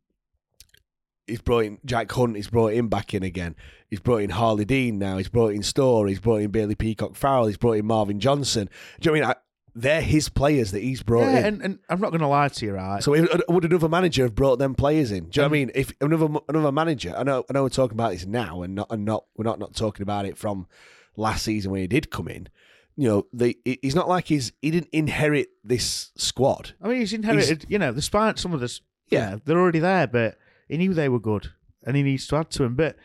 he's 1.28 1.42
brought 1.42 1.66
in 1.66 1.78
Jack 1.86 2.12
Hunt. 2.12 2.36
He's 2.36 2.50
brought 2.50 2.74
him 2.74 2.90
back 2.90 3.14
in 3.14 3.24
again. 3.24 3.56
He's 3.90 4.00
brought 4.00 4.22
in 4.22 4.32
Harlee 4.32 4.68
Dean 4.68 5.00
now. 5.00 5.18
He's 5.18 5.30
brought 5.30 5.54
in 5.54 5.64
Storey. 5.64 6.12
He's 6.12 6.20
brought 6.20 6.42
in 6.42 6.52
Bailey 6.52 6.76
Peacock 6.76 7.16
Farrell. 7.16 7.48
He's 7.48 7.58
brought 7.58 7.78
in 7.78 7.86
Marvin 7.86 8.20
Johnson. 8.20 8.70
Do 9.00 9.10
you 9.10 9.16
know 9.16 9.22
what 9.22 9.26
I 9.26 9.30
mean? 9.30 9.38
I, 9.38 9.49
they're 9.76 10.02
his 10.02 10.30
players 10.30 10.72
that 10.72 10.82
he's 10.82 11.04
brought 11.04 11.22
yeah, 11.26 11.40
in. 11.40 11.46
and, 11.46 11.62
and 11.62 11.80
I'm 11.90 12.00
not 12.02 12.10
going 12.10 12.22
to 12.22 12.28
lie 12.28 12.48
to 12.48 12.66
you, 12.66 12.74
right? 12.74 13.04
So 13.04 13.14
if, 13.14 13.34
uh, 13.34 13.40
would 13.50 13.66
another 13.66 13.90
manager 13.90 14.24
have 14.24 14.36
brought 14.36 14.60
them 14.60 14.76
players 14.76 15.12
in? 15.12 15.26
Do 15.26 15.40
you 15.40 15.42
know 15.42 15.48
what 15.48 15.56
I 15.56 15.60
mean? 15.60 15.72
If 15.76 15.94
another 16.02 16.28
another 16.48 16.72
manager, 16.72 17.14
I 17.16 17.24
know 17.24 17.46
I 17.50 17.54
know 17.54 17.64
we're 17.64 17.70
talking 17.70 17.96
about 17.96 18.12
this 18.12 18.26
now, 18.26 18.62
and 18.62 18.76
not 18.76 18.88
and 18.90 19.06
not 19.06 19.26
we're 19.38 19.46
not 19.46 19.60
not 19.60 19.76
talking 19.76 20.04
about 20.04 20.26
it 20.26 20.38
from 20.38 20.68
last 21.16 21.44
season 21.44 21.72
when 21.72 21.82
he 21.82 21.88
did 21.88 22.10
come 22.12 22.28
in. 22.28 22.48
You 22.96 23.08
know, 23.08 23.28
the 23.32 23.58
he's 23.64 23.96
not 23.96 24.10
like 24.10 24.26
he's 24.28 24.52
he 24.62 24.72
didn't 24.72 24.90
inherit 24.92 25.50
this 25.64 26.12
squad. 26.18 26.74
I 26.82 26.88
mean, 26.90 27.00
he's 27.00 27.14
inherited, 27.14 27.66
you 27.70 27.80
know, 27.80 27.92
the 27.94 28.02
spine, 28.02 28.36
some 28.36 28.54
of 28.54 28.60
this, 28.60 28.82
Yeah. 29.10 29.32
yeah, 29.32 29.38
they're 29.46 29.60
already 29.60 29.80
there, 29.80 30.06
but 30.08 30.38
he 30.68 30.78
knew 30.78 30.94
they 30.94 31.08
were 31.08 31.20
good 31.20 31.52
and 31.86 31.96
he 31.96 32.04
needs 32.04 32.28
to 32.28 32.36
add 32.36 32.50
to 32.52 32.64
them. 32.64 32.76
But 32.76 32.98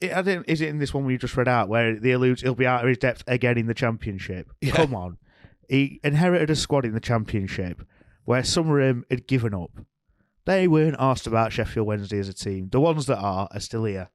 it, 0.00 0.12
I 0.16 0.22
didn't, 0.22 0.48
is 0.48 0.60
it 0.62 0.68
in 0.70 0.78
this 0.78 0.94
one 0.94 1.04
we 1.04 1.18
just 1.18 1.36
read 1.36 1.48
out 1.48 1.68
where 1.68 1.98
they 1.98 2.12
allude 2.12 2.40
he'll 2.40 2.54
be 2.54 2.66
out 2.66 2.82
of 2.82 2.88
his 2.88 2.98
depth 2.98 3.22
again 3.26 3.58
in 3.58 3.66
the 3.66 3.74
championship? 3.74 4.50
Yeah. 4.62 4.72
Come 4.72 4.94
on. 4.94 5.18
He 5.68 6.00
inherited 6.02 6.50
a 6.50 6.56
squad 6.56 6.84
in 6.84 6.92
the 6.94 7.00
championship 7.00 7.82
where 8.24 8.42
some 8.42 8.70
of 8.70 8.78
them 8.78 9.04
had 9.10 9.26
given 9.26 9.54
up. 9.54 9.70
They 10.46 10.66
weren't 10.66 10.96
asked 10.98 11.26
about 11.26 11.52
Sheffield 11.52 11.86
Wednesday 11.86 12.18
as 12.18 12.28
a 12.28 12.34
team. 12.34 12.68
The 12.70 12.80
ones 12.80 13.06
that 13.06 13.18
are 13.18 13.48
are 13.50 13.60
still 13.60 13.84
here. 13.84 14.08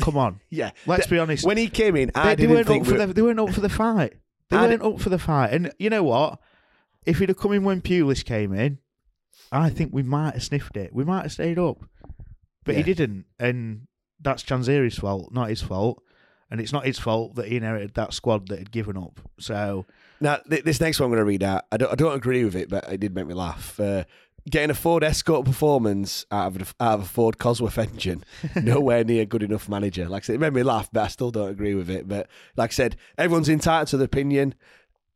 Come 0.00 0.16
on. 0.16 0.40
Yeah, 0.50 0.70
Let's 0.86 1.06
be 1.06 1.18
honest. 1.18 1.44
When 1.44 1.56
he 1.56 1.68
came 1.68 1.96
in, 1.96 2.10
They, 2.14 2.20
I 2.20 2.34
they 2.34 2.42
didn't 2.42 2.56
weren't 2.56 2.66
think 2.68 2.82
up 2.86 2.92
for 2.92 2.98
the, 2.98 3.12
they 3.12 3.22
weren't 3.22 3.40
up 3.40 3.50
for 3.50 3.60
the 3.60 3.68
fight. 3.68 4.14
They 4.48 4.58
I 4.58 4.66
weren't 4.68 4.82
up 4.82 5.00
for 5.00 5.08
the 5.08 5.18
fight. 5.18 5.52
And 5.54 5.72
you 5.78 5.88
know 5.88 6.02
what? 6.02 6.38
If 7.06 7.18
he'd 7.18 7.30
have 7.30 7.38
come 7.38 7.52
in 7.52 7.64
when 7.64 7.80
Pulis 7.80 8.22
came 8.22 8.52
in, 8.52 8.78
I 9.50 9.70
think 9.70 9.92
we 9.94 10.02
might 10.02 10.34
have 10.34 10.42
sniffed 10.42 10.76
it. 10.76 10.94
We 10.94 11.04
might 11.04 11.22
have 11.22 11.32
stayed 11.32 11.58
up. 11.58 11.78
But 12.64 12.74
he 12.74 12.82
didn't. 12.82 13.24
And 13.38 13.86
that's 14.20 14.42
Chansiri's 14.42 14.98
fault, 14.98 15.32
not 15.32 15.48
his 15.48 15.62
fault. 15.62 16.02
And 16.50 16.60
it's 16.60 16.72
not 16.72 16.84
his 16.84 16.98
fault 16.98 17.34
that 17.36 17.48
he 17.48 17.56
inherited 17.56 17.94
that 17.94 18.12
squad 18.12 18.48
that 18.48 18.58
had 18.58 18.70
given 18.70 18.96
up. 18.98 19.20
So 19.40 19.86
Now, 20.22 20.36
th- 20.48 20.64
this 20.64 20.80
next 20.80 21.00
one 21.00 21.06
I'm 21.06 21.10
going 21.10 21.18
to 21.20 21.24
read 21.24 21.42
out. 21.42 21.64
I 21.72 21.76
don't, 21.76 21.92
I 21.92 21.94
don't 21.94 22.14
agree 22.14 22.44
with 22.44 22.54
it, 22.54 22.68
but 22.68 22.90
it 22.90 23.00
did 23.00 23.14
make 23.14 23.26
me 23.26 23.34
laugh. 23.34 23.78
Uh, 23.78 24.04
getting 24.48 24.70
a 24.70 24.74
Ford 24.74 25.04
Escort 25.04 25.44
performance 25.44 26.24
out 26.30 26.56
of, 26.56 26.74
a, 26.78 26.82
out 26.84 26.94
of 26.94 27.02
a 27.02 27.04
Ford 27.08 27.38
Cosworth 27.38 27.78
engine, 27.78 28.24
nowhere 28.56 29.04
near 29.04 29.24
good 29.24 29.42
enough 29.42 29.68
manager. 29.68 30.08
Like 30.08 30.22
I 30.22 30.26
said, 30.26 30.34
it 30.36 30.40
made 30.40 30.52
me 30.52 30.62
laugh, 30.62 30.88
but 30.92 31.04
I 31.04 31.08
still 31.08 31.30
don't 31.30 31.50
agree 31.50 31.74
with 31.74 31.90
it. 31.90 32.08
But 32.08 32.28
like 32.56 32.70
I 32.70 32.72
said, 32.72 32.96
everyone's 33.18 33.48
entitled 33.48 33.88
to 33.88 33.96
their 33.96 34.06
opinion. 34.06 34.54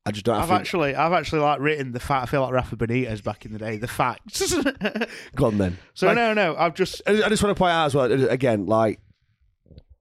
I 0.04 0.12
just 0.12 0.24
don't 0.24 0.36
I've 0.36 0.42
have 0.42 0.50
to. 0.50 0.54
actually 0.54 0.94
I've 0.94 1.12
actually 1.12 1.40
like 1.40 1.58
written 1.58 1.90
the 1.90 1.98
fact 1.98 2.22
I 2.22 2.26
feel 2.30 2.42
like 2.42 2.52
Rafa 2.52 2.76
Benitez 2.76 3.24
back 3.24 3.44
in 3.44 3.52
the 3.52 3.58
day, 3.58 3.76
the 3.76 3.88
facts. 3.88 4.54
Go 5.34 5.46
on 5.46 5.58
then. 5.58 5.78
so 5.94 6.06
Like, 6.06 6.14
no, 6.16 6.32
no, 6.32 6.54
I've 6.56 6.74
just 6.74 7.02
I 7.08 7.28
just 7.28 7.42
want 7.42 7.56
to 7.56 7.58
point 7.58 7.72
out 7.72 7.86
as 7.86 7.94
well, 7.94 8.10
again, 8.30 8.66
like, 8.66 9.00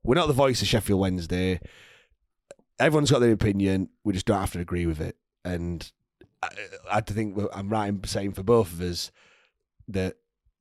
we're 0.03 0.13
not 0.13 0.27
the 0.27 0.33
voice 0.33 0.61
of 0.61 0.67
Sheffield 0.67 0.99
Wednesday. 0.99 1.59
Everyone's 2.79 3.11
got 3.11 3.19
their 3.19 3.31
opinion. 3.31 3.89
We 4.03 4.13
just 4.13 4.25
don't 4.25 4.39
have 4.39 4.53
to 4.53 4.59
agree 4.59 4.85
with 4.85 4.99
it. 4.99 5.15
And 5.43 5.89
I, 6.43 6.49
I 6.91 7.01
think 7.01 7.37
I'm 7.53 7.69
right 7.69 7.87
in 7.87 8.03
saying 8.03 8.33
for 8.33 8.43
both 8.43 8.73
of 8.73 8.81
us 8.81 9.11
that 9.87 10.17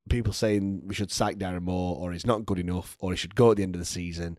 people 0.09 0.33
saying 0.33 0.83
we 0.87 0.95
should 0.95 1.11
sack 1.11 1.37
Darren 1.37 1.63
Moore 1.63 1.97
or 1.99 2.13
he's 2.13 2.27
not 2.27 2.47
good 2.47 2.59
enough 2.59 2.97
or 3.01 3.11
he 3.11 3.17
should 3.17 3.35
go 3.35 3.51
at 3.51 3.57
the 3.57 3.63
end 3.63 3.75
of 3.75 3.81
the 3.81 3.87
season. 3.87 4.39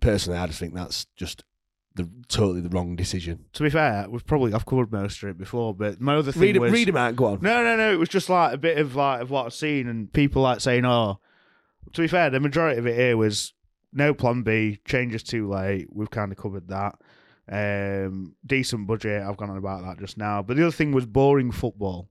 Personally, 0.00 0.38
I 0.38 0.46
just 0.46 0.58
think 0.58 0.74
that's 0.74 1.06
just 1.16 1.44
the 1.94 2.08
totally 2.28 2.60
the 2.60 2.68
wrong 2.68 2.96
decision. 2.96 3.46
to 3.52 3.62
be 3.62 3.70
fair, 3.70 4.08
we've 4.08 4.24
probably 4.24 4.54
I've 4.54 4.66
covered 4.66 4.92
most 4.92 5.22
of 5.22 5.28
it 5.28 5.38
before, 5.38 5.74
but 5.74 6.00
my 6.00 6.16
other 6.16 6.32
thing 6.32 6.42
Read, 6.42 6.56
was 6.58 6.72
read 6.72 6.88
him 6.88 6.96
out. 6.96 7.16
Go 7.16 7.26
on. 7.26 7.40
No, 7.40 7.64
no, 7.64 7.76
no. 7.76 7.92
It 7.92 7.98
was 7.98 8.08
just 8.08 8.28
like 8.28 8.54
a 8.54 8.58
bit 8.58 8.78
of 8.78 8.94
like 8.94 9.20
of 9.20 9.30
what 9.30 9.46
I've 9.46 9.54
seen, 9.54 9.88
and 9.88 10.12
people 10.12 10.42
like 10.42 10.60
saying, 10.60 10.84
"Oh." 10.84 11.18
To 11.94 12.02
be 12.02 12.08
fair, 12.08 12.30
the 12.30 12.40
majority 12.40 12.78
of 12.78 12.86
it 12.86 12.94
here 12.94 13.16
was 13.16 13.52
no 13.92 14.14
plan 14.14 14.42
B. 14.42 14.78
Changes 14.84 15.22
too 15.22 15.48
late. 15.48 15.88
We've 15.90 16.10
kind 16.10 16.32
of 16.32 16.38
covered 16.38 16.68
that. 16.68 16.98
Um, 17.48 18.36
decent 18.46 18.86
budget. 18.86 19.22
I've 19.22 19.36
gone 19.36 19.50
on 19.50 19.56
about 19.56 19.82
that 19.84 19.98
just 19.98 20.16
now. 20.16 20.42
But 20.42 20.56
the 20.56 20.62
other 20.62 20.72
thing 20.72 20.92
was 20.92 21.06
boring 21.06 21.50
football. 21.50 22.08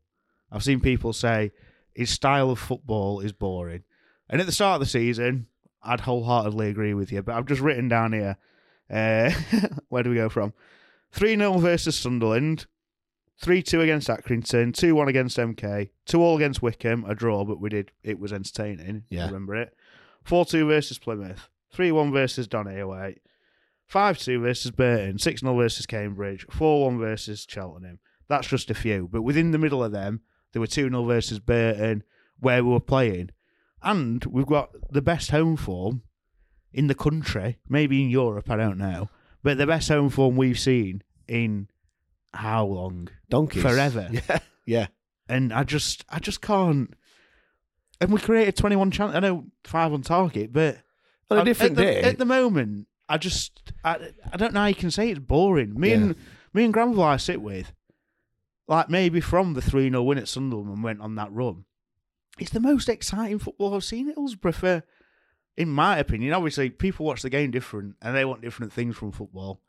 I've 0.51 0.63
seen 0.63 0.79
people 0.79 1.13
say 1.13 1.51
his 1.93 2.09
style 2.09 2.49
of 2.49 2.59
football 2.59 3.19
is 3.21 3.31
boring, 3.31 3.83
and 4.29 4.41
at 4.41 4.47
the 4.47 4.53
start 4.53 4.75
of 4.75 4.79
the 4.81 4.91
season, 4.91 5.47
I'd 5.81 6.01
wholeheartedly 6.01 6.69
agree 6.69 6.93
with 6.93 7.11
you. 7.11 7.21
But 7.21 7.35
I've 7.35 7.45
just 7.45 7.61
written 7.61 7.87
down 7.87 8.13
here. 8.13 8.37
Uh, 8.89 9.31
where 9.89 10.03
do 10.03 10.09
we 10.09 10.15
go 10.15 10.29
from? 10.29 10.53
Three 11.11 11.35
0 11.35 11.59
versus 11.59 11.97
Sunderland. 11.97 12.65
3 13.41 13.61
2 13.63 13.81
against 13.81 14.09
Accrington, 14.09 14.73
2 14.73 14.93
1 14.93 15.07
against 15.07 15.37
MK, 15.37 15.89
2 16.05 16.21
all 16.21 16.35
against 16.35 16.61
Wycombe, 16.61 17.05
a 17.07 17.15
draw, 17.15 17.45
but 17.45 17.59
we 17.61 17.69
did, 17.69 17.91
it 18.03 18.19
was 18.19 18.33
entertaining. 18.33 19.05
Yeah. 19.09 19.23
I 19.23 19.27
remember 19.27 19.55
it. 19.55 19.73
4 20.23 20.45
2 20.45 20.67
versus 20.67 20.99
Plymouth, 20.99 21.47
3 21.71 21.91
1 21.91 22.11
versus 22.11 22.47
Donny 22.47 22.79
away, 22.79 23.17
5 23.87 24.17
2 24.17 24.39
versus 24.41 24.71
Burton, 24.71 25.17
6 25.17 25.41
0 25.41 25.55
versus 25.55 25.85
Cambridge, 25.85 26.45
4 26.51 26.85
1 26.85 26.99
versus 26.99 27.45
Cheltenham. 27.49 27.99
That's 28.27 28.47
just 28.47 28.69
a 28.69 28.75
few, 28.75 29.09
but 29.11 29.23
within 29.23 29.51
the 29.51 29.57
middle 29.57 29.83
of 29.83 29.91
them, 29.91 30.21
there 30.53 30.59
were 30.59 30.67
2 30.67 30.89
0 30.89 31.03
versus 31.05 31.39
Burton, 31.39 32.03
where 32.39 32.63
we 32.63 32.71
were 32.71 32.79
playing. 32.79 33.31
And 33.81 34.23
we've 34.25 34.45
got 34.45 34.69
the 34.91 35.01
best 35.01 35.31
home 35.31 35.55
form 35.55 36.03
in 36.73 36.87
the 36.87 36.95
country, 36.95 37.59
maybe 37.67 38.03
in 38.03 38.09
Europe, 38.09 38.49
I 38.49 38.57
don't 38.57 38.77
know, 38.77 39.09
but 39.41 39.57
the 39.57 39.67
best 39.67 39.89
home 39.89 40.09
form 40.09 40.35
we've 40.35 40.59
seen 40.59 41.01
in 41.27 41.69
how 42.33 42.65
long? 42.65 43.09
Donkeys. 43.29 43.63
Forever. 43.63 44.09
Yeah. 44.27 44.39
Yeah. 44.65 44.87
And 45.27 45.51
I 45.51 45.63
just, 45.63 46.05
I 46.09 46.19
just 46.19 46.41
can't. 46.41 46.93
And 48.01 48.11
we 48.11 48.19
created 48.19 48.55
21 48.55 48.91
chances. 48.91 49.15
I 49.15 49.19
know 49.19 49.45
five 49.63 49.93
on 49.93 50.03
target, 50.03 50.53
but 50.53 50.77
On 51.29 51.37
a 51.37 51.41
at- 51.41 51.45
different 51.45 51.71
at 51.71 51.75
the, 51.77 51.83
day. 51.83 52.01
At 52.01 52.17
the 52.17 52.25
moment, 52.25 52.87
I 53.07 53.17
just 53.17 53.73
I, 53.83 54.11
I 54.31 54.37
don't 54.37 54.53
know 54.53 54.61
how 54.61 54.67
you 54.67 54.75
can 54.75 54.91
say 54.91 55.09
it's 55.09 55.19
boring. 55.19 55.79
Me 55.79 55.93
and 55.93 56.15
me 56.53 56.63
and 56.63 56.73
Granville 56.73 57.03
I 57.03 57.17
sit 57.17 57.41
with, 57.41 57.73
like 58.67 58.89
maybe 58.89 59.21
from 59.21 59.53
the 59.53 59.61
three 59.61 59.89
0 59.89 60.03
win 60.03 60.17
at 60.17 60.27
Sunderland 60.27 60.69
and 60.69 60.83
went 60.83 61.01
on 61.01 61.15
that 61.15 61.31
run. 61.31 61.65
It's 62.39 62.51
the 62.51 62.59
most 62.59 62.87
exciting 62.87 63.39
football 63.39 63.73
I've 63.73 63.83
seen 63.83 64.09
at 64.09 64.15
Hillsborough 64.15 64.53
for, 64.53 64.83
in 65.57 65.69
my 65.69 65.97
opinion. 65.97 66.33
Obviously, 66.33 66.69
people 66.69 67.05
watch 67.05 67.21
the 67.21 67.29
game 67.29 67.51
different 67.51 67.95
and 68.01 68.15
they 68.15 68.23
want 68.25 68.41
different 68.41 68.71
things 68.71 68.95
from 68.95 69.11
football. 69.11 69.61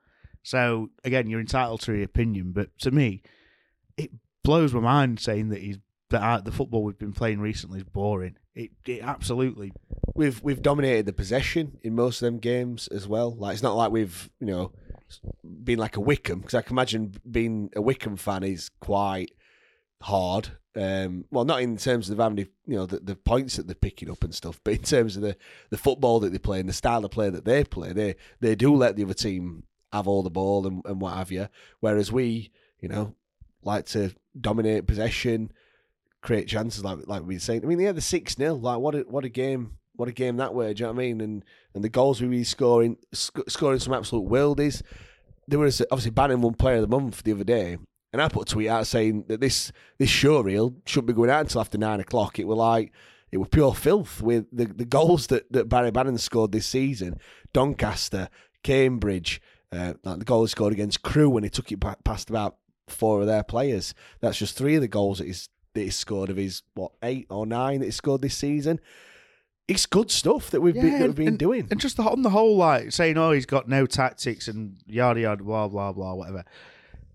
So 0.43 0.91
again, 1.05 1.29
you're 1.29 1.41
entitled 1.41 1.81
to 1.83 1.93
your 1.95 2.05
opinion, 2.05 2.53
but 2.53 2.71
to 2.81 2.91
me, 2.91 3.23
it 3.97 4.11
blows 4.45 4.73
my 4.73 4.81
mind 4.81 5.21
saying 5.21 5.49
that 5.49 5.61
he's 5.61 5.79
that 6.11 6.45
the 6.45 6.53
football 6.53 6.85
we've 6.85 6.99
been 6.99 7.13
playing 7.13 7.41
recently 7.41 7.79
is 7.79 7.85
boring. 7.85 8.37
It, 8.55 8.71
it 8.87 9.03
absolutely. 9.03 9.73
We've 10.15 10.43
we've 10.43 10.63
dominated 10.63 11.07
the 11.07 11.13
possession 11.13 11.79
in 11.83 11.95
most 11.95 12.21
of 12.21 12.27
them 12.27 12.39
games 12.39 12.89
as 12.89 13.09
well. 13.09 13.35
Like 13.35 13.55
it's 13.55 13.63
not 13.63 13.77
like 13.77 13.91
we've 13.91 14.29
you 14.41 14.47
know 14.47 14.73
been 15.65 15.79
like 15.79 15.97
a 15.97 16.01
Wycombe 16.01 16.41
because 16.41 16.55
I 16.55 16.63
can 16.63 16.75
imagine 16.75 17.15
being 17.29 17.71
a 17.75 17.81
Wycombe 17.81 18.17
fan 18.17 18.43
is 18.43 18.71
quite 18.81 19.33
hard. 20.03 20.51
Um, 20.77 21.25
well, 21.33 21.45
not 21.45 21.63
in 21.63 21.77
terms 21.77 22.11
of 22.11 22.19
many 22.19 22.47
you 22.67 22.77
know 22.77 22.87
the, 22.87 23.01
the 23.01 23.17
points 23.17 23.57
that 23.57 23.67
they're 23.67 23.75
picking 23.75 24.11
up 24.11 24.23
and 24.23 24.35
stuff, 24.35 24.61
but 24.63 24.75
in 24.75 24.83
terms 24.83 25.17
of 25.17 25.23
the, 25.23 25.37
the 25.71 25.79
football 25.79 26.21
that 26.21 26.31
they 26.33 26.39
play 26.39 26.61
and 26.61 26.69
the 26.69 26.75
style 26.75 27.05
of 27.05 27.11
play 27.11 27.31
that 27.31 27.45
they 27.45 27.65
play, 27.65 27.93
they 27.93 28.17
they 28.41 28.55
do 28.55 28.75
let 28.75 28.97
the 28.97 29.05
other 29.05 29.15
team 29.15 29.65
have 29.93 30.07
all 30.07 30.23
the 30.23 30.31
ball 30.31 30.67
and, 30.67 30.83
and 30.85 31.01
what 31.01 31.15
have 31.15 31.33
you. 31.33 31.49
Whereas 31.81 32.13
we, 32.13 32.53
you 32.79 32.89
know, 32.89 33.15
like 33.63 33.87
to 33.87 34.15
dominate 34.41 34.87
possession, 34.87 35.53
create 36.23 36.49
chances 36.49 36.85
like 36.85 36.99
like 37.07 37.23
we 37.23 37.37
were 37.37 37.41
saying. 37.41 37.63
I 37.65 37.67
mean, 37.67 37.79
had 37.81 37.97
the 37.97 38.01
six 38.01 38.35
0 38.35 38.55
Like 38.55 38.79
what 38.79 38.95
a 38.95 39.01
what 39.01 39.25
a 39.25 39.29
game, 39.29 39.79
what 39.97 40.09
a 40.09 40.13
game 40.13 40.37
that 40.39 40.55
way. 40.55 40.75
Do 40.75 40.83
you 40.83 40.87
know 40.87 40.93
what 40.93 41.01
I 41.01 41.05
mean? 41.05 41.21
And 41.21 41.45
and 41.75 41.85
the 41.85 41.89
goals 41.89 42.21
we 42.21 42.29
were 42.29 42.45
scoring, 42.45 42.97
sc- 43.13 43.49
scoring 43.49 43.79
some 43.79 43.95
absolute 43.95 44.29
worldies. 44.29 44.83
There 45.49 45.59
was 45.59 45.81
obviously 45.91 46.13
Bannan 46.13 46.43
one 46.43 46.55
Player 46.55 46.77
of 46.77 46.83
the 46.83 46.89
Month 46.89 47.23
the 47.23 47.33
other 47.33 47.45
day, 47.45 47.79
and 48.13 48.23
I 48.23 48.29
put 48.29 48.49
a 48.49 48.53
tweet 48.53 48.69
out 48.69 48.87
saying 48.87 49.25
that 49.29 49.41
this 49.41 49.73
this 49.99 50.11
show 50.11 50.41
reel 50.41 50.75
shouldn't 50.87 51.09
be 51.09 51.13
going 51.13 51.31
out 51.31 51.41
until 51.41 51.61
after 51.61 51.79
nine 51.79 52.01
o'clock. 52.01 52.39
It 52.39 52.47
was 52.47 52.59
like 52.59 52.93
it 53.33 53.39
was 53.39 53.49
pure 53.49 53.75
filth 53.75 54.21
with 54.21 54.47
the, 54.53 54.67
the 54.67 54.85
goals 54.85 55.29
that, 55.29 55.51
that 55.53 55.69
Barry 55.69 55.91
Bannon 55.91 56.19
scored 56.19 56.53
this 56.53 56.67
season. 56.67 57.21
Doncaster, 57.53 58.29
Cambridge, 58.65 59.41
uh, 59.73 59.95
like 60.05 60.19
the 60.19 60.25
goal 60.25 60.43
he 60.43 60.49
scored 60.49 60.73
against 60.73 61.03
Crewe 61.03 61.31
when 61.31 61.45
he 61.45 61.51
took 61.51 61.71
it 61.71 61.81
past 62.05 62.29
about 62.29 62.57
four 62.89 63.21
of 63.21 63.27
their 63.27 63.45
players. 63.45 63.95
That's 64.21 64.39
just 64.39 64.57
three 64.57 64.75
of 64.75 64.81
the 64.81 64.89
goals 64.89 65.19
that 65.19 65.27
he's 65.27 65.49
that 65.75 65.81
he 65.81 65.91
scored 65.91 66.31
of 66.31 66.37
his 66.37 66.63
what 66.75 66.93
eight 67.03 67.27
or 67.31 67.47
nine 67.47 67.81
that 67.81 67.87
he 67.87 67.93
scored 67.93 68.23
this 68.23 68.37
season. 68.37 68.81
It's 69.69 69.87
good 69.87 70.11
stuff 70.11 70.51
that 70.51 70.61
we've 70.61 70.75
yeah, 70.75 70.83
been, 70.83 70.99
that 70.99 71.07
we've 71.07 71.15
been 71.15 71.29
and, 71.29 71.39
doing, 71.39 71.69
and 71.71 71.81
just 71.81 72.01
on 72.01 72.23
the 72.23 72.31
whole, 72.31 72.57
like 72.57 72.91
saying, 72.93 73.17
"Oh, 73.17 73.33
he's 73.33 73.47
got 73.47 73.69
no 73.69 73.87
tactics 73.87 74.49
and 74.49 74.77
yada 74.87 75.21
yada, 75.21 75.45
blah 75.45 75.69
blah 75.69 75.93
blah, 75.93 76.15
whatever." 76.15 76.45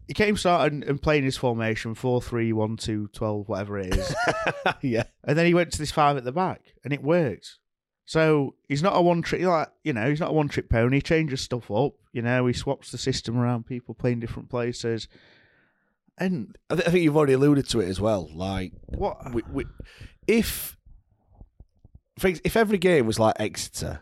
He 0.08 0.14
came 0.14 0.38
starting 0.38 0.84
and 0.88 1.02
playing 1.02 1.24
his 1.24 1.36
formation 1.36 1.96
4 1.96 2.22
3 2.22 2.54
1 2.54 2.78
2 2.78 3.10
12 3.12 3.50
whatever 3.50 3.80
it 3.80 3.96
is. 3.96 4.16
yeah. 4.84 5.06
And 5.24 5.36
then 5.36 5.48
he 5.48 5.56
went 5.56 5.72
to 5.72 5.80
this 5.80 5.92
five 5.92 6.16
at 6.16 6.24
the 6.24 6.32
back 6.32 6.62
and 6.84 6.94
it 6.94 7.02
worked. 7.02 7.58
So 8.06 8.54
he's 8.70 8.84
not 8.84 8.96
a 8.96 9.02
one 9.02 9.24
trick 9.24 9.42
like 9.42 9.70
you 9.84 9.94
know, 9.94 10.08
he's 10.08 10.20
not 10.20 10.30
a 10.30 10.34
one 10.34 10.48
trick 10.48 10.70
pony, 10.70 10.98
he 10.98 11.02
changes 11.02 11.42
stuff 11.42 11.72
up, 11.72 11.94
you 12.14 12.22
know, 12.22 12.46
he 12.46 12.54
swaps 12.54 12.92
the 12.92 13.00
system 13.00 13.36
around 13.36 13.66
people 13.66 13.96
playing 13.96 14.20
different 14.20 14.50
places. 14.50 15.08
And 16.18 16.56
I, 16.70 16.76
th- 16.76 16.88
I 16.88 16.92
think 16.92 17.04
you've 17.04 17.18
already 17.18 17.34
alluded 17.34 17.68
to 17.70 17.82
it 17.82 17.90
as 17.90 18.00
well. 18.00 18.30
Like, 18.34 18.72
what 18.88 19.34
we, 19.34 19.44
we, 19.52 19.66
if 20.28 20.78
if 22.24 22.56
every 22.56 22.78
game 22.78 23.06
was 23.06 23.20
like 23.20 23.36
Exeter, 23.40 24.00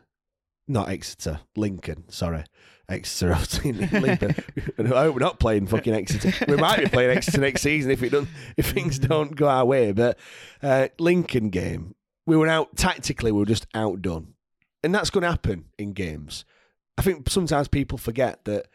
not 0.68 0.90
Exeter, 0.90 1.40
Lincoln, 1.56 2.04
sorry, 2.10 2.44
Exeter. 2.90 3.38
Lincoln. 3.64 4.36
I 4.80 4.84
hope 4.84 5.16
we're 5.16 5.20
not 5.20 5.40
playing 5.40 5.68
fucking 5.68 5.94
Exeter. 5.94 6.34
We 6.48 6.58
might 6.58 6.80
be 6.80 6.90
playing 6.90 7.18
Exeter 7.18 7.42
next 7.42 7.62
season 7.62 7.92
if 7.92 8.04
it 8.04 8.12
don't, 8.12 8.28
if 8.58 8.72
things 8.72 9.00
don't 9.00 9.36
go 9.36 9.48
our 9.48 9.66
way. 9.66 9.92
But 9.92 10.20
uh, 10.62 10.90
Lincoln 11.00 11.50
game, 11.50 11.96
we 12.26 12.38
were 12.38 12.48
out 12.48 12.76
tactically. 12.76 13.32
We 13.32 13.40
were 13.40 13.46
just 13.46 13.68
outdone, 13.74 14.34
and 14.84 14.94
that's 14.94 15.10
going 15.10 15.24
to 15.24 15.32
happen 15.32 15.66
in 15.78 15.94
games. 15.94 16.46
I 16.98 17.02
think 17.02 17.30
sometimes 17.30 17.68
people 17.68 17.98
forget 17.98 18.46
that 18.46 18.68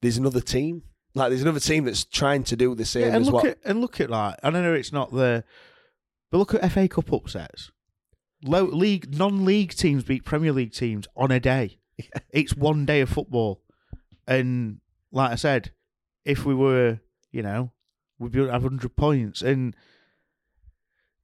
there's 0.00 0.16
another 0.16 0.40
team 0.40 0.84
like 1.14 1.30
there's 1.30 1.42
another 1.42 1.60
team 1.60 1.84
that's 1.84 2.04
trying 2.04 2.44
to 2.44 2.56
do 2.56 2.74
the 2.74 2.84
same 2.84 3.02
yeah, 3.02 3.08
and 3.08 3.16
as 3.22 3.26
look 3.26 3.34
what. 3.34 3.46
At, 3.46 3.58
and 3.64 3.80
look 3.80 4.00
at 4.00 4.10
like 4.10 4.36
I 4.42 4.50
don't 4.50 4.62
know, 4.62 4.74
it's 4.74 4.92
not 4.92 5.12
the, 5.12 5.44
but 6.30 6.38
look 6.38 6.54
at 6.54 6.72
FA 6.72 6.88
Cup 6.88 7.12
upsets. 7.12 7.70
Low 8.44 8.64
league, 8.64 9.16
non-league 9.18 9.74
teams 9.74 10.04
beat 10.04 10.24
Premier 10.24 10.52
League 10.52 10.72
teams 10.72 11.06
on 11.16 11.30
a 11.30 11.40
day. 11.40 11.78
Yeah. 11.98 12.20
It's 12.30 12.54
one 12.54 12.86
day 12.86 13.00
of 13.00 13.08
football, 13.08 13.60
and 14.24 14.78
like 15.10 15.32
I 15.32 15.34
said, 15.34 15.72
if 16.24 16.46
we 16.46 16.54
were, 16.54 17.00
you 17.32 17.42
know, 17.42 17.72
we'd 18.20 18.30
be 18.30 18.46
have 18.46 18.62
hundred 18.62 18.94
points. 18.94 19.42
And 19.42 19.74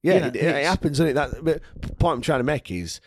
yeah, 0.01 0.15
you 0.15 0.19
know, 0.19 0.27
it, 0.27 0.35
it, 0.35 0.65
happens, 0.65 0.97
doesn't 0.97 1.11
it? 1.11 1.13
That 1.13 1.45
but 1.45 1.97
point 1.97 2.15
I'm 2.15 2.21
trying 2.21 2.41
to 2.41 2.43
make 2.43 2.69
is 2.71 2.99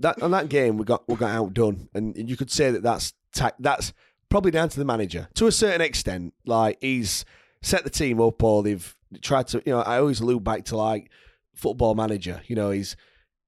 that 0.00 0.22
on 0.22 0.30
that 0.30 0.48
game 0.48 0.76
we 0.76 0.84
got 0.84 1.06
we 1.08 1.16
got 1.16 1.30
outdone, 1.30 1.88
and 1.94 2.16
you 2.16 2.36
could 2.36 2.50
say 2.50 2.70
that 2.70 2.82
that's 2.82 3.12
ta- 3.34 3.52
that's 3.58 3.92
probably 4.28 4.50
down 4.50 4.68
to 4.68 4.78
the 4.78 4.84
manager 4.84 5.28
to 5.34 5.46
a 5.46 5.52
certain 5.52 5.80
extent. 5.80 6.34
Like 6.44 6.78
he's 6.80 7.24
set 7.62 7.84
the 7.84 7.90
team 7.90 8.20
up, 8.20 8.42
or 8.42 8.62
they've 8.62 8.96
tried 9.22 9.48
to. 9.48 9.62
You 9.64 9.72
know, 9.74 9.80
I 9.80 9.98
always 9.98 10.20
allude 10.20 10.44
back 10.44 10.64
to 10.66 10.76
like 10.76 11.10
football 11.54 11.94
manager. 11.94 12.42
You 12.46 12.56
know, 12.56 12.70
he's 12.70 12.96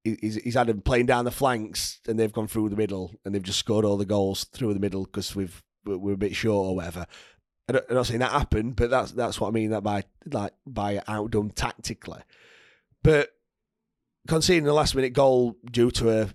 he's 0.04 0.36
he's 0.36 0.54
had 0.54 0.68
them 0.68 0.80
playing 0.80 1.06
down 1.06 1.24
the 1.24 1.30
flanks, 1.30 2.00
and 2.06 2.18
they've 2.18 2.32
gone 2.32 2.46
through 2.46 2.68
the 2.70 2.76
middle, 2.76 3.14
and 3.24 3.34
they've 3.34 3.42
just 3.42 3.58
scored 3.58 3.84
all 3.84 3.96
the 3.96 4.04
goals 4.04 4.44
through 4.44 4.74
the 4.74 4.80
middle 4.80 5.04
because 5.04 5.34
we've 5.34 5.62
we're 5.84 6.14
a 6.14 6.18
bit 6.18 6.34
short 6.34 6.66
or 6.66 6.76
whatever. 6.76 7.06
I'm 7.68 7.80
not 7.90 8.06
saying 8.06 8.20
that 8.20 8.30
happened, 8.30 8.76
but 8.76 8.90
that's 8.90 9.12
that's 9.12 9.40
what 9.40 9.48
I 9.48 9.50
mean. 9.50 9.70
That 9.70 9.82
by 9.82 10.04
like 10.24 10.52
by 10.66 11.02
outdone 11.08 11.50
tactically, 11.50 12.20
but 13.02 13.30
conceding 14.28 14.64
the 14.64 14.72
last 14.72 14.94
minute 14.94 15.12
goal 15.12 15.56
due 15.70 15.90
to 15.92 16.10
a 16.10 16.28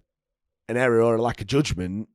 an 0.67 0.77
error 0.77 1.01
or 1.01 1.15
a 1.15 1.21
lack 1.21 1.41
of 1.41 1.47
judgment 1.47 2.07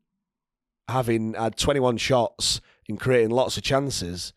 having 0.89 1.34
had 1.34 1.57
21 1.57 1.97
shots 1.97 2.61
and 2.89 3.01
creating 3.01 3.30
lots 3.30 3.57
of 3.57 3.62
chances, 3.62 4.32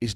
is 0.00 0.14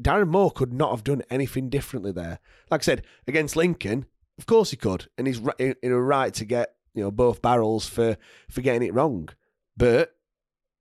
Darren 0.00 0.28
Moore 0.28 0.50
could 0.50 0.72
not 0.72 0.90
have 0.90 1.04
done 1.04 1.22
anything 1.30 1.68
differently 1.68 2.12
there. 2.12 2.38
Like 2.70 2.82
I 2.82 2.84
said, 2.84 3.02
against 3.26 3.56
Lincoln, 3.56 4.06
of 4.38 4.46
course 4.46 4.70
he 4.70 4.76
could, 4.76 5.08
and 5.16 5.26
he's 5.26 5.40
in 5.58 5.76
a 5.84 6.00
right 6.00 6.32
to 6.34 6.44
get 6.44 6.74
you 6.94 7.02
know 7.02 7.10
both 7.10 7.42
barrels 7.42 7.88
for 7.88 8.16
for 8.50 8.60
getting 8.60 8.86
it 8.86 8.94
wrong. 8.94 9.28
But 9.76 10.14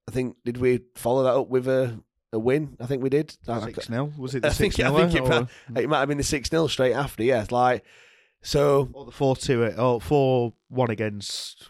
I 0.08 0.12
think 0.12 0.38
did 0.44 0.58
we 0.58 0.82
follow 0.96 1.24
that 1.24 1.36
up 1.36 1.50
with 1.50 1.68
a 1.68 2.00
a 2.32 2.40
win? 2.40 2.76
I 2.80 2.86
think 2.86 3.04
we 3.04 3.10
did. 3.10 3.36
Six 3.76 3.88
0 3.88 4.14
was 4.18 4.36
it? 4.36 4.42
The 4.42 4.48
I 4.50 4.52
think, 4.52 4.80
I 4.80 4.92
think 4.92 5.16
it, 5.16 5.28
might, 5.28 5.84
it 5.84 5.90
might 5.90 6.00
have 6.00 6.08
been 6.08 6.18
the 6.18 6.24
six 6.24 6.50
0 6.50 6.68
straight 6.68 6.94
after. 6.94 7.24
Yeah, 7.24 7.46
like 7.52 7.84
so. 8.42 8.90
Or 8.94 9.06
the 9.06 9.12
four 9.12 9.36
two, 9.36 9.64
or 9.64 9.74
oh, 9.78 10.00
four 10.00 10.54
one 10.70 10.90
against 10.90 11.70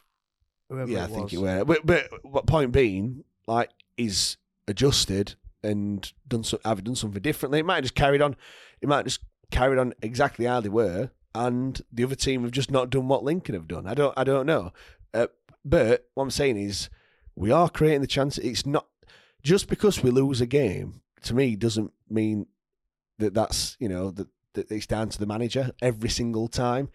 yeah, 0.87 1.05
I 1.05 1.07
think 1.07 1.33
it 1.33 1.37
were. 1.37 1.65
But, 1.65 1.85
but 1.85 2.09
what 2.23 2.45
point 2.45 2.71
being, 2.71 3.23
like, 3.47 3.69
he's 3.97 4.37
adjusted 4.67 5.35
and 5.63 6.11
done 6.27 6.43
so, 6.43 6.59
have 6.65 6.83
done 6.83 6.95
something 6.95 7.21
differently. 7.21 7.59
It 7.59 7.65
might 7.65 7.75
have 7.75 7.83
just 7.85 7.95
carried 7.95 8.21
on. 8.21 8.35
It 8.81 8.89
might 8.89 8.97
have 8.97 9.05
just 9.05 9.21
carried 9.51 9.79
on 9.79 9.93
exactly 10.01 10.45
how 10.45 10.59
they 10.59 10.69
were, 10.69 11.11
and 11.33 11.81
the 11.91 12.03
other 12.03 12.15
team 12.15 12.43
have 12.43 12.51
just 12.51 12.71
not 12.71 12.89
done 12.89 13.07
what 13.07 13.23
Lincoln 13.23 13.55
have 13.55 13.67
done. 13.67 13.87
I 13.87 13.93
don't. 13.93 14.13
I 14.17 14.23
don't 14.23 14.45
know. 14.45 14.71
Uh, 15.13 15.27
but 15.63 16.09
what 16.13 16.23
I'm 16.23 16.31
saying 16.31 16.57
is, 16.57 16.89
we 17.35 17.51
are 17.51 17.69
creating 17.69 18.01
the 18.01 18.07
chance. 18.07 18.37
It's 18.37 18.65
not 18.65 18.87
just 19.41 19.67
because 19.69 20.03
we 20.03 20.11
lose 20.11 20.41
a 20.41 20.45
game. 20.45 21.01
To 21.23 21.33
me, 21.33 21.55
doesn't 21.55 21.93
mean 22.09 22.47
that 23.19 23.33
that's 23.33 23.77
you 23.79 23.87
know 23.87 24.11
that, 24.11 24.27
that 24.53 24.71
it's 24.71 24.87
down 24.87 25.09
to 25.09 25.19
the 25.19 25.25
manager 25.25 25.71
every 25.81 26.09
single 26.09 26.47
time 26.47 26.89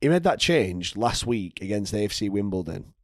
he 0.00 0.08
made 0.08 0.24
that 0.24 0.38
change 0.38 0.96
last 0.96 1.26
week 1.26 1.60
against 1.62 1.94
AFC 1.94 2.30
Wimbledon 2.30 2.94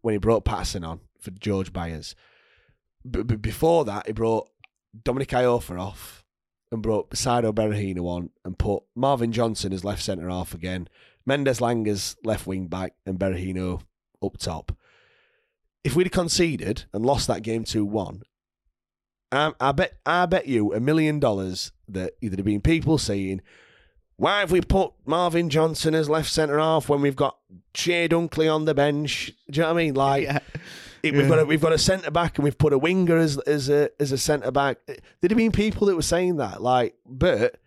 when 0.00 0.14
he 0.14 0.18
brought 0.18 0.44
Paterson 0.44 0.84
on 0.84 1.00
for 1.20 1.30
George 1.30 1.72
Byers. 1.72 2.14
But 3.04 3.40
before 3.40 3.84
that, 3.84 4.06
he 4.06 4.12
brought 4.12 4.48
Dominic 5.04 5.30
Iorfa 5.30 5.80
off 5.80 6.24
and 6.70 6.82
brought 6.82 7.10
Saido 7.10 7.52
Berahino 7.52 8.06
on 8.06 8.30
and 8.44 8.58
put 8.58 8.82
Marvin 8.94 9.32
Johnson 9.32 9.72
as 9.72 9.84
left 9.84 10.02
centre 10.02 10.28
half 10.28 10.54
again, 10.54 10.88
Mendez-Laing 11.26 11.86
as 11.88 12.16
left 12.24 12.46
wing 12.46 12.66
back, 12.66 12.94
and 13.06 13.18
Berahino 13.18 13.82
up 14.22 14.38
top. 14.38 14.72
If 15.84 15.96
we'd 15.96 16.12
conceded 16.12 16.84
and 16.92 17.04
lost 17.04 17.26
that 17.26 17.42
game 17.42 17.64
2 17.64 17.84
1, 17.84 18.22
um, 19.32 19.54
I 19.60 19.72
bet 19.72 19.98
I 20.04 20.26
bet 20.26 20.46
you 20.46 20.74
a 20.74 20.80
million 20.80 21.18
dollars 21.18 21.72
that 21.88 22.12
either 22.20 22.36
have 22.36 22.44
been 22.44 22.60
people 22.60 22.98
saying, 22.98 23.40
why 24.16 24.40
have 24.40 24.52
we 24.52 24.60
put 24.60 24.92
Marvin 25.04 25.50
Johnson 25.50 25.94
as 25.94 26.08
left 26.08 26.30
centre 26.30 26.58
half 26.58 26.88
when 26.88 27.00
we've 27.00 27.16
got 27.16 27.38
Chey 27.74 28.08
Dunkley 28.08 28.52
on 28.52 28.64
the 28.64 28.74
bench? 28.74 29.32
Do 29.50 29.58
you 29.58 29.62
know 29.62 29.72
what 29.72 29.80
I 29.80 29.84
mean? 29.84 29.94
Like, 29.94 30.24
yeah. 30.24 30.38
it, 31.02 31.14
we've 31.14 31.28
got 31.28 31.40
a, 31.40 31.44
we've 31.44 31.60
got 31.60 31.72
a 31.72 31.78
centre 31.78 32.10
back 32.10 32.38
and 32.38 32.44
we've 32.44 32.58
put 32.58 32.72
a 32.72 32.78
winger 32.78 33.16
as 33.16 33.38
as 33.38 33.68
a 33.68 33.90
as 34.00 34.12
a 34.12 34.18
centre 34.18 34.50
back. 34.50 34.78
There'd 34.86 35.30
have 35.30 35.36
been 35.36 35.52
people 35.52 35.86
that 35.88 35.96
were 35.96 36.02
saying 36.02 36.36
that, 36.36 36.62
like, 36.62 36.94
but 37.06 37.58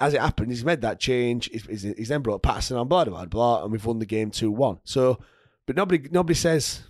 as 0.00 0.14
it 0.14 0.20
happened, 0.20 0.50
he's 0.50 0.64
made 0.64 0.82
that 0.82 1.00
change. 1.00 1.48
He's, 1.50 1.82
he's 1.82 2.08
then 2.08 2.22
brought 2.22 2.42
Paterson 2.42 2.76
on, 2.76 2.88
blah 2.88 3.04
blah 3.04 3.24
blah, 3.26 3.62
and 3.62 3.72
we've 3.72 3.84
won 3.84 3.98
the 3.98 4.06
game 4.06 4.30
two 4.30 4.50
one. 4.50 4.80
So, 4.84 5.20
but 5.66 5.76
nobody 5.76 6.08
nobody 6.10 6.34
says 6.34 6.82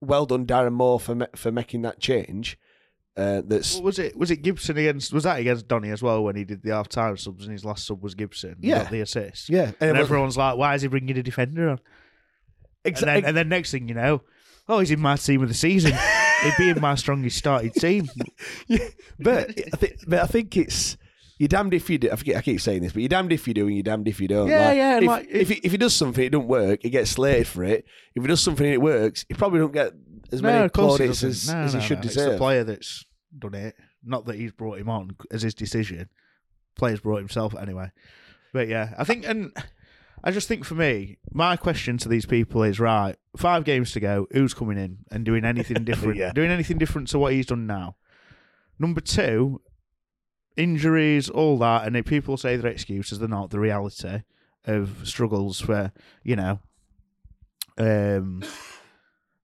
well 0.00 0.26
done, 0.26 0.46
Darren 0.46 0.72
Moore, 0.72 1.00
for 1.00 1.14
ma- 1.14 1.26
for 1.34 1.50
making 1.50 1.82
that 1.82 2.00
change. 2.00 2.58
Uh, 3.20 3.42
that's 3.44 3.78
was 3.80 3.98
it? 3.98 4.16
Was 4.16 4.30
it 4.30 4.36
Gibson 4.42 4.76
against? 4.78 5.12
Was 5.12 5.24
that 5.24 5.38
against 5.40 5.68
Donny 5.68 5.90
as 5.90 6.02
well 6.02 6.24
when 6.24 6.36
he 6.36 6.44
did 6.44 6.62
the 6.62 6.70
half 6.70 6.88
time 6.88 7.16
subs 7.16 7.44
and 7.44 7.52
his 7.52 7.64
last 7.64 7.86
sub 7.86 8.02
was 8.02 8.14
Gibson? 8.14 8.56
He 8.60 8.68
Yeah. 8.68 8.82
got 8.84 8.90
the 8.92 9.00
assist. 9.00 9.48
yeah, 9.50 9.72
and, 9.80 9.90
it 9.90 9.92
was- 9.92 10.00
everyone's 10.00 10.36
like, 10.36 10.56
"Why 10.56 10.74
is 10.74 10.82
he 10.82 10.88
bringing 10.88 11.16
a 11.18 11.22
defender 11.22 11.68
on?" 11.70 11.80
exa- 12.84 13.02
And 13.02 13.08
then, 13.08 13.24
and 13.26 13.36
then 13.36 13.48
next 13.48 13.70
thing 13.72 13.88
you 13.88 13.94
know, 13.94 14.22
oh, 14.68 14.78
he's 14.80 14.90
in 14.90 15.00
my 15.00 15.16
team 15.16 15.42
of 15.42 15.48
the 15.48 15.54
season. 15.54 15.92
He'd 16.42 16.54
be 16.56 16.70
in 16.70 16.80
my 16.80 16.94
strongest 16.94 17.36
started 17.36 17.74
team. 17.74 18.08
Yeah, 18.68 18.78
but 19.18 19.50
I 19.50 19.76
think, 19.76 19.94
but 20.06 20.20
I 20.20 20.26
think 20.26 20.56
it's 20.56 20.96
you're 21.38 21.48
damned 21.48 21.74
if 21.74 21.90
you 21.90 21.98
do. 21.98 22.10
I 22.10 22.16
forget. 22.16 22.36
I 22.36 22.42
keep 22.42 22.60
saying 22.60 22.82
this, 22.82 22.92
but 22.92 23.00
you're 23.02 23.08
damned 23.08 23.32
if 23.32 23.46
you 23.48 23.52
do 23.54 23.66
and 23.66 23.74
you're 23.74 23.82
damned 23.82 24.06
if 24.08 24.20
you 24.20 24.28
don't. 24.28 24.48
Yeah, 24.48 24.72
yeah, 24.72 24.98
If, 24.98 25.04
like, 25.04 25.26
if, 25.30 25.48
he, 25.48 25.54
if 25.64 25.72
he 25.72 25.78
does 25.78 25.94
something, 25.94 26.24
it 26.24 26.30
don't 26.30 26.46
work. 26.46 26.80
He 26.82 26.90
gets 26.90 27.10
slated 27.10 27.46
for 27.48 27.64
it. 27.64 27.84
If 28.14 28.22
he 28.22 28.28
does 28.28 28.40
something 28.40 28.64
and 28.64 28.74
it 28.74 28.80
works, 28.80 29.24
he 29.28 29.34
probably 29.34 29.58
don't 29.58 29.72
get 29.72 29.92
as 30.32 30.40
many 30.42 30.58
no, 30.58 30.64
of 30.66 30.72
course 30.72 30.98
he 30.98 31.04
plaudits 31.06 31.20
doesn't. 31.22 31.28
as, 31.30 31.48
No, 31.48 31.60
as 31.62 31.74
no, 31.74 31.80
he 31.80 31.86
should 31.86 31.98
no. 31.98 32.04
It's 32.04 32.14
deserve. 32.14 32.32
the 32.32 32.38
player 32.38 32.64
that's 32.64 33.04
done 33.38 33.54
it. 33.54 33.76
Not 34.02 34.26
that 34.26 34.36
he's 34.36 34.52
brought 34.52 34.78
him 34.78 34.88
on 34.88 35.16
as 35.30 35.42
his 35.42 35.54
decision. 35.54 36.08
Player's 36.76 37.00
brought 37.00 37.18
himself 37.18 37.54
anyway. 37.54 37.90
But 38.52 38.68
yeah, 38.68 38.94
I 38.98 39.04
think, 39.04 39.26
and 39.26 39.52
I 40.22 40.30
just 40.30 40.48
think 40.48 40.64
for 40.64 40.74
me, 40.74 41.18
my 41.32 41.56
question 41.56 41.98
to 41.98 42.08
these 42.08 42.26
people 42.26 42.62
is 42.62 42.80
right. 42.80 43.16
Five 43.36 43.64
games 43.64 43.92
to 43.92 44.00
go. 44.00 44.26
Who's 44.32 44.54
coming 44.54 44.78
in 44.78 44.98
and 45.10 45.24
doing 45.24 45.44
anything 45.44 45.84
different? 45.84 46.16
Yeah. 46.16 46.32
Doing 46.32 46.50
anything 46.50 46.78
different 46.78 47.08
to 47.08 47.18
what 47.18 47.32
he's 47.32 47.46
done 47.46 47.66
now. 47.66 47.96
Number 48.78 49.00
two, 49.00 49.60
injuries, 50.56 51.28
all 51.28 51.58
that, 51.58 51.86
and 51.86 51.96
if 51.96 52.06
people 52.06 52.36
say 52.36 52.56
they're 52.56 52.70
excuses, 52.70 53.18
they're 53.18 53.28
not. 53.28 53.50
The 53.50 53.60
reality 53.60 54.22
of 54.64 55.00
struggles 55.04 55.60
for 55.60 55.92
you 56.22 56.36
know, 56.36 56.60
um, 57.78 58.42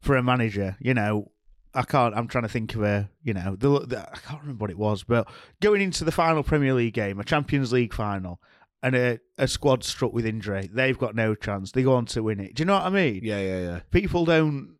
for 0.00 0.16
a 0.16 0.22
manager, 0.22 0.76
you 0.80 0.94
know. 0.94 1.30
I 1.76 1.82
can't. 1.82 2.14
I'm 2.16 2.26
trying 2.28 2.42
to 2.42 2.48
think 2.48 2.74
of 2.74 2.82
a, 2.82 3.08
you 3.22 3.34
know, 3.34 3.54
the, 3.56 3.80
the, 3.86 4.08
I 4.12 4.16
can't 4.18 4.40
remember 4.40 4.62
what 4.62 4.70
it 4.70 4.78
was, 4.78 5.04
but 5.04 5.28
going 5.60 5.80
into 5.80 6.04
the 6.04 6.12
final 6.12 6.42
Premier 6.42 6.74
League 6.74 6.94
game, 6.94 7.20
a 7.20 7.24
Champions 7.24 7.72
League 7.72 7.92
final, 7.92 8.40
and 8.82 8.94
a, 8.96 9.18
a 9.38 9.46
squad 9.48 9.84
struck 9.84 10.12
with 10.12 10.24
injury, 10.26 10.68
they've 10.72 10.98
got 10.98 11.14
no 11.14 11.34
chance. 11.34 11.72
They 11.72 11.82
go 11.82 11.94
on 11.94 12.06
to 12.06 12.22
win 12.22 12.40
it. 12.40 12.54
Do 12.54 12.62
you 12.62 12.64
know 12.66 12.74
what 12.74 12.84
I 12.86 12.90
mean? 12.90 13.20
Yeah, 13.22 13.40
yeah, 13.40 13.60
yeah. 13.60 13.80
People 13.90 14.24
don't 14.24 14.76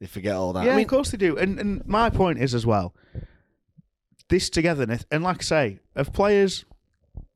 They 0.00 0.06
forget 0.06 0.34
all 0.34 0.52
that. 0.54 0.64
yeah, 0.64 0.72
I 0.72 0.76
mean, 0.76 0.84
of 0.84 0.90
course 0.90 1.10
they 1.10 1.18
do. 1.18 1.36
And 1.36 1.58
and 1.58 1.86
my 1.86 2.10
point 2.10 2.38
is 2.38 2.54
as 2.54 2.64
well, 2.66 2.94
this 4.28 4.48
togetherness, 4.50 5.04
and 5.10 5.22
like 5.22 5.38
I 5.38 5.42
say, 5.42 5.78
of 5.94 6.12
players, 6.12 6.64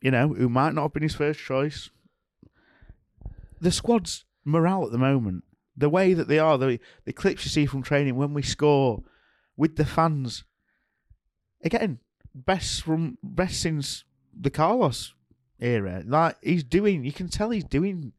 you 0.01 0.11
know, 0.11 0.29
who 0.29 0.49
might 0.49 0.75
not 0.75 0.83
have 0.83 0.93
been 0.93 1.03
his 1.03 1.15
first 1.15 1.41
choice, 1.41 1.91
the 3.61 3.71
squad's 3.73 4.25
morale 4.45 4.85
at 4.87 4.93
the 4.93 4.99
moment, 4.99 5.45
the 5.77 5.89
way 5.89 6.15
that 6.15 6.29
they 6.29 6.39
are, 6.39 6.57
the 6.59 6.79
the 7.05 7.13
clips 7.13 7.45
you 7.45 7.51
see 7.51 7.67
from 7.67 7.83
training 7.83 8.17
when 8.17 8.33
we 8.35 8.43
score 8.43 9.03
with 9.57 9.77
the 9.77 9.85
fans, 9.85 10.45
again, 11.63 11.99
best 12.35 12.83
from 12.83 13.19
best 13.23 13.61
since 13.61 14.05
the 14.39 14.51
Carlos 14.51 15.15
era. 15.61 16.03
Like 16.07 16.37
he's 16.43 16.65
doing, 16.65 17.05
you 17.05 17.13
can 17.13 17.29
tell 17.29 17.51
he's 17.51 17.65
doing 17.65 18.13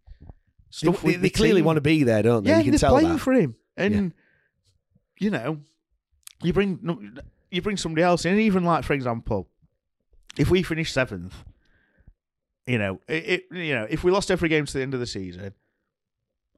stuff. 0.70 1.02
they- 1.02 1.12
they 1.14 1.18
the 1.18 1.30
clearly 1.30 1.60
team. 1.62 1.66
want 1.66 1.78
to 1.78 1.82
be 1.82 2.04
there, 2.04 2.24
don't 2.24 2.44
they? 2.44 2.50
Yeah, 2.52 2.58
you 2.58 2.64
can 2.66 2.72
they're 2.72 2.80
tell 2.80 2.94
playing 2.94 3.14
that. 3.14 3.20
for 3.20 3.34
him, 3.34 3.56
and 3.76 4.14
you 5.20 5.30
know, 5.32 5.60
you 6.44 6.54
bring 6.54 7.18
you 7.52 7.62
bring 7.62 7.78
somebody 7.78 8.04
else 8.04 8.26
in. 8.26 8.38
Even 8.40 8.64
like, 8.64 8.84
for 8.84 8.94
example, 8.94 9.48
if 10.38 10.50
we 10.50 10.62
finish 10.64 10.92
seventh, 10.92 11.34
you 12.68 12.78
know, 12.78 13.00
it, 13.08 13.30
it 13.30 13.44
you 13.52 13.74
know, 13.76 13.88
if 13.90 14.04
we 14.04 14.12
lost 14.12 14.30
every 14.32 14.50
game 14.50 14.66
to 14.66 14.74
the 14.74 14.82
end 14.82 14.94
of 14.94 15.00
the 15.00 15.08
season, 15.08 15.54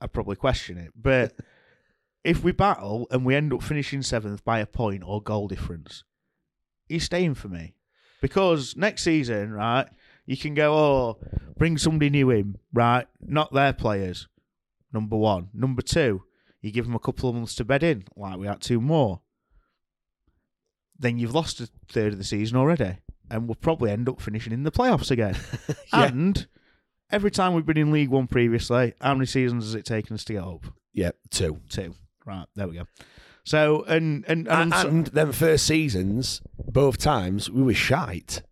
I'd 0.01 0.13
probably 0.13 0.35
question 0.35 0.77
it. 0.77 0.91
But 0.95 1.33
if 2.23 2.43
we 2.43 2.51
battle 2.51 3.07
and 3.11 3.25
we 3.25 3.35
end 3.35 3.53
up 3.53 3.63
finishing 3.63 4.01
seventh 4.01 4.43
by 4.43 4.59
a 4.59 4.65
point 4.65 5.03
or 5.05 5.21
goal 5.21 5.47
difference, 5.47 6.03
he's 6.87 7.03
staying 7.03 7.35
for 7.35 7.47
me 7.47 7.75
because 8.21 8.75
next 8.75 9.03
season, 9.03 9.51
right? 9.51 9.87
You 10.25 10.37
can 10.37 10.53
go, 10.53 10.73
oh, 10.73 11.17
bring 11.57 11.77
somebody 11.77 12.09
new 12.09 12.29
in, 12.29 12.57
right? 12.73 13.07
Not 13.19 13.51
their 13.53 13.73
players. 13.73 14.27
Number 14.93 15.17
one. 15.17 15.49
Number 15.53 15.81
two, 15.81 16.23
you 16.61 16.71
give 16.71 16.85
them 16.85 16.95
a 16.95 16.99
couple 16.99 17.29
of 17.29 17.35
months 17.35 17.55
to 17.55 17.65
bed 17.65 17.83
in, 17.83 18.03
like 18.15 18.37
we 18.37 18.47
had 18.47 18.61
two 18.61 18.81
more. 18.81 19.21
Then 20.97 21.17
you've 21.17 21.33
lost 21.33 21.61
a 21.61 21.69
third 21.87 22.11
of 22.13 22.17
the 22.17 22.23
season 22.25 22.57
already, 22.57 22.97
and 23.31 23.47
we'll 23.47 23.55
probably 23.55 23.91
end 23.91 24.09
up 24.09 24.21
finishing 24.21 24.51
in 24.53 24.63
the 24.63 24.71
playoffs 24.71 25.11
again. 25.11 25.37
Yeah. 25.91 26.05
And 26.05 26.47
every 27.11 27.31
time 27.31 27.53
we've 27.53 27.65
been 27.65 27.77
in 27.77 27.91
League 27.91 28.09
One 28.09 28.27
previously, 28.27 28.93
how 29.01 29.13
many 29.13 29.25
seasons 29.25 29.65
has 29.65 29.75
it 29.75 29.85
taken 29.85 30.13
us 30.13 30.23
to 30.25 30.33
get 30.33 30.43
up? 30.43 30.65
Yeah, 30.93 31.11
two. 31.29 31.59
Two. 31.69 31.95
Right, 32.25 32.45
there 32.55 32.67
we 32.67 32.75
go. 32.75 32.87
So, 33.43 33.83
and 33.83 34.25
and 34.27 34.47
and, 34.47 34.73
And, 34.73 34.85
and 34.85 35.07
them 35.07 35.31
first 35.31 35.65
seasons, 35.65 36.41
both 36.57 36.97
times, 36.97 37.49
we 37.49 37.63
were 37.63 37.73
shite 37.73 38.43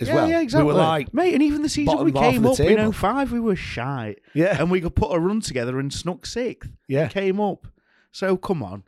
as 0.00 0.08
yeah, 0.08 0.14
well. 0.14 0.28
Yeah, 0.28 0.40
exactly. 0.40 0.66
We 0.66 0.72
were 0.72 0.78
like, 0.78 1.12
mate, 1.12 1.34
and 1.34 1.42
even 1.42 1.62
the 1.62 1.68
season 1.68 2.04
we 2.04 2.12
came 2.12 2.46
up 2.46 2.60
in 2.60 2.76
table. 2.76 2.92
05, 2.92 3.32
we 3.32 3.40
were 3.40 3.56
shy. 3.56 4.16
Yeah. 4.32 4.56
and 4.60 4.70
we 4.70 4.80
could 4.80 4.94
put 4.94 5.14
a 5.14 5.18
run 5.18 5.40
together 5.40 5.78
and 5.80 5.92
snuck 5.92 6.26
sixth. 6.26 6.70
Yeah. 6.88 7.08
came 7.08 7.40
up. 7.40 7.66
So 8.12 8.36
come 8.36 8.62
on, 8.62 8.84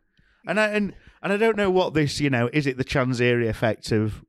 and 0.47 0.61
I 0.61 0.69
and 0.69 0.95
and 1.21 1.33
I 1.33 1.37
don't 1.37 1.57
know 1.57 1.71
what 1.71 1.95
this. 1.95 2.21
You 2.21 2.31
know, 2.31 2.49
is 2.53 2.67
it 2.69 2.77
the 2.77 2.85
Chansiri 2.85 3.49
effect 3.49 3.91
of 3.91 4.25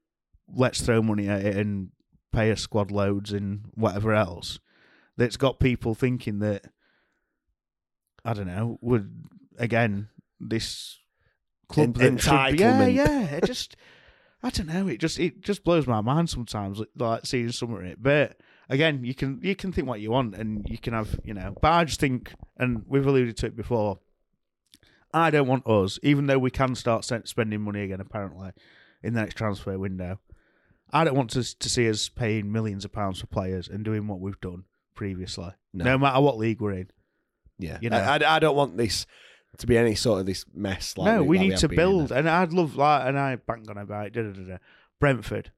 let's 0.52 0.82
throw 0.82 1.04
money 1.04 1.28
at 1.28 1.46
it 1.46 1.56
and 1.56 1.90
pay 2.32 2.50
a 2.50 2.58
squad 2.58 2.90
loads 2.90 3.32
and 3.32 3.66
whatever 3.76 4.14
else 4.14 4.60
that's 5.18 5.38
got 5.38 5.60
people 5.60 5.96
thinking 5.96 6.40
that 6.40 6.66
I 8.24 8.34
don't 8.34 8.48
know 8.48 8.78
would 8.82 9.26
again 9.58 10.10
this 10.40 10.98
club 11.68 11.98
En- 12.00 12.16
that 12.18 12.52
be, 12.52 12.58
yeah 12.60 12.86
yeah 12.88 13.24
it 13.24 13.46
just 13.46 13.76
I 14.44 14.50
don't 14.50 14.68
know 14.68 14.88
it 14.88 15.00
just 15.00 15.20
it 15.20 15.42
just 15.42 15.64
blows 15.64 15.88
my 15.88 16.02
mind 16.02 16.30
sometimes 16.30 16.82
like 16.96 17.26
seeing 17.26 17.52
some 17.52 17.74
of 17.74 17.84
it. 17.84 18.02
But 18.02 18.38
again 18.70 19.04
you 19.04 19.16
can 19.16 19.40
you 19.42 19.56
can 19.56 19.72
think 19.72 19.88
what 19.88 20.00
you 20.00 20.12
want 20.12 20.36
and 20.36 20.66
you 20.70 20.78
can 20.78 20.94
have 20.94 21.20
you 21.24 21.34
know 21.34 21.56
but 21.62 21.72
I 21.72 21.84
just 21.86 22.00
think 22.00 22.34
and 22.58 22.84
we've 22.88 23.06
alluded 23.06 23.38
to 23.38 23.48
it 23.48 23.56
before 23.56 24.00
I 25.14 25.30
don't 25.32 25.48
want 25.48 25.66
us 25.68 26.00
even 26.04 26.28
though 26.28 26.40
we 26.40 26.52
can 26.52 26.76
start 26.76 27.06
spending 27.06 27.62
money 27.62 27.84
again 27.84 28.02
apparently 28.02 28.52
in 29.02 29.14
the 29.14 29.22
next 29.22 29.36
transfer 29.36 29.78
window 29.80 30.20
I 30.92 31.04
don't 31.04 31.16
want 31.16 31.32
to 31.32 31.58
to 31.58 31.70
see 31.70 31.90
us 31.90 32.10
paying 32.10 32.52
millions 32.52 32.86
of 32.86 32.92
pounds 32.92 33.20
for 33.20 33.28
players 33.28 33.68
and 33.68 33.84
doing 33.84 34.08
what 34.08 34.20
we've 34.20 34.40
done 34.42 34.66
previously 34.98 35.52
No. 35.74 35.86
no 35.86 35.98
matter 35.98 36.20
what 36.20 36.38
league 36.38 36.60
we're 36.60 36.74
in 36.74 36.90
yeah. 37.60 37.78
you 37.82 37.90
know. 37.90 37.98
I, 37.98 38.18
I, 38.18 38.36
I 38.36 38.40
don't 38.40 38.56
want 38.56 38.78
this 38.78 39.06
to 39.58 39.68
be 39.68 39.78
any 39.78 39.96
sort 39.96 40.20
of 40.20 40.26
this 40.26 40.46
mess. 40.54 40.98
Like 40.98 41.14
no, 41.14 41.24
we 41.24 41.38
like 41.38 41.44
need 41.44 41.52
have 41.54 41.62
to 41.62 41.70
build, 41.70 42.12
and 42.12 42.30
I'd 42.30 42.54
love 42.54 42.76
like, 42.76 43.08
and 43.08 43.18
I 43.18 43.36
banged 43.36 43.70
on 43.70 43.78
about 43.78 44.08
it. 44.08 44.14
Da, 44.14 44.22
da, 44.24 44.32
da, 44.32 44.44
da. 44.44 44.58
Brentford, 45.00 45.52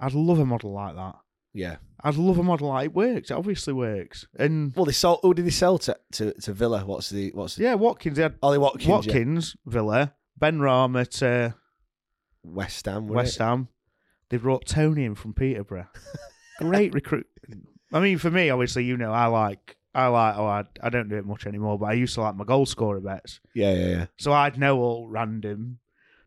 I'd 0.00 0.14
love 0.14 0.38
a 0.38 0.46
model 0.46 0.72
like 0.72 0.96
that. 0.96 1.16
Yeah. 1.52 1.76
I'd 2.02 2.16
love 2.16 2.38
a 2.38 2.42
model 2.42 2.68
like 2.68 2.86
it 2.86 2.94
works. 2.94 3.30
It 3.30 3.34
obviously 3.34 3.72
works, 3.72 4.26
and 4.38 4.74
Well, 4.74 4.84
they 4.84 4.92
sold. 4.92 5.20
Who 5.22 5.32
did 5.32 5.46
they 5.46 5.50
sell 5.50 5.78
to, 5.78 5.96
to, 6.12 6.32
to 6.32 6.52
Villa? 6.52 6.84
What's 6.84 7.10
the 7.10 7.30
what's 7.34 7.56
the 7.56 7.64
yeah, 7.64 7.74
Watkins. 7.74 8.16
They 8.16 8.22
had 8.22 8.36
Ollie 8.42 8.58
Watkins? 8.58 8.86
yeah. 8.86 8.94
Watkins, 8.94 9.56
Villa, 9.64 10.14
Benrahma 10.38 11.02
at 11.02 11.22
uh, 11.22 11.54
West 12.42 12.84
Ham. 12.86 13.06
West 13.06 13.36
it? 13.36 13.42
Ham. 13.42 13.68
They 14.28 14.36
brought 14.36 14.66
Toney 14.66 15.04
in 15.04 15.14
from 15.14 15.32
Peterborough. 15.32 15.88
Great 16.58 16.92
recruit. 16.92 17.26
I 17.94 18.00
mean, 18.00 18.18
for 18.18 18.30
me, 18.30 18.50
obviously, 18.50 18.84
you 18.84 18.96
know, 18.98 19.12
I 19.12 19.26
like, 19.26 19.76
I 19.94 20.08
like. 20.08 20.36
Oh, 20.36 20.44
I, 20.46 20.64
I 20.82 20.90
don't 20.90 21.08
do 21.08 21.16
it 21.16 21.24
much 21.24 21.46
anymore, 21.46 21.78
but 21.78 21.86
I 21.86 21.92
used 21.92 22.14
to 22.14 22.20
like 22.22 22.34
my 22.34 22.44
goal 22.44 22.66
scorer 22.66 23.00
bets. 23.00 23.40
Yeah, 23.54 23.72
yeah, 23.72 23.86
yeah. 23.86 24.06
So 24.18 24.32
I'd 24.32 24.58
know 24.58 24.78
all 24.80 25.08
random 25.08 25.78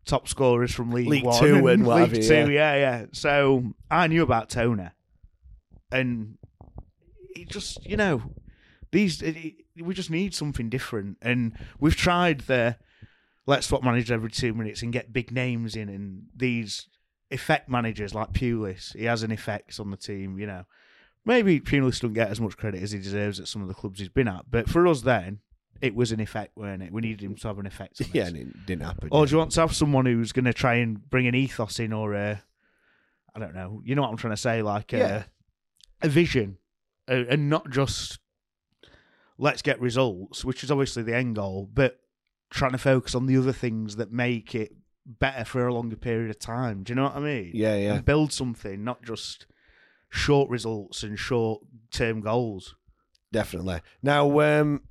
top 0.06 0.26
scorers 0.26 0.72
from 0.74 0.90
League, 0.90 1.06
League 1.08 1.24
One 1.24 1.38
Two 1.38 1.66
and 1.66 1.84
what 1.86 2.10
League 2.10 2.22
Two, 2.22 2.50
yeah. 2.50 2.74
yeah, 2.76 3.06
So 3.12 3.74
I 3.90 4.06
knew 4.06 4.22
about 4.22 4.48
Toney, 4.48 4.88
and 5.92 6.38
it 7.36 7.48
just 7.50 7.84
you 7.86 7.96
know 7.96 8.22
these 8.90 9.22
it, 9.22 9.36
it- 9.36 9.54
we 9.80 9.94
just 9.94 10.10
need 10.10 10.34
something 10.34 10.68
different, 10.68 11.18
and 11.22 11.52
we've 11.78 11.94
tried 11.94 12.40
the 12.40 12.76
let's 13.46 13.68
swap 13.68 13.84
managers 13.84 14.10
every 14.10 14.30
two 14.30 14.52
minutes 14.52 14.82
and 14.82 14.92
get 14.92 15.12
big 15.12 15.30
names 15.30 15.76
in, 15.76 15.88
and 15.88 16.22
these 16.34 16.88
effect 17.30 17.68
managers 17.68 18.12
like 18.12 18.32
Pulis, 18.32 18.96
he 18.96 19.04
has 19.04 19.22
an 19.22 19.30
effect 19.30 19.78
on 19.78 19.90
the 19.92 19.96
team, 19.96 20.36
you 20.38 20.46
know. 20.48 20.64
Maybe 21.28 21.60
Pulis 21.60 22.00
doesn't 22.00 22.14
get 22.14 22.30
as 22.30 22.40
much 22.40 22.56
credit 22.56 22.82
as 22.82 22.90
he 22.90 22.98
deserves 22.98 23.38
at 23.38 23.46
some 23.48 23.60
of 23.62 23.68
the 23.68 23.74
clubs 23.74 24.00
he's 24.00 24.08
been 24.08 24.26
at, 24.28 24.50
but 24.50 24.68
for 24.68 24.86
us 24.86 25.02
then, 25.02 25.40
it 25.80 25.94
was 25.94 26.10
an 26.10 26.20
effect, 26.20 26.56
weren't 26.56 26.82
it? 26.82 26.90
We 26.90 27.02
needed 27.02 27.22
him 27.22 27.36
to 27.36 27.48
have 27.48 27.58
an 27.58 27.66
effect. 27.66 28.00
On 28.00 28.06
Yeah, 28.14 28.26
and 28.28 28.36
it 28.36 28.66
didn't 28.66 28.82
happen. 28.84 29.10
Or 29.12 29.26
do 29.26 29.32
you 29.32 29.38
want 29.38 29.52
to 29.52 29.60
have 29.60 29.74
someone 29.74 30.06
who's 30.06 30.32
going 30.32 30.46
to 30.46 30.52
try 30.54 30.76
and 30.76 31.08
bring 31.10 31.26
an 31.26 31.34
ethos 31.34 31.78
in, 31.78 31.92
or 31.92 32.14
a, 32.14 32.42
I 33.36 33.38
don't 33.38 33.54
know, 33.54 33.82
you 33.84 33.94
know 33.94 34.02
what 34.02 34.10
I'm 34.10 34.16
trying 34.16 34.32
to 34.32 34.36
say, 34.38 34.62
like 34.62 34.92
a, 34.94 34.98
Yeah. 34.98 35.22
a 36.02 36.08
vision, 36.08 36.56
uh, 37.08 37.24
and 37.28 37.50
not 37.50 37.70
just 37.70 38.18
let's 39.36 39.62
get 39.62 39.80
results, 39.80 40.44
which 40.44 40.64
is 40.64 40.70
obviously 40.70 41.02
the 41.02 41.14
end 41.14 41.36
goal, 41.36 41.68
but 41.72 42.00
trying 42.50 42.72
to 42.72 42.78
focus 42.78 43.14
on 43.14 43.26
the 43.26 43.36
other 43.36 43.52
things 43.52 43.96
that 43.96 44.10
make 44.10 44.54
it 44.54 44.74
better 45.06 45.44
for 45.44 45.66
a 45.66 45.74
longer 45.74 45.96
period 45.96 46.30
of 46.30 46.38
time. 46.38 46.82
Do 46.82 46.90
you 46.92 46.94
know 46.94 47.04
what 47.04 47.16
I 47.16 47.20
mean? 47.20 47.50
Yeah, 47.54 47.76
yeah. 47.76 47.94
And 47.94 48.04
build 48.04 48.32
something, 48.32 48.82
not 48.82 49.02
just 49.02 49.46
short 50.08 50.48
results 50.50 51.02
and 51.02 51.18
short 51.18 51.62
term 51.90 52.20
goals. 52.20 52.74
Definitely. 53.32 53.80
Now, 54.02 54.40
um, 54.40 54.82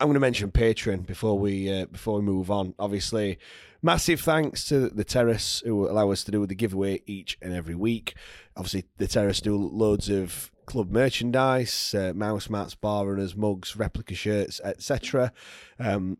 I'm 0.00 0.06
going 0.06 0.14
to 0.14 0.20
mention 0.20 0.50
Patreon 0.50 1.06
before 1.06 1.38
we 1.38 1.72
uh, 1.72 1.86
before 1.86 2.16
we 2.16 2.22
move 2.22 2.50
on. 2.50 2.74
Obviously, 2.78 3.38
massive 3.82 4.20
thanks 4.20 4.64
to 4.68 4.88
the 4.88 5.04
Terrace 5.04 5.62
who 5.64 5.88
allow 5.88 6.10
us 6.10 6.24
to 6.24 6.30
do 6.30 6.46
the 6.46 6.54
giveaway 6.54 7.02
each 7.06 7.38
and 7.42 7.52
every 7.52 7.74
week. 7.74 8.14
Obviously, 8.56 8.84
the 8.96 9.06
Terrace 9.06 9.40
do 9.40 9.56
loads 9.56 10.08
of 10.08 10.50
club 10.66 10.90
merchandise, 10.90 11.94
uh, 11.94 12.12
mouse 12.14 12.50
mats, 12.50 12.74
bar 12.74 13.06
runners, 13.06 13.34
mugs, 13.36 13.76
replica 13.76 14.14
shirts, 14.14 14.60
etc. 14.62 15.32
Um, 15.78 16.18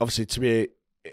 obviously, 0.00 0.26
to 0.26 0.40
be 0.40 0.68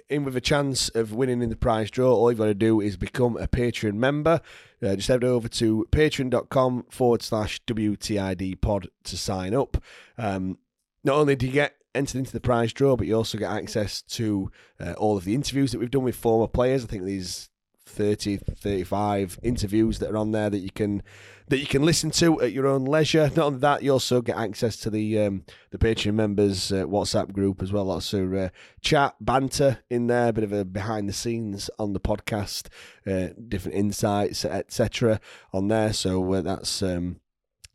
in 0.09 0.23
with 0.23 0.35
a 0.35 0.41
chance 0.41 0.89
of 0.89 1.13
winning 1.13 1.41
in 1.41 1.49
the 1.49 1.55
prize 1.55 1.91
draw, 1.91 2.13
all 2.13 2.31
you've 2.31 2.39
got 2.39 2.45
to 2.45 2.53
do 2.53 2.81
is 2.81 2.97
become 2.97 3.37
a 3.37 3.47
Patreon 3.47 3.93
member. 3.93 4.41
Uh, 4.81 4.95
just 4.95 5.07
head 5.07 5.23
over 5.23 5.47
to 5.47 5.87
patreon.com 5.91 6.85
forward 6.89 7.21
slash 7.21 7.61
WTID 7.65 8.61
pod 8.61 8.87
to 9.03 9.17
sign 9.17 9.53
up. 9.53 9.81
Um, 10.17 10.57
not 11.03 11.15
only 11.15 11.35
do 11.35 11.45
you 11.47 11.51
get 11.51 11.75
entered 11.93 12.19
into 12.19 12.31
the 12.31 12.39
prize 12.39 12.73
draw, 12.73 12.95
but 12.95 13.07
you 13.07 13.15
also 13.15 13.37
get 13.37 13.51
access 13.51 14.01
to 14.01 14.51
uh, 14.79 14.93
all 14.93 15.17
of 15.17 15.23
the 15.23 15.33
interviews 15.33 15.71
that 15.71 15.79
we've 15.79 15.91
done 15.91 16.03
with 16.03 16.15
former 16.15 16.47
players. 16.47 16.83
I 16.83 16.87
think 16.87 17.03
these 17.03 17.49
30, 17.95 18.37
35 18.37 19.39
interviews 19.41 19.99
that 19.99 20.11
are 20.11 20.17
on 20.17 20.31
there 20.31 20.49
that 20.49 20.59
you 20.59 20.71
can 20.71 21.01
that 21.47 21.59
you 21.59 21.67
can 21.67 21.83
listen 21.83 22.09
to 22.09 22.41
at 22.41 22.51
your 22.51 22.65
own 22.67 22.85
leisure. 22.85 23.29
Not 23.35 23.45
only 23.45 23.59
that, 23.59 23.83
you 23.83 23.91
also 23.91 24.21
get 24.21 24.37
access 24.37 24.77
to 24.77 24.89
the 24.89 25.19
um, 25.19 25.45
the 25.71 25.77
Patreon 25.77 26.15
members 26.15 26.71
uh, 26.71 26.85
WhatsApp 26.85 27.31
group 27.31 27.61
as 27.61 27.71
well. 27.71 27.85
Lots 27.85 28.13
of 28.13 28.33
uh, 28.33 28.49
chat, 28.81 29.15
banter 29.21 29.79
in 29.89 30.07
there, 30.07 30.29
a 30.29 30.33
bit 30.33 30.43
of 30.43 30.51
a 30.51 30.65
behind 30.65 31.07
the 31.07 31.13
scenes 31.13 31.69
on 31.77 31.93
the 31.93 31.99
podcast, 31.99 32.67
uh, 33.05 33.33
different 33.47 33.77
insights, 33.77 34.43
etc. 34.43 35.19
on 35.53 35.67
there. 35.67 35.93
So 35.93 36.33
uh, 36.33 36.41
that's. 36.41 36.81
Um, 36.81 37.19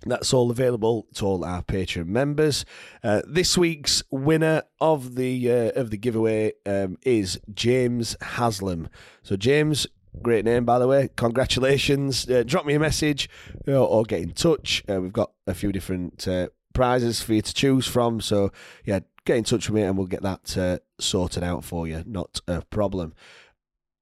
that's 0.07 0.33
all 0.33 0.51
available 0.51 1.07
to 1.15 1.27
all 1.27 1.45
our 1.45 1.63
Patreon 1.63 2.07
members. 2.07 2.65
Uh, 3.05 3.21
this 3.27 3.59
week's 3.59 4.03
winner 4.11 4.63
of 4.81 5.15
the 5.15 5.51
uh, 5.51 5.73
of 5.79 5.91
the 5.91 5.99
giveaway 5.99 6.53
um, 6.65 6.97
is 7.03 7.39
James 7.53 8.17
Haslam. 8.23 8.89
So 9.23 9.37
James, 9.37 9.87
great 10.23 10.45
name 10.45 10.65
by 10.65 10.78
the 10.78 10.87
way. 10.87 11.09
Congratulations! 11.16 12.28
Uh, 12.28 12.43
drop 12.45 12.66
me 12.66 12.74
a 12.74 12.78
message 12.78 13.28
or, 13.66 13.74
or 13.74 14.03
get 14.05 14.20
in 14.20 14.32
touch. 14.32 14.82
Uh, 14.89 15.01
we've 15.01 15.12
got 15.12 15.32
a 15.47 15.55
few 15.55 15.73
different 15.73 16.27
uh, 16.27 16.49
prizes 16.74 17.23
for 17.23 17.35
you 17.35 17.43
to 17.43 17.55
choose 17.55 17.87
from. 17.87 18.20
So 18.20 18.53
yeah, 18.85 19.01
get 19.24 19.37
in 19.37 19.45
touch 19.45 19.69
with 19.69 19.74
me 19.74 19.82
and 19.82 19.97
we'll 19.97 20.07
get 20.07 20.23
that 20.23 20.57
uh, 20.57 20.78
sorted 20.99 21.43
out 21.43 21.65
for 21.65 21.87
you. 21.87 22.03
Not 22.07 22.41
a 22.47 22.62
problem. 22.62 23.15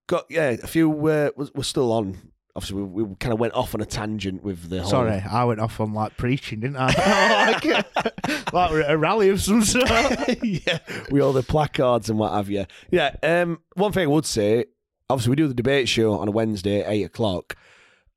Got 0.06 0.26
yeah, 0.30 0.50
a 0.50 0.66
few. 0.66 0.88
we're, 0.88 1.32
we're 1.36 1.62
still 1.62 1.92
on 1.92 2.32
obviously 2.58 2.82
we, 2.82 3.04
we 3.04 3.14
kind 3.16 3.32
of 3.32 3.38
went 3.38 3.54
off 3.54 3.74
on 3.74 3.80
a 3.80 3.86
tangent 3.86 4.42
with 4.42 4.68
the 4.68 4.80
whole. 4.80 4.90
Sorry, 4.90 5.22
I 5.30 5.44
went 5.44 5.60
off 5.60 5.80
on 5.80 5.94
like 5.94 6.16
preaching, 6.16 6.60
didn't 6.60 6.76
I? 6.78 7.52
like, 7.62 8.52
like 8.52 8.84
a 8.88 8.98
rally 8.98 9.28
of 9.28 9.40
some 9.40 9.62
sort. 9.62 9.88
yeah, 10.42 10.78
we 11.10 11.20
all 11.20 11.32
the 11.32 11.44
placards 11.44 12.10
and 12.10 12.18
what 12.18 12.32
have 12.32 12.50
you. 12.50 12.66
Yeah. 12.90 13.14
Um. 13.22 13.60
One 13.74 13.92
thing 13.92 14.04
I 14.04 14.10
would 14.10 14.26
say, 14.26 14.66
obviously, 15.10 15.30
we 15.30 15.36
do 15.36 15.48
the 15.48 15.54
debate 15.54 15.88
show 15.88 16.14
on 16.14 16.28
a 16.28 16.30
Wednesday 16.30 16.80
at 16.80 16.90
eight 16.90 17.04
o'clock. 17.04 17.56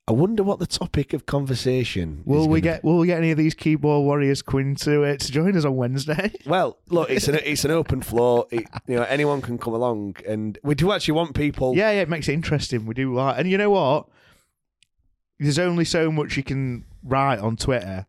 I 0.07 0.13
wonder 0.13 0.43
what 0.43 0.59
the 0.59 0.68
topic 0.68 1.13
of 1.13 1.26
conversation. 1.26 2.23
Will 2.26 2.49
we 2.49 2.59
get? 2.59 2.81
Be. 2.81 2.88
Will 2.88 2.97
we 2.97 3.07
get 3.07 3.18
any 3.18 3.31
of 3.31 3.38
these 3.38 3.53
keyboard 3.53 4.03
warriors 4.03 4.41
Quinn 4.41 4.76
to 4.77 5.03
uh, 5.03 5.15
to 5.15 5.31
join 5.31 5.55
us 5.55 5.63
on 5.63 5.76
Wednesday? 5.76 6.34
Well, 6.45 6.80
look, 6.89 7.09
it's 7.09 7.27
an 7.27 7.35
it's 7.43 7.63
an 7.65 7.72
open 7.72 8.01
floor. 8.01 8.47
It, 8.51 8.65
you 8.88 8.95
know, 8.95 9.03
anyone 9.03 9.41
can 9.41 9.57
come 9.57 9.73
along, 9.73 10.18
and 10.27 10.57
we 10.63 10.76
do 10.76 10.91
actually 10.91 11.13
want 11.13 11.35
people. 11.35 11.76
Yeah, 11.76 11.91
yeah, 11.91 12.01
it 12.01 12.09
makes 12.09 12.27
it 12.27 12.34
interesting. 12.34 12.85
We 12.85 12.93
do 12.93 13.13
like, 13.13 13.38
and 13.38 13.49
you 13.49 13.57
know 13.57 13.69
what? 13.69 14.07
there's 15.41 15.59
only 15.59 15.85
so 15.85 16.11
much 16.11 16.38
you 16.38 16.43
can 16.43 16.85
write 17.03 17.39
on 17.39 17.57
Twitter. 17.57 18.05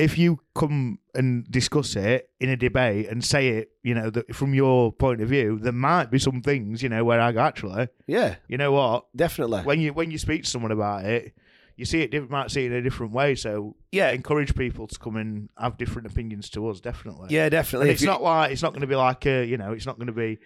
If 0.00 0.18
you 0.18 0.40
come 0.54 0.98
and 1.14 1.50
discuss 1.50 1.94
it 1.96 2.30
in 2.40 2.48
a 2.48 2.56
debate 2.56 3.08
and 3.08 3.24
say 3.24 3.48
it, 3.48 3.72
you 3.82 3.94
know, 3.94 4.10
that 4.10 4.34
from 4.34 4.54
your 4.54 4.92
point 4.92 5.20
of 5.20 5.28
view, 5.28 5.58
there 5.60 5.72
might 5.72 6.10
be 6.10 6.18
some 6.18 6.40
things, 6.42 6.82
you 6.82 6.88
know, 6.88 7.04
where 7.04 7.20
I 7.20 7.32
go, 7.32 7.40
actually, 7.40 7.88
yeah, 8.06 8.36
you 8.48 8.56
know 8.56 8.72
what, 8.72 9.04
definitely. 9.14 9.62
When 9.62 9.80
you 9.80 9.92
when 9.92 10.10
you 10.10 10.18
speak 10.18 10.44
to 10.44 10.50
someone 10.50 10.72
about 10.72 11.04
it, 11.04 11.34
you 11.76 11.84
see 11.84 12.02
it 12.02 12.30
might 12.30 12.50
see 12.50 12.64
it 12.64 12.72
in 12.72 12.78
a 12.78 12.82
different 12.82 13.12
way. 13.12 13.34
So 13.34 13.76
yeah, 13.92 14.10
encourage 14.10 14.54
people 14.54 14.86
to 14.86 14.98
come 14.98 15.16
and 15.16 15.48
have 15.58 15.78
different 15.78 16.06
opinions 16.10 16.50
to 16.50 16.68
us. 16.68 16.80
Definitely. 16.80 17.28
Yeah, 17.30 17.48
definitely. 17.48 17.90
it's 17.90 18.02
you... 18.02 18.08
not 18.08 18.22
like 18.22 18.52
it's 18.52 18.62
not 18.62 18.72
going 18.72 18.82
to 18.82 18.86
be 18.86 18.96
like 18.96 19.26
a 19.26 19.44
you 19.44 19.56
know 19.56 19.72
it's 19.72 19.86
not 19.86 19.96
going 19.96 20.08
to 20.08 20.12
be 20.12 20.38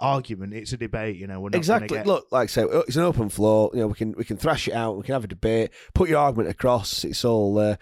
argument. 0.00 0.54
It's 0.54 0.72
a 0.72 0.76
debate, 0.76 1.16
you 1.16 1.26
know. 1.26 1.40
We're 1.40 1.50
not 1.50 1.58
exactly. 1.58 1.98
Get... 1.98 2.06
Look, 2.06 2.26
like 2.30 2.44
I 2.44 2.46
say, 2.46 2.64
it's 2.64 2.96
an 2.96 3.02
open 3.02 3.28
floor. 3.28 3.70
You 3.74 3.80
know, 3.80 3.86
we 3.86 3.94
can 3.94 4.12
we 4.12 4.24
can 4.24 4.36
thrash 4.36 4.66
it 4.66 4.74
out. 4.74 4.96
We 4.96 5.04
can 5.04 5.12
have 5.12 5.24
a 5.24 5.28
debate. 5.28 5.70
Put 5.94 6.08
your 6.08 6.18
argument 6.18 6.50
across. 6.50 7.04
It's 7.04 7.24
all. 7.24 7.58
Uh, 7.58 7.76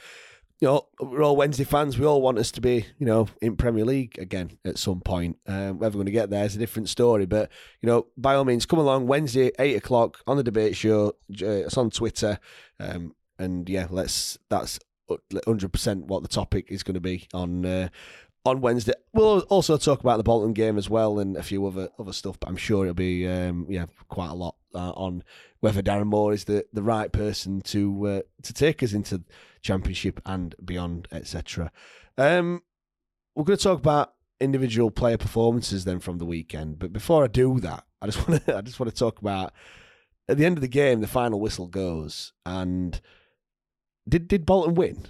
you 0.60 0.66
know, 0.66 0.86
we're 1.01 1.22
all 1.22 1.36
Wednesday 1.36 1.64
fans. 1.64 1.98
We 1.98 2.06
all 2.06 2.20
want 2.20 2.39
us 2.39 2.51
to 2.52 2.60
be, 2.60 2.86
you 2.98 3.06
know, 3.06 3.28
in 3.40 3.56
Premier 3.56 3.85
League 3.85 4.18
again 4.18 4.59
at 4.64 4.76
some 4.78 5.01
point. 5.01 5.39
Um, 5.47 5.78
whether 5.78 5.97
we're 5.97 6.05
going 6.05 6.06
to 6.06 6.12
get 6.12 6.30
there 6.30 6.44
is 6.44 6.56
a 6.56 6.59
different 6.59 6.89
story. 6.89 7.26
But 7.26 7.51
you 7.80 7.86
know, 7.86 8.06
by 8.16 8.35
all 8.35 8.44
means, 8.44 8.66
come 8.66 8.80
along 8.80 9.06
Wednesday 9.06 9.52
eight 9.59 9.76
o'clock 9.76 10.20
on 10.26 10.36
the 10.36 10.43
debate 10.43 10.74
show. 10.74 11.14
Uh, 11.30 11.66
it's 11.66 11.76
on 11.76 11.90
Twitter, 11.90 12.39
um, 12.80 13.14
and 13.39 13.68
yeah, 13.68 13.86
let's. 13.90 14.39
That's 14.48 14.80
hundred 15.47 15.72
percent 15.72 16.05
what 16.05 16.22
the 16.22 16.28
topic 16.28 16.66
is 16.68 16.82
going 16.82 16.94
to 16.94 17.01
be 17.01 17.28
on 17.32 17.64
uh, 17.64 17.89
on 18.44 18.60
Wednesday. 18.60 18.94
We'll 19.12 19.40
also 19.43 19.76
talk 19.76 20.01
about 20.01 20.16
the 20.16 20.22
Bolton 20.22 20.52
game 20.52 20.76
as 20.76 20.90
well 20.90 21.18
and 21.18 21.36
a 21.36 21.43
few 21.43 21.64
other 21.66 21.89
other 21.98 22.12
stuff. 22.12 22.39
But 22.40 22.48
I'm 22.48 22.56
sure 22.56 22.85
it'll 22.85 22.94
be 22.94 23.28
um, 23.28 23.66
yeah 23.68 23.86
quite 24.09 24.30
a 24.30 24.35
lot 24.35 24.56
uh, 24.74 24.90
on 24.90 25.22
whether 25.60 25.82
Darren 25.82 26.06
Moore 26.06 26.32
is 26.32 26.44
the, 26.44 26.66
the 26.72 26.82
right 26.82 27.12
person 27.12 27.60
to 27.62 28.06
uh, 28.06 28.20
to 28.43 28.52
take 28.52 28.82
us 28.82 28.93
into 28.93 29.22
Championship 29.69 30.20
and 30.24 30.55
beyond, 30.65 31.09
etc. 31.12 31.70
Um, 32.16 32.62
we're 33.35 33.45
going 33.45 33.59
to 33.59 33.62
talk 33.62 33.78
about 33.78 34.15
individual 34.40 34.90
player 34.90 35.19
performances 35.19 35.85
then 35.85 36.01
from 36.01 36.19
the 36.19 36.24
weekend. 36.24 36.78
But 36.78 36.93
before 36.93 37.24
I 37.24 37.27
do 37.27 37.61
that, 37.61 37.85
I 38.01 38.07
just 38.07 38.19
want 38.28 38.45
to 38.45 38.57
I 38.57 38.61
just 38.62 38.81
want 38.81 38.90
to 38.90 38.99
talk 38.99 39.20
about 39.20 39.53
at 40.28 40.39
the 40.39 40.47
end 40.47 40.57
of 40.57 40.62
the 40.62 40.69
game, 40.69 41.01
the 41.01 41.07
final 41.07 41.40
whistle 41.40 41.69
goes, 41.69 42.32
and 42.47 43.01
did 44.09 44.27
did 44.27 44.47
Bolton 44.47 44.74
win? 44.74 45.07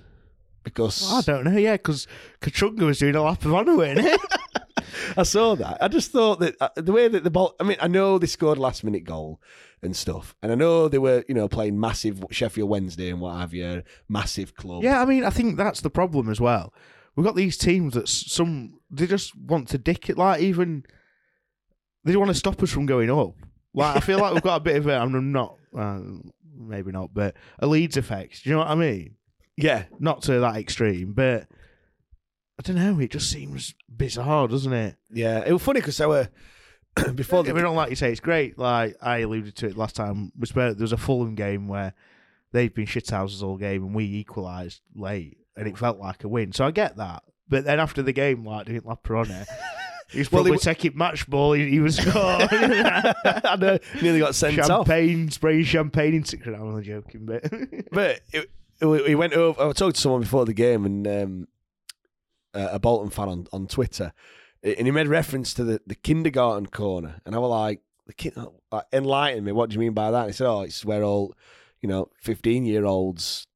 because 0.69 1.03
well, 1.03 1.19
I 1.19 1.23
don't 1.23 1.45
know. 1.45 1.59
Yeah, 1.59 1.77
because 1.77 2.07
Kachunga 2.41 2.83
was 2.83 2.99
doing 2.99 3.17
a 3.17 3.23
lap 3.23 3.45
of 3.45 3.55
honour, 3.55 3.77
weren't 3.77 3.99
I 5.17 5.23
saw 5.23 5.55
that. 5.57 5.79
I 5.83 5.89
just 5.89 6.11
thought 6.13 6.41
that 6.41 6.57
uh, 6.61 6.69
the 6.77 6.93
way 6.93 7.09
that 7.09 7.25
the 7.25 7.31
ball. 7.31 7.55
I 7.61 7.65
mean, 7.65 7.77
I 7.81 7.89
know 7.89 8.19
they 8.19 8.27
scored 8.27 8.59
last 8.59 8.85
minute 8.85 9.05
goal 9.05 9.41
and 9.83 9.97
stuff, 9.97 10.35
and 10.43 10.53
I 10.53 10.55
know 10.55 10.89
they 10.89 10.99
were, 10.99 11.25
you 11.29 11.35
know, 11.35 11.49
playing 11.49 11.79
massive 11.79 12.25
Sheffield 12.31 12.69
Wednesday 12.69 13.11
and 13.11 13.21
what 13.21 13.37
have 13.37 13.55
you, 13.55 13.83
massive 14.09 14.55
club. 14.55 14.83
Yeah, 14.83 15.01
I 15.01 15.05
mean, 15.05 15.25
I 15.25 15.31
think 15.31 15.57
that's 15.57 15.81
the 15.81 15.91
problem 15.91 16.29
as 16.29 16.41
well. 16.41 16.73
We've 17.17 17.27
got 17.27 17.37
these 17.37 17.57
teams 17.57 17.95
that 17.95 18.09
some 18.09 18.79
they 18.91 19.07
just 19.07 19.37
want 19.37 19.69
to 19.69 19.79
dick 19.79 20.09
it, 20.09 20.19
like 20.19 20.41
even 20.41 20.85
they 22.05 22.17
want 22.17 22.29
to 22.29 22.35
stop 22.35 22.63
us 22.63 22.71
from 22.71 22.87
going 22.87 23.11
up. 23.11 23.35
Like 23.75 23.97
I 23.97 24.01
feel 24.01 24.19
like 24.19 24.35
we've 24.35 24.43
got 24.43 24.57
a 24.57 24.61
bit 24.61 24.77
of 24.77 24.87
a. 24.87 24.95
I'm 24.95 25.33
not. 25.33 25.57
Uh, 25.77 26.01
maybe 26.59 26.93
not, 26.93 27.15
but 27.15 27.37
a 27.59 27.67
Leeds 27.67 27.97
effect. 27.97 28.43
Do 28.43 28.51
you 28.51 28.57
know 28.57 28.61
what 28.61 28.69
I 28.69 28.75
mean? 28.75 29.15
Yeah, 29.57 29.85
not 29.99 30.23
to 30.23 30.41
that 30.41 30.57
extreme, 30.57 31.13
but 31.13 31.49
I 32.59 32.63
don't 32.63 32.77
know. 32.77 32.99
It 33.01 33.11
just 33.11 33.31
seems 33.31 33.75
bizarre, 33.89 34.49
doesn't 34.49 34.73
it? 34.73 34.97
Yeah, 35.11 35.45
it 35.47 35.53
was 35.53 35.63
funny 35.63 35.81
because 35.81 36.01
I 36.01 36.07
were 36.07 36.29
before. 37.15 37.45
The... 37.45 37.55
I 37.55 37.61
don't 37.61 37.77
like 37.77 37.91
you 37.91 37.97
say 37.97 38.11
it's 38.11 38.21
great. 38.21 38.59
Like 38.59 38.97
I 39.01 39.19
alluded 39.19 39.55
to 39.57 39.67
it 39.67 39.77
last 39.77 39.95
time 39.97 40.33
we 40.39 40.47
spoke. 40.47 40.77
There 40.77 40.85
was 40.85 40.93
a 40.93 40.97
Fulham 40.97 41.35
game 41.35 41.69
where 41.69 41.95
they'd 42.53 42.75
been 42.75 42.87
shithouses 42.87 43.43
all 43.43 43.57
game 43.57 43.85
and 43.85 43.95
we 43.95 44.05
equalised 44.05 44.81
late, 44.95 45.39
and 45.57 45.69
it 45.69 45.79
felt 45.79 45.99
like 45.99 46.25
a 46.25 46.29
win. 46.29 46.53
So 46.53 46.65
I 46.67 46.71
get 46.73 46.97
that. 46.97 47.23
But 47.49 47.65
then 47.65 47.81
after 47.81 48.03
the 48.03 48.13
game, 48.13 48.45
like 48.45 48.67
didn't 48.67 48.85
doing 48.85 48.97
Laperone. 48.97 49.47
He's 50.11 50.31
probably 50.31 50.53
well, 50.53 50.59
he, 50.59 50.65
taking 50.65 50.97
match 50.97 51.29
ball. 51.29 51.53
He, 51.53 51.69
he 51.69 51.81
was 51.81 51.97
scored. 51.97 52.15
I 52.51 53.57
know. 53.61 53.79
Nearly 54.01 54.21
got 54.21 54.35
sent 54.35 54.55
champagne, 54.55 54.71
off. 54.71 54.87
Champagne, 54.87 55.31
spraying 55.31 55.65
champagne 55.65 56.15
into. 56.15 56.39
I'm 56.47 56.63
only 56.63 56.83
joking, 56.83 57.27
but 57.27 57.45
but 57.93 58.21
it, 58.33 58.51
we 58.81 59.15
went 59.15 59.35
over. 59.35 59.63
I 59.63 59.73
talked 59.73 59.97
to 59.97 60.01
someone 60.01 60.23
before 60.23 60.47
the 60.47 60.55
game, 60.55 60.87
and 60.87 61.07
um, 61.07 61.49
a 62.55 62.79
Bolton 62.79 63.11
fan 63.11 63.29
on, 63.29 63.47
on 63.53 63.67
Twitter, 63.67 64.13
and 64.63 64.87
he 64.87 64.91
made 64.91 65.09
reference 65.09 65.55
to 65.55 65.65
the, 65.65 65.81
the 65.87 65.95
kindergarten 65.95 66.67
corner, 66.67 67.21
and 67.25 67.35
I 67.35 67.39
was 67.39 67.51
like, 67.51 67.81
"The 68.07 68.15
kid, 68.15 68.35
like, 68.73 68.87
enlighten 68.93 69.45
me. 69.45 69.53
What 69.53 69.71
do 69.71 69.75
you 69.75 69.81
mean 69.81 69.93
by 69.93 70.11
that?" 70.11 70.21
And 70.21 70.29
he 70.29 70.33
said, 70.33 70.49
"Oh, 70.49 70.63
it's 70.63 70.85
where 70.85 71.03
all, 71.03 71.35
you 71.81 71.89
know, 71.89 72.09
fifteen 72.21 72.65
year 72.65 72.85
olds." 72.85 73.47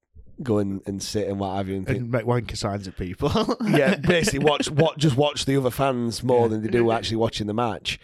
Go 0.41 0.57
and, 0.57 0.81
and 0.87 1.01
sit 1.01 1.27
and 1.27 1.39
what 1.39 1.55
have 1.55 1.69
you, 1.69 1.75
and, 1.75 1.87
and 1.87 2.11
make 2.11 2.25
wanker 2.25 2.57
signs 2.57 2.87
at 2.87 2.97
people. 2.97 3.31
yeah, 3.67 3.95
basically 4.01 4.39
watch, 4.39 4.69
what 4.69 4.97
just 4.97 5.15
watch 5.15 5.45
the 5.45 5.55
other 5.55 5.69
fans 5.69 6.23
more 6.23 6.49
than 6.49 6.63
they 6.63 6.69
do 6.69 6.91
actually 6.91 7.17
watching 7.17 7.45
the 7.45 7.53
match. 7.53 7.99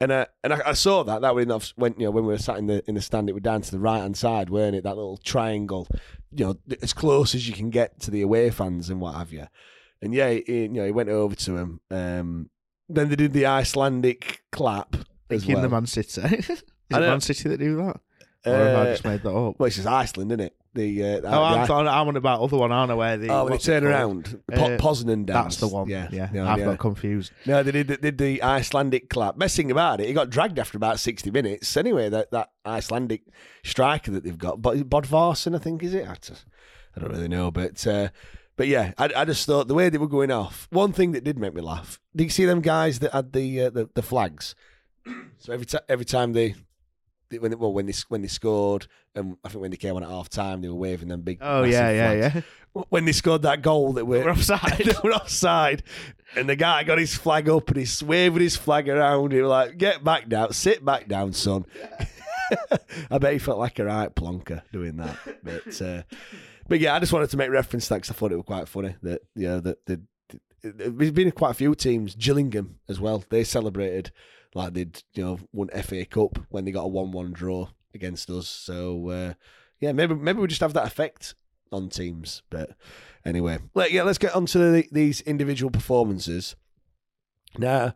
And 0.00 0.12
uh, 0.12 0.26
and 0.44 0.52
I, 0.52 0.60
I, 0.66 0.72
saw 0.74 1.02
that 1.02 1.22
that 1.22 1.34
when 1.34 1.48
went 1.76 1.98
you 1.98 2.06
know 2.06 2.10
when 2.12 2.26
we 2.26 2.32
were 2.32 2.38
sat 2.38 2.58
in 2.58 2.68
the 2.68 2.82
in 2.88 2.94
the 2.94 3.00
stand, 3.00 3.28
it 3.28 3.32
was 3.32 3.42
down 3.42 3.62
to 3.62 3.70
the 3.70 3.80
right 3.80 4.00
hand 4.00 4.16
side, 4.16 4.50
weren't 4.50 4.76
it? 4.76 4.84
That 4.84 4.96
little 4.96 5.16
triangle, 5.16 5.88
you 6.30 6.44
know, 6.46 6.76
as 6.80 6.92
close 6.92 7.34
as 7.34 7.48
you 7.48 7.54
can 7.54 7.70
get 7.70 8.00
to 8.02 8.10
the 8.12 8.22
away 8.22 8.50
fans 8.50 8.88
and 8.88 9.00
what 9.00 9.16
have 9.16 9.32
you. 9.32 9.48
And 10.04 10.14
yeah, 10.14 10.30
he, 10.30 10.42
you 10.62 10.68
know, 10.68 10.84
he 10.84 10.92
went 10.92 11.08
over 11.08 11.34
to 11.34 11.56
him. 11.56 11.80
Um, 11.90 12.50
then 12.88 13.08
they 13.08 13.16
did 13.16 13.32
the 13.32 13.46
Icelandic 13.46 14.42
clap 14.52 14.94
as 14.94 15.04
Thinking 15.44 15.54
well. 15.54 15.62
the 15.62 15.68
Man 15.70 15.86
City. 15.86 16.20
Is 16.38 16.50
it 16.50 16.62
Man 16.90 17.20
City 17.20 17.48
that 17.48 17.58
do 17.58 17.76
that? 17.76 18.00
Or 18.46 18.52
have 18.56 18.76
I 18.76 18.80
Uh, 18.80 18.84
just 18.92 19.04
made 19.04 19.22
that 19.22 19.30
up? 19.34 19.58
Well, 19.58 19.66
it's 19.66 19.76
just 19.76 19.88
Iceland, 19.88 20.30
isn't 20.32 20.40
it? 20.40 20.54
The 20.74 21.02
uh, 21.02 21.20
Oh, 21.24 21.42
I'm, 21.44 21.60
the, 21.62 21.66
talking, 21.66 21.88
I'm 21.88 22.08
on 22.08 22.16
about 22.16 22.40
other 22.40 22.56
one, 22.58 22.72
aren't 22.72 22.90
I? 22.90 22.94
Where 22.94 23.16
the 23.16 23.28
oh, 23.30 23.44
when 23.44 23.46
they 23.46 23.50
what's 23.52 23.68
it 23.68 23.80
turn 23.80 23.82
called? 23.84 23.92
around, 23.94 24.42
po- 24.52 24.74
Uh, 24.74 24.78
Poznan 24.78 25.24
dance. 25.24 25.44
That's 25.44 25.56
the 25.58 25.68
one. 25.68 25.88
Yeah, 25.88 26.08
Yeah, 26.12 26.28
yeah, 26.34 26.52
I've 26.52 26.58
yeah. 26.58 26.64
got 26.66 26.78
confused. 26.80 27.32
No, 27.46 27.62
they 27.62 27.70
did, 27.70 27.86
they 27.88 27.96
did 27.96 28.18
the 28.18 28.42
Icelandic 28.42 29.08
clap. 29.08 29.38
Best 29.38 29.56
thing 29.56 29.70
about 29.70 30.00
it, 30.00 30.08
he 30.08 30.12
got 30.12 30.28
dragged 30.30 30.58
after 30.58 30.76
about 30.76 30.98
60 31.00 31.30
minutes. 31.30 31.74
Anyway, 31.76 32.08
that, 32.10 32.32
that 32.32 32.50
Icelandic 32.66 33.22
striker 33.64 34.10
that 34.10 34.24
they've 34.24 34.36
got, 34.36 34.60
but 34.60 34.76
Bodvarsson, 34.90 35.54
I 35.54 35.58
think, 35.58 35.82
is 35.84 35.94
it? 35.94 36.06
I, 36.08 36.16
just, 36.20 36.44
I 36.96 37.00
don't 37.00 37.12
really 37.12 37.28
know, 37.28 37.50
but 37.52 37.86
uh, 37.86 38.08
but 38.56 38.68
yeah, 38.68 38.92
I, 38.98 39.10
I 39.16 39.24
just 39.24 39.46
thought 39.46 39.68
the 39.68 39.74
way 39.74 39.88
they 39.88 39.98
were 39.98 40.08
going 40.08 40.30
off. 40.30 40.68
One 40.70 40.92
thing 40.92 41.12
that 41.12 41.24
did 41.24 41.38
make 41.38 41.54
me 41.54 41.62
laugh. 41.62 42.00
Did 42.14 42.24
you 42.24 42.30
see 42.30 42.44
them 42.44 42.60
guys 42.60 42.98
that 43.00 43.12
had 43.12 43.32
the 43.32 43.62
uh, 43.62 43.70
the, 43.70 43.88
the 43.94 44.02
flags? 44.02 44.54
So 45.38 45.52
every 45.52 45.66
time 45.66 45.82
every 45.88 46.04
time 46.06 46.32
they. 46.32 46.54
they- 47.28 47.38
When 47.38 47.50
they, 47.50 47.56
well, 47.56 47.72
when 47.72 47.86
they 47.86 47.94
when 48.08 48.22
they 48.22 48.28
scored, 48.28 48.86
and 49.14 49.36
I 49.44 49.48
think 49.48 49.60
when 49.62 49.70
they 49.70 49.76
came 49.76 49.96
on 49.96 50.02
at 50.04 50.08
half 50.08 50.28
time, 50.28 50.62
they 50.62 50.68
were 50.68 50.74
waving 50.74 51.08
them 51.08 51.22
big. 51.22 51.38
Oh 51.40 51.64
yeah, 51.64 51.90
yeah, 51.90 52.30
flags. 52.30 52.34
yeah. 52.36 52.84
When 52.90 53.04
they 53.04 53.12
scored 53.12 53.42
that 53.42 53.60
goal, 53.62 53.92
that 53.94 54.04
were 54.04 54.20
We're 54.24 54.30
offside. 54.30 54.78
they 54.84 54.92
were 55.02 55.12
offside, 55.14 55.82
and 56.36 56.48
the 56.48 56.56
guy 56.56 56.82
got 56.84 56.98
his 56.98 57.14
flag 57.14 57.48
up 57.48 57.68
and 57.68 57.76
he's 57.76 58.02
waving 58.02 58.42
his 58.42 58.56
flag 58.56 58.88
around. 58.88 59.32
He 59.32 59.40
was 59.42 59.48
like, 59.50 59.78
"Get 59.78 60.02
back 60.04 60.28
down, 60.28 60.52
sit 60.52 60.84
back 60.84 61.06
down, 61.08 61.32
son." 61.32 61.66
I 63.10 63.18
bet 63.18 63.32
he 63.32 63.38
felt 63.38 63.58
like 63.58 63.78
a 63.78 63.84
right 63.84 64.14
plonker 64.14 64.62
doing 64.72 64.96
that, 64.96 65.16
but 65.42 65.82
uh, 65.82 66.02
but 66.68 66.80
yeah, 66.80 66.94
I 66.94 66.98
just 66.98 67.12
wanted 67.12 67.30
to 67.30 67.36
make 67.36 67.50
reference 67.50 67.84
to 67.88 67.94
that 67.94 67.96
because 67.96 68.10
I 68.10 68.14
thought 68.14 68.32
it 68.32 68.36
was 68.36 68.46
quite 68.46 68.68
funny 68.68 68.96
that 69.02 69.22
know 69.34 69.60
that 69.60 69.86
the. 69.86 70.00
There's 70.62 71.10
been 71.10 71.30
quite 71.30 71.50
a 71.50 71.54
few 71.54 71.74
teams, 71.74 72.14
Gillingham 72.14 72.78
as 72.88 72.98
well. 72.98 73.22
They 73.28 73.44
celebrated 73.44 74.10
like 74.54 74.72
they'd 74.72 75.02
you 75.12 75.22
know 75.22 75.38
won 75.52 75.68
FA 75.68 76.06
Cup 76.06 76.38
when 76.48 76.64
they 76.64 76.70
got 76.70 76.84
a 76.84 76.88
one-one 76.88 77.32
draw 77.32 77.68
against 77.92 78.30
us. 78.30 78.48
So 78.48 79.10
uh, 79.10 79.34
yeah, 79.80 79.92
maybe 79.92 80.14
maybe 80.14 80.40
we 80.40 80.46
just 80.46 80.62
have 80.62 80.72
that 80.74 80.86
effect 80.86 81.34
on 81.70 81.90
teams. 81.90 82.42
But 82.48 82.70
anyway, 83.24 83.58
let, 83.74 83.92
yeah, 83.92 84.04
let's 84.04 84.18
get 84.18 84.34
on 84.34 84.46
to 84.46 84.58
the, 84.58 84.88
these 84.90 85.20
individual 85.22 85.70
performances. 85.70 86.56
Now, 87.58 87.94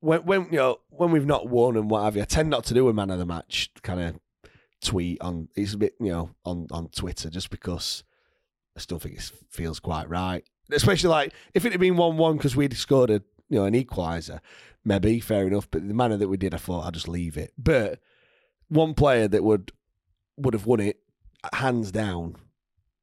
when 0.00 0.20
when 0.20 0.44
you 0.50 0.58
know 0.58 0.78
when 0.90 1.10
we've 1.10 1.26
not 1.26 1.48
won 1.48 1.76
and 1.76 1.90
what 1.90 2.04
have 2.04 2.16
you, 2.16 2.22
I 2.22 2.26
tend 2.26 2.50
not 2.50 2.64
to 2.66 2.74
do 2.74 2.88
a 2.88 2.94
man 2.94 3.10
of 3.10 3.18
the 3.18 3.26
match 3.26 3.70
kind 3.82 4.00
of 4.00 4.20
tweet 4.82 5.20
on. 5.20 5.48
It's 5.56 5.74
a 5.74 5.78
bit 5.78 5.94
you 6.00 6.10
know 6.10 6.30
on 6.44 6.66
on 6.70 6.88
Twitter 6.88 7.30
just 7.30 7.50
because 7.50 8.04
I 8.76 8.80
still 8.80 8.98
think 8.98 9.16
it 9.16 9.30
feels 9.50 9.80
quite 9.80 10.08
right. 10.08 10.44
Especially 10.70 11.10
like 11.10 11.32
if 11.54 11.64
it 11.64 11.72
had 11.72 11.80
been 11.80 11.96
one 11.96 12.16
one 12.16 12.36
because 12.36 12.56
we'd 12.56 12.76
scored 12.76 13.10
a 13.10 13.22
you 13.48 13.58
know 13.58 13.64
an 13.64 13.74
equaliser, 13.74 14.40
maybe 14.84 15.20
fair 15.20 15.46
enough. 15.46 15.70
But 15.70 15.86
the 15.86 15.94
manner 15.94 16.16
that 16.16 16.28
we 16.28 16.36
did, 16.36 16.54
I 16.54 16.58
thought 16.58 16.86
I'd 16.86 16.94
just 16.94 17.08
leave 17.08 17.36
it. 17.36 17.52
But 17.58 18.00
one 18.68 18.94
player 18.94 19.28
that 19.28 19.44
would 19.44 19.72
would 20.36 20.54
have 20.54 20.66
won 20.66 20.80
it 20.80 20.98
hands 21.52 21.90
down, 21.92 22.36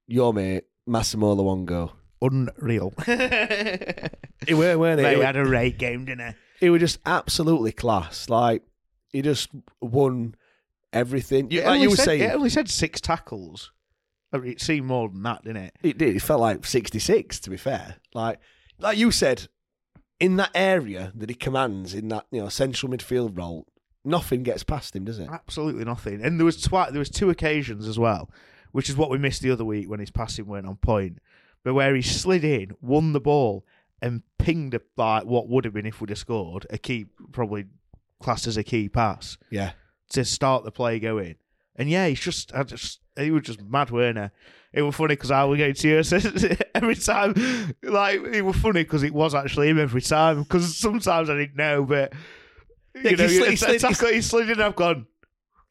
your 0.07 0.33
mate 0.33 0.63
Massimo 0.87 1.35
Luongo. 1.35 1.91
Unreal. 2.21 2.93
He 4.47 4.53
were, 4.53 4.77
weren't 4.77 4.99
he? 4.99 5.03
Mate, 5.03 5.11
He 5.11 5.19
he 5.19 5.25
had 5.25 5.35
a 5.35 5.43
great 5.43 5.77
game, 5.77 6.05
didn't 6.05 6.29
he? 6.29 6.33
he 6.61 6.69
was 6.69 6.79
just 6.79 6.99
absolutely 7.05 7.73
class. 7.73 8.29
Like 8.29 8.63
he 9.11 9.21
just 9.21 9.49
won 9.81 10.33
everything. 10.93 11.49
You, 11.51 11.63
like 11.63 11.81
you 11.81 11.89
were 11.89 11.95
said, 11.95 12.05
saying, 12.05 12.21
it 12.21 12.33
only 12.35 12.49
said 12.49 12.69
six 12.69 12.99
tackles. 13.01 13.71
I 14.31 14.37
mean, 14.37 14.51
It 14.51 14.61
seemed 14.61 14.85
more 14.85 15.09
than 15.09 15.23
that, 15.23 15.43
didn't 15.43 15.63
it? 15.63 15.75
it 15.81 15.97
did. 15.97 16.15
It 16.15 16.21
felt 16.21 16.41
like 16.41 16.65
sixty 16.65 16.99
six. 16.99 17.39
To 17.41 17.49
be 17.49 17.57
fair, 17.57 17.95
like 18.13 18.39
like 18.79 18.97
you 18.97 19.11
said, 19.11 19.47
in 20.19 20.35
that 20.37 20.51
area 20.53 21.11
that 21.15 21.29
he 21.29 21.35
commands 21.35 21.93
in 21.93 22.09
that 22.09 22.25
you 22.31 22.41
know 22.41 22.49
central 22.49 22.91
midfield 22.91 23.37
role, 23.37 23.65
nothing 24.05 24.43
gets 24.43 24.63
past 24.63 24.95
him, 24.95 25.05
does 25.05 25.19
it? 25.19 25.29
Absolutely 25.31 25.83
nothing. 25.85 26.23
And 26.23 26.39
there 26.39 26.45
was 26.45 26.61
twi- 26.61 26.91
there 26.91 26.99
was 26.99 27.09
two 27.09 27.29
occasions 27.29 27.87
as 27.87 27.97
well, 27.97 28.29
which 28.71 28.89
is 28.89 28.95
what 28.95 29.09
we 29.09 29.17
missed 29.17 29.41
the 29.41 29.51
other 29.51 29.65
week 29.65 29.89
when 29.89 29.99
his 29.99 30.11
passing 30.11 30.45
weren't 30.45 30.67
on 30.67 30.75
point, 30.77 31.17
but 31.63 31.73
where 31.73 31.95
he 31.95 32.01
slid 32.03 32.43
in, 32.43 32.71
won 32.81 33.13
the 33.13 33.19
ball, 33.19 33.65
and 34.01 34.21
pinged 34.37 34.75
a, 34.75 34.81
like 34.95 35.25
what 35.25 35.49
would 35.49 35.65
have 35.65 35.73
been 35.73 35.85
if 35.87 35.99
we'd 36.01 36.09
have 36.11 36.19
scored 36.19 36.67
a 36.69 36.77
key, 36.77 37.07
probably 37.31 37.65
classed 38.21 38.45
as 38.47 38.57
a 38.57 38.63
key 38.63 38.89
pass 38.89 39.37
Yeah. 39.49 39.71
To 40.09 40.25
start 40.25 40.63
the 40.63 40.71
play 40.71 40.99
going. 40.99 41.35
And 41.75 41.89
yeah, 41.89 42.07
he's 42.07 42.19
just, 42.19 42.53
I 42.53 42.63
just, 42.63 42.99
he 43.17 43.31
was 43.31 43.43
just 43.43 43.61
mad, 43.61 43.89
weren't 43.91 44.17
he? 44.17 44.25
It 44.71 44.81
was 44.83 44.95
funny 44.95 45.15
because 45.15 45.31
I 45.31 45.43
was 45.45 45.57
getting 45.57 45.73
tears 45.75 46.13
every 46.75 46.95
time. 46.95 47.33
Like 47.81 48.19
it 48.21 48.43
was 48.43 48.55
funny 48.57 48.83
because 48.83 49.03
it 49.03 49.13
was 49.13 49.33
actually 49.33 49.69
him 49.69 49.79
every 49.79 50.01
time. 50.01 50.43
Because 50.43 50.75
sometimes 50.77 51.29
I 51.29 51.35
didn't 51.37 51.55
know, 51.55 51.85
but 51.85 52.13
you 52.95 53.01
Yeah, 53.03 53.11
know, 53.15 53.27
he 53.27 53.35
slid- 53.37 53.49
he 53.51 53.55
slid- 53.55 53.79
tackle, 53.81 54.09
he 54.09 54.21
slid 54.21 54.45
in. 54.45 54.51
and 54.53 54.63
I've 54.63 54.75
gone. 54.75 55.07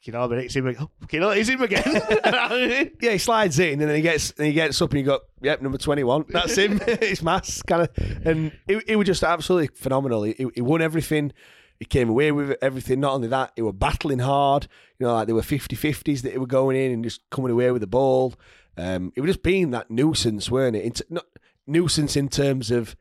You 0.03 0.13
know, 0.13 0.27
but 0.29 0.37
it's 0.37 0.55
him 0.55 0.65
again. 0.67 0.87
You 1.11 1.19
know, 1.19 1.29
it's 1.31 1.49
him 1.49 1.61
again. 1.61 1.83
Yeah, 3.01 3.11
he 3.11 3.17
slides 3.17 3.59
in 3.59 3.81
and 3.81 3.89
then 3.89 3.95
he 3.97 4.01
gets 4.01 4.31
and 4.31 4.47
he 4.47 4.53
gets 4.53 4.81
up 4.81 4.91
and 4.91 4.99
you 5.01 5.05
go, 5.05 5.19
yep, 5.41 5.61
number 5.61 5.77
twenty 5.77 6.03
one. 6.03 6.25
That's 6.29 6.55
him. 6.57 6.79
it's 6.87 7.21
mass 7.21 7.61
kind 7.63 7.81
of, 7.83 7.89
and 8.25 8.51
he 8.87 8.95
was 8.95 9.05
just 9.07 9.23
absolutely 9.23 9.67
phenomenal. 9.75 10.23
He, 10.23 10.47
he 10.55 10.61
won 10.61 10.81
everything. 10.81 11.33
He 11.79 11.85
came 11.85 12.09
away 12.09 12.31
with 12.31 12.57
everything. 12.61 12.99
Not 12.99 13.13
only 13.13 13.29
that, 13.29 13.53
he 13.55 13.61
were 13.61 13.73
battling 13.73 14.19
hard. 14.19 14.67
You 14.99 15.07
know, 15.07 15.13
like 15.13 15.27
there 15.27 15.35
were 15.35 15.41
50-50s 15.41 16.21
that 16.23 16.33
he 16.33 16.37
were 16.37 16.45
going 16.45 16.75
in 16.75 16.91
and 16.91 17.03
just 17.03 17.21
coming 17.29 17.51
away 17.51 17.71
with 17.71 17.81
the 17.81 17.87
ball. 17.87 18.35
Um, 18.77 19.13
it 19.15 19.21
was 19.21 19.29
just 19.29 19.43
being 19.43 19.71
that 19.71 19.89
nuisance, 19.89 20.51
weren't 20.51 20.75
it? 20.75 20.83
Into, 20.83 21.05
not 21.09 21.25
nuisance 21.65 22.15
in 22.15 22.27
terms 22.29 22.69
of 22.69 22.95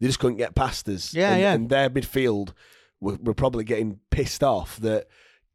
they 0.00 0.06
just 0.06 0.18
couldn't 0.18 0.38
get 0.38 0.54
past 0.54 0.88
us. 0.88 1.14
Yeah, 1.14 1.32
and, 1.32 1.40
yeah. 1.40 1.52
And 1.52 1.68
their 1.68 1.90
midfield 1.90 2.52
were, 3.00 3.16
were 3.22 3.34
probably 3.34 3.64
getting 3.64 4.00
pissed 4.10 4.42
off 4.42 4.78
that 4.78 5.06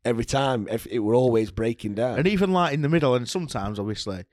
every 0.05 0.25
time 0.25 0.67
ev- 0.69 0.87
it 0.89 0.99
were 0.99 1.15
always 1.15 1.51
breaking 1.51 1.95
down. 1.95 2.19
and 2.19 2.27
even 2.27 2.51
like 2.51 2.73
in 2.73 2.81
the 2.81 2.89
middle, 2.89 3.15
and 3.15 3.27
sometimes 3.27 3.79
obviously 3.79 4.25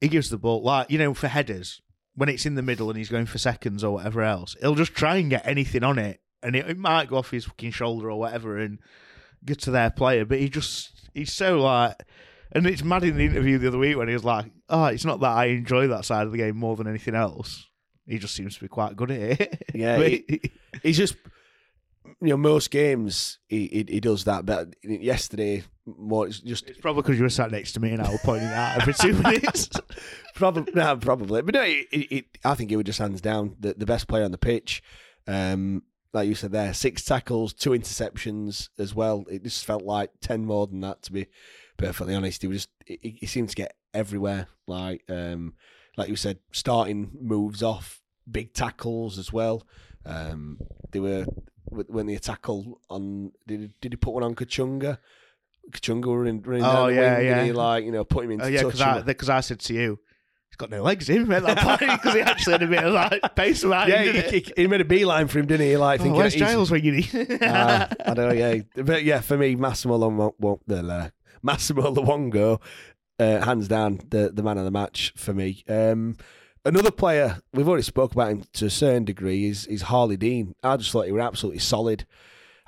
he 0.00 0.08
gives 0.08 0.30
the 0.30 0.38
ball 0.38 0.62
like 0.62 0.90
you 0.90 0.98
know 0.98 1.14
for 1.14 1.28
headers 1.28 1.80
when 2.14 2.28
it's 2.28 2.46
in 2.46 2.54
the 2.54 2.62
middle 2.62 2.88
and 2.88 2.96
he's 2.96 3.08
going 3.08 3.26
for 3.26 3.38
seconds 3.38 3.82
or 3.82 3.94
whatever 3.94 4.22
else. 4.22 4.56
He'll 4.60 4.74
just 4.76 4.94
try 4.94 5.16
and 5.16 5.30
get 5.30 5.46
anything 5.46 5.82
on 5.82 5.98
it, 5.98 6.20
and 6.44 6.54
it, 6.54 6.68
it 6.68 6.78
might 6.78 7.08
go 7.08 7.16
off 7.16 7.30
his 7.30 7.46
fucking 7.46 7.72
shoulder 7.72 8.10
or 8.10 8.18
whatever 8.18 8.58
and 8.58 8.78
get 9.44 9.60
to 9.62 9.70
their 9.70 9.90
player. 9.90 10.24
But 10.24 10.38
he 10.38 10.48
just 10.48 11.08
he's 11.14 11.32
so 11.32 11.60
like. 11.60 11.96
And 12.52 12.66
it's 12.68 12.84
mad 12.84 13.02
in 13.02 13.16
the 13.16 13.24
interview 13.24 13.58
the 13.58 13.66
other 13.66 13.78
week 13.78 13.96
when 13.96 14.06
he 14.06 14.14
was 14.14 14.22
like, 14.24 14.46
"Oh, 14.68 14.84
it's 14.84 15.04
not 15.04 15.18
that 15.20 15.32
I 15.32 15.46
enjoy 15.46 15.88
that 15.88 16.04
side 16.04 16.26
of 16.26 16.30
the 16.30 16.38
game 16.38 16.56
more 16.56 16.76
than 16.76 16.86
anything 16.86 17.16
else. 17.16 17.66
He 18.06 18.16
just 18.18 18.32
seems 18.36 18.54
to 18.54 18.60
be 18.60 18.68
quite 18.68 18.94
good 18.94 19.10
at 19.10 19.40
it." 19.40 19.64
Yeah, 19.74 19.98
he- 20.00 20.52
He's 20.84 20.96
just, 20.96 21.16
you 22.20 22.28
know, 22.28 22.36
most 22.36 22.70
games 22.70 23.38
he 23.48 23.66
he, 23.66 23.84
he 23.94 24.00
does 24.00 24.22
that. 24.24 24.46
But 24.46 24.74
yesterday, 24.84 25.64
more 25.84 26.28
it's 26.28 26.38
just 26.38 26.68
it's 26.68 26.78
probably 26.78 27.02
because 27.02 27.16
you 27.16 27.24
were 27.24 27.28
sat 27.30 27.50
next 27.50 27.72
to 27.72 27.80
me 27.80 27.90
and 27.90 28.00
I 28.00 28.08
was 28.10 28.20
pointing 28.22 28.46
out 28.48 28.80
every 28.80 28.94
two 28.94 29.14
minutes. 29.22 29.68
probably 30.36 30.72
no, 30.74 30.96
probably. 30.96 31.42
But 31.42 31.54
no, 31.54 31.62
it, 31.62 31.86
it, 31.90 32.12
it, 32.14 32.24
I 32.44 32.54
think 32.54 32.70
he 32.70 32.76
was 32.76 32.84
just 32.84 33.00
hands 33.00 33.20
down 33.20 33.56
the, 33.58 33.74
the 33.76 33.86
best 33.86 34.06
player 34.06 34.22
on 34.24 34.30
the 34.30 34.38
pitch. 34.38 34.80
Um, 35.26 35.82
like 36.14 36.28
you 36.28 36.34
said 36.34 36.52
there, 36.52 36.72
six 36.72 37.04
tackles, 37.04 37.52
two 37.52 37.70
interceptions 37.70 38.68
as 38.78 38.94
well. 38.94 39.24
It 39.30 39.42
just 39.44 39.64
felt 39.64 39.82
like 39.82 40.10
ten 40.20 40.46
more 40.46 40.66
than 40.66 40.80
that. 40.80 41.02
To 41.02 41.12
be 41.12 41.26
perfectly 41.76 42.14
honest, 42.14 42.40
he 42.42 42.48
was 42.48 42.58
just 42.58 42.70
he, 42.86 43.18
he 43.20 43.26
seemed 43.26 43.50
to 43.50 43.56
get 43.56 43.74
everywhere. 43.92 44.46
Like 44.66 45.02
um, 45.10 45.54
like 45.96 46.08
you 46.08 46.16
said, 46.16 46.38
starting 46.52 47.10
moves 47.20 47.62
off, 47.62 48.00
big 48.30 48.54
tackles 48.54 49.18
as 49.18 49.32
well. 49.32 49.66
Um, 50.06 50.58
they 50.92 51.00
were 51.00 51.26
when 51.66 52.06
the 52.06 52.18
tackle 52.18 52.80
on 52.88 53.32
did 53.46 53.60
he, 53.60 53.70
did 53.80 53.92
he 53.92 53.96
put 53.96 54.14
one 54.14 54.22
on 54.22 54.34
Kachunga? 54.34 54.98
Kachunga 55.72 56.04
were 56.06 56.26
in, 56.26 56.42
running 56.42 56.62
Oh, 56.62 56.72
down 56.72 56.86
the 56.88 56.94
yeah, 56.94 57.16
wing, 57.18 57.26
yeah. 57.26 57.36
and 57.38 57.46
he 57.46 57.52
like 57.52 57.84
you 57.84 57.90
know 57.92 58.04
put 58.04 58.24
him 58.24 58.30
into 58.32 58.44
Oh 58.44 58.48
yeah, 58.48 58.62
touch. 58.62 58.66
because 58.74 58.80
I 58.82 59.00
because 59.02 59.28
I 59.30 59.40
said 59.40 59.60
to 59.60 59.74
you, 59.74 59.98
he's 60.54 60.56
got 60.56 60.70
no 60.70 60.82
legs 60.82 61.10
in 61.10 61.32
at 61.32 61.42
that 61.42 61.58
point 61.58 61.90
because 61.90 62.14
he 62.14 62.20
actually 62.20 62.52
had 62.52 62.62
a 62.62 62.66
bit 62.68 62.84
of 62.84 62.92
like 62.92 63.34
pace 63.34 63.64
about 63.64 63.88
yeah, 63.88 64.04
him. 64.04 64.30
he, 64.30 64.38
he, 64.38 64.52
he 64.56 64.66
made 64.68 64.80
a 64.80 64.84
beeline 64.84 65.26
for 65.26 65.40
him, 65.40 65.46
didn't 65.46 65.66
he? 65.66 65.76
Like, 65.76 65.98
Oh, 65.98 66.04
thinking 66.04 66.18
where's 66.18 66.34
Giles 66.36 66.70
when 66.70 66.84
you 66.84 66.92
need? 66.92 67.38
Ah, 67.42 67.88
I 68.06 68.14
don't 68.14 68.28
know. 68.28 68.32
Yeah, 68.32 68.62
but 68.76 69.02
yeah, 69.02 69.20
for 69.20 69.36
me, 69.36 69.56
Massimo 69.56 69.98
Luongo, 69.98 70.60
the 70.68 70.78
uh, 70.86 71.08
Massimo 71.42 71.82
Luongo, 71.94 72.60
uh, 73.18 73.40
hands 73.44 73.66
down 73.66 74.00
the 74.10 74.30
the 74.32 74.44
man 74.44 74.58
of 74.58 74.64
the 74.64 74.70
match 74.70 75.12
for 75.16 75.34
me. 75.34 75.64
Um, 75.68 76.16
another 76.64 76.92
player 76.92 77.38
we've 77.52 77.66
already 77.68 77.82
spoke 77.82 78.12
about 78.12 78.30
him 78.30 78.44
to 78.52 78.66
a 78.66 78.70
certain 78.70 79.04
degree 79.04 79.46
is 79.46 79.66
is 79.66 79.84
Harlee 79.84 80.18
Dean. 80.18 80.54
I 80.62 80.76
just 80.76 80.92
thought 80.92 81.06
he 81.06 81.12
was 81.12 81.22
absolutely 81.22 81.60
solid. 81.60 82.06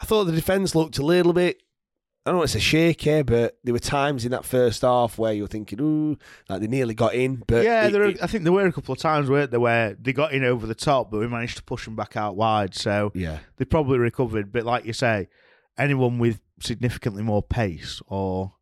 I 0.01 0.07
thought 0.07 0.25
the 0.25 0.33
defence 0.33 0.75
looked 0.75 0.99
a 0.99 1.05
little 1.07 1.33
bit. 1.33 1.63
I 2.27 2.31
don't 2.31 2.39
know, 2.41 2.43
it's 2.43 2.57
a 2.57 2.61
shaky, 2.61 3.23
but 3.23 3.57
there 3.63 3.73
were 3.73 3.79
times 3.79 4.25
in 4.25 4.33
that 4.33 4.45
first 4.45 4.83
half 4.83 5.17
where 5.17 5.33
you 5.33 5.43
were 5.43 5.49
thinking, 5.49 5.81
"Ooh," 5.81 6.19
like 6.49 6.61
they 6.61 6.67
nearly 6.67 6.93
got 6.93 7.15
in." 7.15 7.43
But 7.47 7.65
yeah, 7.65 7.87
it- 7.87 7.93
there 7.93 8.03
are, 8.03 8.07
it- 8.09 8.21
I 8.23 8.27
think 8.27 8.43
there 8.43 8.53
were 8.53 8.67
a 8.67 8.73
couple 8.73 8.93
of 8.93 8.99
times, 8.99 9.31
weren't 9.31 9.53
there, 9.53 9.61
where 9.61 9.95
they 9.95 10.13
got 10.13 10.33
in 10.33 10.43
over 10.43 10.67
the 10.67 10.75
top, 10.75 11.11
but 11.13 11.21
we 11.21 11.29
managed 11.29 11.57
to 11.59 11.63
push 11.63 11.85
them 11.85 11.95
back 11.95 12.17
out 12.17 12.35
wide. 12.37 12.75
So 12.75 13.13
yeah, 13.15 13.39
they 13.59 13.65
probably 13.65 13.99
recovered. 13.99 14.51
But 14.51 14.65
like 14.65 14.85
you 14.85 14.93
say, 14.93 15.29
anyone 15.79 16.19
with 16.19 16.41
significantly 16.61 17.23
more 17.23 17.43
pace 17.45 18.03
or 18.09 18.55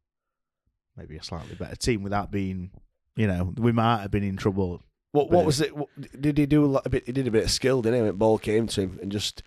maybe 0.97 1.17
a 1.17 1.23
slightly 1.23 1.55
better 1.55 1.77
team 1.77 2.03
without 2.03 2.31
being, 2.31 2.71
you 3.17 3.27
know, 3.27 3.53
we 3.57 3.73
might 3.73 4.03
have 4.03 4.11
been 4.11 4.23
in 4.25 4.37
trouble. 4.37 4.83
What 5.13 5.31
what 5.31 5.47
was 5.47 5.61
it? 5.63 5.75
What, 5.75 5.89
did 6.21 6.37
he 6.37 6.45
do 6.45 6.65
a, 6.65 6.67
lot, 6.67 6.87
a 6.87 6.91
bit? 6.91 7.07
He 7.07 7.13
did 7.13 7.27
a 7.27 7.31
bit 7.31 7.45
of 7.45 7.51
skill, 7.51 7.81
didn't 7.81 7.99
he? 8.01 8.03
When 8.05 8.17
ball 8.17 8.37
came 8.39 8.67
to 8.67 8.81
him 8.83 8.99
and 9.01 9.11
just 9.11 9.43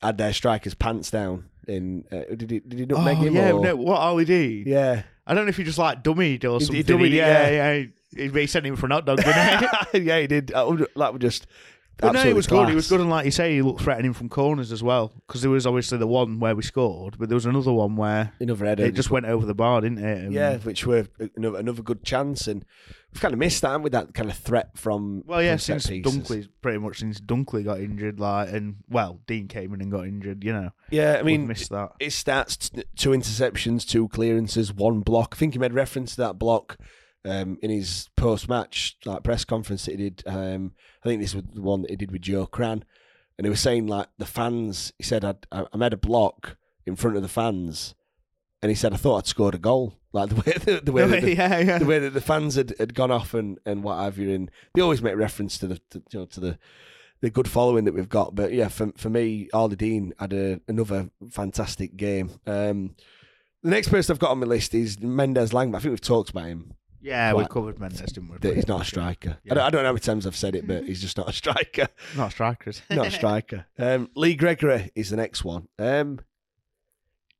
had 0.00 0.16
their 0.18 0.32
strikers' 0.32 0.74
pants 0.74 1.10
down 1.10 1.46
In 1.68 2.04
uh, 2.10 2.34
did 2.34 2.50
he 2.50 2.60
did 2.60 2.88
he 2.90 2.94
Oh, 2.94 3.02
make 3.02 3.18
him? 3.18 3.34
yeah, 3.34 3.52
or? 3.52 3.60
no, 3.62 3.76
what 3.76 3.98
Ollie 4.00 4.24
did? 4.24 4.66
yeah. 4.66 5.02
I 5.26 5.34
don't 5.34 5.44
know 5.44 5.50
if 5.50 5.58
he 5.58 5.64
just 5.64 5.76
like 5.78 6.02
dummied 6.02 6.44
or 6.44 6.58
He- 6.58 6.58
he 6.58 6.64
something. 6.64 6.84
dummied 6.84 7.10
yeah, 7.12 7.50
yeah. 7.50 7.72
yeah. 7.74 7.84
He, 8.16 8.40
he 8.40 8.46
sent 8.46 8.64
him 8.64 8.74
for 8.76 8.86
an 8.86 8.92
hot 8.92 9.04
dog, 9.04 9.18
didn't 9.18 9.68
he? 9.92 9.98
yeah, 10.08 10.20
he 10.20 10.26
did. 10.26 10.46
That 10.48 10.66
was 10.66 11.18
just. 11.20 11.46
But 12.00 12.06
no, 12.06 12.10
it 12.10 12.14
absolutely 12.16 12.36
was 12.36 12.46
good. 12.46 12.68
It 12.70 12.74
was 12.74 12.88
good, 12.88 13.00
and 13.00 13.10
like 13.10 13.24
you 13.24 13.30
say, 13.32 13.54
he 13.56 13.62
looked 13.62 13.80
threatening 13.82 14.12
from 14.12 14.28
corners 14.28 14.70
as 14.72 14.82
well. 14.82 15.12
Because 15.26 15.42
there 15.42 15.50
was 15.50 15.66
obviously 15.66 15.98
the 15.98 16.06
one 16.06 16.38
where 16.38 16.54
we 16.54 16.62
scored, 16.62 17.18
but 17.18 17.28
there 17.28 17.34
was 17.36 17.46
another 17.46 17.72
one 17.72 17.96
where 17.96 18.32
Another 18.40 18.66
header. 18.66 18.84
it 18.84 18.94
just 18.94 19.10
went 19.10 19.26
over 19.26 19.44
the 19.44 19.54
bar, 19.54 19.80
didn't 19.80 19.98
it? 19.98 20.18
And- 20.24 20.32
Yeah, 20.32 20.58
which 20.58 20.86
were 20.86 21.08
another, 21.36 21.58
another 21.58 21.82
good 21.82 22.04
chance, 22.04 22.46
and 22.46 22.64
we've 23.12 23.20
kind 23.20 23.34
of 23.34 23.40
missed 23.40 23.62
that 23.62 23.82
with 23.82 23.92
that 23.92 24.14
kind 24.14 24.30
of 24.30 24.36
threat 24.36 24.78
from. 24.78 25.24
Well, 25.26 25.42
yeah, 25.42 25.56
from 25.56 25.80
since. 25.80 26.06
Dunkley, 26.06 26.48
pretty 26.62 26.78
much 26.78 27.00
since 27.00 27.20
Dunkley 27.20 27.64
got 27.64 27.80
injured, 27.80 28.20
like, 28.20 28.52
and 28.52 28.76
well, 28.88 29.18
Dean 29.26 29.48
came 29.48 29.74
in 29.74 29.80
and 29.80 29.90
got 29.90 30.06
injured. 30.06 30.44
You 30.44 30.52
know, 30.52 30.70
Yeah, 30.90 31.16
I 31.18 31.22
mean, 31.24 31.48
missed 31.48 31.70
that. 31.70 31.92
his 31.98 32.14
stats: 32.14 32.70
two 32.94 33.10
interceptions, 33.10 33.84
two 33.84 34.06
clearances, 34.08 34.72
one 34.72 35.00
block. 35.00 35.30
I 35.32 35.36
think 35.36 35.54
he 35.54 35.58
made 35.58 35.72
reference 35.72 36.12
to 36.14 36.20
that 36.22 36.38
block 36.38 36.76
um, 37.28 37.58
in 37.62 37.70
his 37.70 38.08
post-match 38.16 38.96
like 39.04 39.22
press 39.22 39.44
conference 39.44 39.84
that 39.84 39.98
he 39.98 40.10
did. 40.10 40.22
Um, 40.26 40.72
I 41.04 41.08
think 41.08 41.20
this 41.20 41.34
was 41.34 41.44
the 41.52 41.62
one 41.62 41.82
that 41.82 41.90
he 41.90 41.96
did 41.96 42.10
with 42.10 42.22
Joe 42.22 42.46
Crann, 42.46 42.84
and 43.36 43.44
he 43.44 43.50
was 43.50 43.60
saying 43.60 43.86
like 43.86 44.08
the 44.18 44.26
fans. 44.26 44.92
He 44.98 45.04
said, 45.04 45.24
I'd, 45.24 45.46
"I 45.52 45.66
I 45.72 45.76
made 45.76 45.92
a 45.92 45.98
block 45.98 46.56
in 46.86 46.96
front 46.96 47.16
of 47.16 47.22
the 47.22 47.28
fans," 47.28 47.94
and 48.62 48.70
he 48.70 48.76
said, 48.76 48.92
"I 48.92 48.96
thought 48.96 49.18
I'd 49.18 49.26
scored 49.26 49.54
a 49.54 49.58
goal." 49.58 49.94
Like 50.10 50.30
the 50.30 50.36
way 50.36 50.52
the, 50.64 50.80
the 50.82 50.90
way 50.90 51.06
that 51.06 51.20
the, 51.22 51.34
yeah, 51.34 51.58
yeah. 51.58 51.78
the 51.78 51.84
way 51.84 51.98
that 51.98 52.14
the 52.14 52.22
fans 52.22 52.54
had, 52.54 52.72
had 52.78 52.94
gone 52.94 53.10
off 53.10 53.34
and, 53.34 53.58
and 53.66 53.84
what 53.84 53.98
have 53.98 54.16
you, 54.16 54.30
and 54.30 54.50
they 54.72 54.80
always 54.80 55.02
make 55.02 55.16
reference 55.16 55.58
to 55.58 55.66
the 55.66 55.82
to, 55.90 56.02
you 56.10 56.18
know 56.20 56.24
to 56.24 56.40
the 56.40 56.58
the 57.20 57.28
good 57.28 57.46
following 57.46 57.84
that 57.84 57.92
we've 57.92 58.08
got. 58.08 58.34
But 58.34 58.54
yeah, 58.54 58.68
for 58.68 58.90
for 58.96 59.10
me, 59.10 59.50
Harlee 59.52 59.76
Dean 59.76 60.14
had 60.18 60.32
a, 60.32 60.60
another 60.66 61.10
fantastic 61.30 61.96
game. 61.96 62.30
Um, 62.46 62.94
the 63.62 63.70
next 63.70 63.88
person 63.88 64.14
I've 64.14 64.18
got 64.18 64.30
on 64.30 64.40
my 64.40 64.46
list 64.46 64.74
is 64.74 65.00
Mendez-Laing. 65.00 65.74
I 65.74 65.78
think 65.78 65.90
we've 65.90 66.00
talked 66.00 66.30
about 66.30 66.46
him. 66.46 66.74
Yeah, 67.00 67.32
we 67.32 67.40
Quite- 67.44 67.50
covered 67.50 67.78
Mendez, 67.78 68.12
didn't 68.12 68.30
we? 68.30 68.38
That 68.38 68.56
he's 68.56 68.66
not 68.68 68.82
a 68.82 68.84
striker. 68.84 69.38
I, 69.50 69.54
don't, 69.54 69.64
I 69.64 69.70
don't 69.70 69.82
know 69.82 69.88
how 69.88 69.92
many 69.92 70.00
times 70.00 70.26
I've 70.26 70.36
said 70.36 70.54
it, 70.56 70.66
but 70.66 70.84
he's 70.84 71.00
just 71.00 71.16
not 71.16 71.28
a 71.28 71.32
striker. 71.32 71.86
Not 72.16 72.32
strikers. 72.32 72.82
not 72.90 73.06
a 73.06 73.10
striker. 73.10 73.66
Um, 73.78 74.10
Lee 74.16 74.34
Gregory 74.34 74.90
is 74.96 75.10
the 75.10 75.16
next 75.16 75.44
one. 75.44 75.68
Um, 75.78 76.18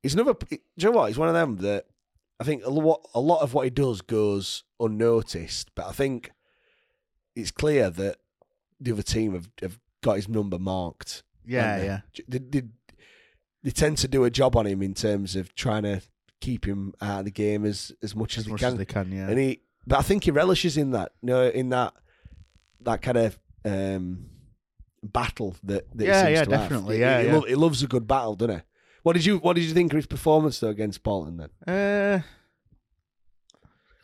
he's 0.01 0.13
another. 0.13 0.33
Do 0.33 0.47
you 0.51 0.59
know 0.85 0.91
what? 0.91 1.07
He's 1.07 1.17
one 1.17 1.27
of 1.27 1.33
them 1.33 1.57
that 1.57 1.85
I 2.39 2.43
think 2.45 2.63
a 2.65 2.69
lot, 2.69 3.05
a 3.13 3.19
lot 3.19 3.41
of 3.41 3.53
what 3.53 3.65
he 3.65 3.69
does 3.69 4.01
goes 4.01 4.63
unnoticed, 4.79 5.71
but 5.75 5.87
I 5.87 5.91
think 5.91 6.31
it's 7.35 7.51
clear 7.51 7.89
that 7.89 8.17
the 8.79 8.93
other 8.93 9.03
team 9.03 9.33
have, 9.33 9.49
have 9.61 9.77
got 10.01 10.15
his 10.15 10.29
number 10.29 10.57
marked. 10.57 11.23
yeah, 11.45 11.61
haven't 11.75 11.85
yeah. 11.85 12.23
They, 12.29 12.37
they, 12.39 12.67
they 13.63 13.71
tend 13.71 13.97
to 13.99 14.07
do 14.07 14.23
a 14.23 14.29
job 14.29 14.55
on 14.55 14.65
him 14.67 14.81
in 14.81 14.93
terms 14.93 15.35
of 15.35 15.53
trying 15.53 15.83
to 15.83 16.01
keep 16.41 16.65
him 16.65 16.93
out 17.01 17.19
of 17.19 17.25
the 17.25 17.31
game 17.31 17.65
as, 17.65 17.91
as 18.01 18.15
much 18.15 18.33
as, 18.37 18.39
As 18.39 18.45
they 18.45 18.51
much 18.51 18.59
can. 18.61 18.71
as 18.73 18.77
they 18.77 18.85
can, 18.85 19.11
yeah. 19.11 19.27
And 19.29 19.37
he, 19.39 19.61
but 19.85 19.99
I 19.99 20.01
think 20.01 20.23
he 20.23 20.31
relishes 20.31 20.77
in 20.77 20.91
that, 20.91 21.11
you 21.21 21.27
know, 21.27 21.47
in 21.47 21.69
that 21.69 21.93
that 22.81 23.01
kind 23.01 23.17
of 23.17 23.37
um, 23.65 24.25
battle 25.03 25.55
that, 25.63 25.85
that 25.97 26.05
Yeah, 26.05 26.27
yeah, 26.29 26.45
definitely, 26.45 26.95
He- 26.95 27.01
yeah, 27.01 27.21
he, 27.21 27.27
yeah. 27.27 27.33
lo- 27.35 27.41
he 27.45 27.55
loves 27.55 27.83
a 27.83 27.87
good 27.87 28.07
battle, 28.07 28.35
doesn't 28.35 28.55
he? 28.57 28.61
What 29.03 29.13
did 29.13 29.25
you 29.25 29.37
What 29.39 29.55
did 29.55 29.63
you 29.65 29.73
think 29.73 29.91
of 29.93 29.97
his 29.97 30.05
performance 30.07 30.59
though 30.59 30.69
against 30.69 31.03
Bolton? 31.03 31.37
Then 31.37 31.49
Uh, 31.67 32.21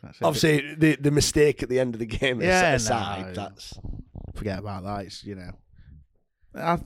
a 0.02 0.06
bit- 0.06 0.16
obviously 0.22 0.74
the 0.74 0.96
the 0.96 1.10
mistake 1.10 1.62
at 1.62 1.68
the 1.68 1.80
end 1.80 1.94
of 1.94 1.98
the 2.00 2.06
game 2.06 2.40
Yeah, 2.40 2.74
aside, 2.74 3.28
no. 3.28 3.32
that's 3.34 3.74
forget 4.34 4.58
about 4.58 4.84
that. 4.84 5.06
It's 5.06 5.24
you 5.24 5.34
know, 5.34 5.50
I, 6.54 6.72
I 6.74 6.78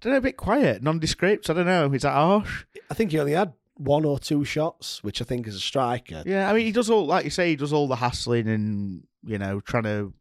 don't 0.00 0.12
know, 0.12 0.16
a 0.16 0.20
bit 0.20 0.36
quiet, 0.36 0.82
nondescript. 0.82 1.48
I 1.50 1.54
don't 1.54 1.66
know. 1.66 1.90
Is 1.92 2.02
that 2.02 2.12
harsh? 2.12 2.64
I 2.90 2.94
think 2.94 3.10
he 3.10 3.18
only 3.18 3.32
had 3.32 3.52
one 3.78 4.04
or 4.04 4.18
two 4.18 4.44
shots, 4.44 5.02
which 5.02 5.22
I 5.22 5.24
think 5.24 5.46
is 5.46 5.54
a 5.54 5.60
striker, 5.60 6.22
Yeah, 6.26 6.50
I 6.50 6.52
mean, 6.52 6.66
he 6.66 6.72
does 6.72 6.90
all 6.90 7.06
like 7.06 7.24
you 7.24 7.30
say. 7.30 7.50
He 7.50 7.56
does 7.56 7.72
all 7.72 7.88
the 7.88 7.96
hassling 7.96 8.48
and 8.48 9.04
you 9.24 9.38
know 9.38 9.60
trying 9.60 9.84
to 9.84 10.12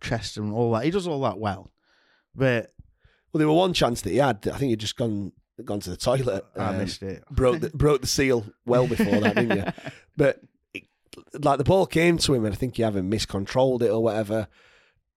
chest 0.00 0.36
and 0.36 0.52
all 0.52 0.72
that. 0.72 0.84
He 0.84 0.90
does 0.90 1.06
all 1.06 1.20
that 1.22 1.38
well, 1.38 1.70
but 2.34 2.72
well, 3.32 3.38
there 3.38 3.48
were 3.48 3.54
one 3.54 3.74
chance 3.74 4.00
that 4.02 4.10
he 4.10 4.16
had. 4.16 4.48
I 4.48 4.56
think 4.56 4.70
he'd 4.70 4.80
just 4.80 4.96
gone 4.96 5.32
gone 5.64 5.80
to 5.80 5.90
the 5.90 5.96
toilet. 5.96 6.44
I 6.56 6.66
um, 6.66 6.78
missed 6.78 7.02
it. 7.02 7.24
broke 7.30 7.60
the, 7.60 7.70
broke 7.70 8.00
the 8.00 8.06
seal 8.06 8.46
well 8.64 8.86
before 8.86 9.20
that, 9.20 9.36
didn't 9.36 9.56
you? 9.56 9.64
But 10.18 10.40
it, 10.72 10.84
like 11.44 11.58
the 11.58 11.64
ball 11.64 11.84
came 11.84 12.16
to 12.16 12.32
him, 12.32 12.46
and 12.46 12.54
I 12.54 12.56
think 12.56 12.76
he 12.76 12.84
either 12.84 13.02
miscontrolled 13.02 13.82
it 13.82 13.90
or 13.90 14.02
whatever. 14.02 14.48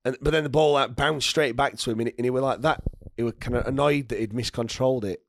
And 0.03 0.17
but 0.19 0.31
then 0.31 0.43
the 0.43 0.49
ball 0.49 0.73
like 0.73 0.93
bounced 0.93 1.29
straight 1.29 1.55
back 1.55 1.77
to 1.77 1.91
him, 1.91 2.01
and, 2.01 2.11
and 2.17 2.25
he 2.25 2.29
was 2.29 2.43
like 2.43 2.61
that. 2.63 2.83
He 3.15 3.23
was 3.23 3.35
kind 3.39 3.55
of 3.55 3.65
annoyed 3.65 4.09
that 4.09 4.19
he'd 4.19 4.33
miscontrolled 4.33 5.05
it, 5.05 5.23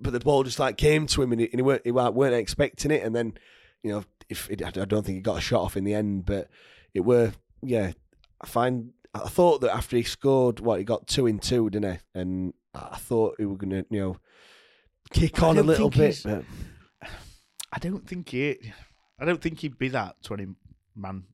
but 0.00 0.12
the 0.12 0.20
ball 0.20 0.42
just 0.44 0.58
like 0.58 0.76
came 0.76 1.06
to 1.08 1.22
him, 1.22 1.32
and 1.32 1.40
he, 1.40 1.46
and 1.52 1.56
he 1.58 1.62
weren't 1.62 1.82
he 1.84 1.90
weren't 1.92 2.34
expecting 2.34 2.90
it. 2.90 3.02
And 3.02 3.14
then 3.14 3.34
you 3.82 3.92
know, 3.92 4.04
if 4.28 4.50
it, 4.50 4.62
I 4.64 4.70
don't 4.70 5.04
think 5.04 5.16
he 5.16 5.20
got 5.22 5.38
a 5.38 5.42
shot 5.42 5.62
off 5.62 5.76
in 5.76 5.84
the 5.84 5.94
end, 5.94 6.26
but 6.26 6.48
it 6.94 7.00
were 7.00 7.32
yeah. 7.62 7.92
I 8.40 8.46
find 8.46 8.90
I 9.14 9.20
thought 9.28 9.60
that 9.60 9.74
after 9.74 9.96
he 9.96 10.02
scored, 10.02 10.58
what 10.60 10.78
he 10.78 10.84
got 10.84 11.06
two 11.06 11.26
in 11.26 11.38
two, 11.38 11.70
didn't 11.70 11.92
he? 11.92 11.98
And 12.20 12.54
I 12.74 12.96
thought 12.96 13.36
he 13.38 13.44
were 13.44 13.56
gonna 13.56 13.84
you 13.90 14.00
know 14.00 14.16
kick 15.12 15.42
on 15.42 15.58
a 15.58 15.62
little 15.62 15.90
bit. 15.90 16.22
But 16.24 17.10
I 17.72 17.78
don't 17.78 18.06
think 18.06 18.30
he. 18.30 18.58
I 19.18 19.24
don't 19.24 19.40
think 19.40 19.60
he'd 19.60 19.78
be 19.78 19.88
that 19.88 20.16
twenty 20.22 20.46
man 20.96 21.24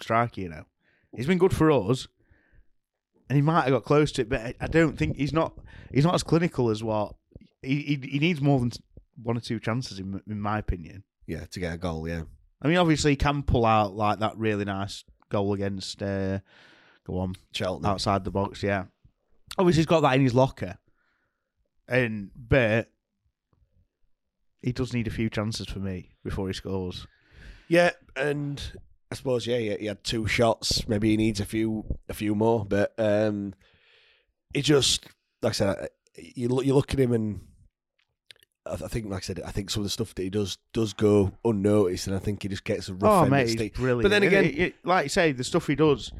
striker. 0.00 0.40
You 0.40 0.48
know, 0.48 0.64
he's 1.14 1.26
been 1.26 1.38
good 1.38 1.54
for 1.54 1.70
us, 1.70 2.08
and 3.28 3.36
he 3.36 3.42
might 3.42 3.62
have 3.64 3.72
got 3.72 3.84
close 3.84 4.12
to 4.12 4.22
it, 4.22 4.28
but 4.28 4.40
I- 4.40 4.54
I 4.60 4.66
don't 4.66 4.96
think 4.98 5.16
he's 5.16 5.32
not. 5.32 5.56
He's 5.92 6.04
not 6.04 6.14
as 6.14 6.22
clinical 6.22 6.70
as 6.70 6.82
what 6.82 7.14
he. 7.66 7.82
He, 7.82 8.08
he 8.08 8.18
needs 8.18 8.40
more 8.40 8.60
than 8.60 8.72
one 9.22 9.36
or 9.36 9.40
two 9.40 9.58
chances, 9.60 9.98
in, 9.98 10.20
in 10.28 10.40
my 10.40 10.58
opinion. 10.58 11.04
yeah, 11.26 11.44
to 11.50 11.60
get 11.60 11.74
a 11.74 11.78
goal, 11.78 12.08
yeah. 12.08 12.22
I 12.62 12.68
mean, 12.68 12.78
obviously, 12.78 13.12
he 13.12 13.16
can 13.16 13.42
pull 13.42 13.66
out 13.66 13.94
like 13.94 14.20
that 14.20 14.36
really 14.36 14.64
nice 14.64 15.04
goal 15.28 15.52
against. 15.52 16.02
Uh, 16.02 16.40
go 17.06 17.18
on, 17.18 17.34
Cheltenham. 17.52 17.90
outside 17.90 18.24
the 18.24 18.30
box. 18.30 18.62
Yeah, 18.62 18.84
obviously 19.58 19.80
he's 19.80 19.86
got 19.86 20.00
that 20.00 20.14
in 20.14 20.22
his 20.22 20.34
locker, 20.34 20.78
and 21.88 22.30
but 22.36 22.90
he 24.62 24.72
does 24.72 24.92
need 24.92 25.06
a 25.06 25.10
few 25.10 25.30
chances 25.30 25.66
for 25.66 25.78
me 25.78 26.10
before 26.24 26.48
he 26.48 26.52
scores. 26.54 27.06
Yeah, 27.68 27.90
and 28.16 28.60
I 29.10 29.14
suppose 29.14 29.46
yeah, 29.46 29.58
he, 29.58 29.76
he 29.76 29.86
had 29.86 30.02
two 30.04 30.26
shots. 30.26 30.88
Maybe 30.88 31.10
he 31.10 31.16
needs 31.16 31.40
a 31.40 31.44
few, 31.44 31.84
a 32.08 32.14
few 32.14 32.34
more. 32.34 32.64
But 32.64 32.92
um, 32.98 33.54
he 34.54 34.62
just, 34.62 35.06
like 35.42 35.50
I 35.50 35.54
said, 35.54 35.88
you 36.16 36.48
look, 36.48 36.64
you 36.64 36.74
look 36.74 36.92
at 36.92 37.00
him, 37.00 37.12
and 37.12 37.40
I 38.70 38.76
think, 38.88 39.06
like 39.06 39.18
I 39.22 39.26
said, 39.26 39.40
I 39.44 39.50
think 39.50 39.70
some 39.70 39.80
of 39.80 39.84
the 39.84 39.90
stuff 39.90 40.14
that 40.14 40.22
he 40.22 40.30
does 40.30 40.58
does 40.72 40.92
go 40.92 41.32
unnoticed, 41.44 42.06
and 42.06 42.16
I 42.16 42.18
think 42.18 42.42
he 42.42 42.48
just 42.48 42.64
gets 42.64 42.88
a 42.88 42.92
oh, 42.92 42.96
rough 42.96 43.12
Oh 43.12 43.22
end 43.22 43.30
mate, 43.30 43.54
of 43.54 43.60
he's 43.60 43.70
brilliant. 43.70 44.02
But 44.02 44.08
then 44.10 44.22
again, 44.22 44.44
it- 44.44 44.58
it- 44.58 44.74
like 44.84 45.04
you 45.04 45.08
say, 45.08 45.32
the 45.32 45.44
stuff 45.44 45.66
he 45.66 45.74
does 45.74 46.12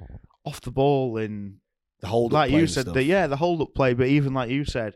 off 0.45 0.61
the 0.61 0.71
ball 0.71 1.17
and 1.19 1.59
the 2.01 2.07
hold, 2.09 2.33
like 2.33 2.51
you 2.51 2.67
said, 2.67 2.87
the, 2.87 3.03
yeah, 3.03 3.27
the 3.27 3.37
hold 3.37 3.61
up 3.63 3.75
play. 3.75 3.95
But 3.95 4.07
even 4.09 4.33
like 4.35 4.51
you 4.51 4.65
said, 4.65 4.95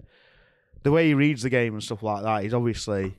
the 0.82 0.90
way 0.92 1.08
he 1.08 1.14
reads 1.14 1.42
the 1.42 1.50
game 1.50 1.74
and 1.74 1.82
stuff 1.82 2.02
like 2.02 2.22
that, 2.22 2.42
he's 2.44 2.54
obviously, 2.54 3.16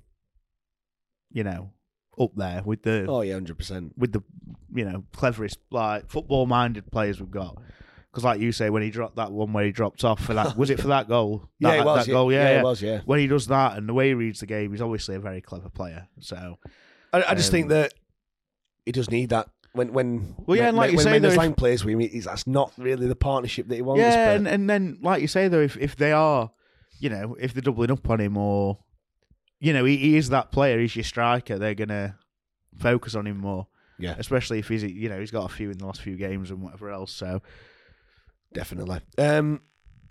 you 1.31 1.43
know, 1.43 1.71
up 2.19 2.31
there 2.35 2.61
with 2.63 2.83
the 2.83 3.05
Oh 3.07 3.21
yeah, 3.21 3.33
hundred 3.33 3.57
percent. 3.57 3.93
with 3.97 4.11
the 4.13 4.21
you 4.73 4.85
know 4.85 5.03
cleverest 5.13 5.57
like 5.71 6.09
football 6.09 6.45
minded 6.45 6.91
players 6.91 7.19
we've 7.19 7.31
got. 7.31 7.57
Because 8.11 8.23
like 8.25 8.41
you 8.41 8.51
say, 8.51 8.69
when 8.69 8.83
he 8.83 8.89
dropped 8.89 9.15
that 9.15 9.31
one 9.31 9.53
where 9.53 9.63
he 9.63 9.71
dropped 9.71 10.03
off 10.03 10.21
for 10.23 10.33
that, 10.33 10.57
was 10.57 10.69
it 10.69 10.81
for 10.81 10.87
that 10.89 11.07
goal? 11.07 11.47
Yeah, 11.59 11.69
that, 11.71 11.79
it 11.79 11.85
was. 11.85 12.05
That 12.05 12.11
goal, 12.11 12.31
yeah, 12.33 12.43
yeah, 12.43 12.49
yeah. 12.55 12.59
it 12.59 12.63
was. 12.63 12.81
Yeah. 12.81 12.99
When 13.05 13.19
he 13.19 13.27
does 13.27 13.47
that 13.47 13.77
and 13.77 13.87
the 13.87 13.93
way 13.93 14.09
he 14.09 14.13
reads 14.13 14.41
the 14.41 14.45
game, 14.47 14.71
he's 14.71 14.81
obviously 14.81 15.15
a 15.15 15.19
very 15.19 15.39
clever 15.41 15.69
player. 15.69 16.07
So 16.19 16.57
I, 17.13 17.23
I 17.23 17.35
just 17.35 17.51
think 17.51 17.65
Um, 17.65 17.69
that 17.69 17.93
he 18.85 18.91
does 18.91 19.09
need 19.09 19.29
that. 19.29 19.47
When 19.73 19.93
when 19.93 20.35
Well, 20.45 20.57
yeah, 20.57 20.67
and 20.67 20.75
like 20.75 20.91
you 20.91 20.97
when 20.97 21.03
say, 21.05 21.11
Mendez 21.11 21.29
though, 21.29 21.33
if- 21.35 21.39
Laing 21.39 21.53
plays 21.53 21.85
with 21.85 21.93
him, 21.93 21.99
he's, 22.01 22.25
that's 22.25 22.45
not 22.45 22.73
really 22.77 23.07
the 23.07 23.15
partnership 23.15 23.69
that 23.69 23.75
he 23.75 23.81
wants. 23.81 24.01
yeah, 24.01 24.31
and, 24.31 24.45
and 24.45 24.69
then 24.69 24.97
like 25.01 25.21
you 25.21 25.27
say 25.29 25.47
though, 25.47 25.61
if 25.61 25.77
if 25.77 25.95
they 25.95 26.11
are, 26.11 26.51
you 26.99 27.09
know, 27.09 27.37
if 27.39 27.53
they're 27.53 27.61
doubling 27.61 27.91
up 27.91 28.09
on 28.09 28.19
him 28.19 28.35
or, 28.35 28.79
you 29.61 29.71
know, 29.71 29.85
he, 29.85 29.95
he 29.95 30.17
is 30.17 30.27
that 30.29 30.51
player, 30.51 30.77
he's 30.79 30.97
your 30.97 31.05
striker. 31.05 31.57
They're 31.57 31.75
gonna 31.75 32.17
focus 32.77 33.15
on 33.15 33.25
him 33.27 33.37
more, 33.37 33.67
yeah, 33.97 34.15
especially 34.19 34.59
if 34.59 34.67
he's 34.67 34.83
you 34.83 35.07
know 35.07 35.19
he's 35.21 35.31
got 35.31 35.45
a 35.49 35.53
few 35.53 35.69
in 35.71 35.77
the 35.77 35.85
last 35.85 36.01
few 36.01 36.17
games 36.17 36.51
and 36.51 36.61
whatever 36.61 36.89
else. 36.89 37.13
So 37.13 37.41
Definitely. 38.53 38.99
Um, 39.17 39.61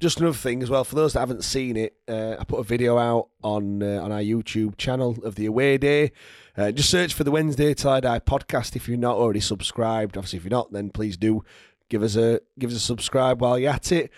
just 0.01 0.19
another 0.19 0.37
thing 0.37 0.63
as 0.63 0.71
well 0.71 0.83
for 0.83 0.95
those 0.95 1.13
that 1.13 1.21
haven't 1.21 1.45
seen 1.45 1.77
it, 1.77 1.95
uh, 2.09 2.37
I 2.39 2.45
put 2.45 2.59
a 2.59 2.65
video 2.65 2.97
out 2.97 3.29
on 3.43 3.83
uh, 3.83 4.01
on 4.03 4.11
our 4.11 4.21
YouTube 4.21 4.79
channel 4.79 5.19
of 5.23 5.35
the 5.35 5.47
away 5.47 5.77
day. 5.77 6.13
Uh, 6.57 6.73
just 6.73 6.91
search 6.91 7.13
for 7.13 7.23
the 7.23 7.31
Wednesday 7.31 7.75
Til 7.75 7.91
I 7.91 8.01
Die 8.01 8.19
podcast 8.21 8.77
if 8.77 8.89
you're 8.89 8.97
not 8.97 9.17
already 9.17 9.41
subscribed. 9.41 10.17
Obviously, 10.17 10.39
if 10.39 10.45
you're 10.45 10.51
not, 10.51 10.73
then 10.73 10.91
please 10.91 11.17
do 11.19 11.45
give 11.91 12.03
us 12.03 12.17
a 12.17 12.41
give 12.59 12.71
us 12.71 12.77
a 12.77 12.81
subscribe 12.81 13.43
while 13.43 13.59
you're 13.59 13.73
at 13.73 13.93
it. 13.93 14.11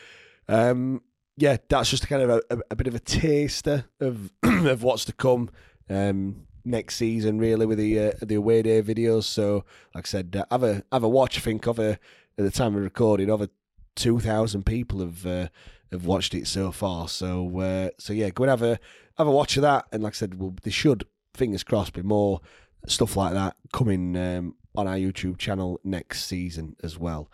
Um, 0.49 1.03
yeah, 1.37 1.57
that's 1.69 1.91
just 1.91 2.07
kind 2.07 2.23
of 2.23 2.31
a, 2.31 2.43
a, 2.51 2.59
a 2.73 2.77
bit 2.77 2.87
of 2.87 2.95
a 2.95 3.01
taster 3.01 3.87
of 4.01 4.31
of 4.43 4.85
what's 4.85 5.05
to 5.07 5.13
come 5.13 5.51
um, 5.91 6.47
next 6.65 6.97
season, 6.97 7.39
really, 7.39 7.67
with 7.67 7.79
the 7.79 7.99
uh, 7.99 8.13
the 8.23 8.37
away 8.37 8.63
day 8.63 8.83
videos. 8.83 9.25
So, 9.25 9.65
like 9.95 10.07
I 10.07 10.09
said, 10.09 10.37
uh, 10.37 10.45
have 10.51 10.63
a 10.63 10.85
have 10.93 11.03
a 11.03 11.09
watch. 11.09 11.39
I 11.39 11.41
think 11.41 11.67
of 11.67 11.81
a 11.81 11.99
at 12.39 12.45
the 12.45 12.51
time 12.51 12.77
of 12.77 12.83
recording, 12.83 13.31
over 13.31 13.49
two 13.95 14.21
thousand 14.21 14.65
people 14.65 15.01
have 15.01 15.27
uh, 15.27 15.49
have 15.91 16.07
watched 16.07 16.35
it 16.35 16.47
so 16.47 16.73
far. 16.73 17.09
So 17.09 17.61
uh, 17.61 17.91
so 17.99 18.13
yeah, 18.13 18.31
go 18.31 18.45
and 18.45 18.51
have 18.51 18.63
a 18.63 18.79
have 19.19 19.27
a 19.27 19.31
watch 19.31 19.57
of 19.57 19.63
that. 19.63 19.87
And 19.93 20.03
like 20.03 20.15
I 20.15 20.17
said, 20.17 20.39
well, 20.39 20.55
there 20.63 20.73
should, 20.73 21.07
fingers 21.35 21.65
crossed, 21.65 21.93
be 21.95 22.03
more 22.03 22.41
stuff 22.87 23.17
like 23.17 23.33
that 23.35 23.57
coming 23.73 24.17
um, 24.17 24.57
on 24.75 24.89
our 24.89 24.97
YouTube 24.97 25.39
channel 25.39 25.81
next 25.85 26.25
season 26.25 26.77
as 26.83 26.99
well. 26.99 27.31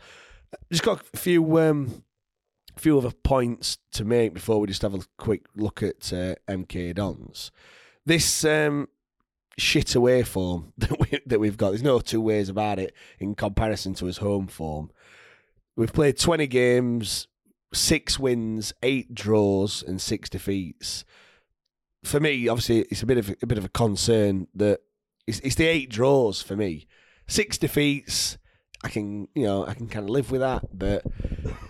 Just 0.70 0.84
got 0.84 1.02
a 1.12 1.16
few 1.16 1.58
um, 1.58 2.04
few 2.76 2.98
other 2.98 3.10
points 3.10 3.78
to 3.92 4.04
make 4.04 4.34
before 4.34 4.60
we 4.60 4.66
just 4.66 4.82
have 4.82 4.94
a 4.94 5.00
quick 5.16 5.46
look 5.54 5.82
at 5.82 6.12
uh, 6.12 6.34
MK 6.48 6.94
Dons. 6.94 7.50
This 8.06 8.44
um, 8.44 8.88
shit 9.58 9.94
away 9.94 10.22
form 10.22 10.72
that 10.78 10.98
we 10.98 11.20
that 11.26 11.40
we've 11.40 11.56
got. 11.56 11.70
There's 11.70 11.82
no 11.82 12.00
two 12.00 12.20
ways 12.20 12.48
about 12.48 12.78
it 12.78 12.94
in 13.18 13.34
comparison 13.34 13.94
to 13.94 14.06
his 14.06 14.18
home 14.18 14.46
form. 14.46 14.90
We've 15.78 15.92
played 15.92 16.18
20 16.18 16.48
games, 16.48 17.28
six 17.72 18.18
wins, 18.18 18.72
eight 18.82 19.14
draws, 19.14 19.80
and 19.80 20.00
six 20.00 20.28
defeats. 20.28 21.04
For 22.02 22.18
me, 22.18 22.48
obviously, 22.48 22.80
it's 22.90 23.04
a 23.04 23.06
bit 23.06 23.16
of 23.16 23.30
a, 23.40 23.46
bit 23.46 23.58
of 23.58 23.64
a 23.64 23.68
concern 23.68 24.48
that 24.56 24.80
it's, 25.28 25.38
it's 25.38 25.54
the 25.54 25.68
eight 25.68 25.88
draws 25.88 26.42
for 26.42 26.56
me. 26.56 26.88
Six 27.28 27.58
defeats, 27.58 28.38
I 28.82 28.88
can 28.88 29.28
you 29.36 29.44
know 29.44 29.66
I 29.66 29.74
can 29.74 29.86
kind 29.86 30.02
of 30.02 30.10
live 30.10 30.32
with 30.32 30.40
that. 30.40 30.64
But 30.76 31.04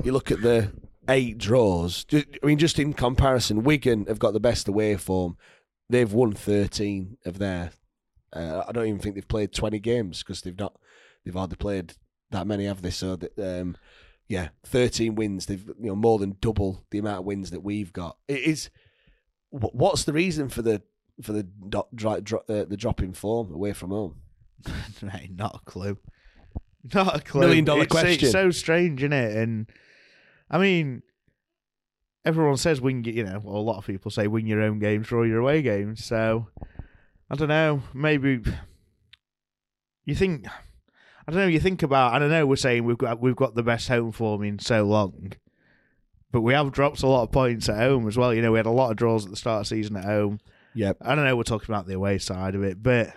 you 0.02 0.12
look 0.12 0.30
at 0.30 0.40
the 0.40 0.72
eight 1.06 1.36
draws. 1.36 2.06
I 2.10 2.24
mean, 2.43 2.56
just 2.56 2.78
in 2.78 2.94
comparison, 2.94 3.62
Wigan 3.62 4.06
have 4.06 4.18
got 4.18 4.32
the 4.32 4.40
best 4.40 4.68
away 4.68 4.97
form. 4.97 5.36
They've 5.90 6.10
won 6.10 6.32
thirteen 6.32 7.18
of 7.26 7.39
their. 7.39 7.72
Uh, 8.32 8.62
I 8.66 8.72
don't 8.72 8.86
even 8.86 9.01
think 9.01 9.16
they've 9.16 9.28
played 9.28 9.52
twenty 9.52 9.80
games 9.80 10.22
because 10.22 10.40
they've 10.40 10.59
not. 10.59 10.80
They've 11.26 11.35
hardly 11.35 11.56
played 11.56 11.93
that 12.30 12.47
many, 12.47 12.66
have 12.66 12.82
they? 12.82 12.90
So, 12.90 13.18
um, 13.39 13.76
yeah, 14.28 14.48
thirteen 14.64 15.14
wins. 15.14 15.46
They've 15.46 15.66
you 15.66 15.88
know 15.88 15.96
more 15.96 16.18
than 16.18 16.36
double 16.40 16.84
the 16.90 16.98
amount 16.98 17.20
of 17.20 17.24
wins 17.24 17.50
that 17.50 17.62
we've 17.62 17.92
got. 17.92 18.18
It 18.28 18.40
is. 18.40 18.70
What's 19.50 20.05
the 20.05 20.12
reason 20.12 20.50
for 20.50 20.60
the 20.60 20.82
for 21.22 21.32
the 21.32 21.48
dry, 21.94 22.20
dro, 22.20 22.40
uh, 22.48 22.64
the 22.64 22.76
drop 22.76 23.02
in 23.02 23.14
form 23.14 23.52
away 23.52 23.72
from 23.72 23.90
home? 23.90 24.20
not 25.30 25.56
a 25.56 25.59
clue. 25.64 25.96
Not 26.94 27.16
a 27.16 27.20
clue. 27.20 27.40
Million 27.40 27.64
dollar 27.64 27.84
it's, 27.84 27.90
question. 27.90 28.24
It's 28.26 28.32
so 28.32 28.50
strange, 28.50 29.02
isn't 29.02 29.12
it? 29.12 29.36
And 29.36 29.70
I 30.50 30.59
mean, 30.59 31.02
everyone 32.24 32.59
says 32.59 32.80
win. 32.80 33.05
You 33.05 33.24
know, 33.24 33.40
well, 33.42 33.56
a 33.56 33.59
lot 33.62 33.78
of 33.78 33.86
people 33.86 34.10
say 34.10 34.26
win 34.26 34.46
your 34.46 34.60
own 34.60 34.78
games, 34.78 35.09
draw 35.09 35.22
your 35.22 35.40
away 35.40 35.62
games. 35.62 36.05
So 36.05 36.48
I 37.30 37.34
don't 37.34 37.48
know. 37.48 37.82
Maybe 37.94 38.42
you 40.05 40.14
think. 40.14 40.46
I 41.28 41.30
don't 41.30 41.40
know. 41.40 41.46
You 41.46 41.60
think 41.60 41.82
about. 41.82 42.14
I 42.14 42.18
don't 42.18 42.30
know. 42.30 42.46
We're 42.46 42.56
saying 42.56 42.84
we've 42.84 42.96
got 42.96 43.20
we've 43.20 43.36
got 43.36 43.55
the 43.55 43.62
best 43.62 43.86
home 43.86 44.12
form 44.12 44.42
in 44.42 44.59
so 44.59 44.84
long, 44.84 45.32
but 46.32 46.40
we 46.40 46.55
have 46.55 46.72
dropped 46.72 47.02
a 47.02 47.06
lot 47.06 47.24
of 47.24 47.30
points 47.32 47.68
at 47.68 47.76
home 47.76 48.09
as 48.09 48.16
well. 48.16 48.32
You 48.32 48.40
know, 48.40 48.50
we 48.50 48.59
had 48.59 48.64
a 48.64 48.70
lot 48.70 48.90
of 48.90 48.96
draws 48.96 49.26
at 49.26 49.30
the 49.30 49.36
start 49.36 49.60
of 49.60 49.68
the 49.68 49.76
season 49.76 49.96
at 49.96 50.06
home. 50.06 50.40
Yep. 50.74 50.96
I 51.02 51.14
don't 51.14 51.26
know. 51.26 51.36
We're 51.36 51.42
talking 51.42 51.70
about 51.70 51.86
the 51.86 51.92
away 51.92 52.16
side 52.16 52.55
of 52.55 52.62
it, 52.62 52.82
but 52.82 53.12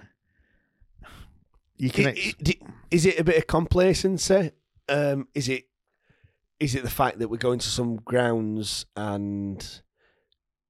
you 1.77 1.89
can. 1.89 2.09
It, 2.09 2.35
it, 2.49 2.61
is 2.91 3.05
it 3.05 3.17
a 3.17 3.23
bit 3.23 3.37
of 3.37 3.47
complacency? 3.47 4.51
Um, 4.89 5.29
is 5.33 5.47
it 5.47 5.69
is 6.59 6.75
it 6.75 6.83
the 6.83 6.89
fact 6.89 7.19
that 7.19 7.29
we're 7.29 7.37
going 7.37 7.59
to 7.59 7.69
some 7.69 7.95
grounds 7.95 8.87
and 8.97 9.81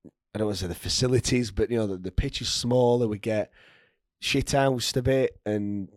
I 0.05 0.37
don't 0.37 0.45
want 0.45 0.59
to 0.59 0.65
say 0.65 0.67
the 0.67 0.75
facilities, 0.75 1.49
but 1.49 1.71
you 1.71 1.77
know 1.77 1.87
the, 1.87 1.97
the 1.97 2.11
pitch 2.11 2.39
is 2.39 2.49
smaller. 2.49 3.07
We 3.07 3.17
get 3.17 3.51
shit 4.19 4.51
housed 4.51 4.95
a 4.95 5.01
bit, 5.01 5.39
and 5.43 5.89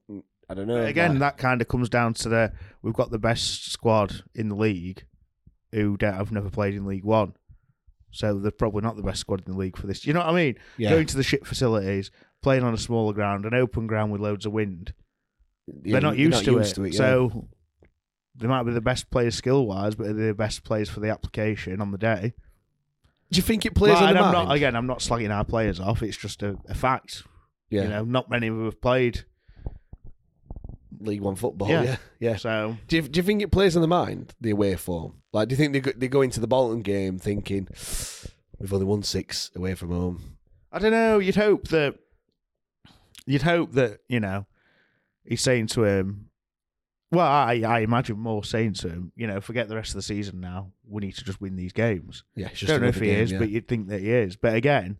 I 0.48 0.54
don't 0.54 0.66
know. 0.66 0.82
Again, 0.84 1.12
like, 1.12 1.20
that 1.20 1.38
kind 1.38 1.60
of 1.60 1.68
comes 1.68 1.88
down 1.88 2.14
to 2.14 2.28
the 2.28 2.52
we've 2.82 2.94
got 2.94 3.10
the 3.10 3.18
best 3.18 3.70
squad 3.72 4.22
in 4.34 4.48
the 4.48 4.54
league 4.56 5.04
who 5.72 5.96
have 6.00 6.30
never 6.32 6.50
played 6.50 6.74
in 6.74 6.86
League 6.86 7.04
One. 7.04 7.34
So 8.10 8.38
they're 8.38 8.52
probably 8.52 8.82
not 8.82 8.96
the 8.96 9.02
best 9.02 9.20
squad 9.20 9.42
in 9.44 9.52
the 9.52 9.58
league 9.58 9.76
for 9.76 9.86
this. 9.88 10.06
You 10.06 10.12
know 10.12 10.20
what 10.20 10.28
I 10.28 10.34
mean? 10.34 10.54
Yeah. 10.76 10.90
Going 10.90 11.06
to 11.06 11.16
the 11.16 11.22
shit 11.24 11.44
facilities, 11.46 12.10
playing 12.42 12.62
on 12.62 12.72
a 12.72 12.78
smaller 12.78 13.12
ground, 13.12 13.44
an 13.44 13.54
open 13.54 13.86
ground 13.88 14.12
with 14.12 14.20
loads 14.20 14.46
of 14.46 14.52
wind. 14.52 14.94
Yeah, 15.66 15.92
they're 15.94 16.00
not 16.00 16.16
used, 16.16 16.32
not 16.32 16.44
to, 16.44 16.52
used 16.52 16.72
it. 16.72 16.74
to 16.76 16.84
it, 16.84 16.92
yeah. 16.92 16.98
So 16.98 17.48
they 18.36 18.46
might 18.46 18.62
be 18.64 18.72
the 18.72 18.80
best 18.80 19.10
players 19.10 19.34
skill 19.34 19.66
wise, 19.66 19.94
but 19.96 20.04
they're 20.14 20.28
the 20.28 20.34
best 20.34 20.62
players 20.62 20.88
for 20.88 21.00
the 21.00 21.08
application 21.10 21.80
on 21.80 21.90
the 21.90 21.98
day. 21.98 22.34
Do 23.32 23.38
you 23.38 23.42
think 23.42 23.66
it 23.66 23.74
plays 23.74 23.94
Well, 23.94 24.04
on 24.04 24.14
the 24.14 24.20
I'm 24.20 24.32
mind? 24.32 24.48
not 24.48 24.54
again. 24.56 24.76
I'm 24.76 24.86
not 24.86 24.98
slagging 25.00 25.34
our 25.34 25.44
players 25.44 25.80
off. 25.80 26.02
It's 26.02 26.16
just 26.16 26.42
a, 26.44 26.56
a 26.68 26.74
fact. 26.74 27.24
yeah, 27.70 27.82
You 27.82 27.88
know, 27.88 28.04
not 28.04 28.30
many 28.30 28.46
of 28.46 28.54
them 28.54 28.66
have 28.66 28.80
played. 28.80 29.24
League 31.06 31.20
One 31.20 31.36
football. 31.36 31.68
Yeah. 31.68 31.82
Yeah, 31.82 31.96
yeah. 32.20 32.36
So 32.36 32.76
Do 32.88 32.96
you, 32.96 33.02
do 33.02 33.18
you 33.18 33.22
think 33.24 33.42
it 33.42 33.50
plays 33.50 33.76
on 33.76 33.82
the 33.82 33.88
mind 33.88 34.34
the 34.40 34.50
away 34.50 34.76
form? 34.76 35.22
Like, 35.32 35.48
do 35.48 35.52
you 35.52 35.56
think 35.56 35.72
they 35.72 35.80
go, 35.80 35.92
they 35.96 36.08
go 36.08 36.22
into 36.22 36.40
the 36.40 36.46
Bolton 36.46 36.82
game 36.82 37.18
thinking 37.18 37.68
we've 38.58 38.72
only 38.72 38.86
won 38.86 39.02
six 39.02 39.50
away 39.56 39.74
from 39.74 39.90
home? 39.90 40.36
I 40.72 40.78
don't 40.78 40.92
know. 40.92 41.18
You'd 41.18 41.36
hope 41.36 41.68
that. 41.68 41.96
You'd 43.26 43.42
hope 43.42 43.72
that 43.72 44.00
you 44.08 44.20
know. 44.20 44.46
He's 45.24 45.40
saying 45.40 45.68
to 45.68 45.84
him. 45.84 46.30
Well, 47.10 47.26
I 47.26 47.62
I 47.66 47.80
imagine 47.80 48.18
more 48.18 48.44
saying 48.44 48.74
to 48.74 48.88
him, 48.88 49.12
you 49.14 49.26
know, 49.26 49.40
forget 49.40 49.68
the 49.68 49.76
rest 49.76 49.90
of 49.90 49.96
the 49.96 50.02
season 50.02 50.40
now. 50.40 50.72
We 50.86 51.00
need 51.00 51.14
to 51.16 51.24
just 51.24 51.40
win 51.40 51.56
these 51.56 51.72
games. 51.72 52.24
Yeah, 52.34 52.48
it's 52.48 52.58
just 52.58 52.70
don't 52.70 52.82
know 52.82 52.88
if 52.88 52.96
another 52.96 53.06
he 53.06 53.12
game, 53.12 53.22
is, 53.22 53.32
yeah. 53.32 53.38
but 53.38 53.50
you'd 53.50 53.68
think 53.68 53.88
that 53.88 54.00
he 54.00 54.10
is. 54.10 54.36
But 54.36 54.54
again, 54.54 54.98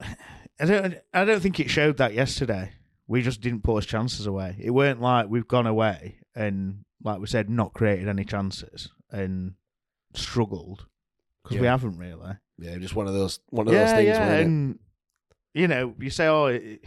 I 0.00 0.64
don't. 0.64 0.94
I 1.12 1.24
don't 1.24 1.40
think 1.40 1.60
it 1.60 1.70
showed 1.70 1.98
that 1.98 2.14
yesterday. 2.14 2.72
We 3.06 3.22
just 3.22 3.40
didn't 3.40 3.62
put 3.62 3.76
his 3.76 3.86
chances 3.86 4.26
away. 4.26 4.56
It 4.58 4.70
weren't 4.70 5.00
like 5.00 5.28
we've 5.28 5.46
gone 5.48 5.66
away 5.66 6.16
and, 6.34 6.84
like 7.02 7.20
we 7.20 7.26
said, 7.26 7.50
not 7.50 7.74
created 7.74 8.08
any 8.08 8.24
chances 8.24 8.90
and 9.10 9.54
struggled 10.14 10.86
because 11.42 11.58
we 11.60 11.66
haven't 11.66 11.98
really. 11.98 12.36
yeah, 12.58 12.78
just 12.78 12.94
one 12.94 13.06
of 13.06 13.12
those 13.14 13.40
one 13.50 13.66
of 13.68 13.74
those 13.74 13.90
things. 13.90 14.06
yeah, 14.06 14.18
wasn't 14.20 14.40
it? 14.40 14.46
and 14.46 14.78
you 15.52 15.68
know, 15.68 15.94
you 16.00 16.10
say, 16.10 16.26
"Oh, 16.26 16.46
it, 16.46 16.82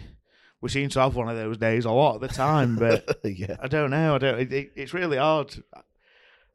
we 0.60 0.70
seem 0.70 0.90
to 0.90 1.00
have 1.02 1.16
one 1.16 1.30
of 1.30 1.36
those 1.38 1.58
days 1.58 1.86
a 1.86 1.92
lot 1.92 2.16
of 2.16 2.22
the 2.22 2.28
time," 2.28 2.76
but 2.76 3.20
yeah. 3.24 3.58
I 3.62 3.68
don't 3.68 3.92
know. 3.92 4.16
I 4.16 4.18
don't. 4.18 4.40
It, 4.40 4.52
it, 4.52 4.72
it's 4.76 4.94
really 4.94 5.18
hard. 5.18 5.56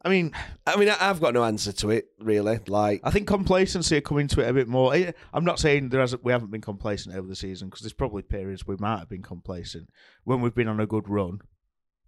I 0.03 0.09
mean, 0.09 0.33
I 0.67 0.75
mean, 0.75 0.89
I've 0.89 1.21
got 1.21 1.33
no 1.33 1.43
answer 1.45 1.71
to 1.71 1.89
it 1.89 2.07
really. 2.19 2.59
Like, 2.67 2.99
I 3.03 3.09
think 3.09 3.25
complacency 3.27 3.97
are 3.97 4.01
coming 4.01 4.27
to 4.29 4.41
it 4.41 4.49
a 4.49 4.53
bit 4.53 4.67
more. 4.67 4.93
I'm 5.33 5.45
not 5.45 5.59
saying 5.59 5.89
there 5.89 6.01
hasn't, 6.01 6.25
we 6.25 6.33
haven't 6.33 6.51
been 6.51 6.61
complacent 6.61 7.15
over 7.15 7.27
the 7.27 7.35
season 7.35 7.69
because 7.69 7.81
there's 7.81 7.93
probably 7.93 8.21
periods 8.21 8.67
we 8.67 8.75
might 8.77 8.99
have 8.99 9.09
been 9.09 9.21
complacent 9.21 9.89
when 10.25 10.41
we've 10.41 10.55
been 10.55 10.67
on 10.67 10.81
a 10.81 10.85
good 10.85 11.07
run 11.07 11.39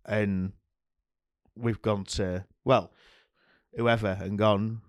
and 0.05 0.51
we've 1.55 1.81
gone 1.81 2.03
to 2.03 2.45
well, 2.65 2.91
whoever 3.75 4.17
and 4.19 4.37
gone. 4.37 4.81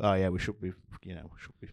Oh 0.00 0.14
yeah, 0.14 0.30
we 0.30 0.40
should 0.40 0.60
be, 0.60 0.72
you 1.04 1.14
know, 1.14 1.30
we 1.32 1.38
should 1.38 1.60
be 1.60 1.68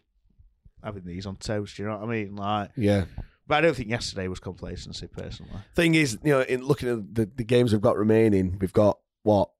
having 0.84 1.04
these 1.04 1.26
on 1.26 1.36
toast. 1.36 1.78
You 1.78 1.86
know 1.86 1.98
what 1.98 2.08
I 2.08 2.12
mean? 2.12 2.36
Like, 2.36 2.70
yeah. 2.76 3.06
but 3.48 3.56
I 3.56 3.60
don't 3.62 3.74
think 3.74 3.90
yesterday 3.90 4.28
was 4.28 4.38
complacency 4.38 5.08
personally. 5.08 5.52
Thing 5.74 5.96
is, 5.96 6.16
you 6.22 6.30
know, 6.30 6.42
in 6.42 6.64
looking 6.64 6.88
at 6.88 7.14
the, 7.14 7.28
the 7.34 7.44
games 7.44 7.72
we've 7.72 7.80
got 7.80 7.96
remaining, 7.96 8.56
we've 8.60 8.72
got 8.72 8.98
what 9.24 9.50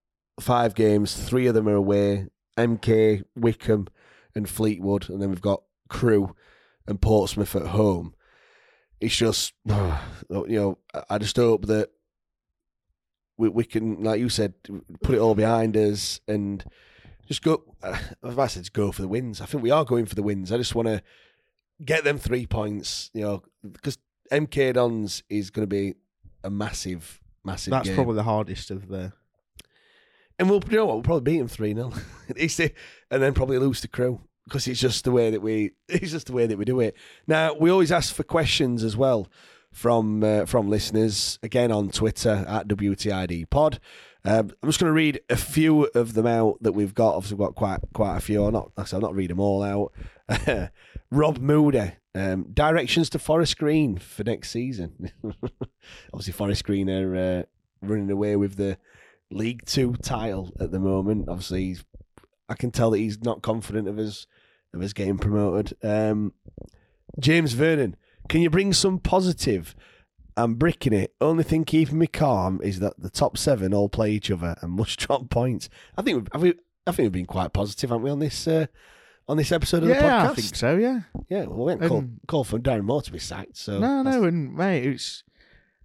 five 0.40 0.74
games. 0.74 1.14
Three 1.14 1.46
of 1.46 1.54
them 1.54 1.68
are 1.68 1.74
away. 1.74 2.28
MK, 2.58 3.24
Wycombe, 3.36 3.88
and 4.34 4.48
Fleetwood, 4.48 5.08
and 5.08 5.20
then 5.20 5.30
we've 5.30 5.40
got 5.40 5.62
Crewe 5.88 6.34
and 6.86 7.00
Portsmouth 7.00 7.56
at 7.56 7.68
home. 7.68 8.14
It's 9.00 9.16
just, 9.16 9.54
you 9.66 9.94
know, 10.28 10.78
I- 11.08 11.18
just 11.18 11.36
hope 11.36 11.66
that 11.66 11.90
we 13.38 13.48
we 13.48 13.64
can, 13.64 14.02
like 14.02 14.20
you 14.20 14.28
said, 14.28 14.54
put 15.02 15.14
it 15.14 15.20
all 15.20 15.34
behind 15.34 15.76
us 15.76 16.20
and 16.28 16.64
just 17.26 17.42
go. 17.42 17.64
I 17.82 18.46
to 18.46 18.70
go 18.72 18.92
for 18.92 19.02
the 19.02 19.08
wins. 19.08 19.40
I 19.40 19.46
think 19.46 19.62
we 19.62 19.70
are 19.70 19.84
going 19.84 20.06
for 20.06 20.14
the 20.14 20.22
wins. 20.22 20.52
I 20.52 20.58
just 20.58 20.74
want 20.74 20.88
to 20.88 21.02
get 21.82 22.04
them 22.04 22.18
three 22.18 22.46
points. 22.46 23.10
You 23.14 23.22
know, 23.22 23.42
because 23.72 23.96
MK 24.30 24.74
Dons 24.74 25.22
is 25.30 25.50
going 25.50 25.62
to 25.62 25.66
be 25.66 25.94
a 26.44 26.50
massive, 26.50 27.20
massive. 27.44 27.70
That's 27.70 27.88
game. 27.88 27.96
probably 27.96 28.16
the 28.16 28.22
hardest 28.24 28.70
of 28.70 28.88
the. 28.88 29.12
And 30.40 30.48
we'll, 30.48 30.62
you 30.70 30.78
know 30.78 30.86
what, 30.86 30.94
we'll 30.94 31.02
probably 31.02 31.32
beat 31.32 31.38
them 31.38 31.48
3 31.48 31.74
0. 31.74 31.92
and 33.10 33.22
then 33.22 33.34
probably 33.34 33.58
lose 33.58 33.82
to 33.82 33.88
Crewe 33.88 34.20
because 34.44 34.66
it's 34.66 34.80
just 34.80 35.04
the 35.04 35.12
way 35.12 35.30
that 35.30 35.42
we 35.42 35.72
it's 35.88 36.10
just 36.10 36.28
the 36.28 36.32
way 36.32 36.46
that 36.46 36.56
we 36.56 36.64
do 36.64 36.80
it. 36.80 36.96
Now, 37.26 37.54
we 37.54 37.70
always 37.70 37.92
ask 37.92 38.14
for 38.14 38.22
questions 38.22 38.82
as 38.82 38.96
well 38.96 39.28
from 39.70 40.24
uh, 40.24 40.46
from 40.46 40.70
listeners, 40.70 41.38
again 41.42 41.70
on 41.70 41.90
Twitter 41.90 42.44
at 42.48 42.68
WTID 42.68 43.50
Pod. 43.50 43.80
Um, 44.24 44.50
I'm 44.62 44.68
just 44.68 44.80
going 44.80 44.88
to 44.88 44.94
read 44.94 45.20
a 45.28 45.36
few 45.36 45.84
of 45.94 46.14
them 46.14 46.26
out 46.26 46.58
that 46.62 46.72
we've 46.72 46.94
got. 46.94 47.16
Obviously, 47.16 47.36
we've 47.36 47.48
got 47.48 47.54
quite 47.54 47.80
quite 47.92 48.16
a 48.16 48.20
few. 48.20 48.44
I'm 48.44 48.54
not, 48.54 48.72
said, 48.86 48.96
I'll 48.96 49.02
not 49.02 49.14
read 49.14 49.30
them 49.30 49.40
all 49.40 49.62
out. 49.62 49.92
Rob 51.10 51.38
Moody, 51.38 51.92
um, 52.14 52.46
directions 52.52 53.10
to 53.10 53.18
Forest 53.18 53.58
Green 53.58 53.98
for 53.98 54.24
next 54.24 54.50
season. 54.50 55.12
Obviously, 56.14 56.32
Forest 56.32 56.64
Green 56.64 56.88
are 56.88 57.16
uh, 57.16 57.42
running 57.82 58.10
away 58.10 58.36
with 58.36 58.56
the 58.56 58.78
League 59.30 59.64
Two 59.66 59.94
title 60.02 60.52
at 60.60 60.70
the 60.70 60.80
moment. 60.80 61.28
Obviously, 61.28 61.64
he's, 61.66 61.84
I 62.48 62.54
can 62.54 62.70
tell 62.70 62.90
that 62.90 62.98
he's 62.98 63.22
not 63.22 63.42
confident 63.42 63.88
of 63.88 63.96
his 63.96 64.26
of 64.74 64.80
his 64.80 64.92
getting 64.92 65.18
promoted. 65.18 65.76
Um, 65.82 66.32
James 67.18 67.52
Vernon, 67.52 67.96
can 68.28 68.40
you 68.40 68.50
bring 68.50 68.72
some 68.72 68.98
positive? 68.98 69.74
I'm 70.36 70.54
bricking 70.54 70.92
it. 70.92 71.14
Only 71.20 71.44
thing 71.44 71.64
keeping 71.64 71.98
me 71.98 72.06
calm 72.06 72.60
is 72.62 72.80
that 72.80 72.98
the 72.98 73.10
top 73.10 73.36
seven 73.36 73.74
all 73.74 73.88
play 73.88 74.12
each 74.12 74.30
other 74.30 74.56
and 74.62 74.72
must 74.72 74.98
drop 75.06 75.28
points. 75.28 75.68
I 75.96 76.02
think 76.02 76.16
we've, 76.18 76.28
have 76.32 76.42
we, 76.42 76.54
I 76.86 76.92
think 76.92 77.06
we've 77.06 77.12
been 77.12 77.26
quite 77.26 77.52
positive, 77.52 77.90
haven't 77.90 78.04
we, 78.04 78.10
on 78.10 78.20
this 78.20 78.46
uh, 78.46 78.66
on 79.28 79.36
this 79.36 79.52
episode 79.52 79.82
of 79.82 79.88
the 79.88 79.94
yeah, 79.94 80.26
podcast? 80.26 80.30
I 80.30 80.34
think 80.34 80.54
so. 80.56 80.76
Yeah. 80.76 81.00
Yeah, 81.28 81.44
well, 81.46 81.66
we 81.66 81.72
haven't 81.72 81.88
called, 81.88 82.10
called 82.26 82.46
for 82.48 82.58
Darren 82.58 82.84
Moore 82.84 83.02
to 83.02 83.12
be 83.12 83.18
sacked. 83.18 83.56
So 83.56 83.78
no, 83.78 84.02
that's- 84.02 84.14
no, 84.14 84.24
and 84.24 84.54
mate, 84.54 84.86
it's 84.86 85.24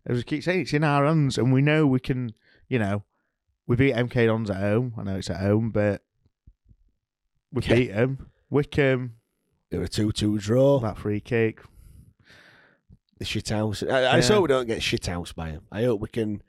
as 0.05 0.19
I 0.19 0.21
keep 0.23 0.43
saying, 0.43 0.61
it's 0.61 0.73
in 0.73 0.83
our 0.83 1.05
hands, 1.05 1.37
and 1.37 1.51
we 1.51 1.61
know 1.61 1.85
we 1.87 1.99
can. 1.99 2.33
You 2.67 2.79
know, 2.79 3.03
we 3.67 3.75
beat 3.75 3.93
MK 3.95 4.27
Dons 4.27 4.49
at 4.49 4.57
home. 4.57 4.93
I 4.97 5.03
know 5.03 5.15
it's 5.15 5.29
at 5.29 5.39
home, 5.41 5.71
but 5.71 6.01
we 7.51 7.63
Yeah. 7.63 7.75
beat 7.75 7.91
them. 7.93 8.29
Wycombe, 8.49 9.15
They're 9.71 9.81
a 9.83 9.87
two-two 9.87 10.37
draw. 10.39 10.79
that 10.79 10.97
free 10.97 11.19
kick. 11.19 11.61
The 13.17 13.25
shit 13.25 13.49
house. 13.49 13.81
I, 13.81 14.13
I 14.13 14.15
just 14.17 14.29
hope 14.29 14.41
we 14.43 14.47
don't 14.49 14.67
get 14.67 14.83
shit 14.83 15.05
house 15.05 15.31
by 15.31 15.49
him. 15.51 15.61
I 15.71 15.83
hope 15.83 16.01
we 16.01 16.09
can, 16.09 16.41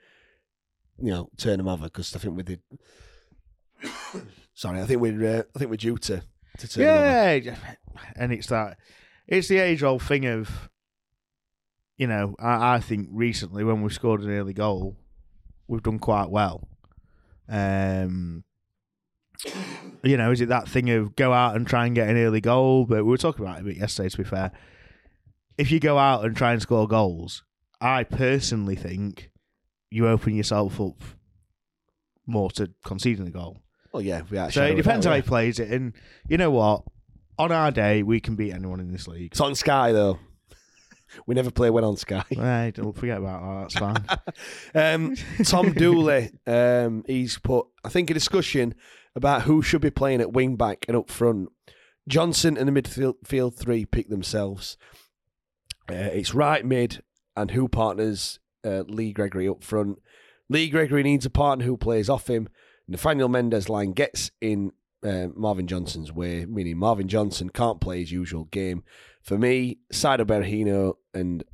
you 0.98 1.10
know, 1.10 1.30
turn 1.36 1.58
them 1.58 1.68
over 1.68 1.84
because 1.84 2.14
I 2.14 2.18
think 2.18 2.36
we 2.36 2.42
did. 2.42 2.60
Sorry, 4.54 4.80
I 4.80 4.84
think 4.84 5.00
we're 5.00 5.38
uh, 5.38 5.42
I 5.54 5.58
think 5.58 5.70
we're 5.70 5.76
due 5.76 5.96
to 5.98 6.22
to 6.58 6.68
turn 6.68 6.84
them 6.84 6.96
over. 6.96 7.38
Yeah, 7.38 7.74
and 8.16 8.32
it's 8.32 8.48
that. 8.48 8.78
It's 9.28 9.48
the 9.48 9.58
age-old 9.58 10.02
thing 10.02 10.24
of, 10.26 10.68
you 11.96 12.06
know, 12.06 12.34
I, 12.38 12.74
I 12.76 12.80
think 12.80 13.08
recently 13.10 13.64
when 13.64 13.82
we 13.82 13.90
scored 13.90 14.22
an 14.22 14.30
early 14.30 14.52
goal, 14.52 14.96
we've 15.66 15.82
done 15.82 15.98
quite 15.98 16.30
well. 16.30 16.68
Um, 17.48 18.44
you 20.02 20.16
know, 20.16 20.30
is 20.30 20.40
it 20.40 20.48
that 20.48 20.68
thing 20.68 20.90
of 20.90 21.14
go 21.16 21.32
out 21.32 21.56
and 21.56 21.66
try 21.66 21.86
and 21.86 21.94
get 21.94 22.08
an 22.08 22.16
early 22.16 22.40
goal? 22.40 22.84
But 22.86 23.04
we 23.04 23.10
were 23.10 23.18
talking 23.18 23.44
about 23.44 23.58
it 23.58 23.62
a 23.62 23.64
bit 23.64 23.76
yesterday. 23.76 24.08
To 24.08 24.16
be 24.16 24.24
fair, 24.24 24.52
if 25.58 25.70
you 25.70 25.80
go 25.80 25.98
out 25.98 26.24
and 26.24 26.36
try 26.36 26.52
and 26.52 26.62
score 26.62 26.88
goals, 26.88 27.44
I 27.80 28.04
personally 28.04 28.76
think 28.76 29.30
you 29.90 30.08
open 30.08 30.34
yourself 30.34 30.80
up 30.80 31.02
more 32.26 32.50
to 32.52 32.70
conceding 32.84 33.26
a 33.26 33.30
goal. 33.30 33.58
Well, 33.92 34.02
yeah, 34.02 34.22
we 34.30 34.36
So 34.50 34.64
it 34.64 34.74
depends 34.74 35.06
how 35.06 35.14
he 35.14 35.22
plays 35.22 35.58
it, 35.58 35.70
and 35.70 35.92
you 36.28 36.36
know 36.36 36.50
what? 36.50 36.82
On 37.38 37.52
our 37.52 37.70
day, 37.70 38.02
we 38.02 38.20
can 38.20 38.34
beat 38.34 38.52
anyone 38.52 38.80
in 38.80 38.92
this 38.92 39.06
league. 39.06 39.32
It's 39.32 39.40
on 39.40 39.54
Sky 39.54 39.92
though. 39.92 40.18
We 41.26 41.34
never 41.34 41.50
play 41.50 41.70
well 41.70 41.84
on 41.84 41.96
Sky. 41.96 42.24
Right, 42.36 42.72
don't 42.74 42.96
forget 42.96 43.18
about 43.18 43.70
that. 43.70 43.80
That's 43.80 44.14
fine. 44.14 44.22
Um, 44.94 45.16
Tom 45.44 45.72
Dooley, 45.72 46.30
um, 46.46 47.04
he's 47.06 47.38
put, 47.38 47.66
I 47.84 47.88
think, 47.88 48.10
a 48.10 48.14
discussion 48.14 48.74
about 49.14 49.42
who 49.42 49.62
should 49.62 49.80
be 49.80 49.90
playing 49.90 50.20
at 50.20 50.32
wing 50.32 50.56
back 50.56 50.84
and 50.88 50.96
up 50.96 51.10
front. 51.10 51.48
Johnson 52.08 52.56
and 52.56 52.68
the 52.68 52.82
midfield 52.82 53.14
field 53.24 53.56
three 53.56 53.84
pick 53.84 54.08
themselves. 54.08 54.76
Uh, 55.90 55.94
it's 55.94 56.34
right 56.34 56.64
mid 56.64 57.02
and 57.36 57.50
who 57.52 57.68
partners 57.68 58.38
uh, 58.64 58.82
Lee 58.86 59.12
Gregory 59.12 59.48
up 59.48 59.62
front. 59.62 59.98
Lee 60.48 60.68
Gregory 60.68 61.02
needs 61.02 61.26
a 61.26 61.30
partner 61.30 61.64
who 61.64 61.76
plays 61.76 62.08
off 62.08 62.28
him. 62.28 62.48
Nathaniel 62.88 63.28
Mendez-Laing 63.28 63.94
gets 63.94 64.30
in 64.40 64.72
uh, 65.02 65.28
Marvin 65.34 65.66
Johnson's 65.66 66.12
way, 66.12 66.44
meaning 66.46 66.78
Marvin 66.78 67.08
Johnson 67.08 67.48
can't 67.50 67.80
play 67.80 68.00
his 68.00 68.12
usual 68.12 68.44
game. 68.44 68.82
For 69.22 69.38
me, 69.38 69.78
Saido 69.92 70.20
Berahino 70.20 70.94
and 71.14 71.44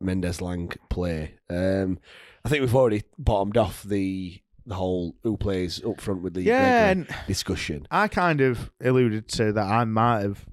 Mendez-Laing 0.00 0.72
play. 0.90 1.34
Um, 1.50 1.98
I 2.44 2.48
think 2.48 2.60
we've 2.62 2.74
already 2.74 3.04
bottomed 3.18 3.56
off 3.56 3.82
the 3.82 4.40
the 4.66 4.74
whole 4.74 5.16
who 5.22 5.36
plays 5.38 5.82
up 5.82 5.98
front 5.98 6.20
with 6.22 6.36
Lee 6.36 6.42
Yeah, 6.42 6.94
discussion. 7.26 7.86
I 7.90 8.06
kind 8.06 8.42
of 8.42 8.70
alluded 8.82 9.26
to 9.28 9.52
that. 9.52 9.64
I 9.64 9.84
might 9.84 10.20
have 10.20 10.44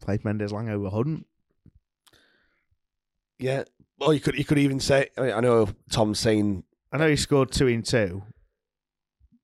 played 0.00 0.24
Mendez-Laing 0.24 0.70
over 0.70 0.88
Hunt. 0.88 1.26
Yeah. 3.38 3.64
Or 4.00 4.14
you 4.14 4.20
could 4.20 4.38
you 4.38 4.44
could 4.44 4.58
even 4.58 4.78
say 4.78 5.08
I, 5.16 5.20
mean, 5.20 5.32
I 5.32 5.40
know 5.40 5.68
Tom's 5.90 6.18
saying 6.18 6.64
I 6.92 6.98
know 6.98 7.08
he 7.08 7.16
scored 7.16 7.50
two 7.50 7.66
in 7.66 7.82
two, 7.82 8.22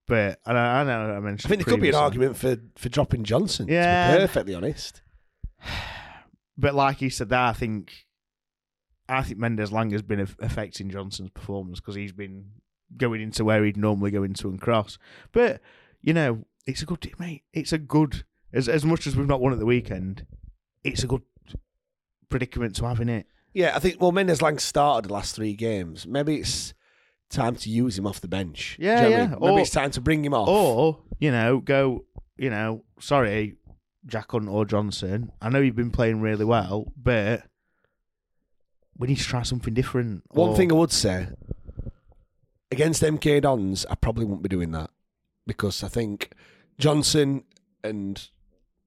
but 0.07 0.41
I 0.45 0.53
know 0.53 0.59
I, 0.59 0.85
know 0.85 1.15
I 1.17 1.21
mentioned. 1.21 1.51
I 1.53 1.57
think 1.57 1.65
there 1.67 1.73
could 1.73 1.81
be 1.81 1.89
an 1.89 1.95
previously. 1.95 2.01
argument 2.03 2.37
for, 2.37 2.57
for 2.77 2.89
dropping 2.89 3.25
Johnson. 3.25 3.67
Yeah. 3.69 4.09
to 4.09 4.17
be 4.17 4.21
perfectly 4.23 4.55
honest. 4.55 5.03
But 6.59 6.75
like 6.75 6.99
he 6.99 7.09
said, 7.09 7.31
that 7.31 7.49
I 7.49 7.53
think, 7.55 8.07
I 9.09 9.23
think 9.23 9.39
Mendez-Laing 9.39 9.91
has 9.93 10.03
been 10.03 10.21
aff- 10.21 10.37
affecting 10.39 10.91
Johnson's 10.91 11.31
performance 11.31 11.81
because 11.81 11.95
he's 11.95 12.13
been 12.13 12.45
going 12.95 13.23
into 13.23 13.43
where 13.43 13.65
he'd 13.65 13.79
normally 13.79 14.11
go 14.11 14.23
into 14.23 14.49
and 14.49 14.61
cross. 14.61 14.99
But 15.33 15.63
you 16.03 16.13
know, 16.13 16.45
it's 16.67 16.83
a 16.83 16.87
good 16.87 17.11
mate. 17.19 17.45
It's 17.55 17.73
a 17.73 17.79
good 17.79 18.25
as 18.53 18.69
as 18.69 18.85
much 18.85 19.07
as 19.07 19.17
we've 19.17 19.27
not 19.27 19.41
won 19.41 19.55
at 19.55 19.59
the 19.59 19.67
weekend. 19.67 20.27
It's 20.85 21.03
a 21.03 21.07
good 21.07 21.23
predicament 22.29 22.77
to 22.77 22.87
have 22.87 23.01
in 23.01 23.09
it. 23.09 23.27
Yeah, 23.55 23.75
I 23.75 23.79
think 23.79 24.01
well 24.01 24.13
Mendez-Laing 24.13 24.59
started 24.59 25.09
the 25.09 25.15
last 25.15 25.35
three 25.35 25.55
games. 25.55 26.07
Maybe 26.07 26.37
it's 26.37 26.75
time 27.33 27.57
to 27.57 27.71
use 27.71 27.99
him 27.99 28.07
off 28.07 28.21
the 28.21 28.29
bench. 28.29 28.77
Do 28.79 28.85
you 28.85 28.91
Yeah, 28.91 28.95
know 28.95 29.03
what 29.03 29.07
I 29.07 29.11
yeah. 29.17 29.27
mean? 29.29 29.39
Maybe 29.41 29.53
Or- 29.53 29.61
it's 29.61 29.71
time 29.71 29.91
to 29.93 30.01
bring 30.01 30.25
him 30.25 30.35
off. 30.35 30.49
Or 30.49 30.99
you 31.19 31.31
know, 31.31 31.59
go. 31.61 32.05
You 32.37 32.51
know, 32.51 32.85
sorry, 33.01 33.57
Jack 34.07 34.31
Hunt 34.33 34.49
or 34.49 34.65
Johnson. 34.65 35.31
I 35.41 35.49
know 35.49 35.61
you've 35.61 35.77
been 35.77 35.91
playing 35.91 36.21
really 36.21 36.45
well, 36.45 36.93
but 36.97 37.45
we 38.97 39.09
need 39.09 39.19
to 39.19 39.25
try 39.25 39.43
something 39.43 39.75
different. 39.75 40.23
One 40.31 40.51
Or- 40.51 40.57
thing 40.57 40.73
I 40.73 40.77
would 40.77 40.93
say 40.93 41.29
against 42.71 43.03
MK 43.03 43.41
Dons, 43.43 43.85
I 43.91 43.95
probably 43.95 44.25
won't 44.25 44.43
be 44.43 44.49
doing 44.49 44.71
that 44.73 44.91
because 45.47 45.83
I 45.85 45.89
think 45.89 46.33
Johnson 46.79 47.45
and 47.85 48.29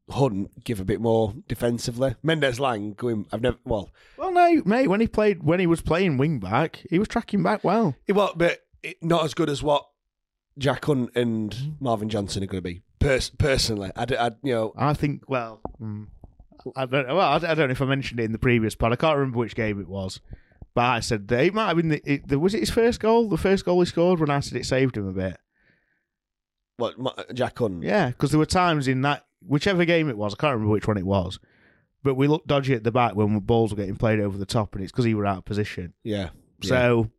Hunt 0.09 0.63
give 0.63 0.79
a 0.79 0.85
bit 0.85 1.01
more 1.01 1.33
defensively. 1.47 2.15
Mendez-Laing 2.21 2.93
going. 2.93 3.25
I've 3.31 3.41
never. 3.41 3.57
Well, 3.65 3.91
Well, 4.17 4.31
no, 4.31 4.61
mate. 4.65 4.87
When 4.87 5.01
he 5.01 5.07
played, 5.07 5.43
when 5.43 5.59
he 5.59 5.65
was 5.67 5.81
playing 5.81 6.17
wing 6.17 6.39
back, 6.39 6.83
he 6.89 6.99
was 6.99 7.07
tracking 7.07 7.41
back 7.41 7.63
well. 7.63 7.95
it 8.07 8.13
was, 8.13 8.33
but 8.35 8.59
it, 8.83 8.97
not 9.03 9.25
as 9.25 9.33
good 9.33 9.49
as 9.49 9.63
what 9.63 9.87
Jack 10.59 10.85
Hunt 10.85 11.09
and 11.15 11.75
Marvin 11.79 12.07
Johnson 12.09 12.43
are 12.43 12.45
going 12.47 12.59
to 12.63 12.69
be. 12.69 12.81
Pers- 12.99 13.31
personally, 13.31 13.91
I, 13.95 14.03
I, 14.03 14.31
you 14.43 14.53
know, 14.53 14.73
I 14.77 14.93
think. 14.93 15.23
Well, 15.27 15.59
mm, 15.81 16.07
I 16.75 16.85
don't. 16.85 17.07
Well, 17.07 17.19
I, 17.19 17.35
I 17.35 17.39
don't 17.55 17.67
know 17.67 17.71
if 17.71 17.81
I 17.81 17.85
mentioned 17.85 18.19
it 18.19 18.23
in 18.25 18.31
the 18.31 18.37
previous 18.37 18.75
pod. 18.75 18.93
I 18.93 18.97
can't 18.97 19.17
remember 19.17 19.39
which 19.39 19.55
game 19.55 19.81
it 19.81 19.87
was, 19.87 20.19
but 20.75 20.85
I 20.85 20.99
said 20.99 21.27
that 21.29 21.43
it 21.45 21.53
might 21.55 21.67
have 21.69 21.77
been. 21.77 21.89
The, 21.89 22.01
it, 22.05 22.27
the, 22.27 22.37
was 22.37 22.53
it 22.53 22.59
his 22.59 22.69
first 22.69 22.99
goal? 22.99 23.27
The 23.27 23.37
first 23.37 23.65
goal 23.65 23.79
he 23.79 23.85
scored 23.87 24.19
when 24.19 24.29
I 24.29 24.39
said 24.39 24.57
it 24.59 24.65
saved 24.67 24.97
him 24.97 25.07
a 25.07 25.13
bit. 25.13 25.37
what 26.77 26.95
Jack 27.33 27.57
Hunt. 27.57 27.83
Yeah, 27.83 28.09
because 28.09 28.29
there 28.31 28.39
were 28.39 28.45
times 28.45 28.87
in 28.87 29.01
that 29.01 29.25
whichever 29.47 29.85
game 29.85 30.09
it 30.09 30.17
was. 30.17 30.33
I 30.33 30.37
can't 30.37 30.53
remember 30.53 30.71
which 30.73 30.87
one 30.87 30.97
it 30.97 31.05
was, 31.05 31.39
but 32.03 32.15
we 32.15 32.27
looked 32.27 32.47
dodgy 32.47 32.73
at 32.73 32.83
the 32.83 32.91
back 32.91 33.15
when 33.15 33.39
balls 33.39 33.71
were 33.71 33.77
getting 33.77 33.95
played 33.95 34.19
over 34.19 34.37
the 34.37 34.45
top, 34.45 34.75
and 34.75 34.83
it's 34.83 34.91
because 34.91 35.05
he 35.05 35.13
were 35.13 35.25
out 35.25 35.39
of 35.39 35.45
position. 35.45 35.93
yeah. 36.03 36.29
yeah. 36.61 36.69
So 36.69 37.09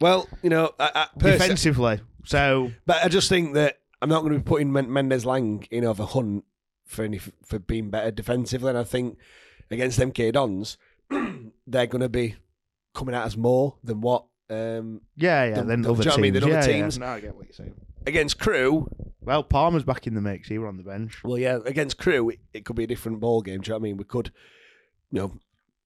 well, 0.00 0.28
you 0.42 0.50
know, 0.50 0.72
I, 0.78 0.90
I, 0.94 1.06
pers- 1.18 1.38
defensively, 1.40 2.00
so 2.24 2.72
But 2.86 3.04
I 3.04 3.08
just 3.08 3.28
think 3.28 3.54
that 3.54 3.78
I'm 4.02 4.08
not 4.08 4.20
going 4.20 4.32
to 4.32 4.38
be 4.38 4.44
putting 4.44 4.72
Men- 4.72 4.92
Mendez-Laing 4.92 5.66
in 5.70 5.84
over 5.84 6.04
Hunt 6.04 6.44
for 6.86 7.04
any 7.04 7.18
for 7.18 7.58
being 7.58 7.90
better 7.90 8.10
defensively. 8.10 8.68
And 8.70 8.78
I 8.78 8.84
think 8.84 9.18
against 9.70 9.98
MK 9.98 10.32
Dons, 10.32 10.76
they're 11.66 11.86
going 11.86 12.00
to 12.02 12.08
be 12.08 12.34
coming 12.94 13.14
at 13.14 13.24
us 13.24 13.36
more 13.36 13.76
than 13.84 14.00
what 14.00 14.24
um, 14.50 15.00
yeah, 15.16 15.44
yeah. 15.46 15.62
Then 15.62 15.86
other 15.86 16.02
do 16.02 16.02
you 16.02 16.04
know 16.04 16.10
what 16.10 16.18
I 16.18 16.20
mean? 16.20 16.32
teams, 16.34 16.42
The 16.44 16.46
other 16.46 16.48
yeah, 16.48 16.66
yeah. 16.76 16.82
teams- 16.82 16.98
No, 16.98 17.06
I 17.06 17.20
get 17.20 17.34
what 17.34 17.46
you're 17.46 17.54
saying. 17.54 17.74
against 18.06 18.38
Crewe. 18.38 18.88
Well, 19.24 19.42
Palmer's 19.42 19.84
back 19.84 20.06
in 20.06 20.14
the 20.14 20.20
mix. 20.20 20.48
He 20.48 20.58
were 20.58 20.68
on 20.68 20.76
the 20.76 20.82
bench. 20.82 21.22
Well, 21.24 21.38
yeah, 21.38 21.58
against 21.64 21.98
Crewe, 21.98 22.30
it, 22.30 22.40
it 22.52 22.64
could 22.64 22.76
be 22.76 22.84
a 22.84 22.86
different 22.86 23.20
ball 23.20 23.40
game. 23.40 23.60
Do 23.60 23.68
you 23.68 23.72
know 23.72 23.78
what 23.78 23.82
I 23.82 23.88
mean? 23.88 23.96
We 23.96 24.04
could, 24.04 24.32
you 25.10 25.20
know, 25.20 25.32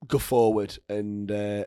go 0.07 0.19
forward 0.19 0.79
and. 0.89 1.31
Uh, 1.31 1.65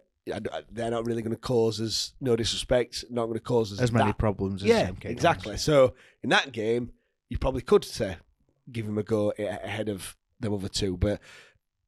they're 0.72 0.92
not 0.92 1.06
really 1.08 1.24
going 1.24 1.36
to 1.36 1.40
cause 1.40 1.82
us 1.82 2.14
no 2.22 2.36
disrespect. 2.36 3.06
Not 3.10 3.26
going 3.26 3.40
to 3.40 3.44
cause 3.44 3.74
us 3.74 3.80
As 3.82 3.92
many 3.92 4.12
that 4.12 4.20
problems 4.20 4.62
as 4.62 4.70
yeah, 4.70 4.92
exactly. 5.02 5.58
So 5.58 5.96
in 6.22 6.30
that 6.30 6.52
game, 6.52 6.92
you 7.28 7.40
probably 7.40 7.62
could 7.62 7.84
say 7.84 8.18
give 8.72 8.86
him 8.86 8.98
a 8.98 9.04
go 9.04 9.34
ahead 9.38 9.90
of 9.90 10.16
the 10.40 10.52
other 10.52 10.68
two, 10.68 10.96
but 10.96 11.20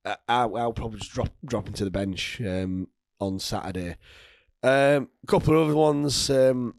uh, 0.05 0.15
I'll, 0.27 0.55
I'll 0.57 0.73
probably 0.73 0.99
just 0.99 1.11
drop 1.11 1.29
drop 1.45 1.67
him 1.67 1.73
to 1.75 1.85
the 1.85 1.91
bench 1.91 2.41
um, 2.41 2.87
on 3.19 3.39
Saturday. 3.39 3.97
Um, 4.63 5.09
a 5.23 5.27
couple 5.27 5.55
of 5.55 5.67
other 5.67 5.77
ones. 5.77 6.29
Um, 6.29 6.75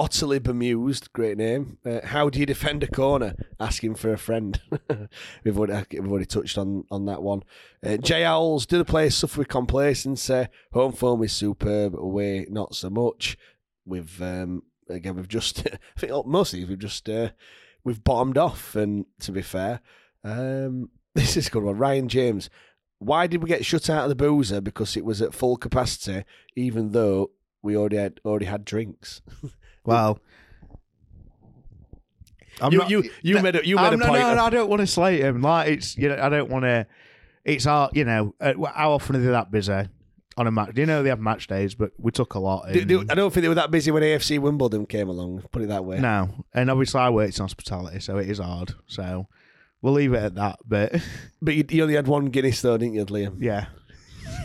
Utterly 0.00 0.38
bemused, 0.38 1.12
great 1.12 1.36
name. 1.36 1.76
Uh, 1.84 2.00
how 2.02 2.30
do 2.30 2.40
you 2.40 2.46
defend 2.46 2.82
a 2.82 2.86
corner? 2.86 3.34
Asking 3.60 3.94
for 3.96 4.10
a 4.10 4.16
friend. 4.16 4.58
we've, 5.44 5.58
already, 5.58 5.84
we've 5.92 6.10
already 6.10 6.24
touched 6.24 6.56
on, 6.56 6.84
on 6.90 7.04
that 7.04 7.22
one. 7.22 7.42
Uh, 7.84 7.98
J 7.98 8.24
Owls, 8.24 8.64
do 8.64 8.78
the 8.78 8.84
players 8.86 9.14
suffer 9.14 9.40
with 9.40 9.48
complacency? 9.48 10.46
Home 10.72 10.92
form 10.92 11.22
is 11.22 11.32
superb, 11.32 11.94
away 11.94 12.46
not 12.48 12.74
so 12.74 12.88
much. 12.88 13.36
We've 13.84 14.22
um, 14.22 14.62
again 14.88 15.16
we've 15.16 15.28
just 15.28 15.68
I 15.96 16.00
think 16.00 16.26
most 16.26 16.54
of 16.54 16.60
these 16.60 16.68
we've 16.70 16.78
just 16.78 17.06
uh, 17.06 17.32
we've 17.84 18.02
bottomed 18.02 18.38
off. 18.38 18.74
And 18.76 19.04
to 19.20 19.32
be 19.32 19.42
fair, 19.42 19.82
um, 20.24 20.88
this 21.14 21.36
is 21.36 21.48
a 21.48 21.50
good 21.50 21.62
one. 21.62 21.76
Ryan 21.76 22.08
James, 22.08 22.48
why 23.00 23.26
did 23.26 23.42
we 23.42 23.50
get 23.50 23.66
shut 23.66 23.90
out 23.90 24.04
of 24.04 24.08
the 24.08 24.14
boozer? 24.14 24.62
Because 24.62 24.96
it 24.96 25.04
was 25.04 25.20
at 25.20 25.34
full 25.34 25.58
capacity, 25.58 26.24
even 26.56 26.92
though 26.92 27.32
we 27.62 27.76
already 27.76 27.98
had 27.98 28.18
already 28.24 28.46
had 28.46 28.64
drinks. 28.64 29.20
Well, 29.90 30.18
I'm 32.60 32.72
You- 32.72 32.78
not- 32.78 32.90
you- 32.90 33.10
you 33.22 33.34
no, 33.36 33.42
made 33.42 33.56
a- 33.56 33.66
you 33.66 33.76
made 33.76 33.82
I'm 33.82 33.94
a 33.94 33.96
not- 33.96 34.08
point 34.08 34.20
No, 34.22 34.34
no, 34.34 34.44
I 34.44 34.50
don't 34.50 34.68
want 34.68 34.80
to 34.80 34.86
slate 34.86 35.20
him. 35.20 35.40
Like 35.40 35.68
it's 35.70 35.96
you 35.96 36.08
know, 36.08 36.18
I 36.20 36.28
don't 36.28 36.50
want 36.50 36.64
to. 36.64 36.86
It's 37.44 37.66
our, 37.66 37.88
you 37.94 38.04
know, 38.04 38.34
uh, 38.40 38.52
how 38.74 38.92
often 38.92 39.16
are 39.16 39.20
they 39.20 39.30
that 39.30 39.50
busy? 39.50 39.88
on 40.36 40.46
a 40.46 40.50
match. 40.50 40.72
Do 40.74 40.80
you 40.80 40.86
know 40.86 41.02
they 41.02 41.08
have 41.10 41.20
match 41.20 41.48
days, 41.48 41.74
but 41.74 41.90
we 41.98 42.12
took 42.12 42.32
a 42.34 42.38
lot. 42.38 42.72
Do- 42.72 42.84
do- 42.84 43.04
I 43.10 43.14
don't 43.14 43.30
think 43.34 43.42
they 43.42 43.48
were 43.48 43.56
that 43.56 43.70
busy 43.70 43.90
when 43.90 44.02
AFC 44.02 44.38
Wimbledon 44.38 44.86
came 44.86 45.08
along. 45.10 45.42
Put 45.52 45.60
it 45.62 45.68
that 45.68 45.84
way. 45.84 45.98
no, 45.98 46.44
and 46.54 46.70
obviously 46.70 47.00
I 47.00 47.10
worked 47.10 47.36
in 47.36 47.42
hospitality, 47.42 48.00
so 48.00 48.16
it 48.16 48.30
is 48.30 48.38
hard. 48.38 48.72
So 48.86 49.26
we'll 49.82 49.92
leave 49.92 50.14
it 50.14 50.22
at 50.22 50.34
that. 50.36 50.60
But 50.66 50.92
But 51.42 51.56
you, 51.56 51.64
you 51.68 51.82
only 51.82 51.94
had 51.96 52.06
one 52.06 52.26
Guinness 52.26 52.62
though, 52.62 52.78
didn't 52.78 52.94
you, 52.94 53.04
Liam? 53.06 53.36
yeah, 53.42 53.66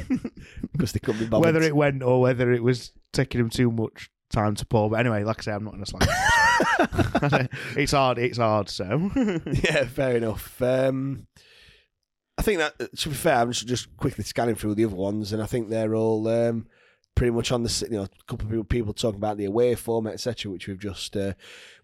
Because 0.73 0.91
they 0.91 0.99
couldn't 0.99 1.19
be 1.22 1.27
bothered. 1.27 1.45
whether 1.53 1.65
it 1.65 1.76
went 1.76 2.03
or 2.03 2.19
whether 2.19 2.51
it 2.51 2.63
was 2.63 2.91
taking 3.13 3.39
him 3.39 3.49
too 3.49 3.72
much 3.72 4.09
time 4.36 4.56
to 4.56 4.66
pour. 4.66 4.90
But 4.90 4.99
anyway, 4.99 5.24
like 5.24 5.40
I 5.40 5.41
say, 5.41 5.52
I'm 5.53 5.64
not 5.64 5.74
going 5.74 5.86
to 5.86 5.90
slag. 5.90 7.49
it's 7.78 7.91
hard. 7.94 8.18
It's 8.18 8.38
hard. 8.38 8.70
So 8.70 9.12
yeah, 9.45 9.86
fair 9.86 10.18
enough. 10.18 10.62
Um, 10.62 11.28
I 12.38 12.41
think 12.41 12.60
that 12.60 12.98
to 12.98 13.10
be 13.10 13.16
fair, 13.16 13.36
I'm 13.36 13.52
just, 13.52 13.68
just 13.68 13.95
quickly 13.98 14.24
scanning 14.24 14.56
through 14.56 14.76
the 14.76 14.86
other 14.86 14.95
ones, 14.95 15.32
and 15.32 15.41
I 15.41 15.45
think 15.45 15.70
they're 15.70 15.95
all 15.95 16.28
um, 16.28 16.68
pretty 17.16 17.32
much 17.32 17.52
on 17.52 17.64
the 17.64 17.88
you 17.90 17.98
know 17.98 18.03
a 18.03 18.24
couple 18.28 18.45
of 18.45 18.52
people, 18.52 18.64
people 18.66 18.94
talking 18.94 19.20
about 19.20 19.38
the 19.38 19.45
away 19.45 19.74
format, 19.76 20.14
etc., 20.14 20.52
which 20.52 20.68
we've 20.68 20.80
just 20.80 21.16
uh, 21.16 21.34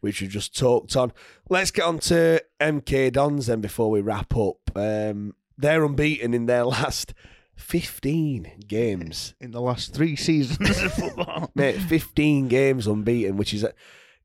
which 0.02 0.22
we've 0.22 0.30
just 0.30 0.58
talked 0.58 0.96
on. 0.96 1.14
Let's 1.50 1.72
get 1.72 1.86
on 1.86 2.00
to 2.00 2.44
MK 2.60 3.14
Dons 3.14 3.48
then 3.48 3.62
before 3.62 3.90
we 3.90 4.02
wrap 4.02 4.36
up. 4.36 4.58
Um, 4.76 5.36
they're 5.58 5.86
unbeaten 5.86 6.34
in 6.34 6.48
their 6.48 6.66
last 6.66 7.14
15 7.62 8.64
games. 8.68 9.34
in 9.40 9.52
the 9.52 9.62
last 9.62 9.94
three 9.94 10.16
seasons 10.16 10.70
of 10.70 10.94
football, 10.94 11.52
Mate, 11.56 11.78
15 11.78 12.48
games 12.48 12.88
unbeaten, 12.88 13.38
which 13.38 13.54
is, 13.54 13.66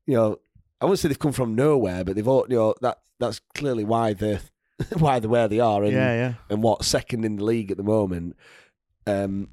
you 0.05 0.15
know, 0.15 0.39
I 0.81 0.85
wouldn't 0.85 0.99
say 0.99 1.07
they've 1.07 1.17
come 1.17 1.31
from 1.31 1.55
nowhere, 1.55 2.03
but 2.03 2.15
they've 2.15 2.27
all, 2.27 2.45
you 2.49 2.55
know, 2.55 2.75
that 2.81 2.99
that's 3.19 3.39
clearly 3.55 3.83
why 3.83 4.13
they're, 4.13 4.41
why 4.97 5.19
they're 5.19 5.29
where 5.29 5.47
they 5.47 5.59
are 5.59 5.83
and, 5.83 5.93
yeah, 5.93 6.13
yeah. 6.13 6.33
and 6.49 6.61
what, 6.61 6.83
second 6.83 7.23
in 7.25 7.37
the 7.37 7.43
league 7.43 7.71
at 7.71 7.77
the 7.77 7.83
moment. 7.83 8.35
Um, 9.05 9.49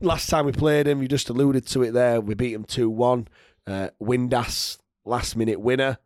last 0.00 0.28
time 0.28 0.46
we 0.46 0.52
played 0.52 0.86
them, 0.86 1.02
you 1.02 1.08
just 1.08 1.28
alluded 1.28 1.66
to 1.68 1.82
it 1.82 1.92
there, 1.92 2.20
we 2.20 2.34
beat 2.34 2.54
them 2.54 2.64
2 2.64 2.88
1. 2.88 3.28
Uh, 3.66 3.88
Windass, 4.00 4.78
last 5.04 5.36
minute 5.36 5.60
winner. 5.60 5.98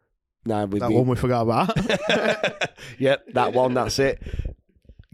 Now 0.47 0.65
we 0.65 0.81
That 0.81 0.91
one 0.91 1.07
we 1.07 1.17
forgot 1.17 1.43
about. 1.43 1.77
yep, 2.99 3.27
that 3.35 3.53
one, 3.53 3.75
that's 3.75 3.99
it. 3.99 4.23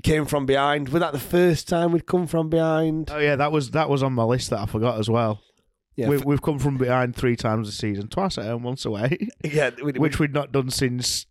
Came 0.07 0.25
from 0.27 0.47
behind. 0.47 0.89
Was 0.91 1.01
that 1.01 1.13
the 1.13 1.19
first 1.19 1.67
time 1.69 1.91
we'd 1.93 2.07
come 2.07 2.27
from 2.29 2.49
behind? 2.49 3.11
oh 3.11 3.19
yeah, 3.19 3.35
that 3.37 3.51
was 3.51 3.73
that 3.73 3.89
was 3.91 4.03
on 4.05 4.13
my 4.13 4.23
list 4.23 4.51
that 4.51 4.61
I 4.61 4.67
forgot 4.67 4.99
as 5.01 5.11
well. 5.11 5.41
Yeah, 5.97 6.09
we, 6.11 6.19
we've 6.19 6.43
come 6.43 6.59
from 6.61 6.77
behind 6.77 7.17
three 7.17 7.35
times 7.37 7.67
this 7.69 7.77
season, 7.79 8.07
twice 8.09 8.39
at 8.39 8.45
home, 8.45 8.63
once 8.63 8.85
away, 8.85 9.29
yeah, 9.45 9.71
we, 9.83 9.93
we- 9.93 9.99
which 9.99 10.19
we'd 10.21 10.33
not 10.33 10.53
done 10.53 10.71
since 10.71 11.27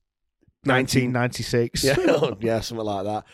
19 0.65 1.13
1996. 1.13 1.83
Yeah, 1.83 1.95
yeah, 2.41 2.59
something 2.59 2.85
like 2.85 3.05
that. 3.05 3.25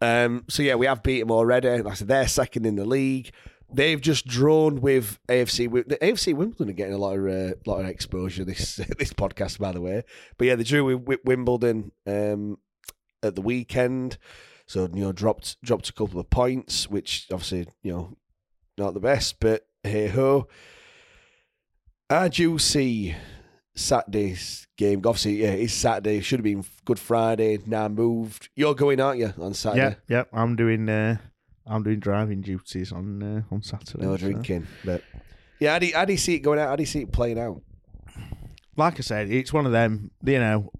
Um, 0.00 0.44
so 0.48 0.62
yeah, 0.62 0.74
we 0.74 0.86
have 0.86 1.02
beat 1.02 1.20
them 1.20 1.30
already. 1.30 1.68
Like 1.68 1.92
I 1.92 1.94
said, 1.94 2.08
they're 2.08 2.26
second 2.28 2.66
in 2.66 2.74
the 2.76 2.84
league. 2.84 3.30
They've 3.72 4.00
just 4.00 4.26
drawn 4.26 4.80
with 4.80 5.18
AFC. 5.28 5.70
The 5.88 5.96
AFC 5.98 6.34
Wimbledon 6.34 6.70
are 6.70 6.72
getting 6.72 6.94
a 6.94 6.98
lot 6.98 7.16
of 7.16 7.26
uh, 7.26 7.54
lot 7.66 7.80
of 7.80 7.86
exposure 7.86 8.44
this 8.44 8.76
this 8.98 9.12
podcast, 9.12 9.58
by 9.60 9.70
the 9.72 9.80
way. 9.80 10.02
But 10.36 10.46
yeah, 10.48 10.56
they 10.56 10.64
drew 10.64 10.84
with 10.84 10.98
Wi- 11.04 11.22
Wimbledon 11.24 11.92
um, 12.06 12.58
at 13.22 13.34
the 13.34 13.40
weekend, 13.42 14.18
so 14.66 14.88
you 14.92 15.02
know 15.02 15.12
dropped 15.12 15.60
dropped 15.62 15.88
a 15.88 15.92
couple 15.92 16.20
of 16.20 16.30
points, 16.30 16.88
which 16.88 17.26
obviously 17.30 17.66
you 17.82 17.92
know 17.92 18.16
not 18.78 18.94
the 18.94 19.00
best, 19.00 19.40
but 19.40 19.66
hey 19.82 20.08
ho. 20.08 20.48
How 22.10 22.28
do 22.28 22.42
you 22.42 22.58
see 22.58 23.14
Saturday's 23.74 24.66
game? 24.76 24.98
Obviously, 25.04 25.42
yeah, 25.42 25.50
it's 25.50 25.72
Saturday. 25.72 26.20
Should 26.20 26.40
have 26.40 26.44
been 26.44 26.64
Good 26.84 26.98
Friday. 26.98 27.58
Now 27.66 27.88
moved. 27.88 28.48
You're 28.54 28.74
going, 28.74 29.00
aren't 29.00 29.18
you, 29.18 29.32
on 29.38 29.48
yeah, 29.48 29.52
Saturday? 29.52 29.96
yeah. 30.08 30.24
I'm 30.32 30.54
doing 30.56 30.88
uh, 30.88 31.16
I'm 31.66 31.82
doing 31.82 32.00
driving 32.00 32.40
duties 32.40 32.92
on 32.92 33.22
uh, 33.22 33.42
on 33.54 33.62
Saturday. 33.62 34.04
No 34.04 34.16
so- 34.16 34.26
drinking, 34.26 34.66
but 34.84 35.02
yeah, 35.60 35.72
how 35.72 35.78
do, 35.78 35.86
you, 35.86 35.94
how 35.94 36.04
do 36.04 36.12
you 36.12 36.18
see 36.18 36.34
it 36.34 36.40
going 36.40 36.58
out? 36.58 36.68
How 36.68 36.76
do 36.76 36.82
you 36.82 36.86
see 36.86 37.02
it 37.02 37.12
playing 37.12 37.38
out? 37.38 37.62
Like 38.76 38.98
I 38.98 39.02
said, 39.02 39.30
it's 39.30 39.52
one 39.52 39.66
of 39.66 39.72
them. 39.72 40.10
You 40.24 40.40
know, 40.40 40.70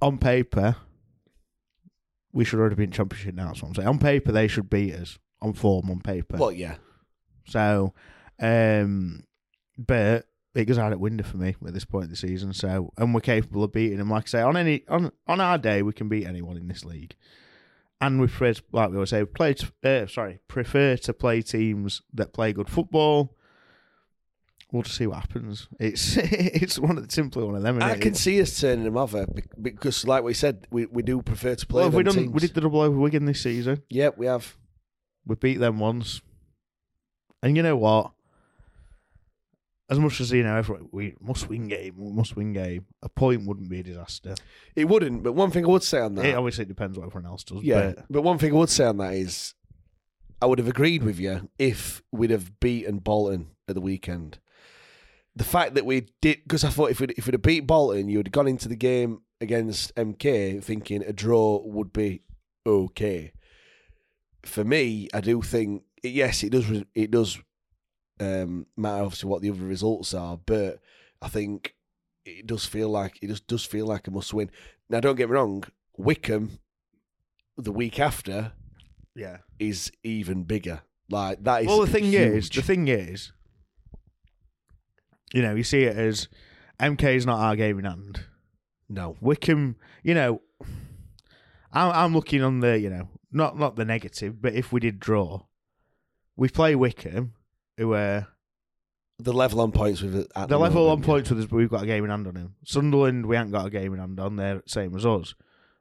on 0.00 0.18
paper, 0.18 0.76
we 2.32 2.44
should 2.44 2.58
already 2.60 2.76
be 2.76 2.84
in 2.84 2.90
championship 2.90 3.34
now. 3.34 3.46
That's 3.48 3.62
what 3.62 3.68
I'm 3.68 3.74
saying. 3.74 3.88
On 3.88 3.98
paper, 3.98 4.32
they 4.32 4.48
should 4.48 4.70
beat 4.70 4.94
us. 4.94 5.18
On 5.40 5.52
form, 5.52 5.88
on 5.88 6.00
paper. 6.00 6.36
Well, 6.36 6.50
yeah, 6.50 6.76
So, 7.46 7.94
um, 8.40 9.22
but 9.76 10.26
it 10.54 10.64
goes 10.64 10.78
out 10.78 10.90
at 10.90 10.98
window 10.98 11.22
for 11.22 11.36
me 11.36 11.54
at 11.64 11.72
this 11.72 11.84
point 11.84 12.04
in 12.06 12.10
the 12.10 12.16
season. 12.16 12.52
So, 12.52 12.92
and 12.98 13.14
we're 13.14 13.20
capable 13.20 13.62
of 13.62 13.72
beating 13.72 13.98
them. 13.98 14.10
Like 14.10 14.24
I 14.24 14.26
say, 14.26 14.42
on 14.42 14.56
any 14.56 14.84
on 14.88 15.12
on 15.28 15.40
our 15.40 15.58
day, 15.58 15.82
we 15.82 15.92
can 15.92 16.08
beat 16.08 16.26
anyone 16.26 16.56
in 16.56 16.66
this 16.66 16.84
league. 16.84 17.14
And 18.00 18.20
we 18.20 18.26
prefer, 18.26 18.60
like 18.72 18.90
we 18.90 18.96
always 18.96 19.10
say, 19.10 19.24
play. 19.24 19.54
Uh, 19.84 20.06
sorry, 20.06 20.40
prefer 20.48 20.96
to 20.96 21.12
play 21.12 21.42
teams 21.42 22.02
that 22.14 22.32
play 22.32 22.52
good 22.52 22.68
football. 22.68 23.36
We'll 24.70 24.82
just 24.82 24.96
see 24.96 25.06
what 25.06 25.20
happens. 25.20 25.66
It's 25.80 26.16
it's 26.20 26.78
one 26.78 26.98
of 26.98 27.06
the 27.06 27.12
simply 27.12 27.42
one 27.44 27.54
of 27.56 27.62
them. 27.62 27.82
I 27.82 27.94
innit? 27.94 28.02
can 28.02 28.14
see 28.14 28.40
us 28.42 28.60
turning 28.60 28.84
them 28.84 28.98
over 28.98 29.26
because, 29.60 30.06
like 30.06 30.22
we 30.24 30.34
said, 30.34 30.66
we, 30.70 30.84
we 30.86 31.02
do 31.02 31.22
prefer 31.22 31.54
to 31.54 31.66
play. 31.66 31.82
Well, 31.82 31.90
we 31.90 32.02
done? 32.02 32.14
teams. 32.14 32.32
We 32.32 32.40
did 32.40 32.54
the 32.54 32.60
double 32.60 32.80
over 32.82 32.96
Wigan 32.96 33.24
this 33.24 33.40
season. 33.42 33.82
Yep, 33.88 34.18
we 34.18 34.26
have. 34.26 34.56
We 35.26 35.36
beat 35.36 35.58
them 35.58 35.78
once, 35.78 36.20
and 37.42 37.56
you 37.56 37.62
know 37.62 37.76
what? 37.76 38.12
As 39.90 39.98
much 39.98 40.20
as 40.20 40.30
you 40.32 40.42
know, 40.42 40.54
everyone, 40.56 40.90
we 40.92 41.14
must 41.18 41.48
win 41.48 41.66
game, 41.66 41.94
we 41.96 42.12
must 42.12 42.36
win 42.36 42.52
game. 42.52 42.84
A 43.02 43.08
point 43.08 43.46
wouldn't 43.46 43.70
be 43.70 43.80
a 43.80 43.82
disaster. 43.82 44.34
It 44.76 44.84
wouldn't, 44.84 45.22
but 45.22 45.32
one 45.32 45.50
thing 45.50 45.64
I 45.64 45.68
would 45.68 45.82
say 45.82 45.98
on 46.00 46.14
that, 46.16 46.26
It 46.26 46.34
obviously 46.34 46.64
it 46.64 46.68
depends 46.68 46.98
what 46.98 47.06
everyone 47.06 47.30
else 47.30 47.42
does. 47.42 47.62
yeah, 47.62 47.92
but 47.96 48.04
but 48.10 48.22
one 48.22 48.36
thing 48.36 48.52
I 48.52 48.56
would 48.56 48.68
say 48.68 48.84
on 48.84 48.98
that 48.98 49.14
is, 49.14 49.54
I 50.42 50.46
would 50.46 50.58
have 50.58 50.68
agreed 50.68 51.02
with 51.04 51.18
you 51.18 51.48
if 51.58 52.02
we'd 52.12 52.28
have 52.30 52.60
beaten 52.60 52.98
Bolton 52.98 53.48
at 53.66 53.74
the 53.74 53.80
weekend. 53.80 54.40
The 55.38 55.44
fact 55.44 55.74
that 55.74 55.86
we 55.86 56.06
did, 56.20 56.42
because 56.42 56.64
I 56.64 56.70
thought 56.70 56.90
if 56.90 57.00
we'd, 57.00 57.14
if 57.16 57.26
we'd 57.26 57.34
have 57.34 57.42
beat 57.42 57.66
Bolton, 57.66 58.08
you 58.08 58.18
would 58.18 58.26
have 58.26 58.32
gone 58.32 58.48
into 58.48 58.68
the 58.68 58.76
game 58.76 59.22
against 59.40 59.94
MK 59.94 60.62
thinking 60.62 61.02
a 61.04 61.12
draw 61.12 61.62
would 61.64 61.92
be 61.92 62.22
okay. 62.66 63.32
For 64.44 64.64
me, 64.64 65.08
I 65.14 65.20
do 65.20 65.40
think 65.42 65.84
yes, 66.02 66.42
it 66.42 66.50
does. 66.50 66.66
It 66.94 67.10
does 67.10 67.38
um, 68.20 68.66
matter 68.76 69.04
obviously 69.04 69.30
what 69.30 69.42
the 69.42 69.50
other 69.50 69.64
results 69.64 70.12
are, 70.12 70.38
but 70.44 70.80
I 71.22 71.28
think 71.28 71.74
it 72.24 72.46
does 72.46 72.66
feel 72.66 72.88
like 72.88 73.18
it 73.22 73.28
just 73.28 73.46
does 73.46 73.64
feel 73.64 73.86
like 73.86 74.08
a 74.08 74.10
must 74.10 74.34
win. 74.34 74.50
Now, 74.90 75.00
don't 75.00 75.16
get 75.16 75.28
me 75.28 75.34
wrong, 75.34 75.64
Wycombe 75.96 76.58
the 77.56 77.72
week 77.72 77.98
after 78.00 78.52
yeah. 79.14 79.38
is 79.58 79.90
even 80.02 80.44
bigger. 80.44 80.82
Like 81.10 81.42
that 81.44 81.62
is 81.62 81.68
Well, 81.68 81.80
the 81.80 81.86
thing 81.86 82.12
is, 82.12 82.48
the 82.50 82.62
thing 82.62 82.88
is, 82.88 83.32
you 85.32 85.42
know, 85.42 85.54
you 85.54 85.62
see 85.62 85.84
it 85.84 85.96
as 85.96 86.28
MK 86.80 87.02
is 87.14 87.26
not 87.26 87.40
our 87.40 87.56
game 87.56 87.78
in 87.78 87.84
hand. 87.84 88.20
no, 88.88 89.16
Wycombe, 89.20 89.76
you 90.02 90.14
know, 90.14 90.40
I'm, 91.72 91.92
I'm 91.92 92.14
looking 92.14 92.42
on 92.42 92.60
the, 92.60 92.78
you 92.78 92.90
know, 92.90 93.08
not 93.30 93.58
not 93.58 93.76
the 93.76 93.84
negative, 93.84 94.40
but 94.40 94.54
if 94.54 94.72
we 94.72 94.80
did 94.80 94.98
draw, 94.98 95.42
we 96.36 96.48
play 96.48 96.74
Wycombe, 96.74 97.34
who 97.76 97.92
are 97.94 98.28
the 99.18 99.32
level 99.32 99.60
on 99.60 99.72
points 99.72 100.00
with 100.00 100.14
at 100.16 100.28
the 100.34 100.46
the 100.46 100.58
level 100.58 100.84
on 100.84 101.00
moment, 101.00 101.06
points 101.06 101.30
with 101.30 101.40
us, 101.40 101.46
but 101.46 101.56
we've 101.56 101.68
got 101.68 101.82
a 101.82 101.86
game 101.86 102.04
in 102.04 102.10
hand 102.10 102.26
on 102.26 102.36
him. 102.36 102.54
Sunderland, 102.64 103.26
we 103.26 103.36
ain't 103.36 103.50
got 103.52 103.66
a 103.66 103.70
game 103.70 103.92
in 103.92 103.98
hand 103.98 104.18
on. 104.20 104.36
They're 104.36 104.62
same 104.66 104.96
as 104.96 105.04
us. 105.04 105.34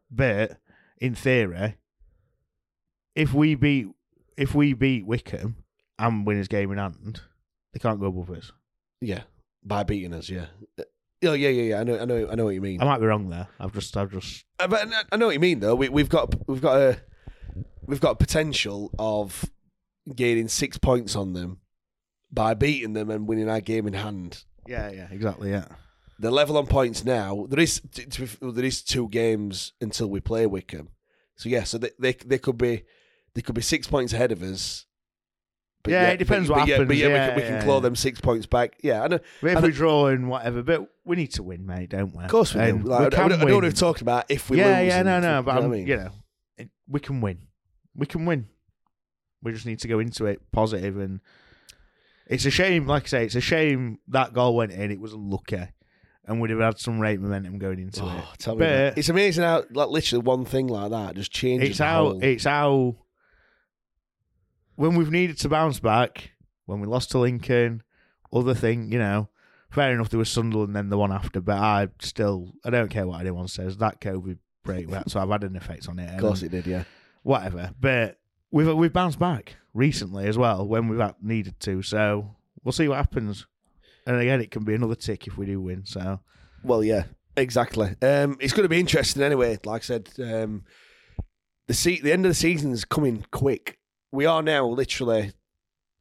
But 0.09 0.57
in 0.97 1.15
theory, 1.15 1.77
if 3.15 3.33
we 3.33 3.55
beat 3.55 3.87
if 4.35 4.53
we 4.53 4.73
beat 4.73 5.05
Wycombe 5.05 5.57
and 5.99 6.25
win 6.25 6.37
his 6.37 6.47
game 6.47 6.71
in 6.71 6.77
hand, 6.79 7.21
they 7.73 7.79
can't 7.79 7.99
go 7.99 8.07
above 8.07 8.29
us. 8.31 8.51
Yeah, 9.01 9.23
by 9.67 9.83
beating 9.83 10.13
us. 10.13 10.29
Yeah. 10.29 10.45
Oh 11.23 11.33
yeah, 11.33 11.49
yeah, 11.49 11.61
yeah. 11.63 11.79
I 11.79 11.83
know, 11.83 11.99
I 11.99 12.05
know, 12.05 12.27
I 12.31 12.35
know 12.35 12.45
what 12.45 12.53
you 12.53 12.61
mean. 12.61 12.81
I 12.81 12.85
might 12.85 12.99
be 12.99 13.05
wrong 13.07 13.29
there. 13.29 13.47
I've 13.59 13.73
just, 13.73 13.95
I've 13.97 14.11
just. 14.11 14.45
Uh, 14.59 14.67
but 14.67 14.87
I- 15.11 15.17
know 15.17 15.27
what 15.27 15.33
you 15.33 15.39
mean, 15.39 15.59
though. 15.59 15.75
We, 15.75 15.89
we've 15.89 16.09
got, 16.09 16.33
we've 16.47 16.61
got 16.61 16.77
a, 16.77 16.97
we've 17.85 18.01
got 18.01 18.11
a 18.11 18.15
potential 18.15 18.91
of 18.99 19.45
gaining 20.15 20.47
six 20.47 20.77
points 20.77 21.15
on 21.15 21.33
them 21.33 21.59
by 22.31 22.53
beating 22.53 22.93
them 22.93 23.09
and 23.09 23.27
winning 23.27 23.49
our 23.49 23.61
game 23.61 23.87
in 23.87 23.93
hand. 23.93 24.43
Yeah, 24.67 24.91
yeah, 24.91 25.07
exactly. 25.11 25.49
Yeah. 25.51 25.65
The 26.19 26.31
level 26.31 26.57
on 26.57 26.65
points 26.67 27.05
now. 27.05 27.45
There 27.49 27.59
is, 27.59 27.79
t- 27.93 28.05
to 28.05 28.21
be- 28.21 28.51
there 28.51 28.65
is 28.65 28.81
two 28.83 29.07
games 29.09 29.73
until 29.79 30.09
we 30.09 30.19
play 30.19 30.45
Wycombe. 30.45 30.89
So 31.35 31.49
yeah, 31.49 31.63
so 31.63 31.77
they, 31.77 31.91
they, 31.99 32.13
they 32.13 32.37
could 32.39 32.57
be, 32.57 32.83
they 33.35 33.41
could 33.41 33.53
be 33.55 33.61
six 33.61 33.87
points 33.87 34.13
ahead 34.13 34.31
of 34.31 34.41
us. 34.41 34.86
Yeah, 35.89 36.09
it 36.09 36.17
depends 36.17 36.47
but, 36.49 36.57
what 36.57 36.59
but 36.61 36.67
Yeah, 36.69 36.77
but 36.77 36.81
happens. 36.83 36.99
yeah, 36.99 37.07
we 37.07 37.13
can, 37.27 37.35
we 37.35 37.41
can 37.41 37.53
yeah, 37.55 37.63
claw 37.63 37.79
them 37.79 37.95
six 37.95 38.19
points 38.21 38.45
back. 38.45 38.77
Yeah, 38.81 39.03
I 39.03 39.07
know. 39.07 39.19
But 39.41 39.51
if 39.51 39.57
I 39.57 39.61
we 39.61 39.71
draw 39.71 40.07
and 40.07 40.29
whatever, 40.29 40.63
but 40.63 40.87
we 41.05 41.15
need 41.15 41.33
to 41.33 41.43
win, 41.43 41.65
mate, 41.65 41.89
don't 41.89 42.15
we? 42.15 42.23
Of 42.23 42.29
course 42.29 42.53
we 42.53 42.61
And 42.61 42.83
do. 42.83 42.89
Like, 42.89 42.99
I, 42.99 43.03
can 43.09 43.29
don't- 43.29 43.41
I 43.41 43.45
don't 43.45 43.61
win. 43.61 43.71
to 43.71 43.77
talk 43.77 44.01
about 44.01 44.25
if 44.29 44.49
we 44.49 44.57
yeah, 44.59 44.79
lose. 44.79 44.87
yeah, 44.87 44.97
and- 44.99 45.05
no, 45.05 45.19
no, 45.19 45.37
you 45.37 45.43
but 45.43 45.55
know 45.55 45.61
I'm, 45.61 45.71
mean? 45.71 45.87
you 45.87 45.95
know, 45.97 46.09
it, 46.57 46.69
we 46.87 46.99
can 46.99 47.21
win. 47.21 47.39
We 47.95 48.05
can 48.05 48.25
win. 48.25 48.47
We 49.43 49.51
just 49.53 49.65
need 49.65 49.79
to 49.79 49.87
go 49.87 49.99
into 49.99 50.25
it 50.25 50.41
positive, 50.51 50.97
and 50.97 51.19
it's 52.27 52.45
a 52.45 52.51
shame. 52.51 52.87
Like 52.87 53.03
I 53.03 53.07
say, 53.07 53.25
it's 53.25 53.35
a 53.35 53.41
shame 53.41 53.99
that 54.09 54.33
goal 54.33 54.55
went 54.55 54.71
in. 54.71 54.91
It 54.91 54.99
was 54.99 55.13
unlucky, 55.13 55.61
and 56.25 56.41
we'd 56.41 56.49
have 56.51 56.59
had 56.59 56.79
some 56.79 56.99
rate 56.99 57.19
momentum 57.19 57.57
going 57.59 57.79
into 57.79 58.03
Oh, 58.03 58.07
it. 58.33 58.39
tell 58.39 58.55
me 58.55 58.65
But. 58.65 58.97
It's 58.97 59.09
amazing 59.09 59.43
how, 59.43 59.63
like, 59.71 59.89
literally 59.89 60.23
one 60.23 60.43
thing 60.45 60.67
like 60.67 60.91
that 60.91 61.15
just 61.15 61.31
changes. 61.31 61.69
it's 61.69 61.79
how 61.79 62.03
whole- 62.09 62.23
it's 62.23 62.43
how 62.45 62.95
when 64.77 64.95
we've 64.95 65.11
needed 65.11 65.37
to 65.39 65.49
bounce 65.49 65.79
back, 65.81 66.31
when 66.65 66.79
we 66.79 66.87
lost 66.87 67.11
to 67.11 67.19
Lincoln, 67.19 67.83
other 68.31 68.53
thing, 68.53 68.91
you 68.91 68.99
know, 68.99 69.27
fair 69.69 69.91
enough. 69.91 70.09
There 70.09 70.19
was 70.19 70.29
Sunderland, 70.29 70.75
then 70.75 70.89
the 70.89 70.97
one 70.97 71.11
after, 71.11 71.41
but 71.41 71.57
I 71.57 71.89
still, 71.99 72.53
I 72.63 72.69
don't 72.69 72.89
care 72.89 73.05
what 73.05 73.19
anyone 73.19 73.47
says. 73.49 73.77
That 73.77 73.99
COVID 73.99 74.37
break, 74.63 74.87
so 75.07 75.19
I've 75.19 75.29
had 75.29 75.43
an 75.43 75.55
effect 75.55 75.89
on 75.89 75.99
it. 75.99 76.13
Of 76.13 76.21
course, 76.21 76.43
it 76.43 76.51
did. 76.51 76.67
Yeah. 76.67 76.83
Whatever, 77.23 77.71
but 77.79 78.19
we've 78.51 78.73
we've 78.73 78.93
bounced 78.93 79.19
back 79.19 79.57
recently 79.73 80.27
as 80.27 80.37
well 80.37 80.65
when 80.65 80.87
we've 80.87 81.01
needed 81.21 81.59
to. 81.61 81.81
So 81.81 82.35
we'll 82.63 82.71
see 82.71 82.87
what 82.87 82.97
happens. 82.97 83.45
And 84.05 84.21
again, 84.21 84.39
it 84.39 84.51
can 84.51 84.63
be 84.63 84.73
another 84.75 84.95
tick 84.95 85.27
if 85.27 85.37
we 85.37 85.45
do 85.45 85.59
win. 85.59 85.85
So, 85.85 86.21
well, 86.63 86.83
yeah, 86.83 87.03
exactly. 87.35 87.95
Um, 88.01 88.37
it's 88.39 88.53
going 88.53 88.63
to 88.63 88.69
be 88.69 88.79
interesting 88.79 89.21
anyway. 89.23 89.57
Like 89.65 89.81
I 89.81 89.85
said, 89.85 90.09
um, 90.19 90.63
the 91.67 91.73
se- 91.73 92.01
the 92.01 92.13
end 92.13 92.25
of 92.25 92.29
the 92.29 92.35
season 92.35 92.71
is 92.71 92.85
coming 92.85 93.25
quick. 93.31 93.76
We 94.11 94.25
are 94.25 94.41
now 94.41 94.65
literally 94.65 95.33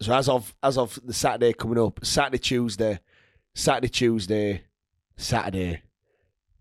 so 0.00 0.12
as 0.14 0.28
of 0.28 0.54
as 0.62 0.76
of 0.76 0.98
the 1.04 1.14
Saturday 1.14 1.52
coming 1.52 1.78
up, 1.78 2.04
Saturday, 2.04 2.38
Tuesday, 2.38 3.00
Saturday, 3.54 3.88
Tuesday, 3.88 4.64
Saturday, 5.16 5.82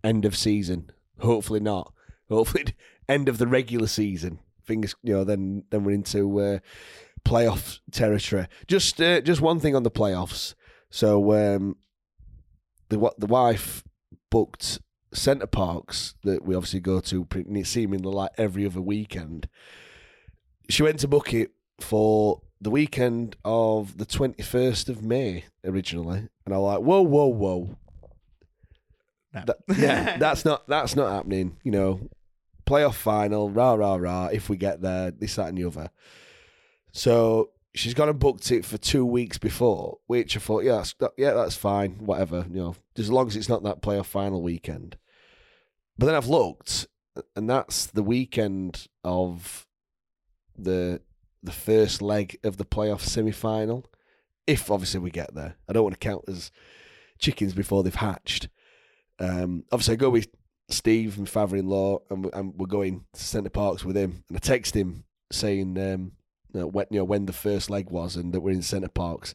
end 0.02 0.24
of 0.24 0.36
season. 0.36 0.90
Hopefully 1.20 1.60
not. 1.60 1.92
Hopefully 2.28 2.74
end 3.08 3.28
of 3.28 3.38
the 3.38 3.46
regular 3.46 3.86
season. 3.86 4.40
Fingers, 4.64 4.96
you 5.02 5.12
know, 5.12 5.24
then 5.24 5.64
then 5.70 5.84
we're 5.84 5.92
into 5.92 6.40
uh, 6.40 6.58
playoff 7.24 7.80
territory. 7.92 8.46
Just 8.66 9.00
uh, 9.00 9.20
just 9.20 9.40
one 9.40 9.60
thing 9.60 9.76
on 9.76 9.82
the 9.82 9.90
playoffs. 9.90 10.54
So 10.90 11.32
um, 11.32 11.76
the 12.88 13.12
the 13.18 13.26
wife 13.26 13.84
booked 14.30 14.80
Center 15.12 15.46
Parcs 15.46 16.14
that 16.24 16.44
we 16.44 16.54
obviously 16.54 16.80
go 16.80 17.00
to 17.00 17.26
seemingly 17.64 18.12
like 18.12 18.32
every 18.38 18.64
other 18.66 18.80
weekend. 18.80 19.48
She 20.68 20.82
went 20.82 21.00
to 21.00 21.08
book 21.08 21.32
it 21.32 21.52
for 21.80 22.40
the 22.60 22.70
weekend 22.70 23.36
of 23.44 23.98
the 23.98 24.06
21st 24.06 24.88
of 24.88 25.02
May 25.02 25.44
originally. 25.64 26.28
And 26.44 26.54
I 26.54 26.58
was 26.58 26.76
like, 26.76 26.84
whoa, 26.84 27.02
whoa, 27.02 27.26
whoa. 27.26 27.76
No. 29.34 29.42
That, 29.46 29.58
yeah, 29.78 30.16
that's 30.18 30.44
not 30.44 30.66
that's 30.66 30.96
not 30.96 31.12
happening. 31.12 31.58
You 31.62 31.72
know, 31.72 32.08
playoff 32.66 32.94
final, 32.94 33.50
rah 33.50 33.74
rah 33.74 33.96
rah. 33.96 34.26
If 34.26 34.48
we 34.48 34.56
get 34.56 34.80
there, 34.80 35.10
this 35.10 35.36
that 35.36 35.48
and 35.48 35.58
the 35.58 35.64
other. 35.64 35.90
So 36.92 37.50
she's 37.76 37.94
gone 37.94 38.08
and 38.08 38.18
booked 38.18 38.50
it 38.50 38.64
for 38.64 38.78
two 38.78 39.04
weeks 39.04 39.38
before, 39.38 39.98
which 40.06 40.36
I 40.36 40.40
thought, 40.40 40.64
yeah, 40.64 40.76
that's, 40.76 40.94
yeah, 41.16 41.34
that's 41.34 41.56
fine, 41.56 41.96
whatever, 41.98 42.46
you 42.50 42.60
know, 42.60 42.76
as 42.96 43.10
long 43.10 43.26
as 43.26 43.36
it's 43.36 43.50
not 43.50 43.62
that 43.64 43.82
playoff 43.82 44.06
final 44.06 44.42
weekend. 44.42 44.96
But 45.98 46.06
then 46.06 46.14
I've 46.14 46.28
looked, 46.28 46.86
and 47.34 47.48
that's 47.48 47.86
the 47.86 48.02
weekend 48.02 48.88
of 49.04 49.65
the 50.58 51.00
the 51.42 51.52
first 51.52 52.02
leg 52.02 52.38
of 52.44 52.56
the 52.56 52.64
playoff 52.64 53.00
semi 53.00 53.32
final. 53.32 53.86
If 54.46 54.70
obviously 54.70 55.00
we 55.00 55.10
get 55.10 55.34
there, 55.34 55.56
I 55.68 55.72
don't 55.72 55.82
want 55.82 55.94
to 55.94 56.08
count 56.08 56.24
as 56.28 56.50
chickens 57.18 57.54
before 57.54 57.82
they've 57.82 57.94
hatched. 57.94 58.48
Um, 59.18 59.64
obviously, 59.72 59.94
I 59.94 59.96
go 59.96 60.10
with 60.10 60.28
Steve, 60.68 61.18
and 61.18 61.28
father-in-law, 61.28 62.00
and, 62.10 62.30
and 62.32 62.54
we're 62.56 62.66
going 62.66 63.04
to 63.12 63.24
Center 63.24 63.50
Parcs 63.50 63.84
with 63.84 63.96
him. 63.96 64.24
And 64.28 64.36
I 64.36 64.40
text 64.40 64.74
him 64.74 65.04
saying 65.32 65.78
um, 65.78 66.12
you 66.52 66.60
know, 66.60 66.66
when, 66.66 66.86
you 66.90 66.98
know, 66.98 67.04
when 67.04 67.26
the 67.26 67.32
first 67.32 67.70
leg 67.70 67.90
was 67.90 68.16
and 68.16 68.32
that 68.32 68.40
we're 68.40 68.50
in 68.52 68.62
Center 68.62 68.88
Parcs. 68.88 69.34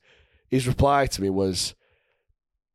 His 0.49 0.67
reply 0.67 1.07
to 1.07 1.21
me 1.21 1.29
was, 1.29 1.75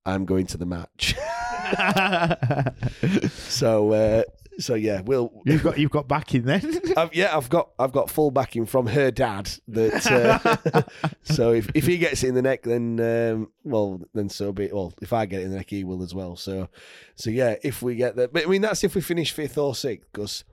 "I'm 0.04 0.24
going 0.24 0.46
to 0.46 0.58
the 0.58 0.66
match." 0.66 1.14
so 3.30 3.92
uh, 3.92 4.22
so 4.58 4.74
yeah, 4.74 5.02
we'll. 5.02 5.32
You've 5.44 5.62
got 5.62 5.78
you've 5.78 5.90
got 5.90 6.08
backing 6.08 6.42
then. 6.42 6.80
I've, 6.96 7.14
yeah, 7.14 7.36
I've 7.36 7.48
got 7.48 7.70
I've 7.78 7.92
got 7.92 8.10
full 8.10 8.30
backing 8.30 8.66
from 8.66 8.86
her 8.86 9.10
dad. 9.10 9.50
That 9.68 10.06
uh, 10.06 10.82
so 11.22 11.52
if 11.52 11.70
if 11.74 11.86
he 11.86 11.98
gets 11.98 12.22
it 12.22 12.28
in 12.28 12.34
the 12.34 12.42
neck, 12.42 12.62
then 12.62 13.00
um, 13.00 13.50
well, 13.64 14.00
then 14.14 14.28
so 14.28 14.52
be. 14.52 14.64
It. 14.64 14.74
Well, 14.74 14.94
if 15.02 15.12
I 15.12 15.26
get 15.26 15.40
it 15.40 15.44
in 15.44 15.50
the 15.50 15.56
neck, 15.56 15.70
he 15.70 15.84
will 15.84 16.02
as 16.02 16.14
well. 16.14 16.36
So 16.36 16.68
so 17.14 17.30
yeah, 17.30 17.56
if 17.62 17.82
we 17.82 17.96
get 17.96 18.16
that, 18.16 18.32
but 18.32 18.44
I 18.44 18.46
mean 18.46 18.62
that's 18.62 18.84
if 18.84 18.94
we 18.94 19.00
finish 19.00 19.32
fifth 19.32 19.58
or 19.58 19.74
sixth, 19.74 20.08
because 20.12 20.44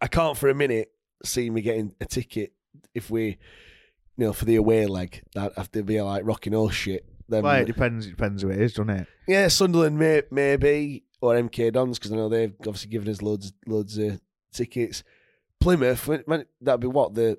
I 0.00 0.06
can't 0.06 0.36
for 0.36 0.48
a 0.48 0.54
minute 0.54 0.92
see 1.24 1.50
me 1.50 1.62
getting 1.62 1.94
a 2.00 2.04
ticket 2.04 2.52
if 2.94 3.10
we, 3.10 3.38
you 4.16 4.26
know, 4.26 4.32
for 4.32 4.44
the 4.44 4.56
away 4.56 4.86
leg. 4.86 5.22
That 5.34 5.52
have 5.56 5.72
to 5.72 5.82
be 5.82 6.00
like 6.00 6.24
rocking 6.24 6.54
all 6.54 6.70
shit. 6.70 7.06
Then, 7.28 7.44
well, 7.44 7.62
it 7.62 7.66
depends. 7.66 8.06
It 8.06 8.10
depends 8.10 8.42
who 8.42 8.50
it 8.50 8.60
is, 8.60 8.74
doesn't 8.74 8.90
it? 8.90 9.06
Yeah, 9.26 9.48
Sunderland 9.48 9.98
may 9.98 10.22
maybe 10.30 11.04
or 11.22 11.34
MK 11.34 11.72
Dons 11.72 11.98
because 11.98 12.12
I 12.12 12.16
know 12.16 12.28
they've 12.28 12.54
obviously 12.60 12.90
given 12.90 13.08
us 13.08 13.22
loads 13.22 13.52
loads 13.66 13.96
of 13.96 14.20
tickets. 14.52 15.02
Plymouth, 15.60 16.10
that'd 16.60 16.80
be 16.80 16.88
what 16.88 17.14
the 17.14 17.38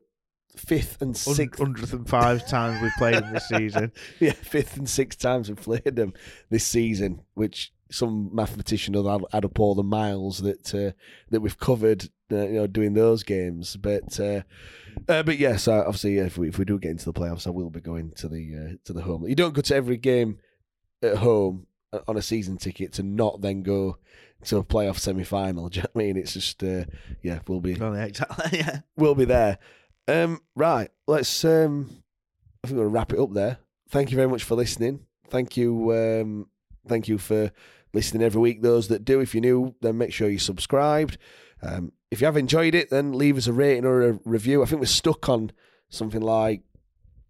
fifth 0.56 1.02
and 1.02 1.16
sixth, 1.16 1.60
hundredth 1.60 1.94
and 1.94 2.08
five 2.08 2.48
times 2.48 2.82
we've 2.82 2.92
played 2.98 3.16
them 3.16 3.34
this 3.34 3.50
season. 3.50 3.92
yeah, 4.20 4.32
fifth 4.32 4.78
and 4.78 4.90
sixth 4.90 5.20
times 5.20 5.50
we've 5.50 5.62
played 5.62 5.96
them 5.98 6.14
this 6.50 6.66
season, 6.66 7.22
which 7.34 7.74
some 7.92 8.30
mathematician 8.34 8.94
will 8.94 9.28
add 9.34 9.46
up 9.46 9.60
all 9.60 9.76
the 9.76 9.84
miles 9.84 10.40
that 10.40 10.74
uh, 10.74 10.92
that 11.30 11.42
we've 11.42 11.60
covered, 11.60 12.10
uh, 12.32 12.48
you 12.48 12.54
know, 12.54 12.68
doing 12.68 12.94
those 12.94 13.24
games. 13.24 13.76
But 13.76 14.18
uh, 14.18 14.44
uh 15.10 15.24
but 15.24 15.38
yes, 15.38 15.52
yeah, 15.52 15.58
so 15.58 15.80
obviously, 15.82 16.20
if 16.20 16.38
we 16.38 16.48
if 16.48 16.58
we 16.58 16.64
do 16.64 16.80
get 16.80 16.92
into 16.92 17.06
the 17.06 17.14
playoffs, 17.14 17.46
I 17.46 17.50
will 17.50 17.70
be 17.70 17.82
going 17.82 18.12
to 18.18 18.30
the 18.30 18.56
uh, 18.56 18.76
to 18.86 18.94
the 18.94 19.02
home. 19.02 19.28
You 19.28 19.36
don't 19.36 19.54
go 19.54 19.62
to 19.62 19.76
every 19.76 19.98
game 19.98 20.40
at 21.02 21.18
home 21.18 21.68
on 22.08 22.18
a 22.18 22.22
season 22.22 22.58
ticket 22.58 22.94
to 22.94 23.04
not 23.04 23.42
then 23.42 23.64
go 23.64 23.98
to 24.46 24.58
a 24.58 24.64
playoff 24.64 25.00
semi 25.00 25.24
final. 25.24 25.70
Do 25.70 25.78
you 25.78 25.84
know 25.84 25.90
what 25.94 26.02
I 26.02 26.06
mean? 26.06 26.18
It's 26.18 26.34
just 26.34 26.64
uh, 26.64 26.86
yeah, 27.22 27.40
we'll 27.48 27.62
be 27.62 27.80
oh, 27.80 27.94
yeah, 27.94 28.06
exactly 28.06 28.60
yeah, 28.60 28.80
we'll 28.96 29.16
be 29.16 29.26
there. 29.26 29.58
Um, 30.08 30.42
right, 30.56 30.90
let's. 31.08 31.46
Um, 31.46 32.04
I 32.64 32.68
think 32.68 32.80
we'll 32.80 32.90
wrap 32.90 33.14
it 33.14 33.20
up 33.20 33.34
there. 33.34 33.58
Thank 33.90 34.12
you 34.12 34.16
very 34.16 34.30
much 34.30 34.44
for 34.44 34.56
listening. 34.56 35.02
Thank 35.30 35.58
you, 35.58 35.94
um, 35.94 36.48
thank 36.88 37.08
you 37.08 37.18
for 37.18 37.52
listening 37.94 38.24
every 38.24 38.42
week. 38.42 38.62
Those 38.62 38.88
that 38.88 39.06
do, 39.06 39.20
if 39.20 39.34
you're 39.34 39.42
new, 39.42 39.76
then 39.82 39.98
make 39.98 40.14
sure 40.14 40.30
you 40.30 40.40
subscribed. 40.40 41.18
Um, 41.62 41.92
if 42.12 42.22
you 42.22 42.26
have 42.26 42.38
enjoyed 42.38 42.76
it, 42.76 42.90
then 42.90 43.14
leave 43.14 43.38
us 43.38 43.48
a 43.48 43.54
rating 43.54 43.86
or 43.86 44.02
a 44.10 44.20
review. 44.26 44.62
I 44.62 44.66
think 44.66 44.80
we're 44.80 44.88
stuck 44.88 45.30
on 45.30 45.52
something 45.90 46.22
like 46.22 46.62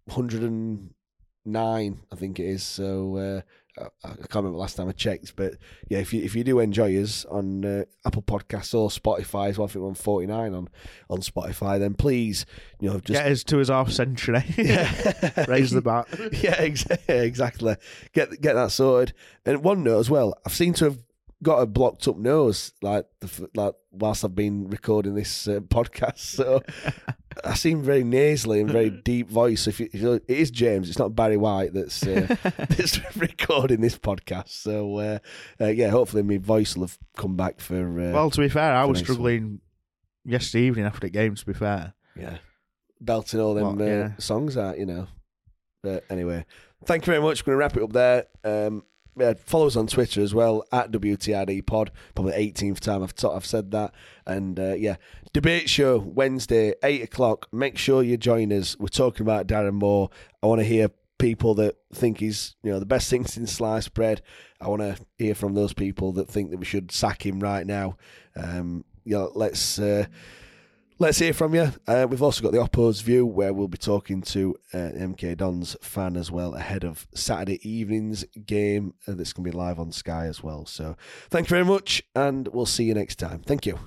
109, 0.06 2.02
I 2.12 2.16
think 2.16 2.40
it 2.40 2.46
is. 2.46 2.64
So 2.64 3.18
uh, 3.18 3.42
I 3.78 3.88
can't 4.08 4.36
remember 4.36 4.52
the 4.52 4.58
last 4.58 4.76
time 4.76 4.88
I 4.88 4.92
checked, 4.92 5.36
but 5.36 5.56
yeah, 5.90 5.98
if 5.98 6.14
you 6.14 6.22
if 6.22 6.36
you 6.36 6.44
do 6.44 6.60
enjoy 6.60 7.02
us 7.02 7.26
on 7.26 7.66
uh, 7.66 7.86
Apple 8.06 8.22
Podcasts 8.22 8.74
or 8.76 8.90
Spotify 8.90 9.50
as 9.50 9.58
well, 9.58 9.68
I 9.68 9.72
think 9.72 9.82
we're 9.82 9.90
on 9.90 9.96
forty 9.96 10.28
nine 10.28 10.54
on 10.54 10.70
on 11.10 11.22
Spotify. 11.22 11.80
Then 11.80 11.96
please, 11.96 12.46
you 12.80 12.90
know, 12.90 13.00
just 13.00 13.20
get 13.20 13.32
us 13.32 13.44
to 13.46 13.58
his 13.58 13.70
half 13.70 13.92
century, 13.92 14.44
yeah. 14.58 15.46
raise 15.48 15.72
the 15.72 15.82
bar. 15.82 16.06
yeah, 16.34 16.62
exactly. 17.08 17.76
Get 18.14 18.42
get 18.42 18.54
that 18.54 18.72
sorted. 18.72 19.16
And 19.46 19.64
one 19.64 19.84
note 19.84 20.00
as 20.00 20.10
well, 20.10 20.36
I've 20.46 20.54
seen 20.54 20.74
to 20.76 20.86
have 20.86 21.00
got 21.44 21.60
a 21.60 21.66
blocked 21.66 22.08
up 22.08 22.18
nose 22.18 22.72
like 22.82 23.06
the, 23.20 23.50
like 23.54 23.76
whilst 23.92 24.26
I've 24.26 24.34
been 24.34 24.70
recording 24.70 25.14
this 25.14 25.48
uh, 25.48 25.60
podcast. 25.60 26.20
So 26.20 26.64
I 27.44 27.54
seem 27.54 27.84
very 27.84 28.04
nasally 28.04 28.62
and 28.62 28.70
very 28.70 28.90
deep 29.06 29.30
voice. 29.30 29.68
If, 29.68 29.80
you, 29.80 29.90
if 29.94 30.02
you, 30.02 30.14
it 30.14 30.24
is 30.28 30.50
James, 30.50 30.90
it's 30.90 30.98
not 30.98 31.16
Barry 31.16 31.38
White 31.38 31.74
that's 31.74 32.06
uh, 32.06 32.36
that's 32.58 33.00
recording 33.16 33.82
this 33.82 33.98
podcast. 33.98 34.50
So 34.50 34.98
uh, 34.98 35.20
uh, 35.62 35.68
yeah, 35.68 35.90
hopefully 35.90 36.24
my 36.24 36.38
voice 36.38 36.76
will 36.76 36.86
have 36.86 36.98
come 37.18 37.36
back 37.36 37.60
for. 37.60 38.00
Uh, 38.00 38.14
well, 38.14 38.32
to 38.32 38.42
be 38.42 38.50
fair, 38.50 38.74
I 38.74 38.86
was 38.86 39.00
struggling 39.00 39.60
yesterday 40.26 40.66
evening 40.66 40.86
after 40.86 41.02
the 41.02 41.10
game. 41.10 41.36
To 41.36 41.46
be 41.46 41.54
fair, 41.54 41.94
yeah, 42.16 42.38
belting 43.00 43.40
all 43.40 43.54
them 43.54 43.78
well, 43.78 43.88
uh, 43.88 43.92
yeah. 43.92 44.12
songs 44.18 44.58
out, 44.58 44.80
you 44.80 44.86
know. 44.86 45.08
But 45.84 46.06
anyway, 46.10 46.46
thank 46.86 47.06
you 47.06 47.12
very 47.12 47.22
much. 47.22 47.46
We're 47.46 47.54
going 47.54 47.58
to 47.58 47.60
wrap 47.60 47.78
it 47.78 47.84
up 47.84 47.94
there. 47.94 48.26
Um, 48.46 48.84
yeah, 49.18 49.34
follow 49.46 49.68
us 49.68 49.76
on 49.76 49.88
Twitter 49.88 50.22
as 50.22 50.34
well 50.34 50.66
at 50.72 50.92
WTID 50.92 51.66
Pod. 51.66 51.92
Probably 52.16 52.34
18th 52.34 52.80
time 52.80 53.04
I've, 53.04 53.16
t- 53.16 53.28
I've 53.28 53.46
said 53.46 53.72
that. 53.72 53.94
And 54.26 54.60
uh, 54.60 54.74
yeah, 54.74 54.96
debate 55.34 55.70
show 55.70 55.98
Wednesday, 56.00 56.74
8 56.84 57.04
o'clock. 57.04 57.48
Make 57.52 57.78
sure 57.78 58.02
you 58.04 58.18
join 58.18 58.52
us. 58.52 58.78
We're 58.80 58.88
talking 58.88 59.22
about 59.22 59.48
Darren 59.48 59.74
Moore. 59.74 60.10
I 60.42 60.48
want 60.48 60.60
to 60.60 60.66
hear 60.66 60.90
people 61.20 61.54
that 61.56 61.78
think 61.94 62.20
he's 62.20 62.56
you 62.64 62.72
know 62.72 62.80
the 62.80 62.86
best 62.86 63.10
thing 63.10 63.26
since 63.26 63.54
sliced 63.54 63.94
bread. 63.94 64.22
I 64.60 64.68
want 64.68 64.82
to 64.82 64.98
hear 65.18 65.36
from 65.36 65.54
those 65.54 65.74
people 65.74 66.12
that 66.14 66.28
think 66.28 66.52
that 66.52 66.60
we 66.60 66.66
should 66.66 66.92
sack 66.92 67.26
him 67.26 67.40
right 67.40 67.66
now. 67.66 67.98
Um, 68.36 68.84
you 69.04 69.16
know, 69.16 69.32
let's. 69.36 69.80
Uh, 69.80 70.06
Let's 71.04 71.20
hear 71.20 71.34
from 71.34 71.54
you. 71.54 71.70
Uh, 71.86 72.08
we've 72.10 72.24
also 72.24 72.42
got 72.42 72.54
the 72.54 72.60
Oppo's 72.60 73.02
View, 73.02 73.26
where 73.26 73.52
we'll 73.52 73.68
be 73.68 73.78
talking 73.78 74.22
to 74.22 74.56
uh, 74.74 74.78
MK 74.78 75.36
Dons 75.36 75.76
fan 75.82 76.16
as 76.16 76.32
well 76.32 76.56
ahead 76.56 76.86
of 76.86 77.08
Saturday 77.14 77.60
evening's 77.70 78.24
game 78.46 78.94
uh, 79.06 79.12
that's 79.12 79.34
going 79.34 79.44
to 79.44 79.52
be 79.52 79.58
live 79.58 79.82
on 79.82 79.92
Sky 79.92 80.28
as 80.28 80.42
well. 80.42 80.66
So 80.66 80.96
thank 81.30 81.48
you 81.48 81.50
very 81.50 81.66
much, 81.66 82.04
and 82.16 82.48
we'll 82.48 82.66
see 82.66 82.86
you 82.86 82.94
next 82.94 83.18
time. 83.18 83.42
Thank 83.42 83.66
you. 83.66 83.78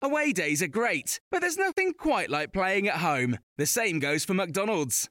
Away 0.00 0.32
days 0.32 0.62
are 0.62 0.68
great, 0.68 1.18
but 1.32 1.40
there's 1.40 1.58
nothing 1.58 1.94
quite 1.94 2.30
like 2.30 2.52
playing 2.52 2.86
at 2.86 2.98
home. 2.98 3.38
The 3.58 3.66
same 3.66 3.98
goes 3.98 4.24
for 4.24 4.34
McDonald's. 4.34 5.10